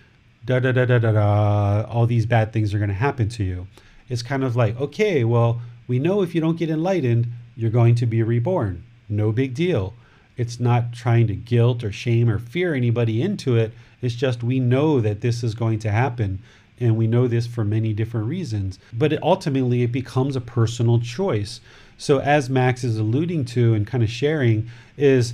da 0.46 0.60
da 0.60 0.72
da 0.72 0.86
da 0.86 1.00
da 1.00 1.12
da, 1.12 1.86
all 1.90 2.06
these 2.08 2.26
bad 2.26 2.54
things 2.54 2.74
are 2.74 2.80
going 2.80 2.90
to 2.90 2.96
happen 2.96 3.28
to 3.30 3.44
you. 3.44 3.68
It's 4.08 4.24
kind 4.24 4.44
of 4.44 4.56
like, 4.56 4.80
okay, 4.80 5.24
well, 5.24 5.62
we 5.88 6.00
know 6.00 6.22
if 6.22 6.34
you 6.34 6.42
don't 6.42 6.58
get 6.58 6.70
enlightened, 6.70 7.28
you're 7.56 7.70
going 7.70 7.96
to 7.96 8.06
be 8.06 8.24
reborn. 8.24 8.84
No 9.10 9.32
big 9.32 9.54
deal. 9.54 9.94
It's 10.38 10.60
not 10.60 10.94
trying 10.94 11.28
to 11.28 11.36
guilt 11.36 11.84
or 11.84 11.92
shame 11.92 12.30
or 12.30 12.40
fear 12.40 12.74
anybody 12.74 13.22
into 13.22 13.58
it. 13.58 13.74
It's 14.02 14.16
just 14.16 14.44
we 14.44 14.60
know 14.60 15.02
that 15.02 15.22
this 15.22 15.44
is 15.44 15.54
going 15.54 15.80
to 15.80 15.92
happen 15.92 16.40
and 16.82 16.98
we 16.98 17.08
know 17.08 17.28
this 17.28 17.48
for 17.48 17.64
many 17.64 17.94
different 17.94 18.28
reasons. 18.28 18.80
But 18.92 19.14
it, 19.14 19.24
ultimately, 19.24 19.84
it 19.84 19.92
becomes 19.92 20.36
a 20.36 20.42
personal 20.42 21.00
choice. 21.00 21.62
So, 21.98 22.20
as 22.20 22.50
Max 22.50 22.84
is 22.84 22.98
alluding 22.98 23.46
to 23.46 23.74
and 23.74 23.86
kind 23.88 24.04
of 24.04 24.10
sharing, 24.10 24.70
is 24.98 25.34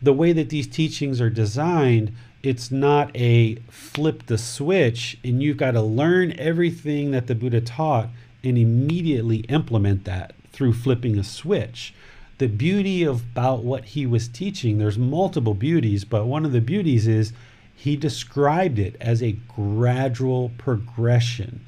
the 0.00 0.12
way 0.12 0.32
that 0.32 0.50
these 0.50 0.66
teachings 0.66 1.20
are 1.20 1.30
designed, 1.30 2.12
it's 2.42 2.70
not 2.70 3.10
a 3.16 3.56
flip 3.68 4.26
the 4.26 4.38
switch 4.38 5.18
and 5.24 5.42
you've 5.42 5.56
got 5.56 5.72
to 5.72 5.82
learn 5.82 6.38
everything 6.38 7.10
that 7.10 7.26
the 7.26 7.34
Buddha 7.34 7.60
taught 7.60 8.08
and 8.44 8.56
immediately 8.56 9.38
implement 9.48 10.04
that 10.04 10.34
through 10.52 10.72
flipping 10.72 11.18
a 11.18 11.24
switch 11.24 11.92
the 12.38 12.46
beauty 12.46 13.02
of, 13.02 13.22
about 13.22 13.64
what 13.64 13.84
he 13.84 14.06
was 14.06 14.28
teaching, 14.28 14.78
there's 14.78 14.98
multiple 14.98 15.54
beauties, 15.54 16.04
but 16.04 16.26
one 16.26 16.44
of 16.44 16.52
the 16.52 16.60
beauties 16.60 17.06
is 17.06 17.32
he 17.76 17.94
described 17.94 18.78
it 18.78 18.96
as 19.00 19.22
a 19.22 19.36
gradual 19.54 20.50
progression, 20.58 21.64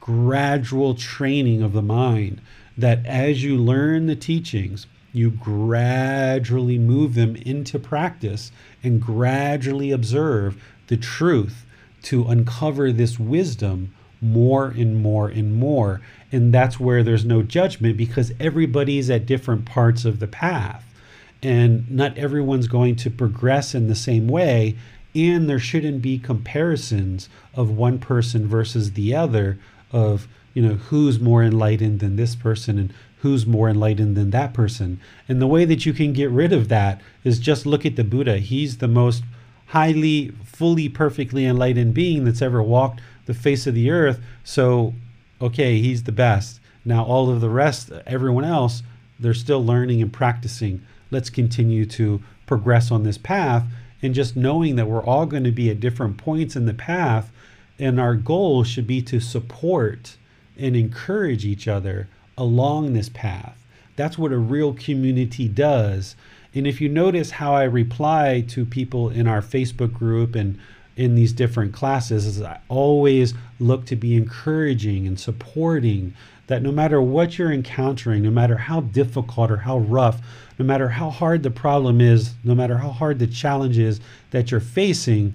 gradual 0.00 0.94
training 0.94 1.62
of 1.62 1.74
the 1.74 1.82
mind. 1.82 2.40
That 2.76 3.04
as 3.04 3.44
you 3.44 3.56
learn 3.58 4.06
the 4.06 4.16
teachings, 4.16 4.86
you 5.12 5.30
gradually 5.30 6.78
move 6.78 7.14
them 7.14 7.36
into 7.36 7.78
practice 7.78 8.50
and 8.82 9.02
gradually 9.02 9.90
observe 9.90 10.60
the 10.86 10.96
truth 10.96 11.66
to 12.04 12.24
uncover 12.24 12.90
this 12.90 13.18
wisdom 13.18 13.94
more 14.20 14.68
and 14.68 15.02
more 15.02 15.28
and 15.28 15.54
more. 15.54 16.00
And 16.32 16.54
that's 16.54 16.80
where 16.80 17.02
there's 17.02 17.24
no 17.24 17.42
judgment 17.42 17.96
because 17.96 18.32
everybody's 18.40 19.10
at 19.10 19.26
different 19.26 19.66
parts 19.66 20.04
of 20.04 20.20
the 20.20 20.26
path. 20.26 20.84
And 21.42 21.90
not 21.90 22.16
everyone's 22.18 22.68
going 22.68 22.96
to 22.96 23.10
progress 23.10 23.74
in 23.74 23.88
the 23.88 23.94
same 23.94 24.28
way. 24.28 24.76
And 25.14 25.48
there 25.48 25.58
shouldn't 25.58 26.02
be 26.02 26.18
comparisons 26.18 27.28
of 27.54 27.70
one 27.70 27.98
person 27.98 28.46
versus 28.46 28.92
the 28.92 29.14
other, 29.14 29.58
of, 29.92 30.28
you 30.54 30.62
know, 30.62 30.74
who's 30.74 31.18
more 31.18 31.42
enlightened 31.42 32.00
than 32.00 32.16
this 32.16 32.36
person 32.36 32.78
and 32.78 32.92
who's 33.18 33.44
more 33.44 33.68
enlightened 33.68 34.16
than 34.16 34.30
that 34.30 34.54
person. 34.54 35.00
And 35.28 35.42
the 35.42 35.46
way 35.46 35.64
that 35.64 35.84
you 35.84 35.92
can 35.92 36.12
get 36.12 36.30
rid 36.30 36.52
of 36.52 36.68
that 36.68 37.00
is 37.24 37.38
just 37.38 37.66
look 37.66 37.84
at 37.84 37.96
the 37.96 38.04
Buddha. 38.04 38.38
He's 38.38 38.78
the 38.78 38.88
most 38.88 39.24
highly, 39.66 40.32
fully, 40.44 40.88
perfectly 40.88 41.44
enlightened 41.44 41.94
being 41.94 42.24
that's 42.24 42.42
ever 42.42 42.62
walked 42.62 43.00
the 43.26 43.34
face 43.34 43.66
of 43.66 43.74
the 43.74 43.90
earth. 43.90 44.20
So 44.42 44.94
okay, 45.40 45.80
he's 45.80 46.04
the 46.04 46.12
best. 46.12 46.60
Now, 46.84 47.04
all 47.04 47.30
of 47.30 47.40
the 47.40 47.50
rest, 47.50 47.90
everyone 48.06 48.44
else, 48.44 48.82
they're 49.18 49.34
still 49.34 49.64
learning 49.64 50.02
and 50.02 50.12
practicing. 50.12 50.82
Let's 51.10 51.30
continue 51.30 51.86
to 51.86 52.22
progress 52.46 52.90
on 52.90 53.02
this 53.02 53.18
path. 53.18 53.64
And 54.02 54.14
just 54.14 54.36
knowing 54.36 54.76
that 54.76 54.88
we're 54.88 55.04
all 55.04 55.26
going 55.26 55.44
to 55.44 55.50
be 55.50 55.70
at 55.70 55.80
different 55.80 56.16
points 56.16 56.56
in 56.56 56.66
the 56.66 56.74
path, 56.74 57.30
and 57.78 58.00
our 58.00 58.14
goal 58.14 58.64
should 58.64 58.86
be 58.86 59.02
to 59.02 59.20
support 59.20 60.16
and 60.58 60.76
encourage 60.76 61.44
each 61.44 61.68
other 61.68 62.08
along 62.36 62.92
this 62.92 63.08
path. 63.08 63.56
That's 63.96 64.18
what 64.18 64.32
a 64.32 64.38
real 64.38 64.72
community 64.72 65.48
does. 65.48 66.16
And 66.54 66.66
if 66.66 66.80
you 66.80 66.88
notice 66.88 67.32
how 67.32 67.54
I 67.54 67.64
reply 67.64 68.44
to 68.48 68.64
people 68.64 69.08
in 69.08 69.26
our 69.26 69.42
Facebook 69.42 69.92
group 69.92 70.34
and 70.34 70.58
in 70.96 71.14
these 71.14 71.32
different 71.32 71.72
classes 71.72 72.26
is 72.26 72.42
I 72.42 72.60
always 72.68 73.34
look 73.58 73.86
to 73.86 73.96
be 73.96 74.16
encouraging 74.16 75.06
and 75.06 75.18
supporting 75.18 76.14
that 76.50 76.62
no 76.62 76.72
matter 76.72 77.00
what 77.00 77.38
you're 77.38 77.52
encountering, 77.52 78.24
no 78.24 78.30
matter 78.30 78.56
how 78.56 78.80
difficult 78.80 79.52
or 79.52 79.58
how 79.58 79.78
rough, 79.78 80.20
no 80.58 80.64
matter 80.64 80.88
how 80.88 81.08
hard 81.08 81.44
the 81.44 81.50
problem 81.50 82.00
is, 82.00 82.34
no 82.42 82.56
matter 82.56 82.76
how 82.78 82.90
hard 82.90 83.20
the 83.20 83.26
challenge 83.28 83.78
is 83.78 84.00
that 84.32 84.50
you're 84.50 84.58
facing, 84.58 85.32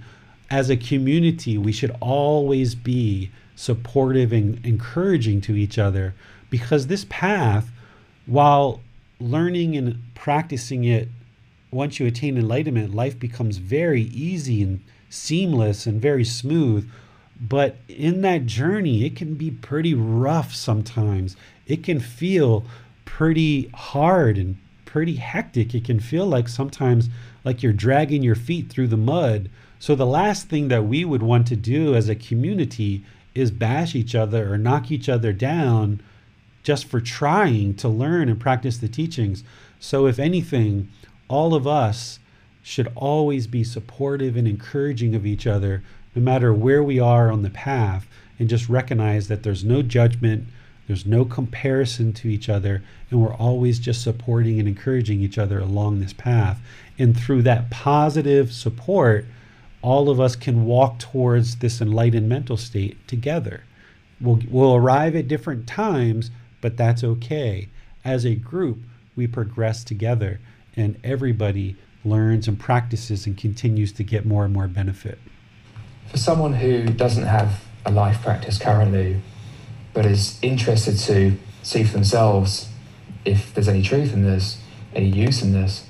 as 0.50 0.70
a 0.70 0.76
community, 0.76 1.58
we 1.58 1.72
should 1.72 1.96
always 2.02 2.76
be 2.76 3.32
supportive 3.56 4.34
and 4.34 4.64
encouraging 4.66 5.40
to 5.40 5.56
each 5.56 5.80
other 5.80 6.14
because 6.50 6.88
this 6.88 7.06
path, 7.08 7.72
while 8.26 8.82
learning 9.18 9.78
and 9.78 9.98
practicing 10.16 10.84
it, 10.84 11.08
once 11.72 11.98
you 11.98 12.06
attain 12.06 12.38
enlightenment, 12.38 12.94
life 12.94 13.18
becomes 13.18 13.56
very 13.56 14.02
easy 14.02 14.62
and 14.62 14.84
seamless 15.10 15.86
and 15.86 16.02
very 16.02 16.26
smooth. 16.26 16.90
But 17.40 17.76
in 17.88 18.22
that 18.22 18.46
journey, 18.46 19.06
it 19.06 19.16
can 19.16 19.36
be 19.36 19.52
pretty 19.52 19.94
rough 19.94 20.54
sometimes. 20.54 21.36
It 21.68 21.84
can 21.84 22.00
feel 22.00 22.66
pretty 23.04 23.70
hard 23.74 24.38
and 24.38 24.58
pretty 24.86 25.16
hectic. 25.16 25.76
It 25.76 25.84
can 25.84 26.00
feel 26.00 26.26
like 26.26 26.48
sometimes 26.48 27.10
like 27.44 27.62
you're 27.62 27.74
dragging 27.74 28.24
your 28.24 28.36
feet 28.36 28.70
through 28.70 28.88
the 28.88 28.98
mud. 28.98 29.50
So, 29.80 29.94
the 29.96 30.06
last 30.06 30.48
thing 30.48 30.70
that 30.70 30.86
we 30.86 31.04
would 31.04 31.22
want 31.22 31.48
to 31.48 31.56
do 31.56 31.96
as 31.96 32.08
a 32.08 32.16
community 32.16 33.04
is 33.34 33.52
bash 33.52 33.94
each 33.94 34.16
other 34.16 34.52
or 34.52 34.58
knock 34.58 34.90
each 34.92 35.10
other 35.10 35.34
down 35.34 36.02
just 36.64 36.86
for 36.86 37.02
trying 37.02 37.76
to 37.76 37.90
learn 37.90 38.30
and 38.30 38.40
practice 38.40 38.78
the 38.78 38.88
teachings. 38.88 39.44
So, 39.80 40.08
if 40.08 40.18
anything, 40.18 40.90
all 41.28 41.54
of 41.54 41.68
us 41.68 42.20
should 42.64 42.92
always 42.96 43.46
be 43.46 43.64
supportive 43.64 44.36
and 44.36 44.48
encouraging 44.48 45.14
of 45.14 45.26
each 45.26 45.46
other, 45.46 45.84
no 46.16 46.22
matter 46.22 46.54
where 46.54 46.84
we 46.84 47.00
are 47.00 47.30
on 47.30 47.44
the 47.44 47.50
path, 47.50 48.08
and 48.40 48.50
just 48.50 48.70
recognize 48.70 49.28
that 49.28 49.44
there's 49.44 49.64
no 49.64 49.82
judgment, 49.82 50.48
there's 50.88 51.06
no 51.06 51.26
comparison 51.26 52.14
to 52.14 52.28
each 52.28 52.50
other, 52.50 52.84
and 53.10 53.22
we're 53.22 53.34
always 53.34 53.80
just 53.80 54.02
supporting 54.02 54.60
and 54.60 54.68
encouraging 54.68 55.22
each 55.22 55.38
other 55.38 55.60
along 55.60 56.00
this 56.00 56.14
path. 56.14 56.60
And 56.98 57.18
through 57.18 57.42
that 57.44 57.70
positive 57.70 58.54
support, 58.54 59.26
all 59.82 60.10
of 60.10 60.20
us 60.20 60.36
can 60.36 60.66
walk 60.66 61.00
towards 61.00 61.58
this 61.58 61.82
enlightened 61.82 62.28
mental 62.30 62.58
state 62.58 63.08
together. 63.08 63.64
We'll, 64.22 64.40
we'll 64.50 64.76
arrive 64.76 65.16
at 65.16 65.28
different 65.28 65.68
times, 65.68 66.32
but 66.62 66.78
that's 66.78 67.04
okay. 67.04 67.70
As 68.04 68.26
a 68.26 68.36
group, 68.36 68.80
we 69.16 69.28
progress 69.28 69.84
together, 69.84 70.40
and 70.76 71.00
everybody 71.04 71.76
learns 72.04 72.48
and 72.48 72.60
practices 72.60 73.26
and 73.26 73.38
continues 73.38 73.92
to 73.94 74.04
get 74.04 74.26
more 74.26 74.46
and 74.46 74.54
more 74.54 74.68
benefit. 74.68 75.20
For 76.08 76.18
someone 76.18 76.54
who 76.54 76.86
doesn't 76.86 77.26
have 77.26 77.66
a 77.86 77.92
life 77.92 78.22
practice 78.22 78.58
currently, 78.58 79.22
but 79.94 80.06
is 80.06 80.40
interested 80.42 80.98
to 80.98 81.38
see 81.64 81.84
for 81.84 81.94
themselves 81.94 82.70
if 83.26 83.54
there's 83.54 83.68
any 83.68 83.82
truth 83.82 84.14
in 84.14 84.24
this, 84.24 84.62
any 84.94 85.10
use 85.10 85.42
in 85.42 85.52
this, 85.52 85.88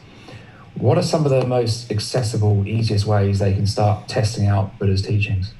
what 0.75 0.97
are 0.97 1.03
some 1.03 1.25
of 1.25 1.31
the 1.31 1.45
most 1.45 1.91
accessible, 1.91 2.67
easiest 2.67 3.05
ways 3.05 3.39
they 3.39 3.53
can 3.53 3.65
start 3.65 4.07
testing 4.07 4.45
out 4.45 4.77
Buddha's 4.77 5.01
teachings? 5.01 5.53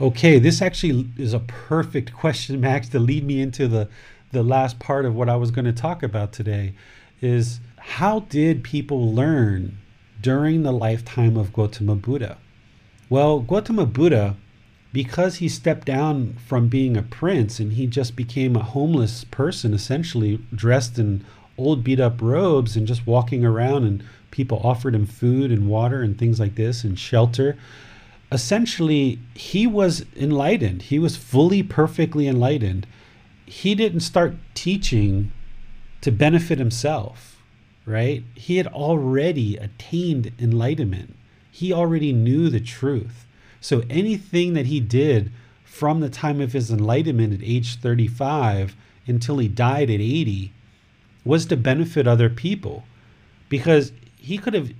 Okay, 0.00 0.38
this 0.38 0.60
actually 0.62 1.08
is 1.16 1.34
a 1.34 1.40
perfect 1.40 2.12
question, 2.12 2.60
Max, 2.60 2.88
to 2.88 2.98
lead 2.98 3.24
me 3.24 3.40
into 3.40 3.68
the, 3.68 3.88
the 4.32 4.42
last 4.42 4.78
part 4.78 5.04
of 5.04 5.14
what 5.14 5.28
I 5.28 5.36
was 5.36 5.50
going 5.50 5.66
to 5.66 5.72
talk 5.72 6.02
about 6.02 6.32
today. 6.32 6.74
Is 7.20 7.60
how 7.76 8.20
did 8.20 8.64
people 8.64 9.12
learn 9.14 9.78
during 10.20 10.62
the 10.62 10.72
lifetime 10.72 11.36
of 11.36 11.52
Gautama 11.52 11.94
Buddha? 11.94 12.38
Well, 13.10 13.40
Gautama 13.40 13.84
Buddha, 13.84 14.36
because 14.92 15.36
he 15.36 15.48
stepped 15.48 15.86
down 15.86 16.36
from 16.46 16.68
being 16.68 16.96
a 16.96 17.02
prince 17.02 17.60
and 17.60 17.74
he 17.74 17.86
just 17.86 18.16
became 18.16 18.56
a 18.56 18.62
homeless 18.62 19.24
person, 19.24 19.74
essentially 19.74 20.40
dressed 20.54 20.98
in 20.98 21.24
old 21.58 21.84
beat 21.84 22.00
up 22.00 22.22
robes 22.22 22.76
and 22.76 22.86
just 22.86 23.06
walking 23.06 23.44
around, 23.44 23.84
and 23.84 24.02
people 24.30 24.60
offered 24.64 24.94
him 24.94 25.04
food 25.04 25.50
and 25.52 25.68
water 25.68 26.00
and 26.00 26.18
things 26.18 26.40
like 26.40 26.54
this 26.54 26.84
and 26.84 26.98
shelter. 26.98 27.58
Essentially, 28.32 29.18
he 29.34 29.66
was 29.66 30.06
enlightened. 30.16 30.82
He 30.82 30.98
was 30.98 31.16
fully, 31.16 31.62
perfectly 31.62 32.26
enlightened. 32.26 32.86
He 33.44 33.74
didn't 33.74 34.00
start 34.00 34.36
teaching 34.54 35.32
to 36.00 36.10
benefit 36.10 36.58
himself 36.58 37.30
right? 37.86 38.22
He 38.34 38.56
had 38.56 38.66
already 38.68 39.56
attained 39.56 40.32
enlightenment. 40.38 41.16
He 41.50 41.72
already 41.72 42.12
knew 42.12 42.48
the 42.48 42.60
truth. 42.60 43.26
So 43.60 43.82
anything 43.90 44.54
that 44.54 44.66
he 44.66 44.80
did 44.80 45.30
from 45.64 46.00
the 46.00 46.08
time 46.08 46.40
of 46.40 46.52
his 46.52 46.70
enlightenment 46.70 47.32
at 47.32 47.42
age 47.42 47.76
35 47.76 48.76
until 49.06 49.38
he 49.38 49.48
died 49.48 49.90
at 49.90 50.00
80 50.00 50.52
was 51.24 51.46
to 51.46 51.56
benefit 51.56 52.06
other 52.06 52.30
people 52.30 52.84
because 53.48 53.92
he 54.16 54.38
could 54.38 54.54
have 54.54 54.72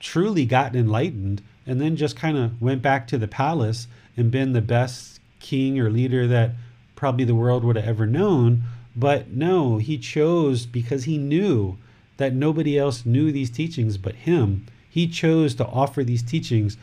truly 0.00 0.44
gotten 0.44 0.78
enlightened 0.78 1.42
and 1.66 1.80
then 1.80 1.96
just 1.96 2.16
kind 2.16 2.36
of 2.36 2.60
went 2.60 2.82
back 2.82 3.06
to 3.08 3.18
the 3.18 3.28
palace 3.28 3.88
and 4.16 4.30
been 4.30 4.52
the 4.52 4.60
best 4.60 5.20
king 5.40 5.78
or 5.80 5.90
leader 5.90 6.26
that 6.26 6.52
probably 6.94 7.24
the 7.24 7.34
world 7.34 7.64
would 7.64 7.76
have 7.76 7.86
ever 7.86 8.06
known. 8.06 8.62
But 8.94 9.30
no, 9.30 9.78
he 9.78 9.98
chose 9.98 10.66
because 10.66 11.04
he 11.04 11.18
knew 11.18 11.76
that 12.16 12.34
nobody 12.34 12.78
else 12.78 13.04
knew 13.04 13.30
these 13.30 13.50
teachings 13.50 13.98
but 13.98 14.14
him. 14.14 14.66
He 14.96 15.06
chose 15.06 15.54
to 15.56 15.66
offer 15.66 16.02
these 16.02 16.22
teachings 16.22 16.78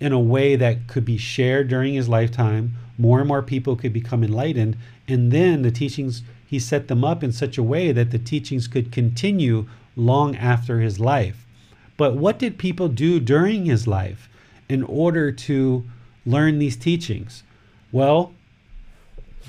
in 0.00 0.12
a 0.12 0.18
way 0.18 0.56
that 0.56 0.86
could 0.86 1.04
be 1.04 1.18
shared 1.18 1.68
during 1.68 1.92
his 1.92 2.08
lifetime. 2.08 2.72
More 2.96 3.18
and 3.18 3.28
more 3.28 3.42
people 3.42 3.76
could 3.76 3.92
become 3.92 4.24
enlightened. 4.24 4.78
And 5.06 5.30
then 5.30 5.60
the 5.60 5.70
teachings, 5.70 6.22
he 6.46 6.58
set 6.58 6.88
them 6.88 7.04
up 7.04 7.22
in 7.22 7.32
such 7.32 7.58
a 7.58 7.62
way 7.62 7.92
that 7.92 8.12
the 8.12 8.18
teachings 8.18 8.66
could 8.66 8.90
continue 8.90 9.68
long 9.94 10.34
after 10.36 10.80
his 10.80 10.98
life. 10.98 11.44
But 11.98 12.16
what 12.16 12.38
did 12.38 12.56
people 12.56 12.88
do 12.88 13.20
during 13.20 13.66
his 13.66 13.86
life 13.86 14.30
in 14.70 14.82
order 14.82 15.30
to 15.30 15.84
learn 16.24 16.58
these 16.58 16.76
teachings? 16.76 17.42
Well, 17.92 18.32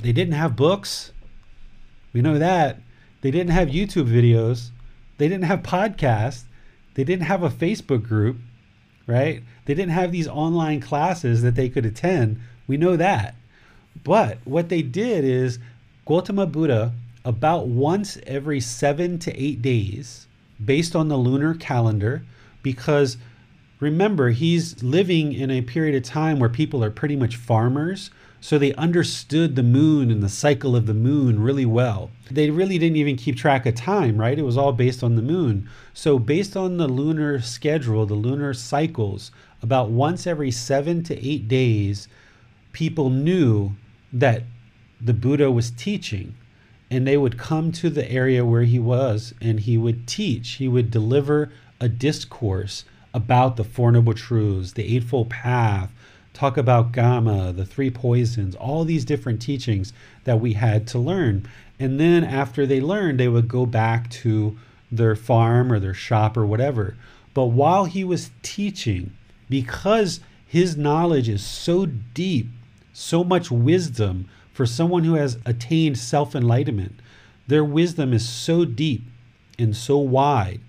they 0.02 0.12
didn't 0.12 0.34
have 0.34 0.58
books. 0.58 1.14
We 2.12 2.22
know 2.22 2.38
that. 2.40 2.82
They 3.22 3.32
didn't 3.32 3.54
have 3.54 3.70
YouTube 3.70 4.10
videos. 4.10 4.72
They 5.18 5.30
didn't 5.30 5.46
have 5.46 5.64
podcasts. 5.64 6.44
They 6.96 7.04
didn't 7.04 7.28
have 7.28 7.44
a 7.44 7.50
Facebook 7.50 8.04
group, 8.04 8.38
right? 9.06 9.44
They 9.66 9.74
didn't 9.74 9.92
have 9.92 10.12
these 10.12 10.28
online 10.28 10.82
classes 10.82 11.42
that 11.44 11.56
they 11.56 11.70
could 11.70 11.86
attend. 11.86 12.40
We 12.68 12.78
know 12.78 12.96
that. 12.96 13.36
But 14.04 14.40
what 14.44 14.70
they 14.70 14.82
did 14.82 15.24
is 15.24 15.60
Gautama 16.06 16.48
Buddha, 16.48 16.94
about 17.24 17.68
once 17.68 18.18
every 18.28 18.60
seven 18.60 19.18
to 19.20 19.36
eight 19.42 19.62
days, 19.62 20.28
based 20.64 20.96
on 20.96 21.08
the 21.08 21.18
lunar 21.18 21.56
calendar, 21.56 22.24
because 22.62 23.18
remember, 23.80 24.30
he's 24.30 24.82
living 24.84 25.34
in 25.34 25.52
a 25.52 25.62
period 25.62 25.96
of 25.96 26.04
time 26.04 26.40
where 26.40 26.50
people 26.50 26.84
are 26.84 26.92
pretty 26.92 27.16
much 27.16 27.36
farmers. 27.36 28.12
So 28.46 28.60
they 28.60 28.76
understood 28.76 29.56
the 29.56 29.64
moon 29.64 30.12
and 30.12 30.22
the 30.22 30.30
cycle 30.30 30.76
of 30.76 30.86
the 30.86 30.94
moon 30.94 31.40
really 31.40 31.66
well. 31.66 32.12
They 32.30 32.52
really 32.52 32.78
didn't 32.78 32.98
even 32.98 33.16
keep 33.16 33.38
track 33.38 33.66
of 33.66 33.74
time, 33.74 34.20
right? 34.20 34.38
It 34.38 34.44
was 34.44 34.56
all 34.56 34.72
based 34.72 35.04
on 35.04 35.16
the 35.16 35.24
moon. 35.24 35.68
So, 35.96 36.20
based 36.20 36.56
on 36.56 36.78
the 36.78 36.88
lunar 36.88 37.42
schedule, 37.42 38.06
the 38.06 38.14
lunar 38.14 38.54
cycles, 38.54 39.32
about 39.64 39.90
once 39.90 40.28
every 40.28 40.52
seven 40.52 41.02
to 41.06 41.28
eight 41.28 41.48
days, 41.48 42.08
people 42.72 43.10
knew 43.10 43.72
that 44.14 44.44
the 45.02 45.16
Buddha 45.16 45.50
was 45.50 45.72
teaching. 45.72 46.36
and 46.92 47.08
they 47.08 47.18
would 47.18 47.40
come 47.40 47.72
to 47.72 47.90
the 47.90 48.08
area 48.12 48.46
where 48.46 48.62
he 48.62 48.78
was 48.78 49.34
and 49.42 49.62
he 49.62 49.76
would 49.76 50.06
teach. 50.06 50.50
He 50.62 50.68
would 50.68 50.92
deliver 50.92 51.52
a 51.80 51.90
discourse 51.90 52.86
about 53.12 53.56
the 53.56 53.64
Four 53.64 53.92
Noble 53.92 54.14
Truths, 54.14 54.74
the 54.74 54.96
Eightfold 54.96 55.32
Path, 55.32 55.90
talk 56.36 56.58
about 56.58 56.94
Karma, 56.94 57.54
the 57.54 57.66
three 57.66 57.90
poisons, 57.90 58.56
all 58.56 58.84
these 58.84 59.06
different 59.06 59.42
teachings 59.42 59.94
that 60.26 60.40
we 60.40 60.54
had 60.54 60.86
to 60.88 61.00
learn. 61.00 61.48
And 61.80 62.00
then 62.00 62.24
after 62.24 62.66
they 62.66 62.82
learned, 62.82 63.20
they 63.20 63.30
would 63.30 63.48
go 63.48 63.66
back 63.66 64.10
to 64.12 64.58
their 64.92 65.16
farm 65.16 65.72
or 65.72 65.80
their 65.80 65.94
shop 65.94 66.38
or 66.38 66.46
whatever. 66.46 66.96
But 67.34 67.46
while 67.46 67.86
he 67.86 68.04
was 68.04 68.32
teaching, 68.44 69.14
because 69.50 70.20
his 70.46 70.78
knowledge 70.78 71.30
is 71.30 71.44
so 71.44 71.86
deep, 71.86 72.48
so 72.94 73.24
much 73.24 73.50
wisdom 73.50 74.30
for 74.54 74.66
someone 74.66 75.04
who 75.04 75.16
has 75.16 75.38
attained 75.46 75.98
self 75.98 76.36
enlightenment, 76.36 77.00
their 77.48 77.64
wisdom 77.64 78.14
is 78.14 78.28
so 78.28 78.66
deep 78.66 79.04
and 79.58 79.76
so 79.76 79.98
wide, 79.98 80.62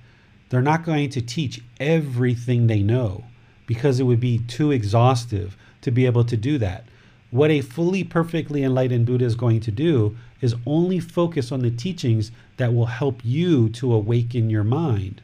they're 0.48 0.62
not 0.62 0.84
going 0.84 1.10
to 1.10 1.20
teach 1.20 1.60
everything 1.80 2.66
they 2.66 2.82
know 2.82 3.24
because 3.66 4.00
it 4.00 4.04
would 4.04 4.20
be 4.20 4.38
too 4.38 4.70
exhaustive 4.70 5.56
to 5.82 5.90
be 5.90 6.06
able 6.06 6.24
to 6.24 6.36
do 6.36 6.58
that. 6.58 6.84
What 7.30 7.50
a 7.50 7.60
fully 7.60 8.04
perfectly 8.04 8.62
enlightened 8.62 9.06
Buddha 9.06 9.24
is 9.24 9.34
going 9.34 9.60
to 9.60 9.70
do 9.70 10.16
is 10.40 10.54
only 10.64 11.00
focus 11.00 11.50
on 11.50 11.60
the 11.60 11.70
teachings 11.70 12.30
that 12.56 12.72
will 12.72 12.86
help 12.86 13.20
you 13.24 13.68
to 13.70 13.92
awaken 13.92 14.48
your 14.48 14.64
mind. 14.64 15.20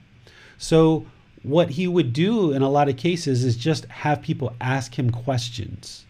So, 0.58 1.06
what 1.42 1.70
he 1.70 1.88
would 1.88 2.12
do 2.12 2.52
in 2.52 2.62
a 2.62 2.68
lot 2.68 2.88
of 2.88 2.96
cases 2.96 3.44
is 3.44 3.56
just 3.56 3.86
have 3.86 4.22
people 4.22 4.54
ask 4.60 4.98
him 4.98 5.10
questions. 5.10 6.04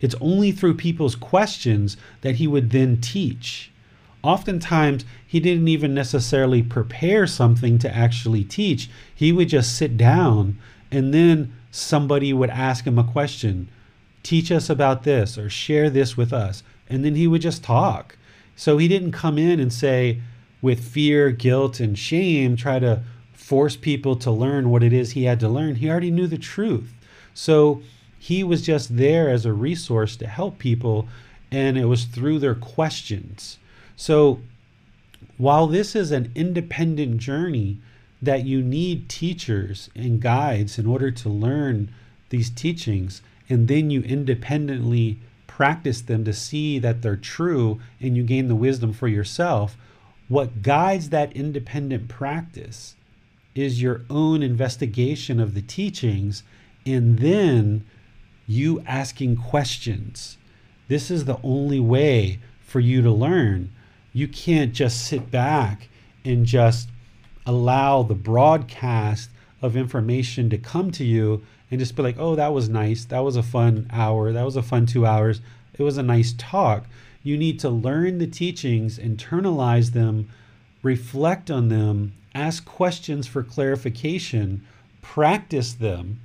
It's 0.00 0.16
only 0.20 0.50
through 0.50 0.74
people's 0.74 1.14
questions 1.14 1.96
that 2.22 2.36
he 2.36 2.48
would 2.48 2.70
then 2.70 3.00
teach. 3.00 3.70
Oftentimes, 4.24 5.04
he 5.26 5.38
didn't 5.38 5.68
even 5.68 5.94
necessarily 5.94 6.62
prepare 6.62 7.26
something 7.26 7.78
to 7.78 7.94
actually 7.94 8.42
teach. 8.42 8.90
He 9.14 9.32
would 9.32 9.48
just 9.48 9.76
sit 9.76 9.96
down 9.96 10.58
and 10.90 11.14
then 11.14 11.52
somebody 11.72 12.32
would 12.32 12.50
ask 12.50 12.86
him 12.86 12.98
a 12.98 13.04
question 13.04 13.68
teach 14.22 14.52
us 14.52 14.70
about 14.70 15.02
this 15.02 15.36
or 15.36 15.50
share 15.50 15.90
this 15.90 16.16
with 16.16 16.32
us. 16.32 16.62
And 16.88 17.04
then 17.04 17.16
he 17.16 17.26
would 17.26 17.42
just 17.42 17.64
talk. 17.64 18.16
So 18.54 18.78
he 18.78 18.86
didn't 18.86 19.10
come 19.10 19.36
in 19.36 19.58
and 19.58 19.72
say, 19.72 20.20
with 20.60 20.84
fear, 20.84 21.32
guilt, 21.32 21.80
and 21.80 21.98
shame, 21.98 22.54
try 22.54 22.78
to 22.78 23.02
force 23.32 23.76
people 23.76 24.14
to 24.16 24.30
learn 24.30 24.70
what 24.70 24.84
it 24.84 24.92
is 24.92 25.12
he 25.12 25.24
had 25.24 25.40
to 25.40 25.48
learn. 25.48 25.74
He 25.74 25.90
already 25.90 26.10
knew 26.10 26.28
the 26.28 26.38
truth. 26.38 26.92
So 27.34 27.82
he 28.18 28.44
was 28.44 28.62
just 28.62 28.96
there 28.96 29.28
as 29.28 29.44
a 29.44 29.52
resource 29.52 30.14
to 30.16 30.28
help 30.28 30.58
people, 30.58 31.08
and 31.50 31.76
it 31.76 31.86
was 31.86 32.04
through 32.04 32.38
their 32.38 32.54
questions. 32.54 33.58
So 33.96 34.40
while 35.38 35.66
this 35.66 35.96
is 35.96 36.12
an 36.12 36.30
independent 36.36 37.16
journey, 37.18 37.78
that 38.22 38.44
you 38.44 38.62
need 38.62 39.08
teachers 39.08 39.90
and 39.96 40.20
guides 40.20 40.78
in 40.78 40.86
order 40.86 41.10
to 41.10 41.28
learn 41.28 41.92
these 42.30 42.48
teachings, 42.48 43.20
and 43.48 43.68
then 43.68 43.90
you 43.90 44.00
independently 44.02 45.18
practice 45.46 46.00
them 46.00 46.24
to 46.24 46.32
see 46.32 46.78
that 46.78 47.02
they're 47.02 47.16
true 47.16 47.80
and 48.00 48.16
you 48.16 48.22
gain 48.22 48.48
the 48.48 48.54
wisdom 48.54 48.92
for 48.92 49.08
yourself. 49.08 49.76
What 50.28 50.62
guides 50.62 51.10
that 51.10 51.36
independent 51.36 52.08
practice 52.08 52.94
is 53.54 53.82
your 53.82 54.02
own 54.08 54.42
investigation 54.42 55.38
of 55.38 55.54
the 55.54 55.60
teachings 55.60 56.42
and 56.86 57.18
then 57.18 57.84
you 58.46 58.82
asking 58.86 59.36
questions. 59.36 60.38
This 60.88 61.10
is 61.10 61.26
the 61.26 61.38
only 61.42 61.80
way 61.80 62.38
for 62.60 62.80
you 62.80 63.02
to 63.02 63.10
learn. 63.10 63.72
You 64.12 64.28
can't 64.28 64.72
just 64.72 65.04
sit 65.04 65.30
back 65.30 65.88
and 66.24 66.46
just 66.46 66.88
allow 67.46 68.02
the 68.02 68.14
broadcast 68.14 69.30
of 69.60 69.76
information 69.76 70.50
to 70.50 70.58
come 70.58 70.90
to 70.92 71.04
you 71.04 71.42
and 71.70 71.80
just 71.80 71.96
be 71.96 72.02
like, 72.02 72.18
oh, 72.18 72.34
that 72.36 72.52
was 72.52 72.68
nice. 72.68 73.04
That 73.06 73.20
was 73.20 73.36
a 73.36 73.42
fun 73.42 73.88
hour. 73.90 74.32
That 74.32 74.44
was 74.44 74.56
a 74.56 74.62
fun 74.62 74.86
two 74.86 75.06
hours. 75.06 75.40
It 75.78 75.82
was 75.82 75.96
a 75.96 76.02
nice 76.02 76.34
talk. 76.36 76.84
You 77.22 77.38
need 77.38 77.60
to 77.60 77.70
learn 77.70 78.18
the 78.18 78.26
teachings, 78.26 78.98
internalize 78.98 79.92
them, 79.92 80.28
reflect 80.82 81.50
on 81.50 81.68
them, 81.68 82.12
ask 82.34 82.64
questions 82.64 83.26
for 83.26 83.42
clarification, 83.42 84.66
practice 85.00 85.72
them, 85.72 86.20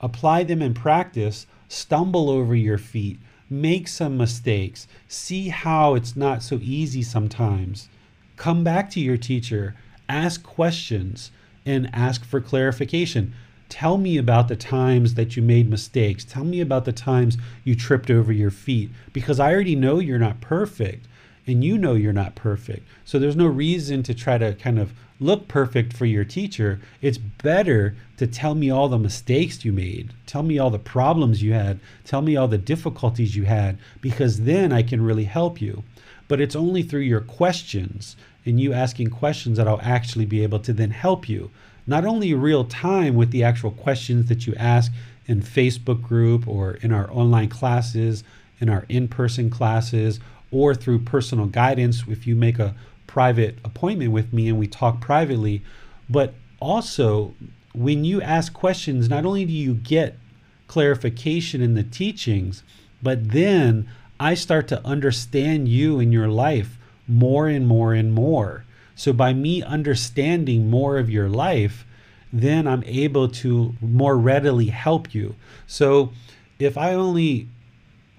apply 0.00 0.44
them 0.44 0.60
in 0.60 0.74
practice, 0.74 1.46
stumble 1.68 2.28
over 2.28 2.54
your 2.54 2.78
feet, 2.78 3.18
make 3.48 3.86
some 3.88 4.16
mistakes, 4.16 4.86
see 5.08 5.48
how 5.48 5.94
it's 5.94 6.16
not 6.16 6.42
so 6.42 6.58
easy 6.60 7.02
sometimes. 7.02 7.88
Come 8.36 8.64
back 8.64 8.90
to 8.90 9.00
your 9.00 9.16
teacher, 9.16 9.76
ask 10.10 10.42
questions, 10.42 11.30
and 11.66 11.90
ask 11.92 12.24
for 12.24 12.40
clarification. 12.40 13.32
Tell 13.68 13.98
me 13.98 14.16
about 14.18 14.48
the 14.48 14.56
times 14.56 15.14
that 15.14 15.36
you 15.36 15.42
made 15.42 15.70
mistakes. 15.70 16.24
Tell 16.24 16.44
me 16.44 16.60
about 16.60 16.84
the 16.84 16.92
times 16.92 17.38
you 17.62 17.76
tripped 17.76 18.10
over 18.10 18.32
your 18.32 18.50
feet 18.50 18.90
because 19.12 19.38
I 19.38 19.52
already 19.52 19.76
know 19.76 20.00
you're 20.00 20.18
not 20.18 20.40
perfect 20.40 21.06
and 21.46 21.62
you 21.62 21.78
know 21.78 21.94
you're 21.94 22.12
not 22.12 22.34
perfect. 22.34 22.86
So 23.04 23.18
there's 23.18 23.36
no 23.36 23.46
reason 23.46 24.02
to 24.04 24.14
try 24.14 24.38
to 24.38 24.54
kind 24.54 24.78
of 24.78 24.92
look 25.20 25.46
perfect 25.46 25.92
for 25.92 26.06
your 26.06 26.24
teacher. 26.24 26.80
It's 27.00 27.18
better 27.18 27.94
to 28.16 28.26
tell 28.26 28.54
me 28.54 28.70
all 28.70 28.88
the 28.88 28.98
mistakes 28.98 29.64
you 29.64 29.72
made, 29.72 30.12
tell 30.26 30.42
me 30.42 30.58
all 30.58 30.70
the 30.70 30.78
problems 30.78 31.42
you 31.42 31.52
had, 31.52 31.78
tell 32.04 32.22
me 32.22 32.36
all 32.36 32.48
the 32.48 32.58
difficulties 32.58 33.36
you 33.36 33.44
had, 33.44 33.78
because 34.00 34.40
then 34.42 34.72
I 34.72 34.82
can 34.82 35.02
really 35.02 35.24
help 35.24 35.60
you. 35.60 35.84
But 36.26 36.40
it's 36.40 36.56
only 36.56 36.82
through 36.82 37.00
your 37.00 37.20
questions 37.20 38.16
and 38.44 38.60
you 38.60 38.72
asking 38.72 39.10
questions 39.10 39.56
that 39.58 39.68
I'll 39.68 39.80
actually 39.82 40.26
be 40.26 40.42
able 40.42 40.60
to 40.60 40.72
then 40.72 40.90
help 40.90 41.28
you. 41.28 41.50
Not 41.86 42.04
only 42.04 42.34
real 42.34 42.64
time 42.64 43.14
with 43.14 43.30
the 43.30 43.44
actual 43.44 43.70
questions 43.70 44.28
that 44.28 44.46
you 44.46 44.54
ask 44.56 44.92
in 45.26 45.42
Facebook 45.42 46.02
group 46.02 46.46
or 46.48 46.74
in 46.74 46.92
our 46.92 47.10
online 47.12 47.48
classes, 47.48 48.24
in 48.60 48.68
our 48.68 48.84
in-person 48.88 49.50
classes, 49.50 50.20
or 50.50 50.74
through 50.74 51.00
personal 51.00 51.46
guidance 51.46 52.04
if 52.08 52.26
you 52.26 52.34
make 52.34 52.58
a 52.58 52.74
private 53.06 53.58
appointment 53.64 54.12
with 54.12 54.32
me 54.32 54.48
and 54.48 54.58
we 54.58 54.66
talk 54.66 55.00
privately, 55.00 55.62
but 56.08 56.34
also 56.60 57.34
when 57.72 58.04
you 58.04 58.20
ask 58.20 58.52
questions, 58.52 59.08
not 59.08 59.24
only 59.24 59.44
do 59.44 59.52
you 59.52 59.74
get 59.74 60.18
clarification 60.66 61.60
in 61.60 61.74
the 61.74 61.82
teachings, 61.82 62.62
but 63.02 63.30
then 63.30 63.88
I 64.18 64.34
start 64.34 64.68
to 64.68 64.84
understand 64.84 65.68
you 65.68 65.98
and 65.98 66.12
your 66.12 66.28
life 66.28 66.78
more 67.10 67.48
and 67.48 67.66
more 67.66 67.92
and 67.92 68.12
more. 68.12 68.64
So 68.94 69.12
by 69.12 69.32
me 69.32 69.62
understanding 69.62 70.70
more 70.70 70.98
of 70.98 71.10
your 71.10 71.28
life, 71.28 71.84
then 72.32 72.66
I'm 72.66 72.84
able 72.84 73.28
to 73.28 73.74
more 73.80 74.16
readily 74.16 74.66
help 74.66 75.14
you. 75.14 75.34
So 75.66 76.12
if 76.58 76.78
I 76.78 76.94
only 76.94 77.48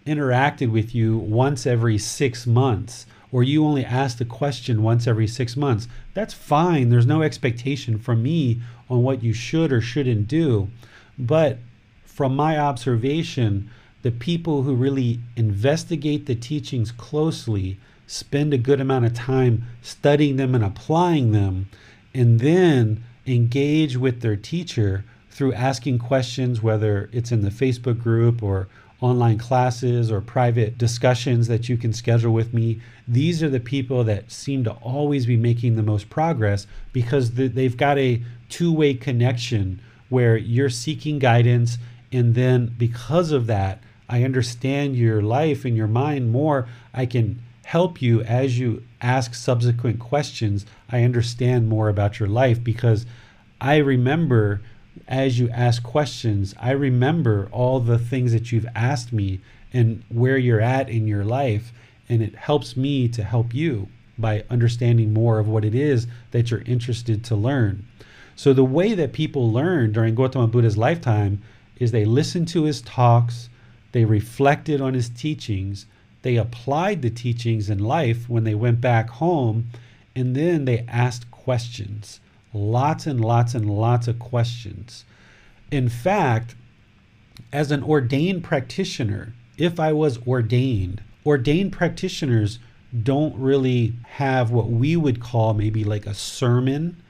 interacted 0.06 0.72
with 0.72 0.94
you 0.94 1.18
once 1.18 1.66
every 1.66 1.98
six 1.98 2.46
months, 2.46 3.06
or 3.32 3.44
you 3.44 3.64
only 3.64 3.86
asked 3.86 4.20
a 4.20 4.26
question 4.26 4.84
once 4.84 5.08
every 5.08 5.28
six 5.28 5.56
months, 5.56 5.88
that's 6.14 6.34
fine. 6.34 6.90
There's 6.90 7.06
no 7.06 7.22
expectation 7.22 7.98
from 7.98 8.22
me 8.22 8.60
on 8.90 9.04
what 9.04 9.24
you 9.24 9.32
should 9.32 9.72
or 9.72 9.80
shouldn't 9.80 10.28
do. 10.28 10.70
But 11.18 11.60
from 12.04 12.36
my 12.36 12.60
observation, 12.60 13.70
the 14.02 14.12
people 14.12 14.64
who 14.64 14.76
really 14.76 15.20
investigate 15.38 16.26
the 16.26 16.36
teachings 16.36 16.92
closely 16.92 17.80
spend 18.12 18.54
a 18.54 18.58
good 18.58 18.82
amount 18.82 19.06
of 19.06 19.14
time 19.14 19.64
studying 19.82 20.36
them 20.36 20.54
and 20.54 20.66
applying 20.66 21.32
them, 21.32 21.70
and 22.14 22.42
then 22.42 23.02
engage 23.26 23.96
with 23.96 24.20
their 24.20 24.36
teacher 24.36 25.06
through 25.30 25.54
asking 25.54 25.98
questions, 25.98 26.62
whether 26.62 27.10
it's 27.14 27.32
in 27.32 27.42
the 27.42 27.50
Facebook 27.50 28.02
group 28.02 28.44
or 28.44 28.68
online 29.00 29.38
classes 29.38 30.12
or 30.12 30.20
private 30.20 30.78
discussions 30.78 31.48
that 31.48 31.70
you 31.70 31.78
can 31.78 31.94
schedule 31.94 32.34
with 32.34 32.54
me. 32.54 32.82
These 33.08 33.42
are 33.42 33.50
the 33.50 33.62
people 33.62 34.04
that 34.04 34.30
seem 34.30 34.66
to 34.66 34.74
always 34.74 35.26
be 35.26 35.38
making 35.38 35.78
the 35.78 35.82
most 35.82 36.10
progress 36.10 36.68
because 36.92 37.32
they've 37.32 37.78
got 37.78 37.98
a 37.98 38.22
two 38.50 38.74
way 38.74 38.94
connection 38.94 39.82
where 40.10 40.36
you're 40.36 40.70
seeking 40.70 41.18
guidance. 41.18 41.78
And 42.12 42.36
then 42.36 42.76
because 42.78 43.32
of 43.32 43.48
that, 43.48 43.80
I 44.10 44.26
understand 44.26 44.98
your 44.98 45.22
life 45.22 45.64
and 45.64 45.78
your 45.78 45.88
mind 45.88 46.30
more. 46.30 46.68
I 46.94 47.06
can 47.06 47.42
help 47.72 48.02
you 48.02 48.22
as 48.24 48.60
you 48.60 48.84
ask 49.00 49.34
subsequent 49.34 49.98
questions. 49.98 50.66
I 50.90 51.04
understand 51.04 51.70
more 51.70 51.88
about 51.88 52.20
your 52.20 52.28
life 52.28 52.62
because 52.62 53.06
I 53.62 53.78
remember 53.78 54.60
as 55.08 55.40
you 55.40 55.50
ask 55.52 55.82
questions, 55.82 56.54
I 56.60 56.72
remember 56.72 57.48
all 57.50 57.80
the 57.80 57.98
things 57.98 58.34
that 58.34 58.52
you've 58.52 58.68
asked 58.76 59.14
me 59.14 59.40
and 59.72 60.04
where 60.10 60.38
you're 60.38 60.60
at 60.60 60.90
in 60.90 61.08
your 61.08 61.24
life. 61.24 61.72
And 62.10 62.22
it 62.22 62.36
helps 62.36 62.76
me 62.76 63.08
to 63.08 63.24
help 63.24 63.54
you 63.54 63.88
by 64.18 64.44
understanding 64.50 65.14
more 65.14 65.40
of 65.40 65.48
what 65.48 65.64
it 65.64 65.74
is 65.74 66.08
that 66.32 66.52
you're 66.52 66.64
interested 66.66 67.24
to 67.24 67.38
learn. 67.38 67.88
So, 68.36 68.52
the 68.52 68.66
way 68.66 68.94
that 68.96 69.14
people 69.14 69.50
learn 69.50 69.94
during 69.94 70.14
Gautama 70.14 70.48
Buddha's 70.48 70.78
lifetime 70.78 71.42
is 71.80 71.92
they 71.92 72.04
listened 72.04 72.50
to 72.50 72.64
his 72.64 72.82
talks, 72.82 73.48
they 73.94 74.04
reflected 74.04 74.82
on 74.82 74.94
his 74.94 75.08
teachings, 75.08 75.86
they 76.22 76.36
applied 76.36 77.02
the 77.02 77.10
teachings 77.10 77.70
in 77.70 77.80
life 77.80 78.30
when 78.30 78.44
they 78.44 78.56
went 78.56 78.82
back 78.82 79.10
home, 79.10 79.70
and 80.16 80.36
then 80.36 80.66
they 80.66 80.86
asked 80.88 81.32
questions. 81.32 82.20
Lots 82.54 83.08
and 83.08 83.24
lots 83.24 83.56
and 83.56 83.70
lots 83.70 84.08
of 84.08 84.20
questions. 84.20 85.06
In 85.72 85.90
fact, 85.90 86.56
as 87.52 87.72
an 87.72 87.84
ordained 87.84 88.44
practitioner, 88.44 89.34
if 89.58 89.80
I 89.80 89.94
was 89.94 90.20
ordained, 90.28 91.02
ordained 91.26 91.72
practitioners 91.72 92.60
don't 93.04 93.36
really 93.36 93.94
have 94.04 94.52
what 94.52 94.70
we 94.70 94.98
would 94.98 95.22
call 95.22 95.54
maybe 95.54 95.84
like 95.84 96.06
a 96.06 96.14
sermon 96.14 97.02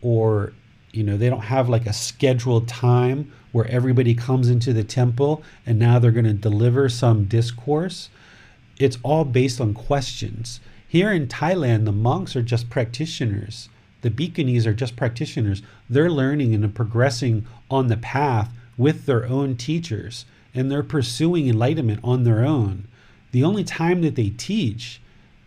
or 0.00 0.52
you 0.92 1.02
know 1.02 1.16
they 1.16 1.28
don't 1.28 1.40
have 1.40 1.68
like 1.68 1.86
a 1.86 1.92
scheduled 1.92 2.68
time 2.68 3.32
where 3.50 3.66
everybody 3.66 4.14
comes 4.14 4.48
into 4.48 4.72
the 4.72 4.84
temple 4.84 5.42
and 5.66 5.76
now 5.76 5.98
they're 5.98 6.12
going 6.12 6.24
to 6.24 6.32
deliver 6.32 6.88
some 6.88 7.24
discourse 7.24 8.10
it's 8.78 8.98
all 9.02 9.24
based 9.24 9.60
on 9.60 9.74
questions 9.74 10.60
here 10.86 11.12
in 11.12 11.26
thailand 11.26 11.84
the 11.84 11.92
monks 11.92 12.34
are 12.36 12.42
just 12.42 12.70
practitioners 12.70 13.68
the 14.02 14.10
bhikkhunis 14.10 14.66
are 14.66 14.74
just 14.74 14.96
practitioners 14.96 15.62
they're 15.88 16.10
learning 16.10 16.54
and 16.54 16.74
progressing 16.74 17.46
on 17.70 17.88
the 17.88 17.96
path 17.96 18.52
with 18.76 19.06
their 19.06 19.26
own 19.26 19.56
teachers 19.56 20.24
and 20.54 20.70
they're 20.70 20.82
pursuing 20.82 21.48
enlightenment 21.48 22.00
on 22.02 22.24
their 22.24 22.44
own 22.44 22.86
the 23.34 23.42
only 23.42 23.64
time 23.64 24.02
that 24.02 24.14
they 24.14 24.30
teach 24.30 25.00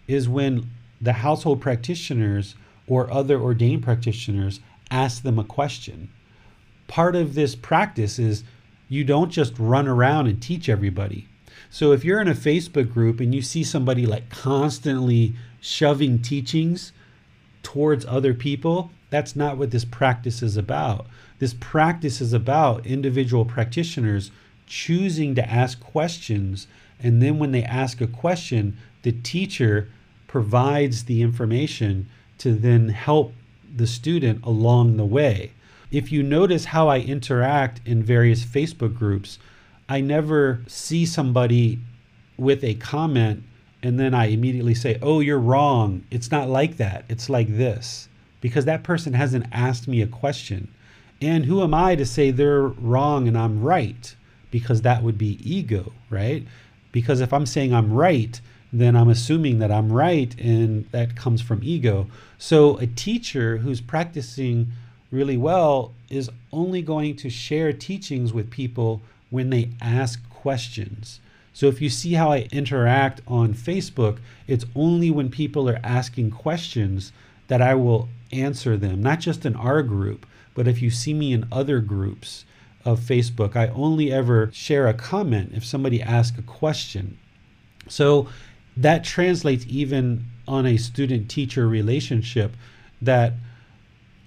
is 0.08 0.28
when 0.28 0.70
the 0.99 1.14
household 1.14 1.62
practitioners 1.62 2.56
or 2.88 3.12
other 3.12 3.40
ordained 3.40 3.84
practitioners 3.84 4.60
ask 4.90 5.24
them 5.24 5.38
a 5.38 5.44
question. 5.44 6.10
Part 6.88 7.16
of 7.16 7.34
this 7.34 7.56
practice 7.56 8.18
is 8.18 8.44
you 8.90 9.04
don't 9.04 9.30
just 9.30 9.58
run 9.60 9.88
around 9.88 10.28
and 10.28 10.41
teach 10.41 10.70
everybody. 10.70 11.28
So 11.69 11.91
if 11.91 12.06
you're 12.06 12.22
in 12.22 12.27
a 12.27 12.34
Facebook 12.34 12.94
group 12.94 13.19
and 13.19 13.34
you 13.35 13.41
see 13.41 13.64
somebody 13.64 14.06
like 14.06 14.30
constantly 14.30 15.34
shoving 15.60 16.22
teachings 16.22 16.91
towards 17.64 18.06
other 18.06 18.34
people, 18.34 18.91
that's 19.10 19.35
not 19.35 19.57
what 19.57 19.72
this 19.72 19.85
practice 19.85 20.41
is 20.41 20.57
about. 20.57 21.07
This 21.39 21.56
practice 21.60 22.22
is 22.22 22.34
about 22.34 22.85
individual 22.85 23.45
practitioners 23.45 24.31
choosing 24.65 25.35
to 25.35 25.49
ask 25.49 25.80
questions. 25.80 26.68
And 26.99 27.22
then 27.22 27.39
when 27.39 27.52
they 27.52 27.64
ask 27.64 28.02
a 28.02 28.07
question, 28.07 28.77
the 29.03 29.11
teacher 29.11 29.89
provides 30.27 31.06
the 31.06 31.22
information 31.22 32.10
to 32.39 32.53
then 32.53 32.89
help 32.89 33.34
the 33.76 33.88
student 33.88 34.44
along 34.44 34.98
the 34.98 35.06
way. 35.06 35.52
If 35.91 36.11
you 36.11 36.22
notice 36.22 36.65
how 36.65 36.89
I 36.89 36.99
interact 36.99 37.80
in 37.85 38.03
various 38.03 38.44
Facebook 38.44 38.95
groups, 38.98 39.39
I 39.89 40.01
never 40.01 40.61
see 40.68 41.05
somebody 41.05 41.80
with 42.38 42.64
a 42.64 42.76
comment 42.76 43.43
and 43.84 43.99
then 43.99 44.14
I 44.14 44.26
immediately 44.26 44.76
say, 44.76 44.97
Oh, 45.01 45.19
you're 45.19 45.39
wrong. 45.39 46.03
It's 46.11 46.31
not 46.31 46.49
like 46.49 46.77
that. 46.77 47.05
It's 47.09 47.30
like 47.30 47.55
this. 47.55 48.09
Because 48.41 48.65
that 48.65 48.84
person 48.84 49.14
hasn't 49.14 49.45
asked 49.51 49.88
me 49.88 50.01
a 50.01 50.07
question. 50.07 50.68
And 51.22 51.45
who 51.45 51.64
am 51.64 51.73
I 51.73 51.95
to 51.95 52.05
say 52.05 52.31
they're 52.31 52.68
wrong 52.68 53.27
and 53.27 53.38
I'm 53.38 53.61
right? 53.61 54.15
Because 54.51 54.81
that 54.81 55.03
would 55.03 55.18
be 55.18 55.39
ego, 55.43 55.91
right? 56.09 56.45
Because 56.91 57.22
if 57.22 57.34
I'm 57.34 57.45
saying 57.45 57.73
I'm 57.73 57.91
right, 57.91 58.39
then 58.72 58.95
I'm 58.95 59.09
assuming 59.09 59.59
that 59.59 59.72
I'm 59.72 59.91
right, 59.91 60.38
and 60.39 60.89
that 60.91 61.15
comes 61.15 61.41
from 61.41 61.61
ego. 61.64 62.07
So 62.38 62.77
a 62.77 62.88
teacher 62.88 63.57
who's 63.57 63.81
practicing 63.81 64.72
really 65.11 65.38
well 65.38 65.93
is 66.09 66.30
only 66.51 66.81
going 66.81 67.15
to 67.18 67.30
share 67.30 67.72
teachings 67.72 68.34
with 68.34 68.51
people 68.51 69.01
when 69.30 69.49
they 69.49 69.70
ask 69.82 70.28
questions. 70.30 71.20
So 71.54 71.68
if 71.68 71.82
you 71.82 71.90
see 71.90 72.14
how 72.14 72.32
I 72.32 72.48
interact 72.52 73.22
on 73.28 73.54
Facebook, 73.54 74.20
it's 74.48 74.66
only 74.76 75.10
when 75.10 75.30
people 75.30 75.68
are 75.70 75.80
asking 75.84 76.32
questions 76.32 77.12
that 77.48 77.62
I 77.62 77.74
will 77.74 78.10
answer 78.32 78.78
them, 78.78 79.02
not 79.02 79.20
just 79.20 79.45
in 79.45 79.56
our 79.56 79.82
group, 79.82 80.26
but 80.54 80.68
if 80.68 80.82
you 80.82 80.90
see 80.90 81.14
me 81.14 81.34
in 81.34 81.48
other 81.52 81.80
groups 81.80 82.45
of 82.86 82.99
Facebook, 82.99 83.56
I 83.56 83.68
only 83.70 84.12
ever 84.12 84.49
share 84.54 84.88
a 84.88 84.94
comment 84.94 85.52
if 85.54 85.66
somebody 85.66 86.02
asks 86.02 86.38
a 86.38 86.44
question. 86.44 87.18
So 87.88 88.28
that 88.76 89.04
translates 89.04 89.66
even 89.68 90.26
on 90.48 90.66
a 90.66 90.78
student 90.78 91.30
teacher 91.30 91.68
relationship 91.68 92.56
that 93.02 93.34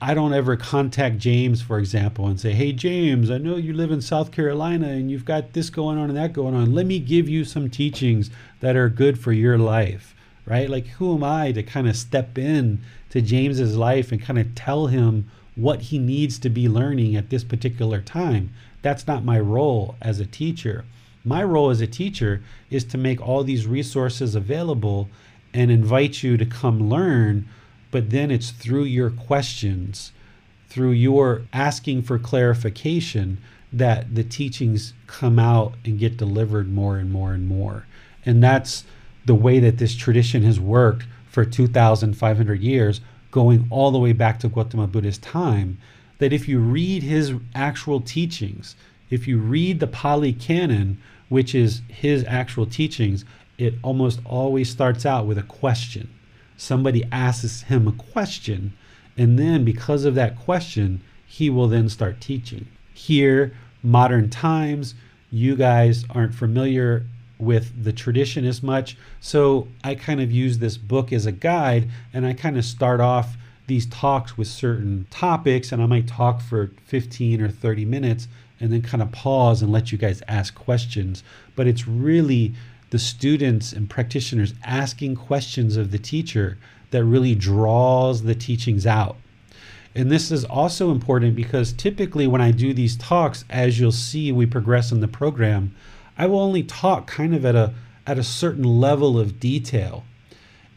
I 0.03 0.15
don't 0.15 0.33
ever 0.33 0.57
contact 0.57 1.19
James, 1.19 1.61
for 1.61 1.79
example, 1.79 2.27
and 2.27 2.41
say, 2.41 2.53
Hey, 2.53 2.73
James, 2.73 3.31
I 3.31 3.37
know 3.37 3.57
you 3.57 3.75
live 3.75 3.91
in 3.91 4.01
South 4.01 4.33
Carolina 4.33 4.89
and 4.89 5.11
you've 5.11 5.27
got 5.27 5.53
this 5.53 5.69
going 5.69 5.99
on 5.99 6.09
and 6.09 6.17
that 6.17 6.33
going 6.33 6.55
on. 6.55 6.75
Let 6.75 6.87
me 6.87 6.99
give 6.99 7.29
you 7.29 7.45
some 7.45 7.69
teachings 7.69 8.31
that 8.61 8.77
are 8.77 8.89
good 8.89 9.19
for 9.19 9.33
your 9.33 9.59
life, 9.59 10.15
right? 10.47 10.71
Like, 10.71 10.87
who 10.87 11.15
am 11.15 11.23
I 11.23 11.53
to 11.53 11.63
kind 11.63 11.87
of 11.87 11.97
step 11.97 12.39
in 12.39 12.81
to 13.11 13.21
James's 13.21 13.77
life 13.77 14.11
and 14.11 14.23
kind 14.23 14.39
of 14.39 14.55
tell 14.55 14.87
him 14.87 15.31
what 15.55 15.83
he 15.83 15.99
needs 15.99 16.39
to 16.39 16.49
be 16.49 16.67
learning 16.67 17.15
at 17.15 17.29
this 17.29 17.45
particular 17.45 18.01
time? 18.01 18.55
That's 18.81 19.07
not 19.07 19.23
my 19.23 19.39
role 19.39 19.97
as 20.01 20.19
a 20.19 20.27
teacher. 20.27 20.87
My 21.27 21.45
role 21.45 21.69
as 21.69 21.83
a 21.83 21.87
teacher 21.87 22.43
is 22.71 22.85
to 22.85 22.97
make 22.97 23.21
all 23.21 23.45
these 23.45 23.67
resources 23.67 24.35
available 24.35 25.11
and 25.53 25.71
invite 25.71 26.23
you 26.23 26.39
to 26.39 26.47
come 26.47 26.89
learn, 26.89 27.47
but 27.91 28.11
then 28.11 28.31
it's 28.31 28.51
through 28.51 28.85
your 28.85 29.11
questions, 29.11 30.13
through 30.69 30.93
your 30.93 31.43
asking 31.53 32.03
for 32.03 32.19
clarification, 32.19 33.39
that 33.73 34.15
the 34.15 34.25
teachings 34.25 34.95
come 35.07 35.39
out 35.39 35.75
and 35.85 35.99
get 35.99 36.17
delivered 36.17 36.71
more 36.73 36.99
and 36.99 37.13
more 37.13 37.33
and 37.33 37.49
more. 37.49 37.87
And 38.25 38.43
that's 38.43 38.85
the 39.25 39.35
way 39.35 39.61
that 39.61 39.79
this 39.79 39.95
tradition 39.95 40.43
has 40.43 40.59
worked 40.59 41.07
for 41.29 41.45
2,500 41.45 42.61
years, 42.61 43.01
going 43.31 43.67
all 43.71 43.91
the 43.91 43.99
way 43.99 44.13
back 44.13 44.41
to 44.41 44.49
Gautama 44.49 44.87
Buddha's 44.87 45.19
time. 45.19 45.79
That 46.19 46.33
if 46.33 46.49
you 46.49 46.59
read 46.59 47.03
his 47.03 47.33
actual 47.55 48.01
teachings, 48.01 48.77
if 49.09 49.27
you 49.27 49.39
read 49.39 49.81
the 49.81 49.87
Pali 49.87 50.33
Canon, 50.33 51.01
which 51.29 51.55
is 51.55 51.83
his 51.89 52.25
actual 52.27 52.67
teachings, 52.67 53.25
it 53.57 53.75
almost 53.83 54.21
always 54.25 54.69
starts 54.69 55.07
out 55.07 55.27
with 55.27 55.39
a 55.39 55.43
question. 55.43 56.09
Somebody 56.61 57.05
asks 57.11 57.63
him 57.63 57.89
a 57.89 57.93
question, 57.93 58.75
and 59.17 59.39
then 59.39 59.65
because 59.65 60.05
of 60.05 60.15
that 60.17 60.39
question, 60.39 61.01
he 61.27 61.49
will 61.49 61.69
then 61.69 61.89
start 61.89 62.21
teaching. 62.21 62.67
Here, 62.93 63.55
modern 63.83 64.29
times, 64.29 64.95
you 65.31 65.57
guys 65.57 66.05
aren't 66.11 66.35
familiar 66.35 67.07
with 67.39 67.83
the 67.83 67.95
tradition 67.95 68.45
as 68.45 68.63
much, 68.63 68.99
so 69.21 69.69
I 69.83 69.95
kind 69.95 70.21
of 70.21 70.31
use 70.31 70.59
this 70.59 70.77
book 70.77 71.15
as 71.15 71.25
a 71.25 71.33
guide, 71.33 71.89
and 72.13 72.27
I 72.27 72.35
kind 72.35 72.59
of 72.59 72.65
start 72.67 73.01
off 73.01 73.39
these 73.67 73.87
talks 73.87 74.37
with 74.37 74.47
certain 74.47 75.07
topics, 75.09 75.73
and 75.73 75.83
I 75.83 75.87
might 75.87 76.07
talk 76.07 76.43
for 76.43 76.73
15 76.85 77.41
or 77.41 77.49
30 77.49 77.87
minutes 77.87 78.29
and 78.61 78.71
then 78.71 78.83
kind 78.83 79.03
of 79.03 79.11
pause 79.11 79.63
and 79.63 79.73
let 79.73 79.91
you 79.91 79.97
guys 79.97 80.23
ask 80.29 80.55
questions. 80.55 81.25
But 81.57 81.67
it's 81.67 81.89
really 81.89 82.55
the 82.91 82.99
students 82.99 83.73
and 83.73 83.89
practitioners 83.89 84.55
asking 84.65 85.17
questions 85.17 85.77
of 85.77 85.91
the 85.91 85.99
teacher 85.99 86.59
that 86.91 87.05
really 87.05 87.35
draws 87.35 88.23
the 88.23 88.35
teachings 88.35 88.87
out. 88.87 89.17
And 89.95 90.11
this 90.11 90.31
is 90.31 90.45
also 90.45 90.91
important 90.91 91.35
because 91.35 91.73
typically 91.73 92.27
when 92.27 92.41
I 92.41 92.51
do 92.51 92.73
these 92.73 92.97
talks, 92.97 93.45
as 93.51 93.81
you'll 93.81 93.93
see, 93.93 94.31
we 94.31 94.47
progress 94.47 94.93
in 94.93 95.01
the 95.01 95.09
program, 95.09 95.75
I 96.17 96.27
will 96.27 96.41
only 96.41 96.63
talk 96.63 97.07
kind 97.07 97.35
of 97.35 97.45
at 97.45 97.57
a 97.57 97.75
at 98.07 98.19
a 98.19 98.25
certain 98.25 98.65
level 98.65 99.19
of 99.19 99.39
detail. 99.39 100.05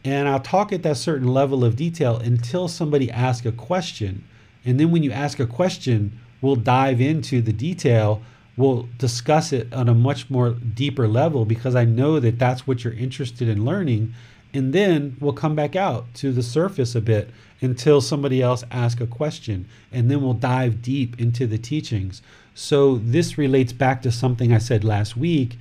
And 0.04 0.28
I'll 0.28 0.40
talk 0.40 0.72
at 0.72 0.82
that 0.82 0.98
certain 0.98 1.28
level 1.28 1.64
of 1.64 1.76
detail 1.76 2.16
until 2.18 2.68
somebody 2.68 3.10
asks 3.10 3.46
a 3.46 3.52
question. 3.52 4.24
And 4.64 4.78
then 4.78 4.90
when 4.90 5.02
you 5.02 5.10
ask 5.10 5.40
a 5.40 5.46
question, 5.46 6.18
we'll 6.40 6.56
dive 6.56 7.00
into 7.00 7.40
the 7.40 7.52
detail 7.52 8.22
we'll 8.56 8.88
discuss 8.98 9.52
it 9.52 9.72
on 9.72 9.88
a 9.88 9.94
much 9.94 10.30
more 10.30 10.50
deeper 10.50 11.08
level 11.08 11.44
because 11.44 11.74
I 11.74 11.84
know 11.84 12.20
that 12.20 12.38
that's 12.38 12.66
what 12.66 12.84
you're 12.84 12.92
interested 12.92 13.48
in 13.48 13.64
learning. 13.64 14.14
And 14.52 14.72
then 14.72 15.16
we'll 15.18 15.32
come 15.32 15.56
back 15.56 15.74
out 15.74 16.12
to 16.14 16.32
the 16.32 16.42
surface 16.42 16.94
a 16.94 17.00
bit 17.00 17.30
until 17.60 18.00
somebody 18.00 18.40
else 18.40 18.62
asks 18.70 19.00
a 19.00 19.06
question. 19.06 19.66
And 19.92 20.10
then 20.10 20.22
we'll 20.22 20.34
dive 20.34 20.82
deep 20.82 21.20
into 21.20 21.46
the 21.46 21.58
teachings. 21.58 22.22
So 22.54 22.96
this 22.96 23.36
relates 23.36 23.72
back 23.72 24.02
to 24.02 24.12
something 24.12 24.52
I 24.52 24.58
said 24.58 24.84
last 24.84 25.16
week 25.16 25.58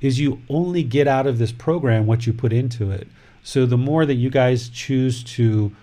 is 0.00 0.20
you 0.20 0.40
only 0.48 0.84
get 0.84 1.08
out 1.08 1.26
of 1.26 1.38
this 1.38 1.50
program 1.50 2.06
what 2.06 2.26
you 2.26 2.32
put 2.32 2.52
into 2.52 2.92
it. 2.92 3.08
So 3.42 3.66
the 3.66 3.76
more 3.76 4.06
that 4.06 4.14
you 4.14 4.30
guys 4.30 4.68
choose 4.68 5.24
to 5.24 5.74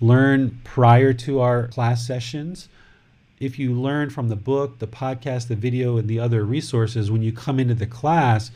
learn 0.00 0.60
prior 0.64 1.12
to 1.12 1.40
our 1.40 1.66
class 1.68 2.06
sessions, 2.06 2.68
if 3.40 3.58
you 3.58 3.72
learn 3.72 4.10
from 4.10 4.28
the 4.28 4.36
book, 4.36 4.78
the 4.78 4.86
podcast, 4.86 5.48
the 5.48 5.56
video, 5.56 5.96
and 5.96 6.08
the 6.08 6.18
other 6.18 6.44
resources, 6.44 7.10
when 7.10 7.22
you 7.22 7.32
come 7.32 7.60
into 7.60 7.74
the 7.74 7.86
class, 7.86 8.50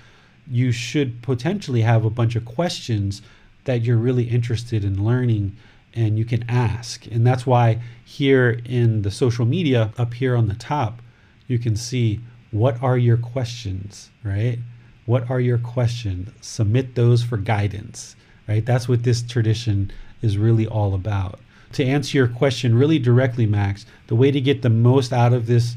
you 0.51 0.73
should 0.73 1.23
potentially 1.23 1.83
have 1.83 2.05
a 2.05 2.11
bunch 2.11 2.35
of 2.35 2.45
questions 2.45 3.23
that 3.65 3.83
you're 3.83 3.97
really 3.97 4.25
interested 4.25 4.85
in 4.85 5.05
learning 5.05 5.57
and 5.95 6.19
you 6.19 6.25
can 6.25 6.45
ask. 6.49 7.07
And 7.07 7.27
that's 7.27 7.47
why 7.47 7.81
here 8.05 8.61
in 8.65 9.03
the 9.03 9.11
social 9.11 9.45
media, 9.45 9.93
up 9.99 10.15
here 10.15 10.37
on 10.37 10.49
the 10.49 10.55
top, 10.55 11.01
you 11.47 11.59
can 11.59 11.77
see 11.77 12.21
what 12.51 12.83
are 12.83 12.99
your 12.99 13.17
questions, 13.17 14.11
right? 14.25 14.59
What 15.07 15.31
are 15.31 15.41
your 15.41 15.59
questions? 15.59 16.31
Submit 16.41 16.95
those 16.95 17.23
for 17.23 17.37
guidance, 17.37 18.17
right? 18.49 18.65
That's 18.65 18.89
what 18.89 19.03
this 19.03 19.23
tradition 19.23 19.93
is 20.23 20.39
really 20.39 20.67
all 20.67 20.95
about. 20.95 21.41
To 21.73 21.85
answer 21.85 22.19
your 22.19 22.29
question 22.29 22.75
really 22.75 22.99
directly, 22.99 23.47
Max, 23.47 23.87
the 24.09 24.15
way 24.15 24.31
to 24.31 24.41
get 24.41 24.63
the 24.63 24.71
most 24.71 25.13
out 25.13 25.33
of 25.33 25.47
this 25.47 25.77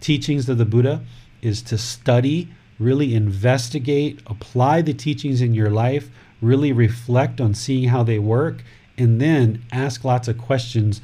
teachings 0.00 0.48
of 0.48 0.58
the 0.58 0.64
Buddha 0.64 1.02
is 1.40 1.62
to 1.62 1.78
study, 1.78 2.48
really 2.78 3.14
investigate, 3.14 4.20
apply 4.26 4.82
the 4.82 4.94
teachings 4.94 5.40
in 5.40 5.54
your 5.54 5.70
life, 5.70 6.10
really 6.40 6.72
reflect 6.72 7.40
on 7.40 7.54
seeing 7.54 7.88
how 7.88 8.02
they 8.02 8.18
work, 8.18 8.62
and 8.96 9.20
then 9.20 9.64
ask 9.72 10.04
lots 10.04 10.28
of 10.28 10.38
questions. 10.38 11.00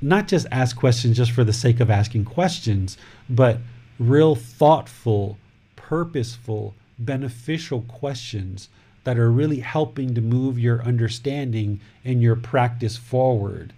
Not 0.00 0.28
just 0.28 0.46
ask 0.52 0.76
questions 0.76 1.16
just 1.16 1.32
for 1.32 1.42
the 1.42 1.52
sake 1.52 1.80
of 1.80 1.90
asking 1.90 2.24
questions, 2.24 2.96
but 3.28 3.58
real 3.98 4.36
thoughtful, 4.36 5.38
purposeful, 5.74 6.74
beneficial 6.98 7.82
questions 7.82 8.68
that 9.06 9.18
are 9.18 9.30
really 9.30 9.60
helping 9.60 10.14
to 10.14 10.20
move 10.20 10.58
your 10.58 10.82
understanding 10.82 11.80
and 12.04 12.20
your 12.20 12.34
practice 12.34 12.96
forward. 12.96 13.72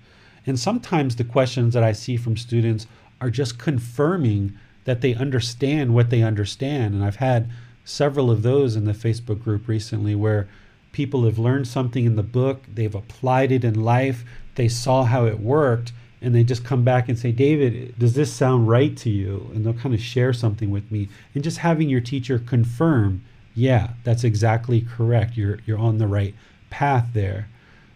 And 0.47 0.59
sometimes 0.59 1.17
the 1.17 1.25
questions 1.25 1.75
that 1.75 1.85
I 1.85 1.93
see 1.93 2.17
from 2.17 2.39
students 2.39 2.87
are 3.21 3.29
just 3.29 3.59
confirming 3.59 4.55
that 4.85 5.03
they 5.03 5.15
understand 5.15 5.95
what 5.95 6.09
they 6.09 6.23
understand. 6.23 6.95
And 6.95 7.05
I've 7.05 7.17
had 7.17 7.51
several 7.85 8.31
of 8.31 8.41
those 8.41 8.75
in 8.75 8.87
the 8.87 8.93
Facebook 8.93 9.45
group 9.45 9.69
recently 9.69 10.15
where 10.15 10.49
people 10.93 11.27
have 11.27 11.39
learned 11.39 11.69
something 11.69 12.07
in 12.07 12.17
the 12.17 12.23
book, 12.23 12.65
they've 12.73 12.95
applied 12.95 13.53
it 13.53 13.65
in 13.65 13.85
life, 13.85 14.25
they 14.55 14.67
saw 14.67 15.05
how 15.05 15.27
it 15.27 15.41
worked, 15.41 15.93
and 16.23 16.35
they 16.35 16.43
just 16.43 16.65
come 16.65 16.85
back 16.85 17.11
and 17.11 17.19
say, 17.19 17.33
David, 17.33 17.99
does 17.99 18.15
this 18.15 18.33
sound 18.33 18.67
right 18.67 18.97
to 18.97 19.11
you? 19.11 19.51
And 19.53 19.67
they'll 19.67 19.75
kind 19.75 19.95
of 19.95 20.01
share 20.01 20.33
something 20.33 20.71
with 20.71 20.91
me. 20.91 21.11
And 21.35 21.45
just 21.45 21.59
having 21.59 21.91
your 21.91 22.01
teacher 22.01 22.39
confirm, 22.39 23.23
yeah, 23.59 23.95
that's 24.05 24.23
exactly 24.23 24.81
correct. 24.83 25.37
You're 25.37 25.59
you're 25.67 25.79
on 25.79 25.99
the 25.99 26.07
right 26.07 26.35
path 26.71 27.09
there. 27.13 27.49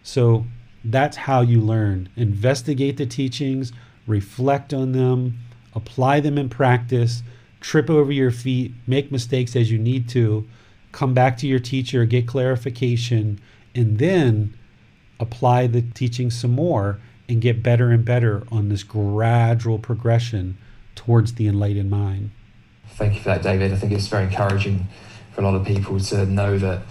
So 0.03 0.45
that's 0.83 1.15
how 1.15 1.39
you 1.39 1.61
learn. 1.61 2.09
Investigate 2.17 2.97
the 2.97 3.05
teachings, 3.05 3.71
reflect 4.05 4.73
on 4.73 4.91
them, 4.91 5.39
apply 5.73 6.19
them 6.19 6.37
in 6.37 6.49
practice, 6.49 7.23
trip 7.61 7.89
over 7.89 8.11
your 8.11 8.29
feet, 8.31 8.73
make 8.85 9.09
mistakes 9.09 9.55
as 9.55 9.71
you 9.71 9.79
need 9.79 10.09
to, 10.09 10.45
come 10.91 11.13
back 11.13 11.37
to 11.37 11.47
your 11.47 11.59
teacher, 11.59 12.03
get 12.03 12.27
clarification, 12.27 13.39
and 13.73 13.99
then 13.99 14.53
apply 15.21 15.67
the 15.67 15.81
teaching 15.81 16.29
some 16.29 16.51
more 16.51 16.99
and 17.29 17.41
get 17.41 17.63
better 17.63 17.89
and 17.89 18.03
better 18.03 18.43
on 18.51 18.67
this 18.67 18.83
gradual 18.83 19.79
progression 19.79 20.57
towards 20.95 21.35
the 21.35 21.47
enlightened 21.47 21.89
mind. 21.89 22.31
Thank 22.89 23.13
you 23.13 23.21
for 23.21 23.29
that, 23.29 23.41
David. 23.41 23.71
I 23.71 23.77
think 23.77 23.93
it's 23.93 24.07
very 24.07 24.25
encouraging 24.25 24.87
for 25.33 25.41
a 25.41 25.43
lot 25.43 25.55
of 25.55 25.65
people 25.65 25.99
to 25.99 26.25
know 26.25 26.57
that 26.57 26.83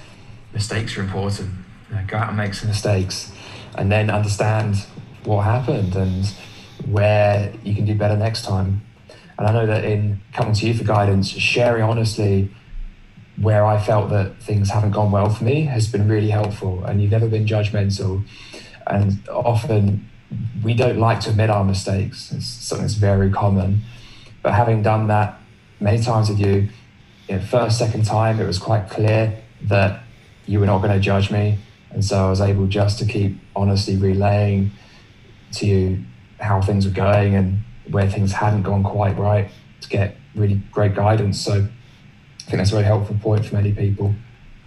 mistakes 0.53 0.97
are 0.97 1.03
important. 1.03 1.51
You 1.89 1.97
know, 1.97 2.05
go 2.07 2.17
out 2.17 2.29
and 2.29 2.37
make 2.37 2.55
some 2.55 2.69
mistakes 2.69 3.33
and 3.77 3.91
then 3.91 4.11
understand 4.11 4.77
what 5.25 5.43
happened 5.43 5.95
and 5.95 6.27
where 6.87 7.53
you 7.63 7.75
can 7.75 7.85
do 7.85 7.95
better 7.95 8.17
next 8.17 8.45
time. 8.45 8.83
And 9.39 9.47
I 9.47 9.53
know 9.53 9.67
that 9.67 9.85
in 9.85 10.21
coming 10.33 10.55
to 10.55 10.67
you 10.67 10.75
for 10.75 10.85
guidance, 10.85 11.29
sharing 11.29 11.83
honestly 11.83 12.51
where 13.41 13.65
I 13.65 13.81
felt 13.81 14.11
that 14.11 14.43
things 14.43 14.71
haven't 14.71 14.91
gone 14.91 15.11
well 15.11 15.31
for 15.31 15.45
me 15.45 15.63
has 15.63 15.91
been 15.91 16.07
really 16.07 16.31
helpful. 16.31 16.85
And 16.85 17.01
you've 17.01 17.11
never 17.11 17.29
been 17.29 17.47
judgmental. 17.47 18.25
And 18.87 19.27
often 19.29 20.09
we 20.63 20.75
don't 20.75 20.99
like 20.99 21.21
to 21.21 21.31
admit 21.31 21.51
our 21.51 21.65
mistakes. 21.65 22.33
It's 22.33 22.47
something 22.47 22.85
that's 22.85 22.95
very 22.95 23.31
common. 23.31 23.83
But 24.43 24.55
having 24.55 24.83
done 24.83 25.07
that 25.09 25.41
many 25.81 26.03
times 26.03 26.29
with 26.29 26.41
you, 26.41 26.69
you 27.33 27.39
know, 27.39 27.45
first, 27.45 27.79
second 27.79 28.05
time, 28.05 28.41
it 28.41 28.47
was 28.47 28.59
quite 28.59 28.91
clear 28.91 29.39
that 29.63 30.03
you 30.47 30.61
were 30.61 30.67
not 30.67 30.79
going 30.79 30.93
to 30.93 31.01
judge 31.01 31.31
me. 31.31 31.59
And 31.91 32.05
so 32.05 32.27
I 32.27 32.31
was 32.31 32.41
able 32.41 32.67
just 32.67 32.99
to 32.99 33.07
keep 33.07 33.39
honestly 33.57 33.97
relaying 33.97 34.71
to 35.53 35.67
you 35.67 36.05
how 36.41 36.61
things 36.61 36.87
were 36.87 36.93
going 36.93 37.35
and 37.35 37.61
where 37.91 38.09
things 38.11 38.33
hadn't 38.33 38.63
gone 38.63 38.83
quite 38.83 39.17
right 39.17 39.51
to 39.81 39.89
get 39.89 40.17
really 40.35 40.61
great 40.73 40.95
guidance. 40.95 41.41
So 41.41 41.53
I 41.53 42.43
think 42.45 42.59
that's 42.59 42.71
a 42.71 42.75
very 42.75 42.85
helpful 42.85 43.17
point 43.21 43.47
for 43.47 43.55
many 43.55 43.73
people. 43.73 44.15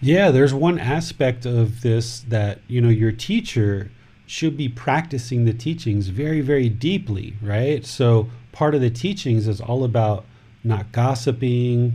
Yeah, 0.02 0.32
there's 0.32 0.54
one 0.54 0.80
aspect 0.80 1.46
of 1.46 1.82
this 1.82 2.22
that, 2.22 2.60
you 2.68 2.82
know, 2.82 2.90
your 2.90 3.12
teacher 3.12 3.92
should 4.28 4.58
be 4.58 4.70
practicing 4.70 5.46
the 5.46 5.54
teachings 5.54 6.08
very, 6.08 6.42
very 6.42 6.70
deeply, 6.70 7.36
right? 7.42 7.86
So 7.86 8.30
part 8.52 8.74
of 8.74 8.82
the 8.82 8.90
teachings 8.90 9.48
is 9.48 9.62
all 9.62 9.84
about 9.84 10.26
not 10.64 10.92
gossiping, 10.92 11.94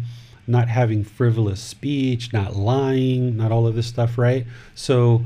not 0.51 0.68
having 0.68 1.05
frivolous 1.05 1.60
speech, 1.60 2.32
not 2.32 2.56
lying, 2.56 3.36
not 3.36 3.52
all 3.52 3.66
of 3.66 3.74
this 3.74 3.86
stuff, 3.86 4.18
right? 4.18 4.47
So 4.74 5.24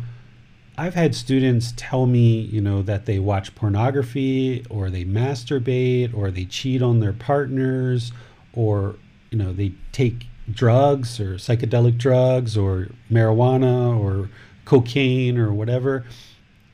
I've 0.76 0.94
had 0.94 1.14
students 1.14 1.72
tell 1.76 2.06
me, 2.06 2.40
you 2.40 2.60
know, 2.60 2.82
that 2.82 3.06
they 3.06 3.18
watch 3.18 3.54
pornography 3.54 4.64
or 4.68 4.90
they 4.90 5.04
masturbate 5.04 6.14
or 6.14 6.30
they 6.30 6.44
cheat 6.44 6.82
on 6.82 7.00
their 7.00 7.12
partners 7.12 8.12
or, 8.52 8.96
you 9.30 9.38
know, 9.38 9.52
they 9.52 9.72
take 9.92 10.26
drugs 10.50 11.20
or 11.20 11.34
psychedelic 11.36 11.96
drugs 11.96 12.56
or 12.56 12.88
marijuana 13.10 13.98
or 13.98 14.28
cocaine 14.64 15.38
or 15.38 15.52
whatever. 15.52 16.04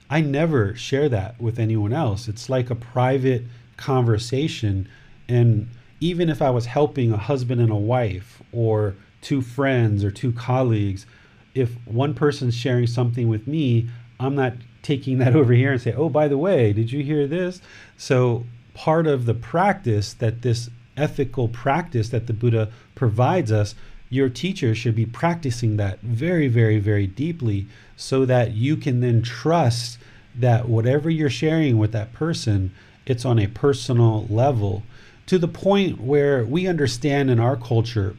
I 0.08 0.22
never 0.22 0.74
share 0.74 1.08
that 1.10 1.40
with 1.40 1.58
anyone 1.58 1.92
else. 1.92 2.26
It's 2.26 2.48
like 2.48 2.70
a 2.70 2.74
private 2.74 3.44
conversation. 3.76 4.88
And 5.28 5.68
even 6.00 6.30
if 6.30 6.40
I 6.40 6.50
was 6.50 6.66
helping 6.66 7.12
a 7.12 7.16
husband 7.16 7.60
and 7.60 7.70
a 7.70 7.76
wife 7.76 8.39
or 8.52 8.94
two 9.20 9.42
friends 9.42 10.04
or 10.04 10.10
two 10.10 10.32
colleagues, 10.32 11.06
if 11.54 11.74
one 11.86 12.14
person's 12.14 12.54
sharing 12.54 12.86
something 12.86 13.28
with 13.28 13.46
me, 13.46 13.88
I'm 14.18 14.34
not 14.34 14.54
taking 14.82 15.18
that 15.18 15.36
over 15.40 15.52
here 15.52 15.72
and 15.72 15.80
say, 15.80 15.92
oh, 15.92 16.08
by 16.08 16.28
the 16.28 16.38
way, 16.38 16.72
did 16.72 16.92
you 16.92 17.02
hear 17.02 17.26
this? 17.26 17.60
So 17.96 18.44
part 18.74 19.06
of 19.06 19.26
the 19.26 19.34
practice 19.34 20.12
that 20.14 20.42
this 20.42 20.70
ethical 20.96 21.48
practice 21.48 22.08
that 22.10 22.26
the 22.26 22.32
Buddha 22.32 22.70
provides 22.94 23.50
us, 23.50 23.74
your 24.08 24.28
teacher 24.28 24.74
should 24.74 24.94
be 24.94 25.06
practicing 25.06 25.76
that 25.76 26.00
very, 26.00 26.48
very, 26.48 26.78
very 26.78 27.06
deeply 27.06 27.66
so 27.96 28.24
that 28.24 28.52
you 28.52 28.76
can 28.76 29.00
then 29.00 29.22
trust 29.22 29.98
that 30.34 30.68
whatever 30.68 31.08
you're 31.08 31.30
sharing 31.30 31.78
with 31.78 31.92
that 31.92 32.12
person, 32.12 32.72
it's 33.06 33.24
on 33.24 33.38
a 33.38 33.46
personal 33.46 34.26
level 34.28 34.82
to 35.26 35.38
the 35.38 35.48
point 35.48 36.00
where 36.00 36.44
we 36.44 36.66
understand 36.66 37.30
in 37.30 37.38
our 37.38 37.56
culture 37.56 38.16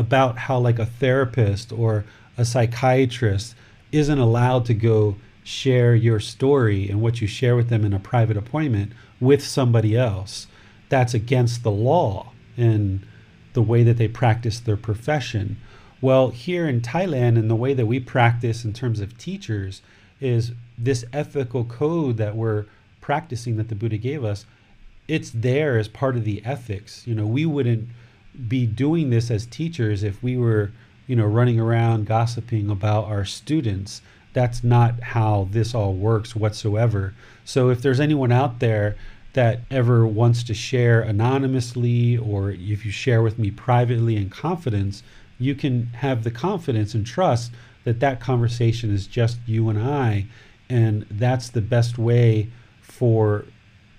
about 0.00 0.38
how 0.38 0.58
like 0.58 0.78
a 0.78 0.86
therapist 0.86 1.72
or 1.72 2.06
a 2.38 2.44
psychiatrist 2.44 3.54
isn't 3.92 4.18
allowed 4.18 4.64
to 4.64 4.74
go 4.74 5.16
share 5.44 5.94
your 5.94 6.18
story 6.18 6.88
and 6.88 7.02
what 7.02 7.20
you 7.20 7.26
share 7.26 7.54
with 7.54 7.68
them 7.68 7.84
in 7.84 7.92
a 7.92 7.98
private 7.98 8.36
appointment 8.36 8.92
with 9.20 9.44
somebody 9.44 9.94
else. 9.96 10.46
That's 10.88 11.12
against 11.12 11.62
the 11.62 11.70
law 11.70 12.32
and 12.56 13.06
the 13.52 13.62
way 13.62 13.82
that 13.82 13.98
they 13.98 14.08
practice 14.08 14.58
their 14.58 14.76
profession. 14.76 15.58
Well, 16.00 16.30
here 16.30 16.66
in 16.66 16.80
Thailand, 16.80 17.38
and 17.38 17.50
the 17.50 17.56
way 17.56 17.74
that 17.74 17.86
we 17.86 18.00
practice 18.00 18.64
in 18.64 18.72
terms 18.72 19.00
of 19.00 19.18
teachers 19.18 19.82
is 20.18 20.52
this 20.78 21.04
ethical 21.12 21.64
code 21.64 22.16
that 22.16 22.36
we're 22.36 22.64
practicing 23.02 23.56
that 23.56 23.68
the 23.68 23.74
Buddha 23.74 23.98
gave 23.98 24.24
us, 24.24 24.46
it's 25.08 25.30
there 25.30 25.78
as 25.78 25.88
part 25.88 26.16
of 26.16 26.24
the 26.24 26.42
ethics. 26.44 27.06
You 27.06 27.14
know, 27.14 27.26
we 27.26 27.44
wouldn't 27.44 27.88
be 28.48 28.66
doing 28.66 29.10
this 29.10 29.30
as 29.30 29.46
teachers 29.46 30.02
if 30.02 30.22
we 30.22 30.36
were, 30.36 30.72
you 31.06 31.16
know, 31.16 31.26
running 31.26 31.58
around 31.58 32.06
gossiping 32.06 32.70
about 32.70 33.04
our 33.06 33.24
students. 33.24 34.02
That's 34.32 34.62
not 34.62 35.02
how 35.02 35.48
this 35.50 35.74
all 35.74 35.94
works 35.94 36.36
whatsoever. 36.36 37.14
So 37.44 37.70
if 37.70 37.82
there's 37.82 38.00
anyone 38.00 38.30
out 38.30 38.60
there 38.60 38.96
that 39.32 39.60
ever 39.70 40.06
wants 40.06 40.42
to 40.44 40.54
share 40.54 41.00
anonymously 41.00 42.16
or 42.16 42.50
if 42.50 42.84
you 42.84 42.90
share 42.90 43.22
with 43.22 43.38
me 43.38 43.50
privately 43.50 44.16
in 44.16 44.30
confidence, 44.30 45.02
you 45.38 45.54
can 45.54 45.86
have 45.94 46.22
the 46.22 46.30
confidence 46.30 46.94
and 46.94 47.06
trust 47.06 47.52
that 47.84 48.00
that 48.00 48.20
conversation 48.20 48.92
is 48.92 49.06
just 49.06 49.38
you 49.46 49.68
and 49.68 49.78
I. 49.78 50.26
And 50.68 51.06
that's 51.10 51.48
the 51.48 51.60
best 51.60 51.98
way 51.98 52.50
for 52.80 53.44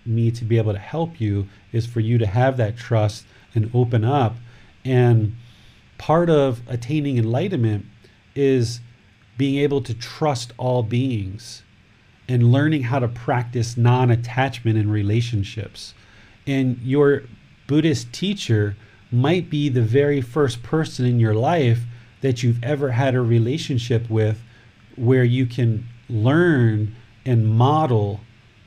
me 0.06 0.32
to 0.32 0.45
be 0.45 0.58
able 0.58 0.74
to 0.74 0.80
help 0.80 1.20
you 1.20 1.48
is 1.72 1.86
for 1.86 1.99
you 1.99 2.18
to 2.18 2.26
have 2.26 2.58
that 2.58 2.78
trust 2.78 3.26
and 3.53 3.69
open 3.73 4.03
up. 4.03 4.36
And 4.84 5.36
part 5.98 6.30
of 6.30 6.61
attaining 6.68 7.18
enlightenment 7.18 7.86
is 8.36 8.80
being 9.38 9.57
able 9.60 9.82
to 9.82 9.94
trust 9.94 10.53
all 10.57 10.84
beings 10.84 11.64
and 12.28 12.52
learning 12.52 12.84
how 12.84 12.99
to 12.99 13.07
practice 13.07 13.78
non 13.78 14.10
attachment 14.10 14.78
in 14.78 14.90
relationships. 14.90 15.94
And 16.48 16.80
your 16.82 17.23
Buddhist 17.68 18.11
teacher 18.14 18.76
might 19.11 19.49
be 19.49 19.69
the 19.69 19.82
very 19.82 20.22
first 20.22 20.64
person 20.64 21.06
in 21.06 21.19
your 21.19 21.34
life 21.34 21.82
that 22.22 22.44
you've 22.44 22.64
ever 22.64 22.91
had 22.91 23.15
a 23.15 23.22
relationship 23.22 24.10
with 24.10 24.41
where 24.95 25.23
you 25.23 25.45
can 25.45 25.88
learn 26.10 26.95
and 27.26 27.48
model 27.48 28.22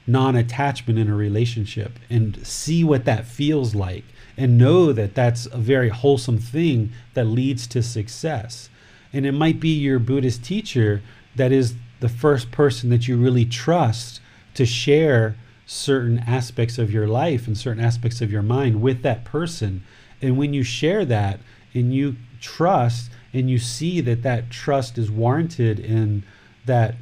non 0.07 0.37
attachment 0.37 0.99
in 0.99 1.09
a 1.09 1.15
relationship 1.15 1.99
and 2.11 2.47
see 2.47 2.85
what 2.85 3.05
that 3.07 3.25
feels 3.27 3.75
like 3.75 4.05
and 4.37 4.59
know 4.59 4.93
that 4.93 5.15
that's 5.15 5.47
a 5.47 5.59
very 5.59 5.89
wholesome 5.89 6.39
thing 6.39 6.93
that 7.15 7.25
leads 7.25 7.67
to 7.69 7.83
success. 7.83 8.69
And 9.13 9.25
it 9.25 9.33
might 9.33 9.61
be 9.61 9.69
your 9.69 9.99
Buddhist 9.99 10.45
teacher 10.45 11.03
that 11.37 11.53
is 11.53 11.75
the 12.01 12.09
first 12.09 12.51
person 12.51 12.91
that 12.91 13.07
you 13.07 13.17
really 13.17 13.45
trust 13.45 14.21
to 14.55 14.67
share 14.67 15.37
certain 15.67 16.19
aspects 16.21 16.79
of 16.79 16.93
your 16.93 17.07
life 17.07 17.47
and 17.47 17.57
certain 17.57 17.83
aspects 17.83 18.21
of 18.21 18.31
your 18.31 18.43
mind 18.43 18.83
with 18.83 19.03
that 19.03 19.25
person. 19.25 19.83
And 20.21 20.37
when 20.37 20.53
you 20.53 20.63
share 20.63 21.05
that 21.05 21.41
and 21.73 21.95
you 21.95 22.17
trust 22.41 23.11
and 23.33 23.49
you 23.49 23.59
see 23.59 24.01
that 24.01 24.23
that 24.23 24.51
trust 24.51 24.99
is 24.99 25.11
warranted 25.11 25.81
and 25.81 26.23
that 26.67 26.97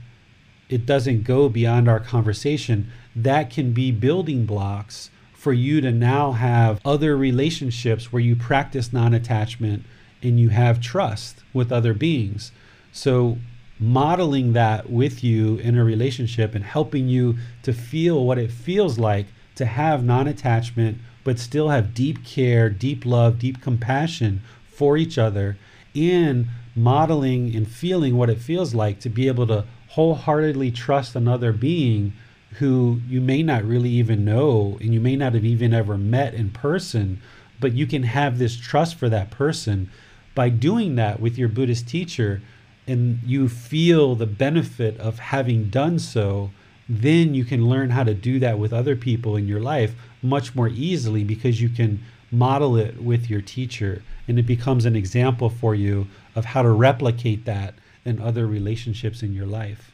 it 0.68 0.86
doesn't 0.86 1.24
go 1.24 1.48
beyond 1.48 1.88
our 1.88 2.00
conversation, 2.00 2.90
that 3.14 3.50
can 3.50 3.72
be 3.72 3.90
building 3.90 4.46
blocks 4.46 5.10
for 5.42 5.52
you 5.52 5.80
to 5.80 5.90
now 5.90 6.30
have 6.30 6.80
other 6.84 7.16
relationships 7.16 8.12
where 8.12 8.22
you 8.22 8.36
practice 8.36 8.92
non 8.92 9.12
attachment 9.12 9.82
and 10.22 10.38
you 10.38 10.50
have 10.50 10.80
trust 10.80 11.42
with 11.52 11.72
other 11.72 11.92
beings. 11.92 12.52
So 12.92 13.38
modeling 13.80 14.52
that 14.52 14.88
with 14.88 15.24
you 15.24 15.56
in 15.56 15.76
a 15.76 15.82
relationship 15.82 16.54
and 16.54 16.64
helping 16.64 17.08
you 17.08 17.38
to 17.64 17.72
feel 17.72 18.24
what 18.24 18.38
it 18.38 18.52
feels 18.52 19.00
like 19.00 19.26
to 19.56 19.66
have 19.66 20.04
non 20.04 20.28
attachment, 20.28 20.98
but 21.24 21.40
still 21.40 21.70
have 21.70 21.92
deep 21.92 22.24
care, 22.24 22.70
deep 22.70 23.04
love, 23.04 23.40
deep 23.40 23.60
compassion 23.60 24.42
for 24.68 24.96
each 24.96 25.18
other, 25.18 25.58
and 25.92 26.46
modeling 26.76 27.52
and 27.56 27.66
feeling 27.66 28.16
what 28.16 28.30
it 28.30 28.38
feels 28.38 28.74
like 28.74 29.00
to 29.00 29.08
be 29.08 29.26
able 29.26 29.48
to 29.48 29.64
wholeheartedly 29.88 30.70
trust 30.70 31.16
another 31.16 31.52
being 31.52 32.12
who 32.58 33.00
you 33.08 33.20
may 33.20 33.42
not 33.42 33.64
really 33.64 33.90
even 33.90 34.24
know 34.24 34.76
and 34.80 34.92
you 34.92 35.00
may 35.00 35.16
not 35.16 35.34
have 35.34 35.44
even 35.44 35.72
ever 35.72 35.96
met 35.96 36.34
in 36.34 36.50
person, 36.50 37.20
but 37.60 37.72
you 37.72 37.86
can 37.86 38.02
have 38.02 38.38
this 38.38 38.56
trust 38.56 38.96
for 38.96 39.08
that 39.08 39.30
person 39.30 39.90
by 40.34 40.48
doing 40.48 40.96
that 40.96 41.20
with 41.20 41.38
your 41.38 41.48
Buddhist 41.48 41.88
teacher 41.88 42.42
and 42.86 43.20
you 43.24 43.48
feel 43.48 44.14
the 44.14 44.26
benefit 44.26 44.98
of 44.98 45.18
having 45.18 45.68
done 45.68 45.98
so, 45.98 46.50
then 46.88 47.34
you 47.34 47.44
can 47.44 47.68
learn 47.68 47.90
how 47.90 48.02
to 48.04 48.14
do 48.14 48.38
that 48.40 48.58
with 48.58 48.72
other 48.72 48.96
people 48.96 49.36
in 49.36 49.46
your 49.46 49.60
life 49.60 49.94
much 50.20 50.54
more 50.54 50.68
easily 50.68 51.22
because 51.22 51.60
you 51.60 51.68
can 51.68 52.00
model 52.30 52.76
it 52.76 53.00
with 53.00 53.30
your 53.30 53.40
teacher 53.40 54.02
and 54.26 54.38
it 54.38 54.46
becomes 54.46 54.84
an 54.84 54.96
example 54.96 55.48
for 55.48 55.74
you 55.74 56.06
of 56.34 56.44
how 56.44 56.62
to 56.62 56.70
replicate 56.70 57.44
that 57.44 57.74
in 58.04 58.20
other 58.20 58.46
relationships 58.46 59.22
in 59.22 59.32
your 59.32 59.46
life. 59.46 59.91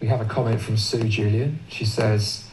We 0.00 0.06
have 0.08 0.20
a 0.20 0.24
comment 0.24 0.60
from 0.60 0.76
Sue 0.76 1.04
Julian. 1.04 1.58
She 1.68 1.84
says, 1.84 2.48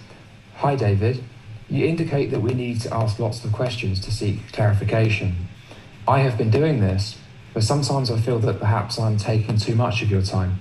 Hi 0.58 0.76
David, 0.76 1.24
you 1.70 1.86
indicate 1.86 2.32
that 2.32 2.40
we 2.40 2.54
need 2.54 2.82
to 2.82 2.94
ask 2.94 3.20
lots 3.20 3.44
of 3.46 3.52
questions 3.52 4.00
to 4.02 4.12
seek 4.12 4.52
clarification. 4.52 5.48
I 6.08 6.20
have 6.20 6.38
been 6.38 6.50
doing 6.50 6.80
this, 6.80 7.18
but 7.54 7.64
sometimes 7.64 8.10
I 8.10 8.20
feel 8.20 8.40
that 8.40 8.60
perhaps 8.60 9.00
I'm 9.00 9.18
taking 9.18 9.58
too 9.58 9.76
much 9.76 10.02
of 10.02 10.10
your 10.10 10.22
time. 10.22 10.60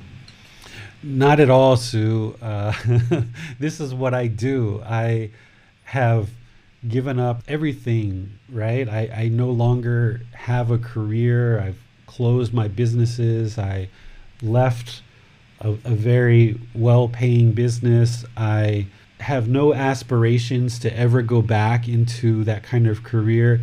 Not 1.03 1.41
at 1.41 1.51
all, 1.51 1.77
Sue. 1.77 2.37
Uh, 2.41 2.73
this 3.59 3.81
is 3.81 3.95
what 3.95 4.15
I 4.15 4.27
do. 4.27 4.83
I 4.85 5.31
have 5.85 6.31
given 6.87 7.19
up 7.19 7.43
everything, 7.49 8.39
right? 8.49 8.89
I, 8.89 9.11
I 9.15 9.29
no 9.29 9.51
longer 9.51 10.23
have 10.33 10.71
a 10.71 10.79
career. 10.79 11.61
I've 11.61 11.79
closed 12.07 12.53
my 12.53 12.69
businesses. 12.69 13.59
I 13.59 13.89
left 14.43 15.03
a, 15.65 15.71
a 15.71 15.95
very 15.95 16.61
well 16.75 17.09
paying 17.09 17.53
business. 17.53 18.25
I 18.37 18.87
have 19.21 19.49
no 19.49 19.75
aspirations 19.75 20.79
to 20.81 20.97
ever 20.97 21.23
go 21.23 21.41
back 21.41 21.89
into 21.89 22.45
that 22.45 22.63
kind 22.63 22.87
of 22.87 23.03
career. 23.03 23.61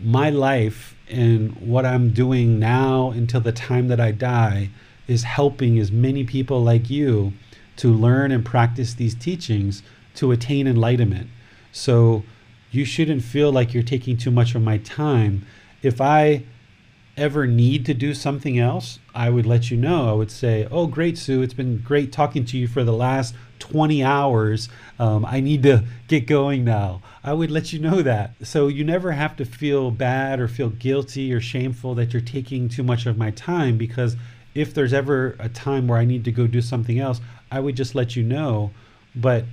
My 0.00 0.30
life 0.30 0.96
and 1.08 1.56
what 1.56 1.86
I'm 1.86 2.10
doing 2.10 2.58
now 2.58 3.10
until 3.10 3.40
the 3.40 3.52
time 3.52 3.88
that 3.88 4.00
I 4.00 4.10
die 4.10 4.70
is 5.06 5.22
helping 5.22 5.78
as 5.78 5.90
many 5.90 6.24
people 6.24 6.62
like 6.62 6.90
you 6.90 7.32
to 7.76 7.92
learn 7.92 8.32
and 8.32 8.44
practice 8.44 8.94
these 8.94 9.14
teachings 9.14 9.82
to 10.16 10.32
attain 10.32 10.66
enlightenment. 10.66 11.30
So 11.72 12.24
you 12.70 12.84
shouldn't 12.84 13.22
feel 13.22 13.52
like 13.52 13.72
you're 13.72 13.82
taking 13.82 14.16
too 14.16 14.32
much 14.32 14.54
of 14.54 14.62
my 14.62 14.78
time. 14.78 15.46
If 15.82 16.00
I 16.00 16.42
ever 17.18 17.46
need 17.46 17.84
to 17.86 17.94
do 17.94 18.14
something 18.14 18.58
else, 18.58 18.98
I 19.14 19.28
would 19.28 19.44
let 19.44 19.70
you 19.70 19.76
know. 19.76 20.08
I 20.08 20.12
would 20.12 20.30
say, 20.30 20.66
Oh, 20.70 20.86
great, 20.86 21.18
Sue. 21.18 21.42
It's 21.42 21.54
been 21.54 21.78
great 21.78 22.12
talking 22.12 22.44
to 22.46 22.56
you 22.56 22.66
for 22.66 22.84
the 22.84 22.92
last 22.92 23.34
20 23.58 24.02
hours. 24.02 24.68
Um, 24.98 25.24
I 25.26 25.40
need 25.40 25.62
to 25.64 25.84
get 26.06 26.26
going 26.26 26.64
now. 26.64 27.02
I 27.22 27.32
would 27.32 27.50
let 27.50 27.72
you 27.72 27.78
know 27.78 28.02
that. 28.02 28.34
So 28.42 28.68
you 28.68 28.84
never 28.84 29.12
have 29.12 29.36
to 29.36 29.44
feel 29.44 29.90
bad 29.90 30.40
or 30.40 30.48
feel 30.48 30.70
guilty 30.70 31.32
or 31.32 31.40
shameful 31.40 31.94
that 31.96 32.12
you're 32.12 32.22
taking 32.22 32.68
too 32.68 32.82
much 32.82 33.06
of 33.06 33.18
my 33.18 33.30
time 33.32 33.76
because 33.76 34.16
if 34.54 34.72
there's 34.72 34.92
ever 34.92 35.36
a 35.38 35.48
time 35.48 35.86
where 35.86 35.98
I 35.98 36.04
need 36.04 36.24
to 36.24 36.32
go 36.32 36.46
do 36.46 36.62
something 36.62 36.98
else, 36.98 37.20
I 37.50 37.60
would 37.60 37.76
just 37.76 37.94
let 37.94 38.16
you 38.16 38.22
know. 38.22 38.70
But 39.14 39.44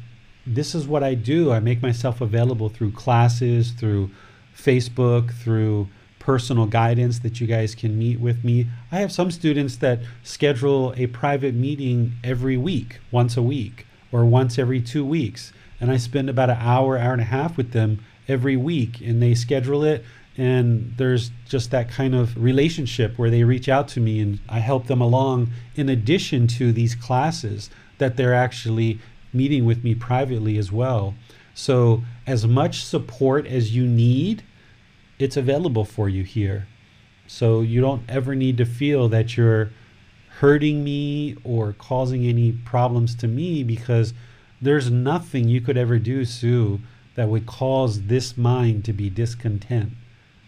this 0.48 0.76
is 0.76 0.88
what 0.88 1.04
I 1.04 1.16
do. 1.16 1.52
I 1.52 1.60
make 1.60 1.82
myself 1.82 2.22
available 2.22 2.70
through 2.70 2.92
classes, 2.92 3.72
through 3.72 4.12
Facebook, 4.56 5.34
through 5.34 5.88
personal 6.26 6.65
guidance 6.65 7.19
that 7.19 7.39
you 7.39 7.45
guys 7.45 7.76
can 7.76 7.99
meet 7.99 8.19
with 8.19 8.43
me. 8.43 8.65
I 8.91 8.97
have 8.97 9.11
some 9.11 9.30
students 9.30 9.76
that 9.77 9.99
schedule 10.23 10.91
a 10.97 11.06
private 11.06 11.53
meeting 11.53 12.14
every 12.23 12.57
week, 12.57 12.97
once 13.11 13.38
a 13.38 13.43
week, 13.43 13.85
or 14.11 14.26
once 14.26 14.57
every 14.57 14.81
two 14.81 15.06
weeks. 15.06 15.53
And 15.80 15.91
I 15.91 15.97
spend 15.97 16.27
about 16.27 16.49
an 16.49 16.57
hour, 16.60 16.97
hour 16.97 17.14
and 17.14 17.22
a 17.22 17.26
half 17.26 17.57
with 17.57 17.73
them 17.73 18.03
every 18.27 18.57
week, 18.57 19.02
and 19.02 19.22
they 19.22 19.35
schedule 19.35 19.84
it. 19.84 20.03
And 20.35 20.95
there's 20.97 21.30
just 21.47 21.69
that 21.69 21.89
kind 21.89 22.15
of 22.15 22.35
relationship 22.41 23.19
where 23.19 23.30
they 23.30 23.43
reach 23.43 23.69
out 23.69 23.88
to 23.89 23.99
me 23.99 24.19
and 24.19 24.39
I 24.49 24.60
help 24.60 24.88
them 24.88 25.02
along 25.02 25.52
in 25.76 25.89
addition 25.89 26.47
to 26.57 26.72
these 26.72 26.95
classes 26.95 27.69
that 27.99 28.18
they're 28.18 28.34
actually 28.34 28.99
meeting 29.31 29.64
with 29.64 29.84
me 29.84 29.93
privately 29.93 30.57
as 30.57 30.72
well. 30.72 31.14
So, 31.53 32.03
as 32.26 32.47
much 32.47 32.84
support 32.84 33.45
as 33.45 33.76
you 33.76 33.85
need 33.85 34.43
it's 35.20 35.38
available 35.38 35.86
for 35.86 36.10
you 36.10 36.24
here. 36.24 36.68
So 37.28 37.62
you 37.62 37.82
don't 37.82 38.04
ever 38.10 38.36
need 38.36 38.58
to 38.58 38.66
feel 38.66 39.10
that 39.10 39.36
you're 39.36 39.72
hurting 40.40 40.84
me 40.84 41.36
or 41.44 41.74
causing 41.74 42.26
any 42.26 42.52
problems 42.52 43.16
to 43.16 43.28
me 43.28 43.64
because 43.64 44.14
there's 44.62 44.92
nothing 44.92 45.48
you 45.48 45.62
could 45.62 45.78
ever 45.78 45.98
do, 45.98 46.26
Sue, 46.26 46.80
that 47.16 47.30
would 47.30 47.46
cause 47.46 48.04
this 48.04 48.38
mind 48.38 48.84
to 48.86 48.94
be 48.94 49.10
discontent. 49.10 49.94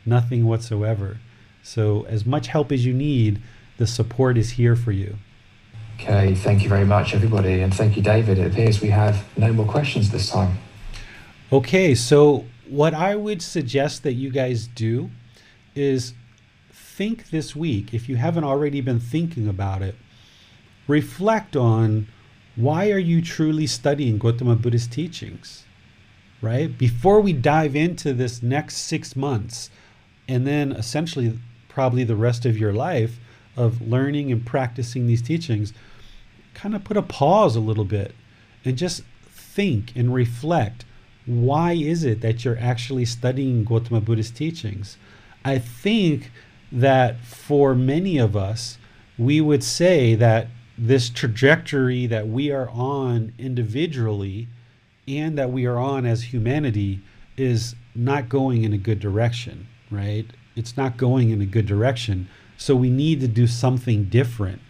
Nothing 0.06 0.46
whatsoever. 0.46 1.20
So, 1.64 2.06
as 2.08 2.26
much 2.26 2.48
help 2.48 2.72
as 2.72 2.86
you 2.86 2.94
need, 2.94 3.42
the 3.78 3.88
support 3.88 4.38
is 4.38 4.52
here 4.52 4.76
for 4.76 4.92
you. 4.92 5.18
Okay, 6.00 6.36
thank 6.36 6.64
you 6.64 6.70
very 6.70 6.86
much, 6.86 7.14
everybody. 7.14 7.62
And 7.62 7.74
thank 7.74 7.98
you, 7.98 8.04
David. 8.04 8.38
It 8.38 8.52
appears 8.52 8.82
we 8.82 8.90
have 8.90 9.26
no 9.38 9.52
more 9.52 9.66
questions 9.66 10.12
this 10.12 10.30
time. 10.30 10.58
Okay, 11.52 11.96
so 11.96 12.46
what 12.70 12.94
I 12.94 13.16
would 13.16 13.42
suggest 13.42 14.04
that 14.04 14.14
you 14.14 14.30
guys 14.30 14.68
do 14.68 15.10
is 15.76 16.14
think 16.72 17.30
this 17.30 17.56
week, 17.56 17.94
if 17.94 18.10
you 18.10 18.16
haven't 18.16 18.44
already 18.44 18.82
been 18.82 19.00
thinking 19.00 19.48
about 19.48 19.82
it, 19.82 19.96
reflect 20.88 21.56
on 21.56 22.08
why 22.56 22.90
are 22.92 22.98
you 22.98 23.22
truly 23.22 23.68
studying 23.68 24.18
Gautama 24.18 24.56
Buddhist 24.56 24.92
teachings? 24.92 25.66
Right? 26.42 26.76
Before 26.76 27.22
we 27.22 27.34
dive 27.34 27.76
into 27.76 28.14
this 28.14 28.42
next 28.44 28.78
six 28.78 29.16
months, 29.16 29.70
and 30.28 30.46
then 30.46 30.72
essentially 30.72 31.40
probably 31.70 32.04
the 32.04 32.16
rest 32.16 32.46
of 32.46 32.58
your 32.58 32.74
life 32.74 33.20
of 33.56 33.82
learning 33.82 34.32
and 34.32 34.46
practicing 34.46 35.08
these 35.08 35.22
teachings, 35.22 35.74
kind 36.54 36.76
of 36.76 36.84
put 36.84 36.98
a 36.98 37.02
pause 37.02 37.56
a 37.56 37.60
little 37.60 37.86
bit 37.86 38.14
and 38.66 38.78
just 38.78 39.04
think 39.22 39.96
and 39.96 40.14
reflect 40.14 40.86
why 41.28 41.74
is 41.74 42.04
it 42.04 42.22
that 42.22 42.44
you're 42.44 42.58
actually 42.58 43.06
studying 43.06 43.64
Gautama 43.64 44.02
Buddha's 44.02 44.32
teachings? 44.32 44.98
I 45.46 45.60
think 45.60 46.32
that 46.72 47.24
for 47.24 47.76
many 47.76 48.18
of 48.18 48.36
us, 48.36 48.78
we 49.18 49.42
would 49.42 49.64
say 49.64 50.16
that 50.16 50.48
this 50.78 51.10
trajectory 51.10 52.06
that 52.08 52.28
we 52.28 52.52
are 52.52 52.70
on 52.70 53.34
individually 53.38 54.48
and 55.08 55.38
that 55.38 55.52
we 55.52 55.66
are 55.66 55.78
on 55.78 56.06
as 56.06 56.34
humanity 56.34 57.02
is 57.36 57.76
not 57.96 58.30
going 58.30 58.64
in 58.64 58.74
a 58.74 58.78
good 58.78 59.00
direction, 59.00 59.68
right? 59.92 60.26
It's 60.56 60.78
not 60.78 60.98
going 60.98 61.30
in 61.30 61.42
a 61.42 61.46
good 61.46 61.66
direction. 61.66 62.28
So 62.58 62.76
we 62.76 62.90
need 62.90 63.20
to 63.22 63.28
do 63.28 63.48
something 63.48 64.06
different. 64.06 64.62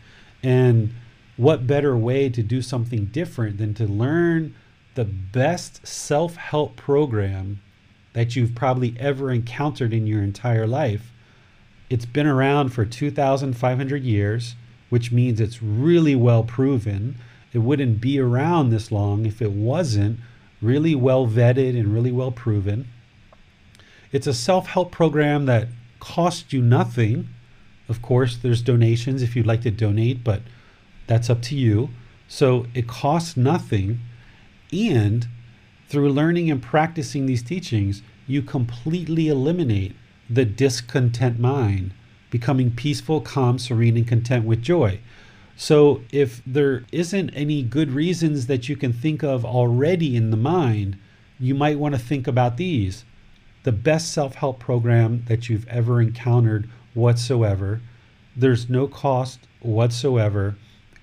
And 0.43 0.93
what 1.35 1.67
better 1.67 1.95
way 1.95 2.29
to 2.29 2.41
do 2.41 2.61
something 2.61 3.05
different 3.05 3.57
than 3.57 3.73
to 3.75 3.85
learn 3.85 4.55
the 4.98 5.06
best 5.06 5.86
self 5.86 6.38
help 6.38 6.76
program 6.76 7.61
that 8.14 8.36
you've 8.36 8.56
probably 8.56 8.95
ever 8.99 9.32
encountered 9.32 9.94
in 9.94 10.07
your 10.07 10.24
entire 10.24 10.65
life. 10.65 11.11
It's 11.88 12.07
been 12.07 12.26
around 12.26 12.69
for 12.69 12.84
2,500 12.84 14.03
years, 14.03 14.56
which 14.90 15.11
means 15.11 15.40
it's 15.40 15.61
really 15.61 16.15
well 16.15 16.44
proven. 16.44 17.15
it 17.53 17.60
wouldn't 17.60 18.02
be 18.02 18.19
around 18.19 18.72
this 18.72 18.91
long 18.91 19.28
if 19.28 19.40
it 19.40 19.52
wasn't 19.52 20.19
really 20.64 20.95
well 20.95 21.28
vetted 21.28 21.80
and 21.80 21.94
really 21.94 22.11
well 22.11 22.32
proven. 22.32 22.88
It's 24.11 24.26
a 24.26 24.34
self 24.34 24.65
help 24.65 24.91
program 24.91 25.45
that 25.45 25.68
costs 25.99 26.52
you 26.52 26.60
nothing. 26.64 27.30
Of 27.88 28.02
course, 28.02 28.36
there's 28.36 28.64
donations 28.64 29.22
if 29.22 29.36
you'd 29.36 29.45
like 29.45 29.61
to 29.61 29.69
donate, 29.69 30.24
but 30.24 30.41
that's 31.06 31.30
up 31.30 31.44
to 31.44 31.56
you. 31.56 31.90
So 32.28 32.65
it 32.74 32.88
costs 32.88 33.38
nothing. 33.38 33.99
And 34.72 35.27
through 35.88 36.11
learning 36.11 36.52
and 36.52 36.61
practicing 36.61 37.26
these 37.26 37.44
teachings, 37.44 38.02
you 38.27 38.41
completely 38.41 39.30
eliminate 39.30 39.95
the 40.30 40.45
discontent 40.45 41.39
mind, 41.39 41.91
becoming 42.30 42.72
peaceful, 42.72 43.22
calm, 43.22 43.57
serene, 43.57 43.95
and 43.95 44.07
content 44.07 44.45
with 44.45 44.61
joy. 44.61 44.99
So, 45.56 46.02
if 46.11 46.41
there 46.45 46.84
isn't 46.91 47.31
any 47.31 47.64
good 47.64 47.91
reasons 47.91 48.48
that 48.48 48.69
you 48.69 48.76
can 48.76 48.94
think 48.94 49.23
of 49.23 49.44
already 49.44 50.15
in 50.15 50.30
the 50.30 50.38
mind, 50.38 50.98
you 51.39 51.56
might 51.56 51.80
want 51.80 51.95
to 51.95 51.99
think 51.99 52.27
about 52.27 52.57
these. 52.57 53.06
The 53.64 53.72
best 53.72 54.11
self 54.11 54.35
help 54.35 54.60
program 54.60 55.23
that 55.27 55.49
you've 55.49 55.68
ever 55.68 56.02
encountered 56.02 56.69
whatsoever. 56.94 57.81
There's 58.35 58.69
no 58.69 58.88
cost 58.88 59.39
whatsoever. 59.61 60.56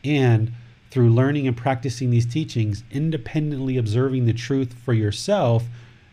And 0.05 0.53
through 0.95 1.11
learning 1.11 1.49
and 1.49 1.57
practicing 1.57 2.11
these 2.11 2.25
teachings, 2.25 2.85
independently 2.93 3.77
observing 3.77 4.27
the 4.27 4.33
truth 4.33 4.75
for 4.85 4.93
yourself, 4.93 5.65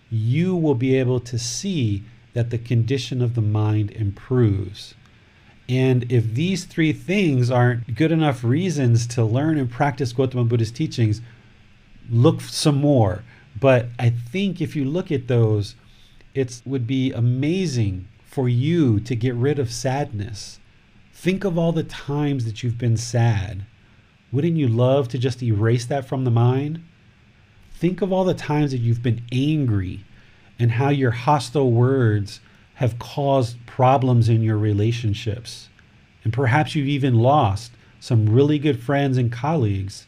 you 0.10 0.56
will 0.56 0.74
be 0.74 0.96
able 0.96 1.20
to 1.20 1.38
see 1.38 2.04
that 2.34 2.50
the 2.50 2.58
condition 2.58 3.22
of 3.22 3.36
the 3.36 3.42
mind 3.42 3.92
improves. 3.92 4.96
And 5.70 6.12
if 6.12 6.34
these 6.34 6.66
three 6.66 6.94
things 6.94 7.52
aren't 7.52 7.94
good 7.94 8.12
enough 8.12 8.44
reasons 8.44 9.06
to 9.08 9.24
learn 9.24 9.60
and 9.60 9.70
practice 9.70 10.14
Gautama 10.14 10.46
Buddha's 10.46 10.72
teachings, 10.72 11.22
look 12.10 12.42
some 12.42 12.78
more. 12.78 13.24
But 13.60 13.90
I 14.00 14.10
think 14.10 14.62
if 14.62 14.76
you 14.76 14.84
look 14.84 15.12
at 15.12 15.28
those, 15.28 15.76
it 16.34 16.60
would 16.66 16.88
be 16.88 17.12
amazing 17.12 18.08
for 18.26 18.50
you 18.50 19.00
to 19.02 19.16
get 19.16 19.36
rid 19.36 19.60
of 19.60 19.72
sadness. 19.72 20.60
Think 21.14 21.44
of 21.44 21.56
all 21.56 21.72
the 21.72 21.84
times 21.84 22.46
that 22.46 22.64
you've 22.64 22.80
been 22.80 22.98
sad. 22.98 23.64
Wouldn't 24.32 24.58
you 24.58 24.68
love 24.68 25.08
to 25.10 25.18
just 25.18 25.44
erase 25.44 25.86
that 25.86 26.06
from 26.06 26.24
the 26.24 26.32
mind? 26.32 26.84
Think 27.74 28.02
of 28.02 28.12
all 28.14 28.24
the 28.24 28.34
times 28.34 28.72
that 28.72 28.78
you've 28.78 29.04
been 29.04 29.24
angry 29.32 30.06
and 30.58 30.74
how 30.74 30.90
your 30.90 31.12
hostile 31.12 31.72
words 31.72 32.40
have 32.76 33.00
caused 33.00 33.66
problems 33.66 34.30
in 34.30 34.42
your 34.42 34.58
relationships. 34.58 35.70
And 36.24 36.32
perhaps 36.32 36.76
you've 36.76 36.88
even 36.88 37.16
lost 37.16 37.72
some 38.00 38.30
really 38.30 38.60
good 38.60 38.82
friends 38.82 39.18
and 39.18 39.32
colleagues 39.32 40.06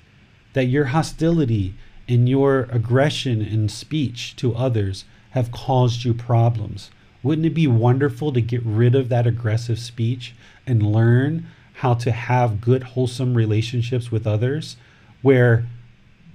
that 0.54 0.66
your 0.66 0.86
hostility 0.86 1.74
and 2.08 2.30
your 2.30 2.68
aggression 2.72 3.42
in 3.42 3.68
speech 3.70 4.36
to 4.38 4.56
others 4.56 5.06
have 5.32 5.52
caused 5.52 6.04
you 6.04 6.14
problems. 6.14 6.92
Wouldn't 7.24 7.48
it 7.48 7.54
be 7.54 7.68
wonderful 7.68 8.32
to 8.34 8.42
get 8.42 8.64
rid 8.64 8.96
of 8.96 9.10
that 9.10 9.26
aggressive 9.26 9.80
speech 9.80 10.36
and 10.68 10.84
learn 10.84 11.48
how 11.74 11.94
to 11.96 12.12
have 12.12 12.62
good, 12.62 12.84
wholesome 12.84 13.34
relationships 13.36 14.12
with 14.12 14.26
others 14.26 14.78
where 15.22 15.66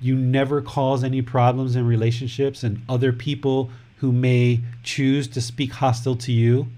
you 0.01 0.15
never 0.15 0.61
cause 0.61 1.03
any 1.03 1.23
problems 1.23 1.77
in 1.77 1.87
relationships 1.87 2.63
and 2.63 2.83
other 2.89 3.13
people 3.13 3.71
who 3.97 4.13
may 4.13 4.61
choose 4.83 5.27
to 5.29 5.41
speak 5.41 5.73
hostile 5.73 6.17
to 6.17 6.33
you, 6.33 6.69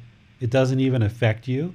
it 0.40 0.50
doesn't 0.50 0.80
even 0.80 1.02
affect 1.02 1.46
you. 1.46 1.74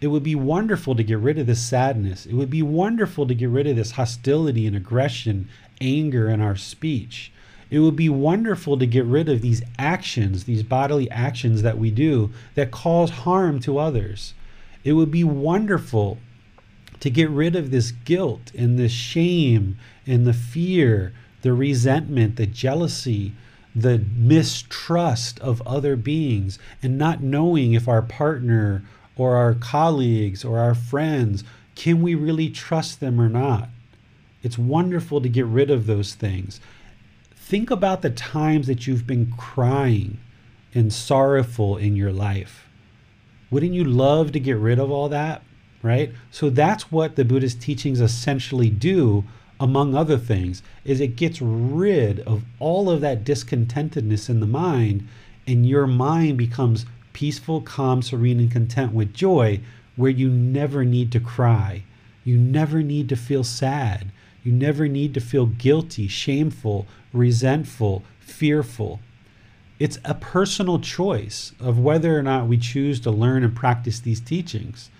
It 0.00 0.08
would 0.08 0.22
be 0.22 0.34
wonderful 0.34 0.94
to 0.96 1.04
get 1.04 1.18
rid 1.18 1.38
of 1.38 1.46
this 1.46 1.62
sadness. 1.62 2.26
It 2.26 2.34
would 2.34 2.50
be 2.50 2.62
wonderful 2.62 3.26
to 3.26 3.34
get 3.34 3.48
rid 3.48 3.66
of 3.66 3.76
this 3.76 3.92
hostility 3.92 4.66
and 4.66 4.76
aggression, 4.76 5.48
anger 5.80 6.28
in 6.28 6.40
our 6.40 6.56
speech. 6.56 7.32
It 7.70 7.78
would 7.78 7.96
be 7.96 8.08
wonderful 8.08 8.78
to 8.78 8.86
get 8.86 9.04
rid 9.04 9.28
of 9.28 9.40
these 9.40 9.62
actions, 9.78 10.44
these 10.44 10.62
bodily 10.62 11.10
actions 11.10 11.62
that 11.62 11.78
we 11.78 11.90
do 11.90 12.30
that 12.54 12.70
cause 12.70 13.10
harm 13.10 13.60
to 13.60 13.78
others. 13.78 14.34
It 14.84 14.92
would 14.92 15.10
be 15.10 15.24
wonderful 15.24 16.18
to 17.00 17.10
get 17.10 17.30
rid 17.30 17.56
of 17.56 17.70
this 17.70 17.90
guilt 17.90 18.52
and 18.56 18.78
the 18.78 18.88
shame 18.88 19.76
and 20.06 20.26
the 20.26 20.32
fear, 20.32 21.12
the 21.42 21.52
resentment, 21.52 22.36
the 22.36 22.46
jealousy, 22.46 23.32
the 23.74 24.04
mistrust 24.16 25.40
of 25.40 25.62
other 25.62 25.96
beings, 25.96 26.58
and 26.82 26.98
not 26.98 27.22
knowing 27.22 27.72
if 27.72 27.88
our 27.88 28.02
partner 28.02 28.82
or 29.16 29.36
our 29.36 29.54
colleagues 29.54 30.44
or 30.44 30.58
our 30.58 30.74
friends 30.74 31.44
can 31.74 32.02
we 32.02 32.14
really 32.14 32.50
trust 32.50 33.00
them 33.00 33.20
or 33.20 33.28
not. 33.28 33.68
It's 34.42 34.58
wonderful 34.58 35.20
to 35.20 35.28
get 35.28 35.46
rid 35.46 35.70
of 35.70 35.86
those 35.86 36.14
things. 36.14 36.60
Think 37.34 37.70
about 37.70 38.02
the 38.02 38.10
times 38.10 38.66
that 38.66 38.86
you've 38.86 39.06
been 39.06 39.32
crying 39.36 40.18
and 40.74 40.92
sorrowful 40.92 41.76
in 41.76 41.96
your 41.96 42.12
life. 42.12 42.61
Wouldn't 43.52 43.74
you 43.74 43.84
love 43.84 44.32
to 44.32 44.40
get 44.40 44.56
rid 44.56 44.78
of 44.78 44.90
all 44.90 45.10
that? 45.10 45.42
Right? 45.82 46.12
So 46.30 46.48
that's 46.48 46.90
what 46.90 47.16
the 47.16 47.24
Buddhist 47.24 47.60
teachings 47.60 48.00
essentially 48.00 48.70
do, 48.70 49.24
among 49.60 49.94
other 49.94 50.16
things, 50.16 50.62
is 50.84 51.00
it 51.00 51.16
gets 51.16 51.42
rid 51.42 52.20
of 52.20 52.44
all 52.58 52.88
of 52.88 53.02
that 53.02 53.24
discontentedness 53.24 54.30
in 54.30 54.40
the 54.40 54.46
mind, 54.46 55.06
and 55.46 55.66
your 55.66 55.86
mind 55.86 56.38
becomes 56.38 56.86
peaceful, 57.12 57.60
calm, 57.60 58.00
serene, 58.00 58.40
and 58.40 58.50
content 58.50 58.94
with 58.94 59.12
joy, 59.12 59.60
where 59.96 60.10
you 60.10 60.30
never 60.30 60.82
need 60.82 61.12
to 61.12 61.20
cry. 61.20 61.84
You 62.24 62.38
never 62.38 62.82
need 62.82 63.10
to 63.10 63.16
feel 63.16 63.44
sad. 63.44 64.10
You 64.42 64.52
never 64.52 64.88
need 64.88 65.12
to 65.14 65.20
feel 65.20 65.44
guilty, 65.46 66.08
shameful, 66.08 66.86
resentful, 67.12 68.02
fearful. 68.18 69.00
It's 69.82 69.98
a 70.04 70.14
personal 70.14 70.78
choice 70.78 71.54
of 71.58 71.76
whether 71.76 72.16
or 72.16 72.22
not 72.22 72.46
we 72.46 72.56
choose 72.56 73.00
to 73.00 73.10
learn 73.10 73.42
and 73.42 73.52
practice 73.52 73.98
these 73.98 74.20
teachings, 74.20 74.90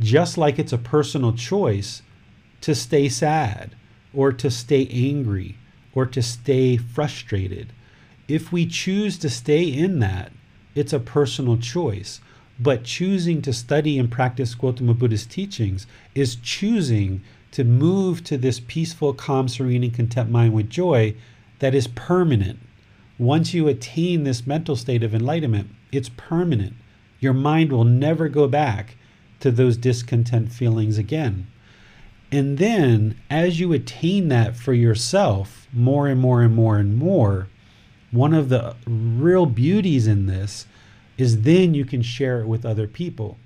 just 0.00 0.36
like 0.36 0.58
it's 0.58 0.72
a 0.72 0.78
personal 0.78 1.32
choice 1.32 2.02
to 2.62 2.74
stay 2.74 3.08
sad 3.08 3.76
or 4.12 4.32
to 4.32 4.50
stay 4.50 4.88
angry 4.88 5.58
or 5.94 6.06
to 6.06 6.22
stay 6.22 6.76
frustrated. 6.76 7.72
If 8.26 8.50
we 8.50 8.66
choose 8.66 9.16
to 9.18 9.30
stay 9.30 9.62
in 9.62 10.00
that, 10.00 10.32
it's 10.74 10.92
a 10.92 10.98
personal 10.98 11.56
choice. 11.56 12.20
But 12.58 12.82
choosing 12.82 13.42
to 13.42 13.52
study 13.52 13.96
and 13.96 14.10
practice 14.10 14.56
Gautama 14.56 14.94
Buddha's 14.94 15.24
teachings 15.24 15.86
is 16.16 16.34
choosing 16.34 17.22
to 17.52 17.62
move 17.62 18.24
to 18.24 18.36
this 18.36 18.58
peaceful, 18.58 19.14
calm, 19.14 19.46
serene, 19.46 19.84
and 19.84 19.94
content 19.94 20.30
mind 20.30 20.52
with 20.52 20.68
joy 20.68 21.14
that 21.60 21.76
is 21.76 21.86
permanent 21.86 22.58
once 23.18 23.54
you 23.54 23.68
attain 23.68 24.24
this 24.24 24.46
mental 24.46 24.76
state 24.76 25.02
of 25.02 25.14
enlightenment, 25.14 25.70
it's 25.90 26.10
permanent. 26.16 26.74
Your 27.18 27.32
mind 27.32 27.72
will 27.72 27.84
never 27.84 28.28
go 28.28 28.46
back 28.46 28.96
to 29.40 29.50
those 29.50 29.76
discontent 29.76 30.52
feelings 30.52 30.98
again. 30.98 31.46
And 32.30 32.58
then, 32.58 33.16
as 33.30 33.60
you 33.60 33.72
attain 33.72 34.28
that 34.28 34.56
for 34.56 34.74
yourself 34.74 35.68
more 35.72 36.08
and 36.08 36.20
more 36.20 36.42
and 36.42 36.54
more 36.54 36.76
and 36.76 36.96
more, 36.96 37.48
one 38.10 38.34
of 38.34 38.48
the 38.48 38.74
real 38.86 39.46
beauties 39.46 40.06
in 40.06 40.26
this 40.26 40.66
is 41.16 41.42
then 41.42 41.74
you 41.74 41.84
can 41.84 42.02
share 42.02 42.40
it 42.40 42.46
with 42.46 42.66
other 42.66 42.86
people. 42.86 43.38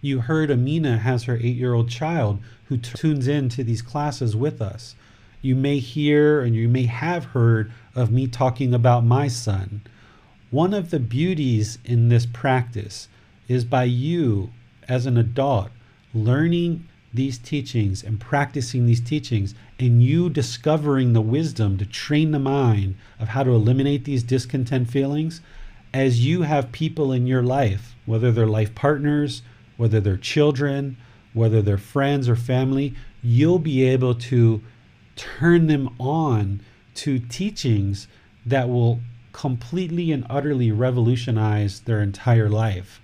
You 0.00 0.20
heard 0.20 0.50
Amina 0.50 0.98
has 0.98 1.24
her 1.24 1.36
eight 1.36 1.56
year 1.56 1.74
old 1.74 1.88
child 1.88 2.40
who 2.64 2.76
t- 2.76 2.90
tunes 2.94 3.26
in 3.26 3.48
to 3.50 3.64
these 3.64 3.82
classes 3.82 4.36
with 4.36 4.60
us. 4.60 4.94
You 5.40 5.54
may 5.54 5.78
hear 5.78 6.40
and 6.40 6.54
you 6.54 6.68
may 6.68 6.86
have 6.86 7.26
heard 7.26 7.72
of 7.94 8.10
me 8.10 8.26
talking 8.26 8.72
about 8.74 9.04
my 9.04 9.28
son. 9.28 9.82
One 10.50 10.74
of 10.74 10.90
the 10.90 11.00
beauties 11.00 11.78
in 11.84 12.08
this 12.08 12.26
practice 12.26 13.08
is 13.48 13.64
by 13.64 13.84
you, 13.84 14.50
as 14.88 15.06
an 15.06 15.16
adult, 15.16 15.70
learning 16.14 16.88
these 17.14 17.38
teachings 17.38 18.02
and 18.02 18.20
practicing 18.20 18.86
these 18.86 19.00
teachings, 19.00 19.54
and 19.78 20.02
you 20.02 20.30
discovering 20.30 21.12
the 21.12 21.20
wisdom 21.20 21.76
to 21.78 21.86
train 21.86 22.30
the 22.30 22.38
mind 22.38 22.96
of 23.18 23.28
how 23.28 23.42
to 23.42 23.50
eliminate 23.50 24.04
these 24.04 24.22
discontent 24.22 24.90
feelings, 24.90 25.40
as 25.92 26.24
you 26.24 26.42
have 26.42 26.72
people 26.72 27.12
in 27.12 27.26
your 27.26 27.42
life, 27.42 27.94
whether 28.06 28.32
they're 28.32 28.46
life 28.46 28.74
partners, 28.74 29.42
whether 29.76 30.00
they're 30.00 30.16
children, 30.16 30.96
whether 31.34 31.60
they're 31.60 31.78
friends 31.78 32.28
or 32.28 32.36
family, 32.36 32.94
you'll 33.22 33.58
be 33.58 33.84
able 33.84 34.14
to 34.14 34.62
turn 35.16 35.66
them 35.66 35.94
on 35.98 36.60
to 36.94 37.18
teachings 37.18 38.08
that 38.44 38.68
will 38.68 39.00
completely 39.32 40.12
and 40.12 40.26
utterly 40.28 40.70
revolutionize 40.70 41.80
their 41.80 42.02
entire 42.02 42.48
life 42.48 43.00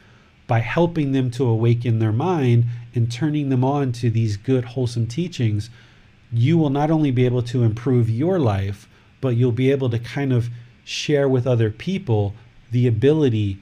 by 0.47 0.61
helping 0.61 1.13
them 1.13 1.31
to 1.31 1.47
awaken 1.47 1.99
their 1.99 2.13
mind 2.13 2.65
and 2.95 3.11
turning 3.11 3.49
them 3.49 3.65
on 3.65 3.93
to 3.93 4.11
these 4.11 4.37
good, 4.37 4.65
wholesome 4.65 5.07
teachings. 5.07 5.71
You 6.33 6.59
will 6.59 6.71
not 6.71 6.91
only 6.91 7.11
be 7.11 7.27
able 7.27 7.43
to 7.43 7.63
improve 7.63 8.11
your 8.11 8.39
life, 8.39 8.89
but 9.21 9.37
you'll 9.37 9.53
be 9.53 9.71
able 9.71 9.91
to 9.91 9.99
kind 9.99 10.33
of 10.33 10.49
share 10.85 11.29
with 11.29 11.47
other 11.47 11.71
people 11.71 12.35
the 12.71 12.87
ability 12.87 13.59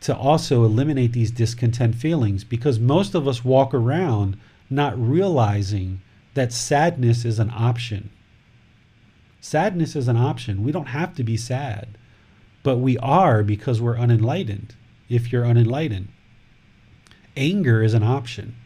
to 0.00 0.16
also 0.16 0.64
eliminate 0.64 1.12
these 1.12 1.30
discontent 1.30 1.94
feelings 1.94 2.44
because 2.44 2.78
most 2.78 3.14
of 3.14 3.26
us 3.26 3.44
walk 3.44 3.74
around 3.74 4.36
not 4.70 4.98
realizing 4.98 6.00
that 6.34 6.52
sadness 6.52 7.24
is 7.24 7.38
an 7.38 7.50
option. 7.50 8.10
Sadness 9.40 9.94
is 9.94 10.08
an 10.08 10.16
option. 10.16 10.62
We 10.64 10.72
don't 10.72 10.86
have 10.86 11.14
to 11.14 11.24
be 11.24 11.36
sad, 11.36 11.96
but 12.62 12.78
we 12.78 12.98
are 12.98 13.42
because 13.42 13.80
we're 13.80 13.96
unenlightened, 13.96 14.74
if 15.08 15.32
you're 15.32 15.46
unenlightened. 15.46 16.08
Anger 17.36 17.82
is 17.82 17.94
an 17.94 18.02
option. 18.02 18.56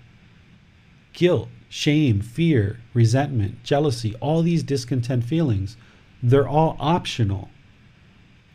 Guilt, 1.12 1.48
shame, 1.68 2.20
fear, 2.20 2.80
resentment, 2.94 3.62
jealousy, 3.62 4.14
all 4.20 4.42
these 4.42 4.62
discontent 4.62 5.24
feelings, 5.24 5.76
they're 6.22 6.48
all 6.48 6.76
optional. 6.80 7.50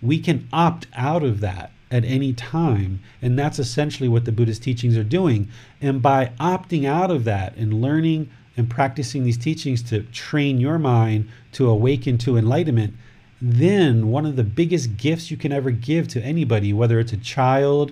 We 0.01 0.19
can 0.19 0.47
opt 0.51 0.87
out 0.95 1.23
of 1.23 1.39
that 1.41 1.71
at 1.89 2.05
any 2.05 2.33
time. 2.33 2.99
And 3.21 3.37
that's 3.37 3.59
essentially 3.59 4.09
what 4.09 4.25
the 4.25 4.31
Buddhist 4.31 4.63
teachings 4.63 4.97
are 4.97 5.03
doing. 5.03 5.49
And 5.81 6.01
by 6.01 6.31
opting 6.39 6.85
out 6.85 7.11
of 7.11 7.23
that 7.25 7.55
and 7.55 7.81
learning 7.81 8.29
and 8.57 8.69
practicing 8.69 9.23
these 9.23 9.37
teachings 9.37 9.81
to 9.83 10.01
train 10.03 10.59
your 10.59 10.79
mind 10.79 11.29
to 11.53 11.69
awaken 11.69 12.17
to 12.17 12.37
enlightenment, 12.37 12.93
then 13.39 14.09
one 14.09 14.25
of 14.25 14.35
the 14.35 14.43
biggest 14.43 14.97
gifts 14.97 15.29
you 15.29 15.37
can 15.37 15.51
ever 15.51 15.69
give 15.71 16.07
to 16.09 16.21
anybody, 16.23 16.73
whether 16.73 16.99
it's 16.99 17.13
a 17.13 17.17
child 17.17 17.91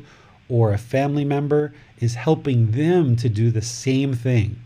or 0.49 0.73
a 0.73 0.77
family 0.77 1.23
member, 1.23 1.73
is 1.99 2.15
helping 2.15 2.71
them 2.71 3.15
to 3.15 3.29
do 3.29 3.51
the 3.51 3.61
same 3.61 4.13
thing. 4.13 4.59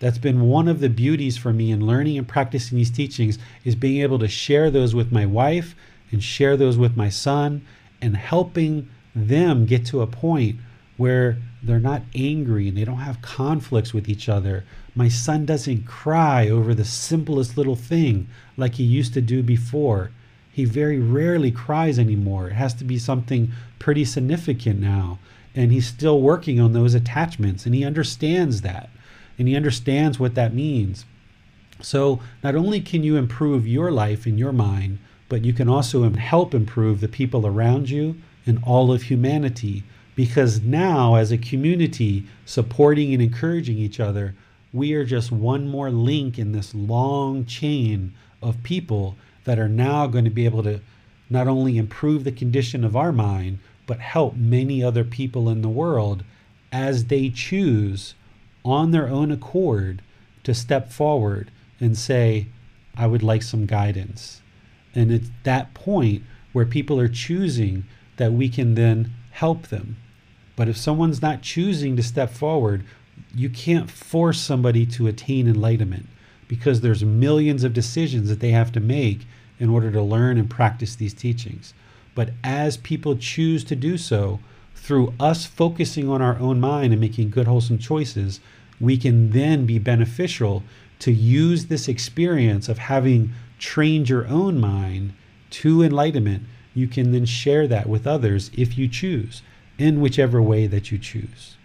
That's 0.00 0.18
been 0.18 0.48
one 0.48 0.68
of 0.68 0.80
the 0.80 0.88
beauties 0.88 1.36
for 1.36 1.52
me 1.52 1.70
in 1.70 1.86
learning 1.86 2.18
and 2.18 2.28
practicing 2.28 2.76
these 2.76 2.90
teachings 2.90 3.38
is 3.64 3.74
being 3.76 4.02
able 4.02 4.18
to 4.18 4.28
share 4.28 4.70
those 4.70 4.94
with 4.94 5.12
my 5.12 5.24
wife 5.24 5.74
and 6.10 6.22
share 6.22 6.56
those 6.56 6.76
with 6.76 6.96
my 6.96 7.08
son 7.08 7.64
and 8.02 8.16
helping 8.16 8.88
them 9.14 9.64
get 9.64 9.86
to 9.86 10.02
a 10.02 10.06
point 10.06 10.56
where 10.96 11.38
they're 11.62 11.78
not 11.78 12.02
angry 12.14 12.68
and 12.68 12.76
they 12.76 12.84
don't 12.84 12.98
have 12.98 13.22
conflicts 13.22 13.94
with 13.94 14.08
each 14.08 14.28
other. 14.28 14.64
My 14.96 15.08
son 15.08 15.44
doesn't 15.44 15.86
cry 15.86 16.48
over 16.48 16.72
the 16.72 16.84
simplest 16.84 17.56
little 17.56 17.74
thing 17.74 18.28
like 18.56 18.76
he 18.76 18.84
used 18.84 19.12
to 19.14 19.20
do 19.20 19.42
before. 19.42 20.10
He 20.52 20.64
very 20.64 21.00
rarely 21.00 21.50
cries 21.50 21.98
anymore. 21.98 22.48
It 22.48 22.54
has 22.54 22.74
to 22.74 22.84
be 22.84 22.98
something 22.98 23.50
pretty 23.80 24.04
significant 24.04 24.78
now. 24.80 25.18
And 25.52 25.72
he's 25.72 25.88
still 25.88 26.20
working 26.20 26.60
on 26.60 26.72
those 26.72 26.94
attachments 26.94 27.66
and 27.66 27.74
he 27.74 27.84
understands 27.84 28.60
that. 28.60 28.88
And 29.36 29.48
he 29.48 29.56
understands 29.56 30.20
what 30.20 30.36
that 30.36 30.54
means. 30.54 31.04
So, 31.80 32.20
not 32.44 32.54
only 32.54 32.80
can 32.80 33.02
you 33.02 33.16
improve 33.16 33.66
your 33.66 33.90
life 33.90 34.26
and 34.26 34.38
your 34.38 34.52
mind, 34.52 35.00
but 35.28 35.44
you 35.44 35.52
can 35.52 35.68
also 35.68 36.08
help 36.08 36.54
improve 36.54 37.00
the 37.00 37.08
people 37.08 37.44
around 37.46 37.90
you 37.90 38.16
and 38.46 38.60
all 38.62 38.92
of 38.92 39.02
humanity 39.02 39.82
because 40.14 40.62
now, 40.62 41.16
as 41.16 41.32
a 41.32 41.38
community, 41.38 42.24
supporting 42.46 43.12
and 43.12 43.20
encouraging 43.20 43.78
each 43.78 43.98
other, 43.98 44.36
we 44.74 44.92
are 44.92 45.04
just 45.04 45.30
one 45.30 45.68
more 45.68 45.88
link 45.88 46.36
in 46.36 46.50
this 46.50 46.74
long 46.74 47.46
chain 47.46 48.12
of 48.42 48.62
people 48.64 49.16
that 49.44 49.58
are 49.58 49.68
now 49.68 50.08
going 50.08 50.24
to 50.24 50.30
be 50.30 50.44
able 50.44 50.64
to 50.64 50.80
not 51.30 51.46
only 51.46 51.78
improve 51.78 52.24
the 52.24 52.32
condition 52.32 52.82
of 52.82 52.96
our 52.96 53.12
mind, 53.12 53.60
but 53.86 54.00
help 54.00 54.34
many 54.34 54.82
other 54.82 55.04
people 55.04 55.48
in 55.48 55.62
the 55.62 55.68
world 55.68 56.24
as 56.72 57.04
they 57.04 57.30
choose 57.30 58.14
on 58.64 58.90
their 58.90 59.08
own 59.08 59.30
accord 59.30 60.02
to 60.42 60.52
step 60.52 60.90
forward 60.90 61.52
and 61.78 61.96
say, 61.96 62.48
I 62.96 63.06
would 63.06 63.22
like 63.22 63.42
some 63.42 63.66
guidance. 63.66 64.42
And 64.92 65.12
it's 65.12 65.30
that 65.44 65.72
point 65.74 66.24
where 66.52 66.66
people 66.66 66.98
are 66.98 67.08
choosing 67.08 67.84
that 68.16 68.32
we 68.32 68.48
can 68.48 68.74
then 68.74 69.12
help 69.30 69.68
them. 69.68 69.96
But 70.56 70.68
if 70.68 70.76
someone's 70.76 71.22
not 71.22 71.42
choosing 71.42 71.96
to 71.96 72.02
step 72.02 72.30
forward, 72.30 72.84
you 73.34 73.48
can't 73.48 73.90
force 73.90 74.40
somebody 74.40 74.86
to 74.86 75.06
attain 75.06 75.48
enlightenment 75.48 76.06
because 76.48 76.80
there's 76.80 77.04
millions 77.04 77.64
of 77.64 77.72
decisions 77.72 78.28
that 78.28 78.40
they 78.40 78.50
have 78.50 78.70
to 78.72 78.80
make 78.80 79.26
in 79.58 79.68
order 79.68 79.90
to 79.90 80.02
learn 80.02 80.38
and 80.38 80.50
practice 80.50 80.94
these 80.94 81.14
teachings. 81.14 81.74
But 82.14 82.30
as 82.42 82.76
people 82.76 83.16
choose 83.16 83.64
to 83.64 83.76
do 83.76 83.98
so, 83.98 84.40
through 84.74 85.14
us 85.18 85.46
focusing 85.46 86.08
on 86.08 86.20
our 86.20 86.38
own 86.38 86.60
mind 86.60 86.92
and 86.92 87.00
making 87.00 87.30
good, 87.30 87.46
wholesome 87.46 87.78
choices, 87.78 88.40
we 88.78 88.98
can 88.98 89.30
then 89.30 89.64
be 89.64 89.78
beneficial 89.78 90.62
to 90.98 91.10
use 91.12 91.66
this 91.66 91.88
experience 91.88 92.68
of 92.68 92.78
having 92.78 93.32
trained 93.58 94.08
your 94.08 94.26
own 94.28 94.60
mind 94.60 95.14
to 95.50 95.82
enlightenment, 95.82 96.42
you 96.74 96.86
can 96.86 97.12
then 97.12 97.24
share 97.24 97.66
that 97.66 97.88
with 97.88 98.06
others 98.06 98.50
if 98.56 98.76
you 98.76 98.88
choose, 98.88 99.42
in 99.78 100.00
whichever 100.00 100.42
way 100.42 100.66
that 100.66 100.90
you 100.90 100.98
choose. 100.98 101.56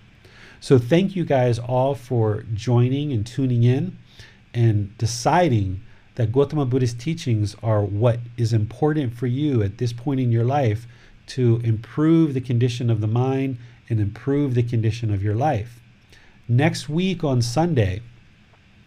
So, 0.61 0.77
thank 0.77 1.15
you 1.15 1.23
guys 1.23 1.57
all 1.57 1.95
for 1.95 2.43
joining 2.53 3.13
and 3.13 3.25
tuning 3.25 3.63
in 3.63 3.97
and 4.53 4.97
deciding 4.97 5.81
that 6.15 6.33
Gautama 6.33 6.65
Buddha's 6.65 6.93
teachings 6.93 7.55
are 7.63 7.81
what 7.81 8.19
is 8.35 8.51
important 8.51 9.13
for 9.13 9.27
you 9.27 9.63
at 9.63 9.77
this 9.77 9.93
point 9.93 10.19
in 10.19 10.31
your 10.31 10.43
life 10.43 10.85
to 11.27 11.61
improve 11.63 12.33
the 12.33 12.41
condition 12.41 12.89
of 12.89 12.99
the 12.99 13.07
mind 13.07 13.57
and 13.89 14.01
improve 14.01 14.53
the 14.53 14.63
condition 14.63 15.13
of 15.13 15.23
your 15.23 15.35
life. 15.35 15.79
Next 16.47 16.89
week 16.89 17.23
on 17.23 17.41
Sunday, 17.41 18.01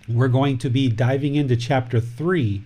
we're 0.08 0.28
going 0.28 0.58
to 0.58 0.68
be 0.68 0.88
diving 0.88 1.36
into 1.36 1.56
chapter 1.56 2.00
3 2.00 2.62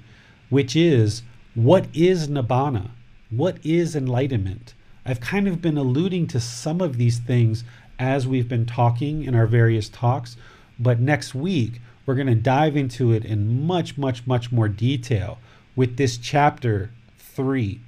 which 0.49 0.77
is 0.77 1.23
what 1.55 1.87
is 1.93 2.29
nibbana? 2.29 2.91
What 3.31 3.59
is 3.65 3.97
enlightenment? 3.97 4.75
I've 5.05 5.21
kind 5.21 5.49
of 5.49 5.63
been 5.63 5.77
alluding 5.77 6.27
to 6.29 6.41
some 6.41 6.81
of 6.81 6.97
these 6.97 7.19
things 7.19 7.65
as 7.99 8.27
we've 8.27 8.49
been 8.49 8.67
talking 8.67 9.25
in 9.25 9.35
our 9.35 9.47
various 9.47 9.89
talks, 9.89 10.37
but 10.79 11.01
next 11.01 11.35
week 11.35 11.81
we're 12.05 12.15
going 12.15 12.27
to 12.27 12.35
dive 12.35 12.77
into 12.77 13.13
it 13.13 13.25
in 13.25 13.67
much, 13.67 13.97
much, 13.97 14.27
much 14.27 14.53
more 14.53 14.69
detail 14.69 15.39
with 15.75 15.97
this 15.97 16.17
chapter 16.17 16.91
three. 17.19 17.81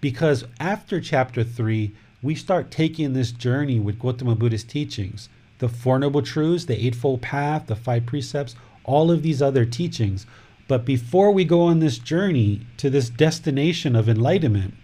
Because 0.00 0.44
after 0.58 1.00
chapter 1.00 1.44
three, 1.44 1.92
we 2.22 2.34
start 2.34 2.70
taking 2.70 3.12
this 3.12 3.32
journey 3.32 3.78
with 3.80 3.98
Gautama 3.98 4.34
Buddha's 4.34 4.64
teachings, 4.64 5.28
the 5.58 5.68
Four 5.68 5.98
Noble 5.98 6.22
Truths, 6.22 6.64
the 6.64 6.86
Eightfold 6.86 7.22
Path, 7.22 7.66
the 7.66 7.76
Five 7.76 8.06
Precepts, 8.06 8.56
all 8.84 9.10
of 9.10 9.22
these 9.22 9.42
other 9.42 9.64
teachings 9.64 10.26
but 10.70 10.84
before 10.84 11.32
we 11.32 11.44
go 11.44 11.62
on 11.62 11.80
this 11.80 11.98
journey 11.98 12.60
to 12.76 12.90
this 12.90 13.10
destination 13.10 13.96
of 13.96 14.08
enlightenment, 14.08 14.74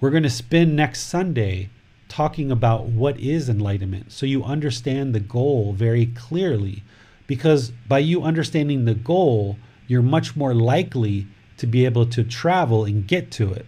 we're 0.00 0.10
going 0.10 0.24
to 0.24 0.28
spend 0.28 0.74
next 0.74 1.02
Sunday 1.02 1.70
talking 2.10 2.50
about 2.50 2.86
what 2.86 3.18
is 3.18 3.48
enlightenment 3.48 4.12
so 4.12 4.26
you 4.26 4.44
understand 4.44 5.14
the 5.14 5.20
goal 5.20 5.72
very 5.72 6.06
clearly. 6.06 6.82
Because 7.26 7.70
by 7.88 8.00
you 8.00 8.22
understanding 8.22 8.84
the 8.84 8.94
goal, 8.94 9.56
you're 9.86 10.02
much 10.02 10.36
more 10.36 10.52
likely 10.52 11.26
to 11.56 11.66
be 11.66 11.84
able 11.84 12.06
to 12.06 12.24
travel 12.24 12.84
and 12.84 13.06
get 13.06 13.30
to 13.30 13.52
it. 13.52 13.66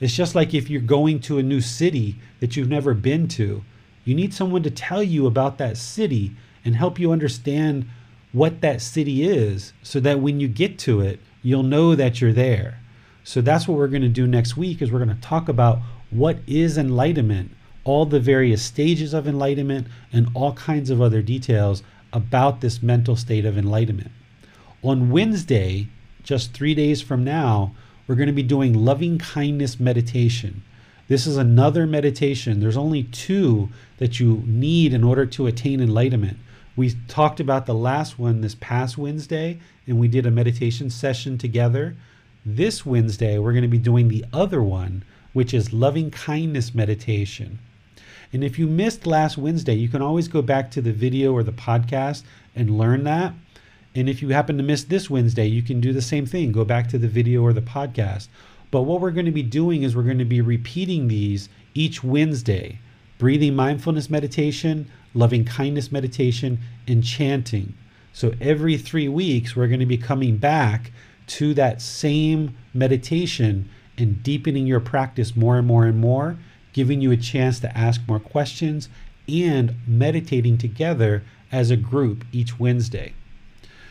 It's 0.00 0.14
just 0.14 0.34
like 0.34 0.52
if 0.52 0.68
you're 0.68 0.80
going 0.80 1.20
to 1.20 1.38
a 1.38 1.42
new 1.42 1.60
city 1.60 2.16
that 2.40 2.56
you've 2.56 2.68
never 2.68 2.92
been 2.92 3.28
to, 3.28 3.64
you 4.04 4.14
need 4.14 4.34
someone 4.34 4.62
to 4.64 4.70
tell 4.70 5.02
you 5.02 5.26
about 5.26 5.58
that 5.58 5.76
city 5.76 6.36
and 6.64 6.76
help 6.76 6.98
you 6.98 7.12
understand 7.12 7.88
what 8.32 8.60
that 8.60 8.82
city 8.82 9.26
is 9.26 9.72
so 9.82 10.00
that 10.00 10.20
when 10.20 10.40
you 10.40 10.48
get 10.48 10.78
to 10.80 11.00
it, 11.00 11.20
you'll 11.42 11.62
know 11.62 11.94
that 11.94 12.20
you're 12.20 12.32
there. 12.32 12.80
So 13.24 13.40
that's 13.40 13.66
what 13.66 13.78
we're 13.78 13.88
going 13.88 14.02
to 14.02 14.08
do 14.08 14.26
next 14.26 14.56
week 14.56 14.82
is 14.82 14.92
we're 14.92 15.04
going 15.04 15.16
to 15.16 15.20
talk 15.22 15.48
about 15.48 15.80
what 16.10 16.38
is 16.46 16.78
enlightenment, 16.78 17.55
all 17.86 18.04
the 18.04 18.18
various 18.18 18.62
stages 18.62 19.14
of 19.14 19.28
enlightenment 19.28 19.86
and 20.12 20.28
all 20.34 20.52
kinds 20.54 20.90
of 20.90 21.00
other 21.00 21.22
details 21.22 21.84
about 22.12 22.60
this 22.60 22.82
mental 22.82 23.14
state 23.14 23.44
of 23.44 23.56
enlightenment. 23.56 24.10
On 24.82 25.10
Wednesday, 25.10 25.86
just 26.24 26.52
3 26.52 26.74
days 26.74 27.00
from 27.00 27.22
now, 27.22 27.72
we're 28.06 28.16
going 28.16 28.26
to 28.26 28.32
be 28.32 28.42
doing 28.42 28.72
loving 28.72 29.18
kindness 29.18 29.78
meditation. 29.78 30.64
This 31.06 31.28
is 31.28 31.36
another 31.36 31.86
meditation. 31.86 32.58
There's 32.58 32.76
only 32.76 33.04
two 33.04 33.68
that 33.98 34.18
you 34.18 34.42
need 34.44 34.92
in 34.92 35.04
order 35.04 35.24
to 35.26 35.46
attain 35.46 35.80
enlightenment. 35.80 36.38
We 36.74 36.94
talked 37.06 37.38
about 37.38 37.66
the 37.66 37.74
last 37.74 38.18
one 38.18 38.40
this 38.40 38.56
past 38.56 38.98
Wednesday, 38.98 39.60
and 39.86 40.00
we 40.00 40.08
did 40.08 40.26
a 40.26 40.30
meditation 40.32 40.90
session 40.90 41.38
together. 41.38 41.94
This 42.44 42.84
Wednesday, 42.84 43.38
we're 43.38 43.52
going 43.52 43.62
to 43.62 43.68
be 43.68 43.78
doing 43.78 44.08
the 44.08 44.24
other 44.32 44.60
one, 44.60 45.04
which 45.32 45.54
is 45.54 45.72
loving 45.72 46.10
kindness 46.10 46.74
meditation. 46.74 47.60
And 48.32 48.42
if 48.42 48.58
you 48.58 48.66
missed 48.66 49.06
last 49.06 49.38
Wednesday, 49.38 49.74
you 49.74 49.88
can 49.88 50.02
always 50.02 50.28
go 50.28 50.42
back 50.42 50.70
to 50.72 50.82
the 50.82 50.92
video 50.92 51.32
or 51.32 51.42
the 51.42 51.52
podcast 51.52 52.22
and 52.54 52.78
learn 52.78 53.04
that. 53.04 53.32
And 53.94 54.08
if 54.08 54.20
you 54.20 54.30
happen 54.30 54.56
to 54.58 54.62
miss 54.62 54.84
this 54.84 55.08
Wednesday, 55.08 55.46
you 55.46 55.62
can 55.62 55.80
do 55.80 55.92
the 55.92 56.02
same 56.02 56.26
thing 56.26 56.52
go 56.52 56.64
back 56.64 56.88
to 56.88 56.98
the 56.98 57.08
video 57.08 57.42
or 57.42 57.52
the 57.52 57.62
podcast. 57.62 58.28
But 58.70 58.82
what 58.82 59.00
we're 59.00 59.10
going 59.10 59.26
to 59.26 59.32
be 59.32 59.42
doing 59.42 59.82
is 59.82 59.96
we're 59.96 60.02
going 60.02 60.18
to 60.18 60.24
be 60.24 60.40
repeating 60.40 61.08
these 61.08 61.48
each 61.74 62.04
Wednesday 62.04 62.80
breathing 63.18 63.54
mindfulness 63.54 64.10
meditation, 64.10 64.90
loving 65.14 65.44
kindness 65.44 65.90
meditation, 65.90 66.58
and 66.86 67.02
chanting. 67.02 67.74
So 68.12 68.34
every 68.40 68.76
three 68.76 69.08
weeks, 69.08 69.56
we're 69.56 69.68
going 69.68 69.80
to 69.80 69.86
be 69.86 69.98
coming 69.98 70.36
back 70.36 70.92
to 71.28 71.54
that 71.54 71.80
same 71.80 72.56
meditation 72.72 73.68
and 73.98 74.22
deepening 74.22 74.66
your 74.66 74.80
practice 74.80 75.34
more 75.34 75.58
and 75.58 75.66
more 75.66 75.86
and 75.86 75.98
more, 75.98 76.38
giving 76.76 77.00
you 77.00 77.10
a 77.10 77.16
chance 77.16 77.58
to 77.58 77.74
ask 77.74 78.02
more 78.06 78.20
questions 78.20 78.90
and 79.26 79.74
meditating 79.86 80.58
together 80.58 81.22
as 81.50 81.70
a 81.70 81.76
group 81.76 82.22
each 82.32 82.60
Wednesday. 82.60 83.14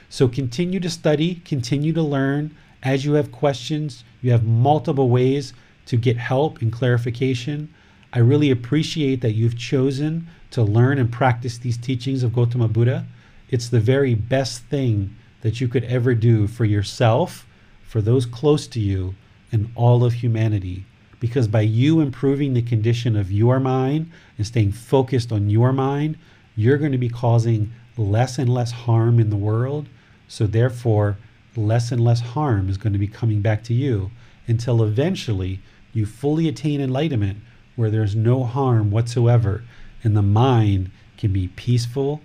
So 0.07 0.27
continue 0.27 0.79
to 0.79 0.89
study, 0.91 1.41
continue 1.43 1.93
to 1.93 2.03
learn. 2.03 2.55
As 2.83 3.03
you 3.03 3.13
have 3.13 3.31
questions, 3.31 4.03
you 4.21 4.29
have 4.31 4.45
multiple 4.45 5.09
ways 5.09 5.51
to 5.87 5.97
get 5.97 6.17
help 6.17 6.61
and 6.61 6.71
clarification. 6.71 7.73
I 8.13 8.19
really 8.19 8.51
appreciate 8.51 9.21
that 9.21 9.33
you've 9.33 9.57
chosen 9.57 10.27
to 10.51 10.61
learn 10.61 10.99
and 10.99 11.11
practice 11.11 11.57
these 11.57 11.77
teachings 11.77 12.21
of 12.21 12.33
Gautama 12.33 12.67
Buddha. 12.67 13.07
It's 13.49 13.69
the 13.69 13.79
very 13.79 14.13
best 14.13 14.61
thing 14.65 15.15
that 15.41 15.59
you 15.59 15.67
could 15.67 15.85
ever 15.85 16.13
do 16.13 16.45
for 16.45 16.65
yourself, 16.65 17.47
for 17.81 17.99
those 17.99 18.27
close 18.27 18.67
to 18.67 18.79
you, 18.79 19.15
and 19.51 19.71
all 19.73 20.03
of 20.03 20.13
humanity. 20.13 20.85
Because 21.25 21.47
by 21.47 21.61
you 21.61 22.01
improving 22.01 22.53
the 22.53 22.61
condition 22.61 23.15
of 23.15 23.31
your 23.31 23.59
mind 23.59 24.11
and 24.37 24.45
staying 24.45 24.73
focused 24.73 25.31
on 25.31 25.49
your 25.49 25.73
mind, 25.73 26.19
you're 26.55 26.77
going 26.77 26.91
to 26.91 26.99
be 26.99 27.09
causing 27.09 27.73
less 27.97 28.37
and 28.37 28.47
less 28.47 28.71
harm 28.71 29.19
in 29.19 29.31
the 29.31 29.35
world. 29.35 29.89
So, 30.27 30.45
therefore, 30.45 31.17
less 31.55 31.91
and 31.91 32.03
less 32.03 32.19
harm 32.19 32.69
is 32.69 32.77
going 32.77 32.93
to 32.93 32.99
be 32.99 33.07
coming 33.07 33.41
back 33.41 33.63
to 33.63 33.73
you 33.73 34.11
until 34.45 34.83
eventually 34.83 35.61
you 35.93 36.05
fully 36.05 36.47
attain 36.47 36.79
enlightenment 36.79 37.39
where 37.75 37.89
there's 37.89 38.15
no 38.15 38.43
harm 38.43 38.91
whatsoever 38.91 39.63
and 40.03 40.15
the 40.15 40.21
mind 40.21 40.91
can 41.17 41.33
be 41.33 41.47
peaceful, 41.47 42.21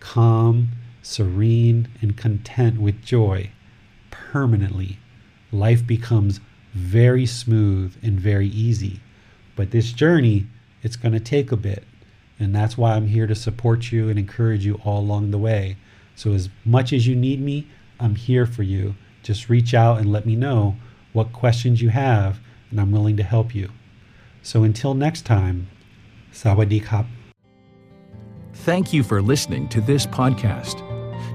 calm, 0.00 0.68
serene, 1.02 1.86
and 2.00 2.16
content 2.16 2.80
with 2.80 3.04
joy 3.04 3.50
permanently. 4.10 4.98
Life 5.52 5.86
becomes 5.86 6.40
very 6.78 7.26
smooth 7.26 7.96
and 8.02 8.18
very 8.18 8.48
easy. 8.48 9.00
But 9.56 9.70
this 9.70 9.92
journey, 9.92 10.46
it's 10.82 10.96
going 10.96 11.12
to 11.12 11.20
take 11.20 11.52
a 11.52 11.56
bit. 11.56 11.84
And 12.38 12.54
that's 12.54 12.78
why 12.78 12.94
I'm 12.94 13.08
here 13.08 13.26
to 13.26 13.34
support 13.34 13.90
you 13.90 14.08
and 14.08 14.18
encourage 14.18 14.64
you 14.64 14.80
all 14.84 15.00
along 15.00 15.30
the 15.32 15.38
way. 15.38 15.76
So, 16.14 16.32
as 16.32 16.48
much 16.64 16.92
as 16.92 17.06
you 17.06 17.16
need 17.16 17.40
me, 17.40 17.66
I'm 18.00 18.14
here 18.14 18.46
for 18.46 18.62
you. 18.62 18.94
Just 19.22 19.48
reach 19.48 19.74
out 19.74 19.98
and 19.98 20.10
let 20.12 20.26
me 20.26 20.36
know 20.36 20.76
what 21.12 21.32
questions 21.32 21.82
you 21.82 21.88
have, 21.90 22.40
and 22.70 22.80
I'm 22.80 22.92
willing 22.92 23.16
to 23.16 23.22
help 23.22 23.54
you. 23.54 23.70
So, 24.42 24.62
until 24.62 24.94
next 24.94 25.22
time, 25.22 25.68
Sawadee 26.32 26.84
Kap. 26.84 27.06
Thank 28.52 28.92
you 28.92 29.02
for 29.02 29.20
listening 29.20 29.68
to 29.70 29.80
this 29.80 30.06
podcast. 30.06 30.87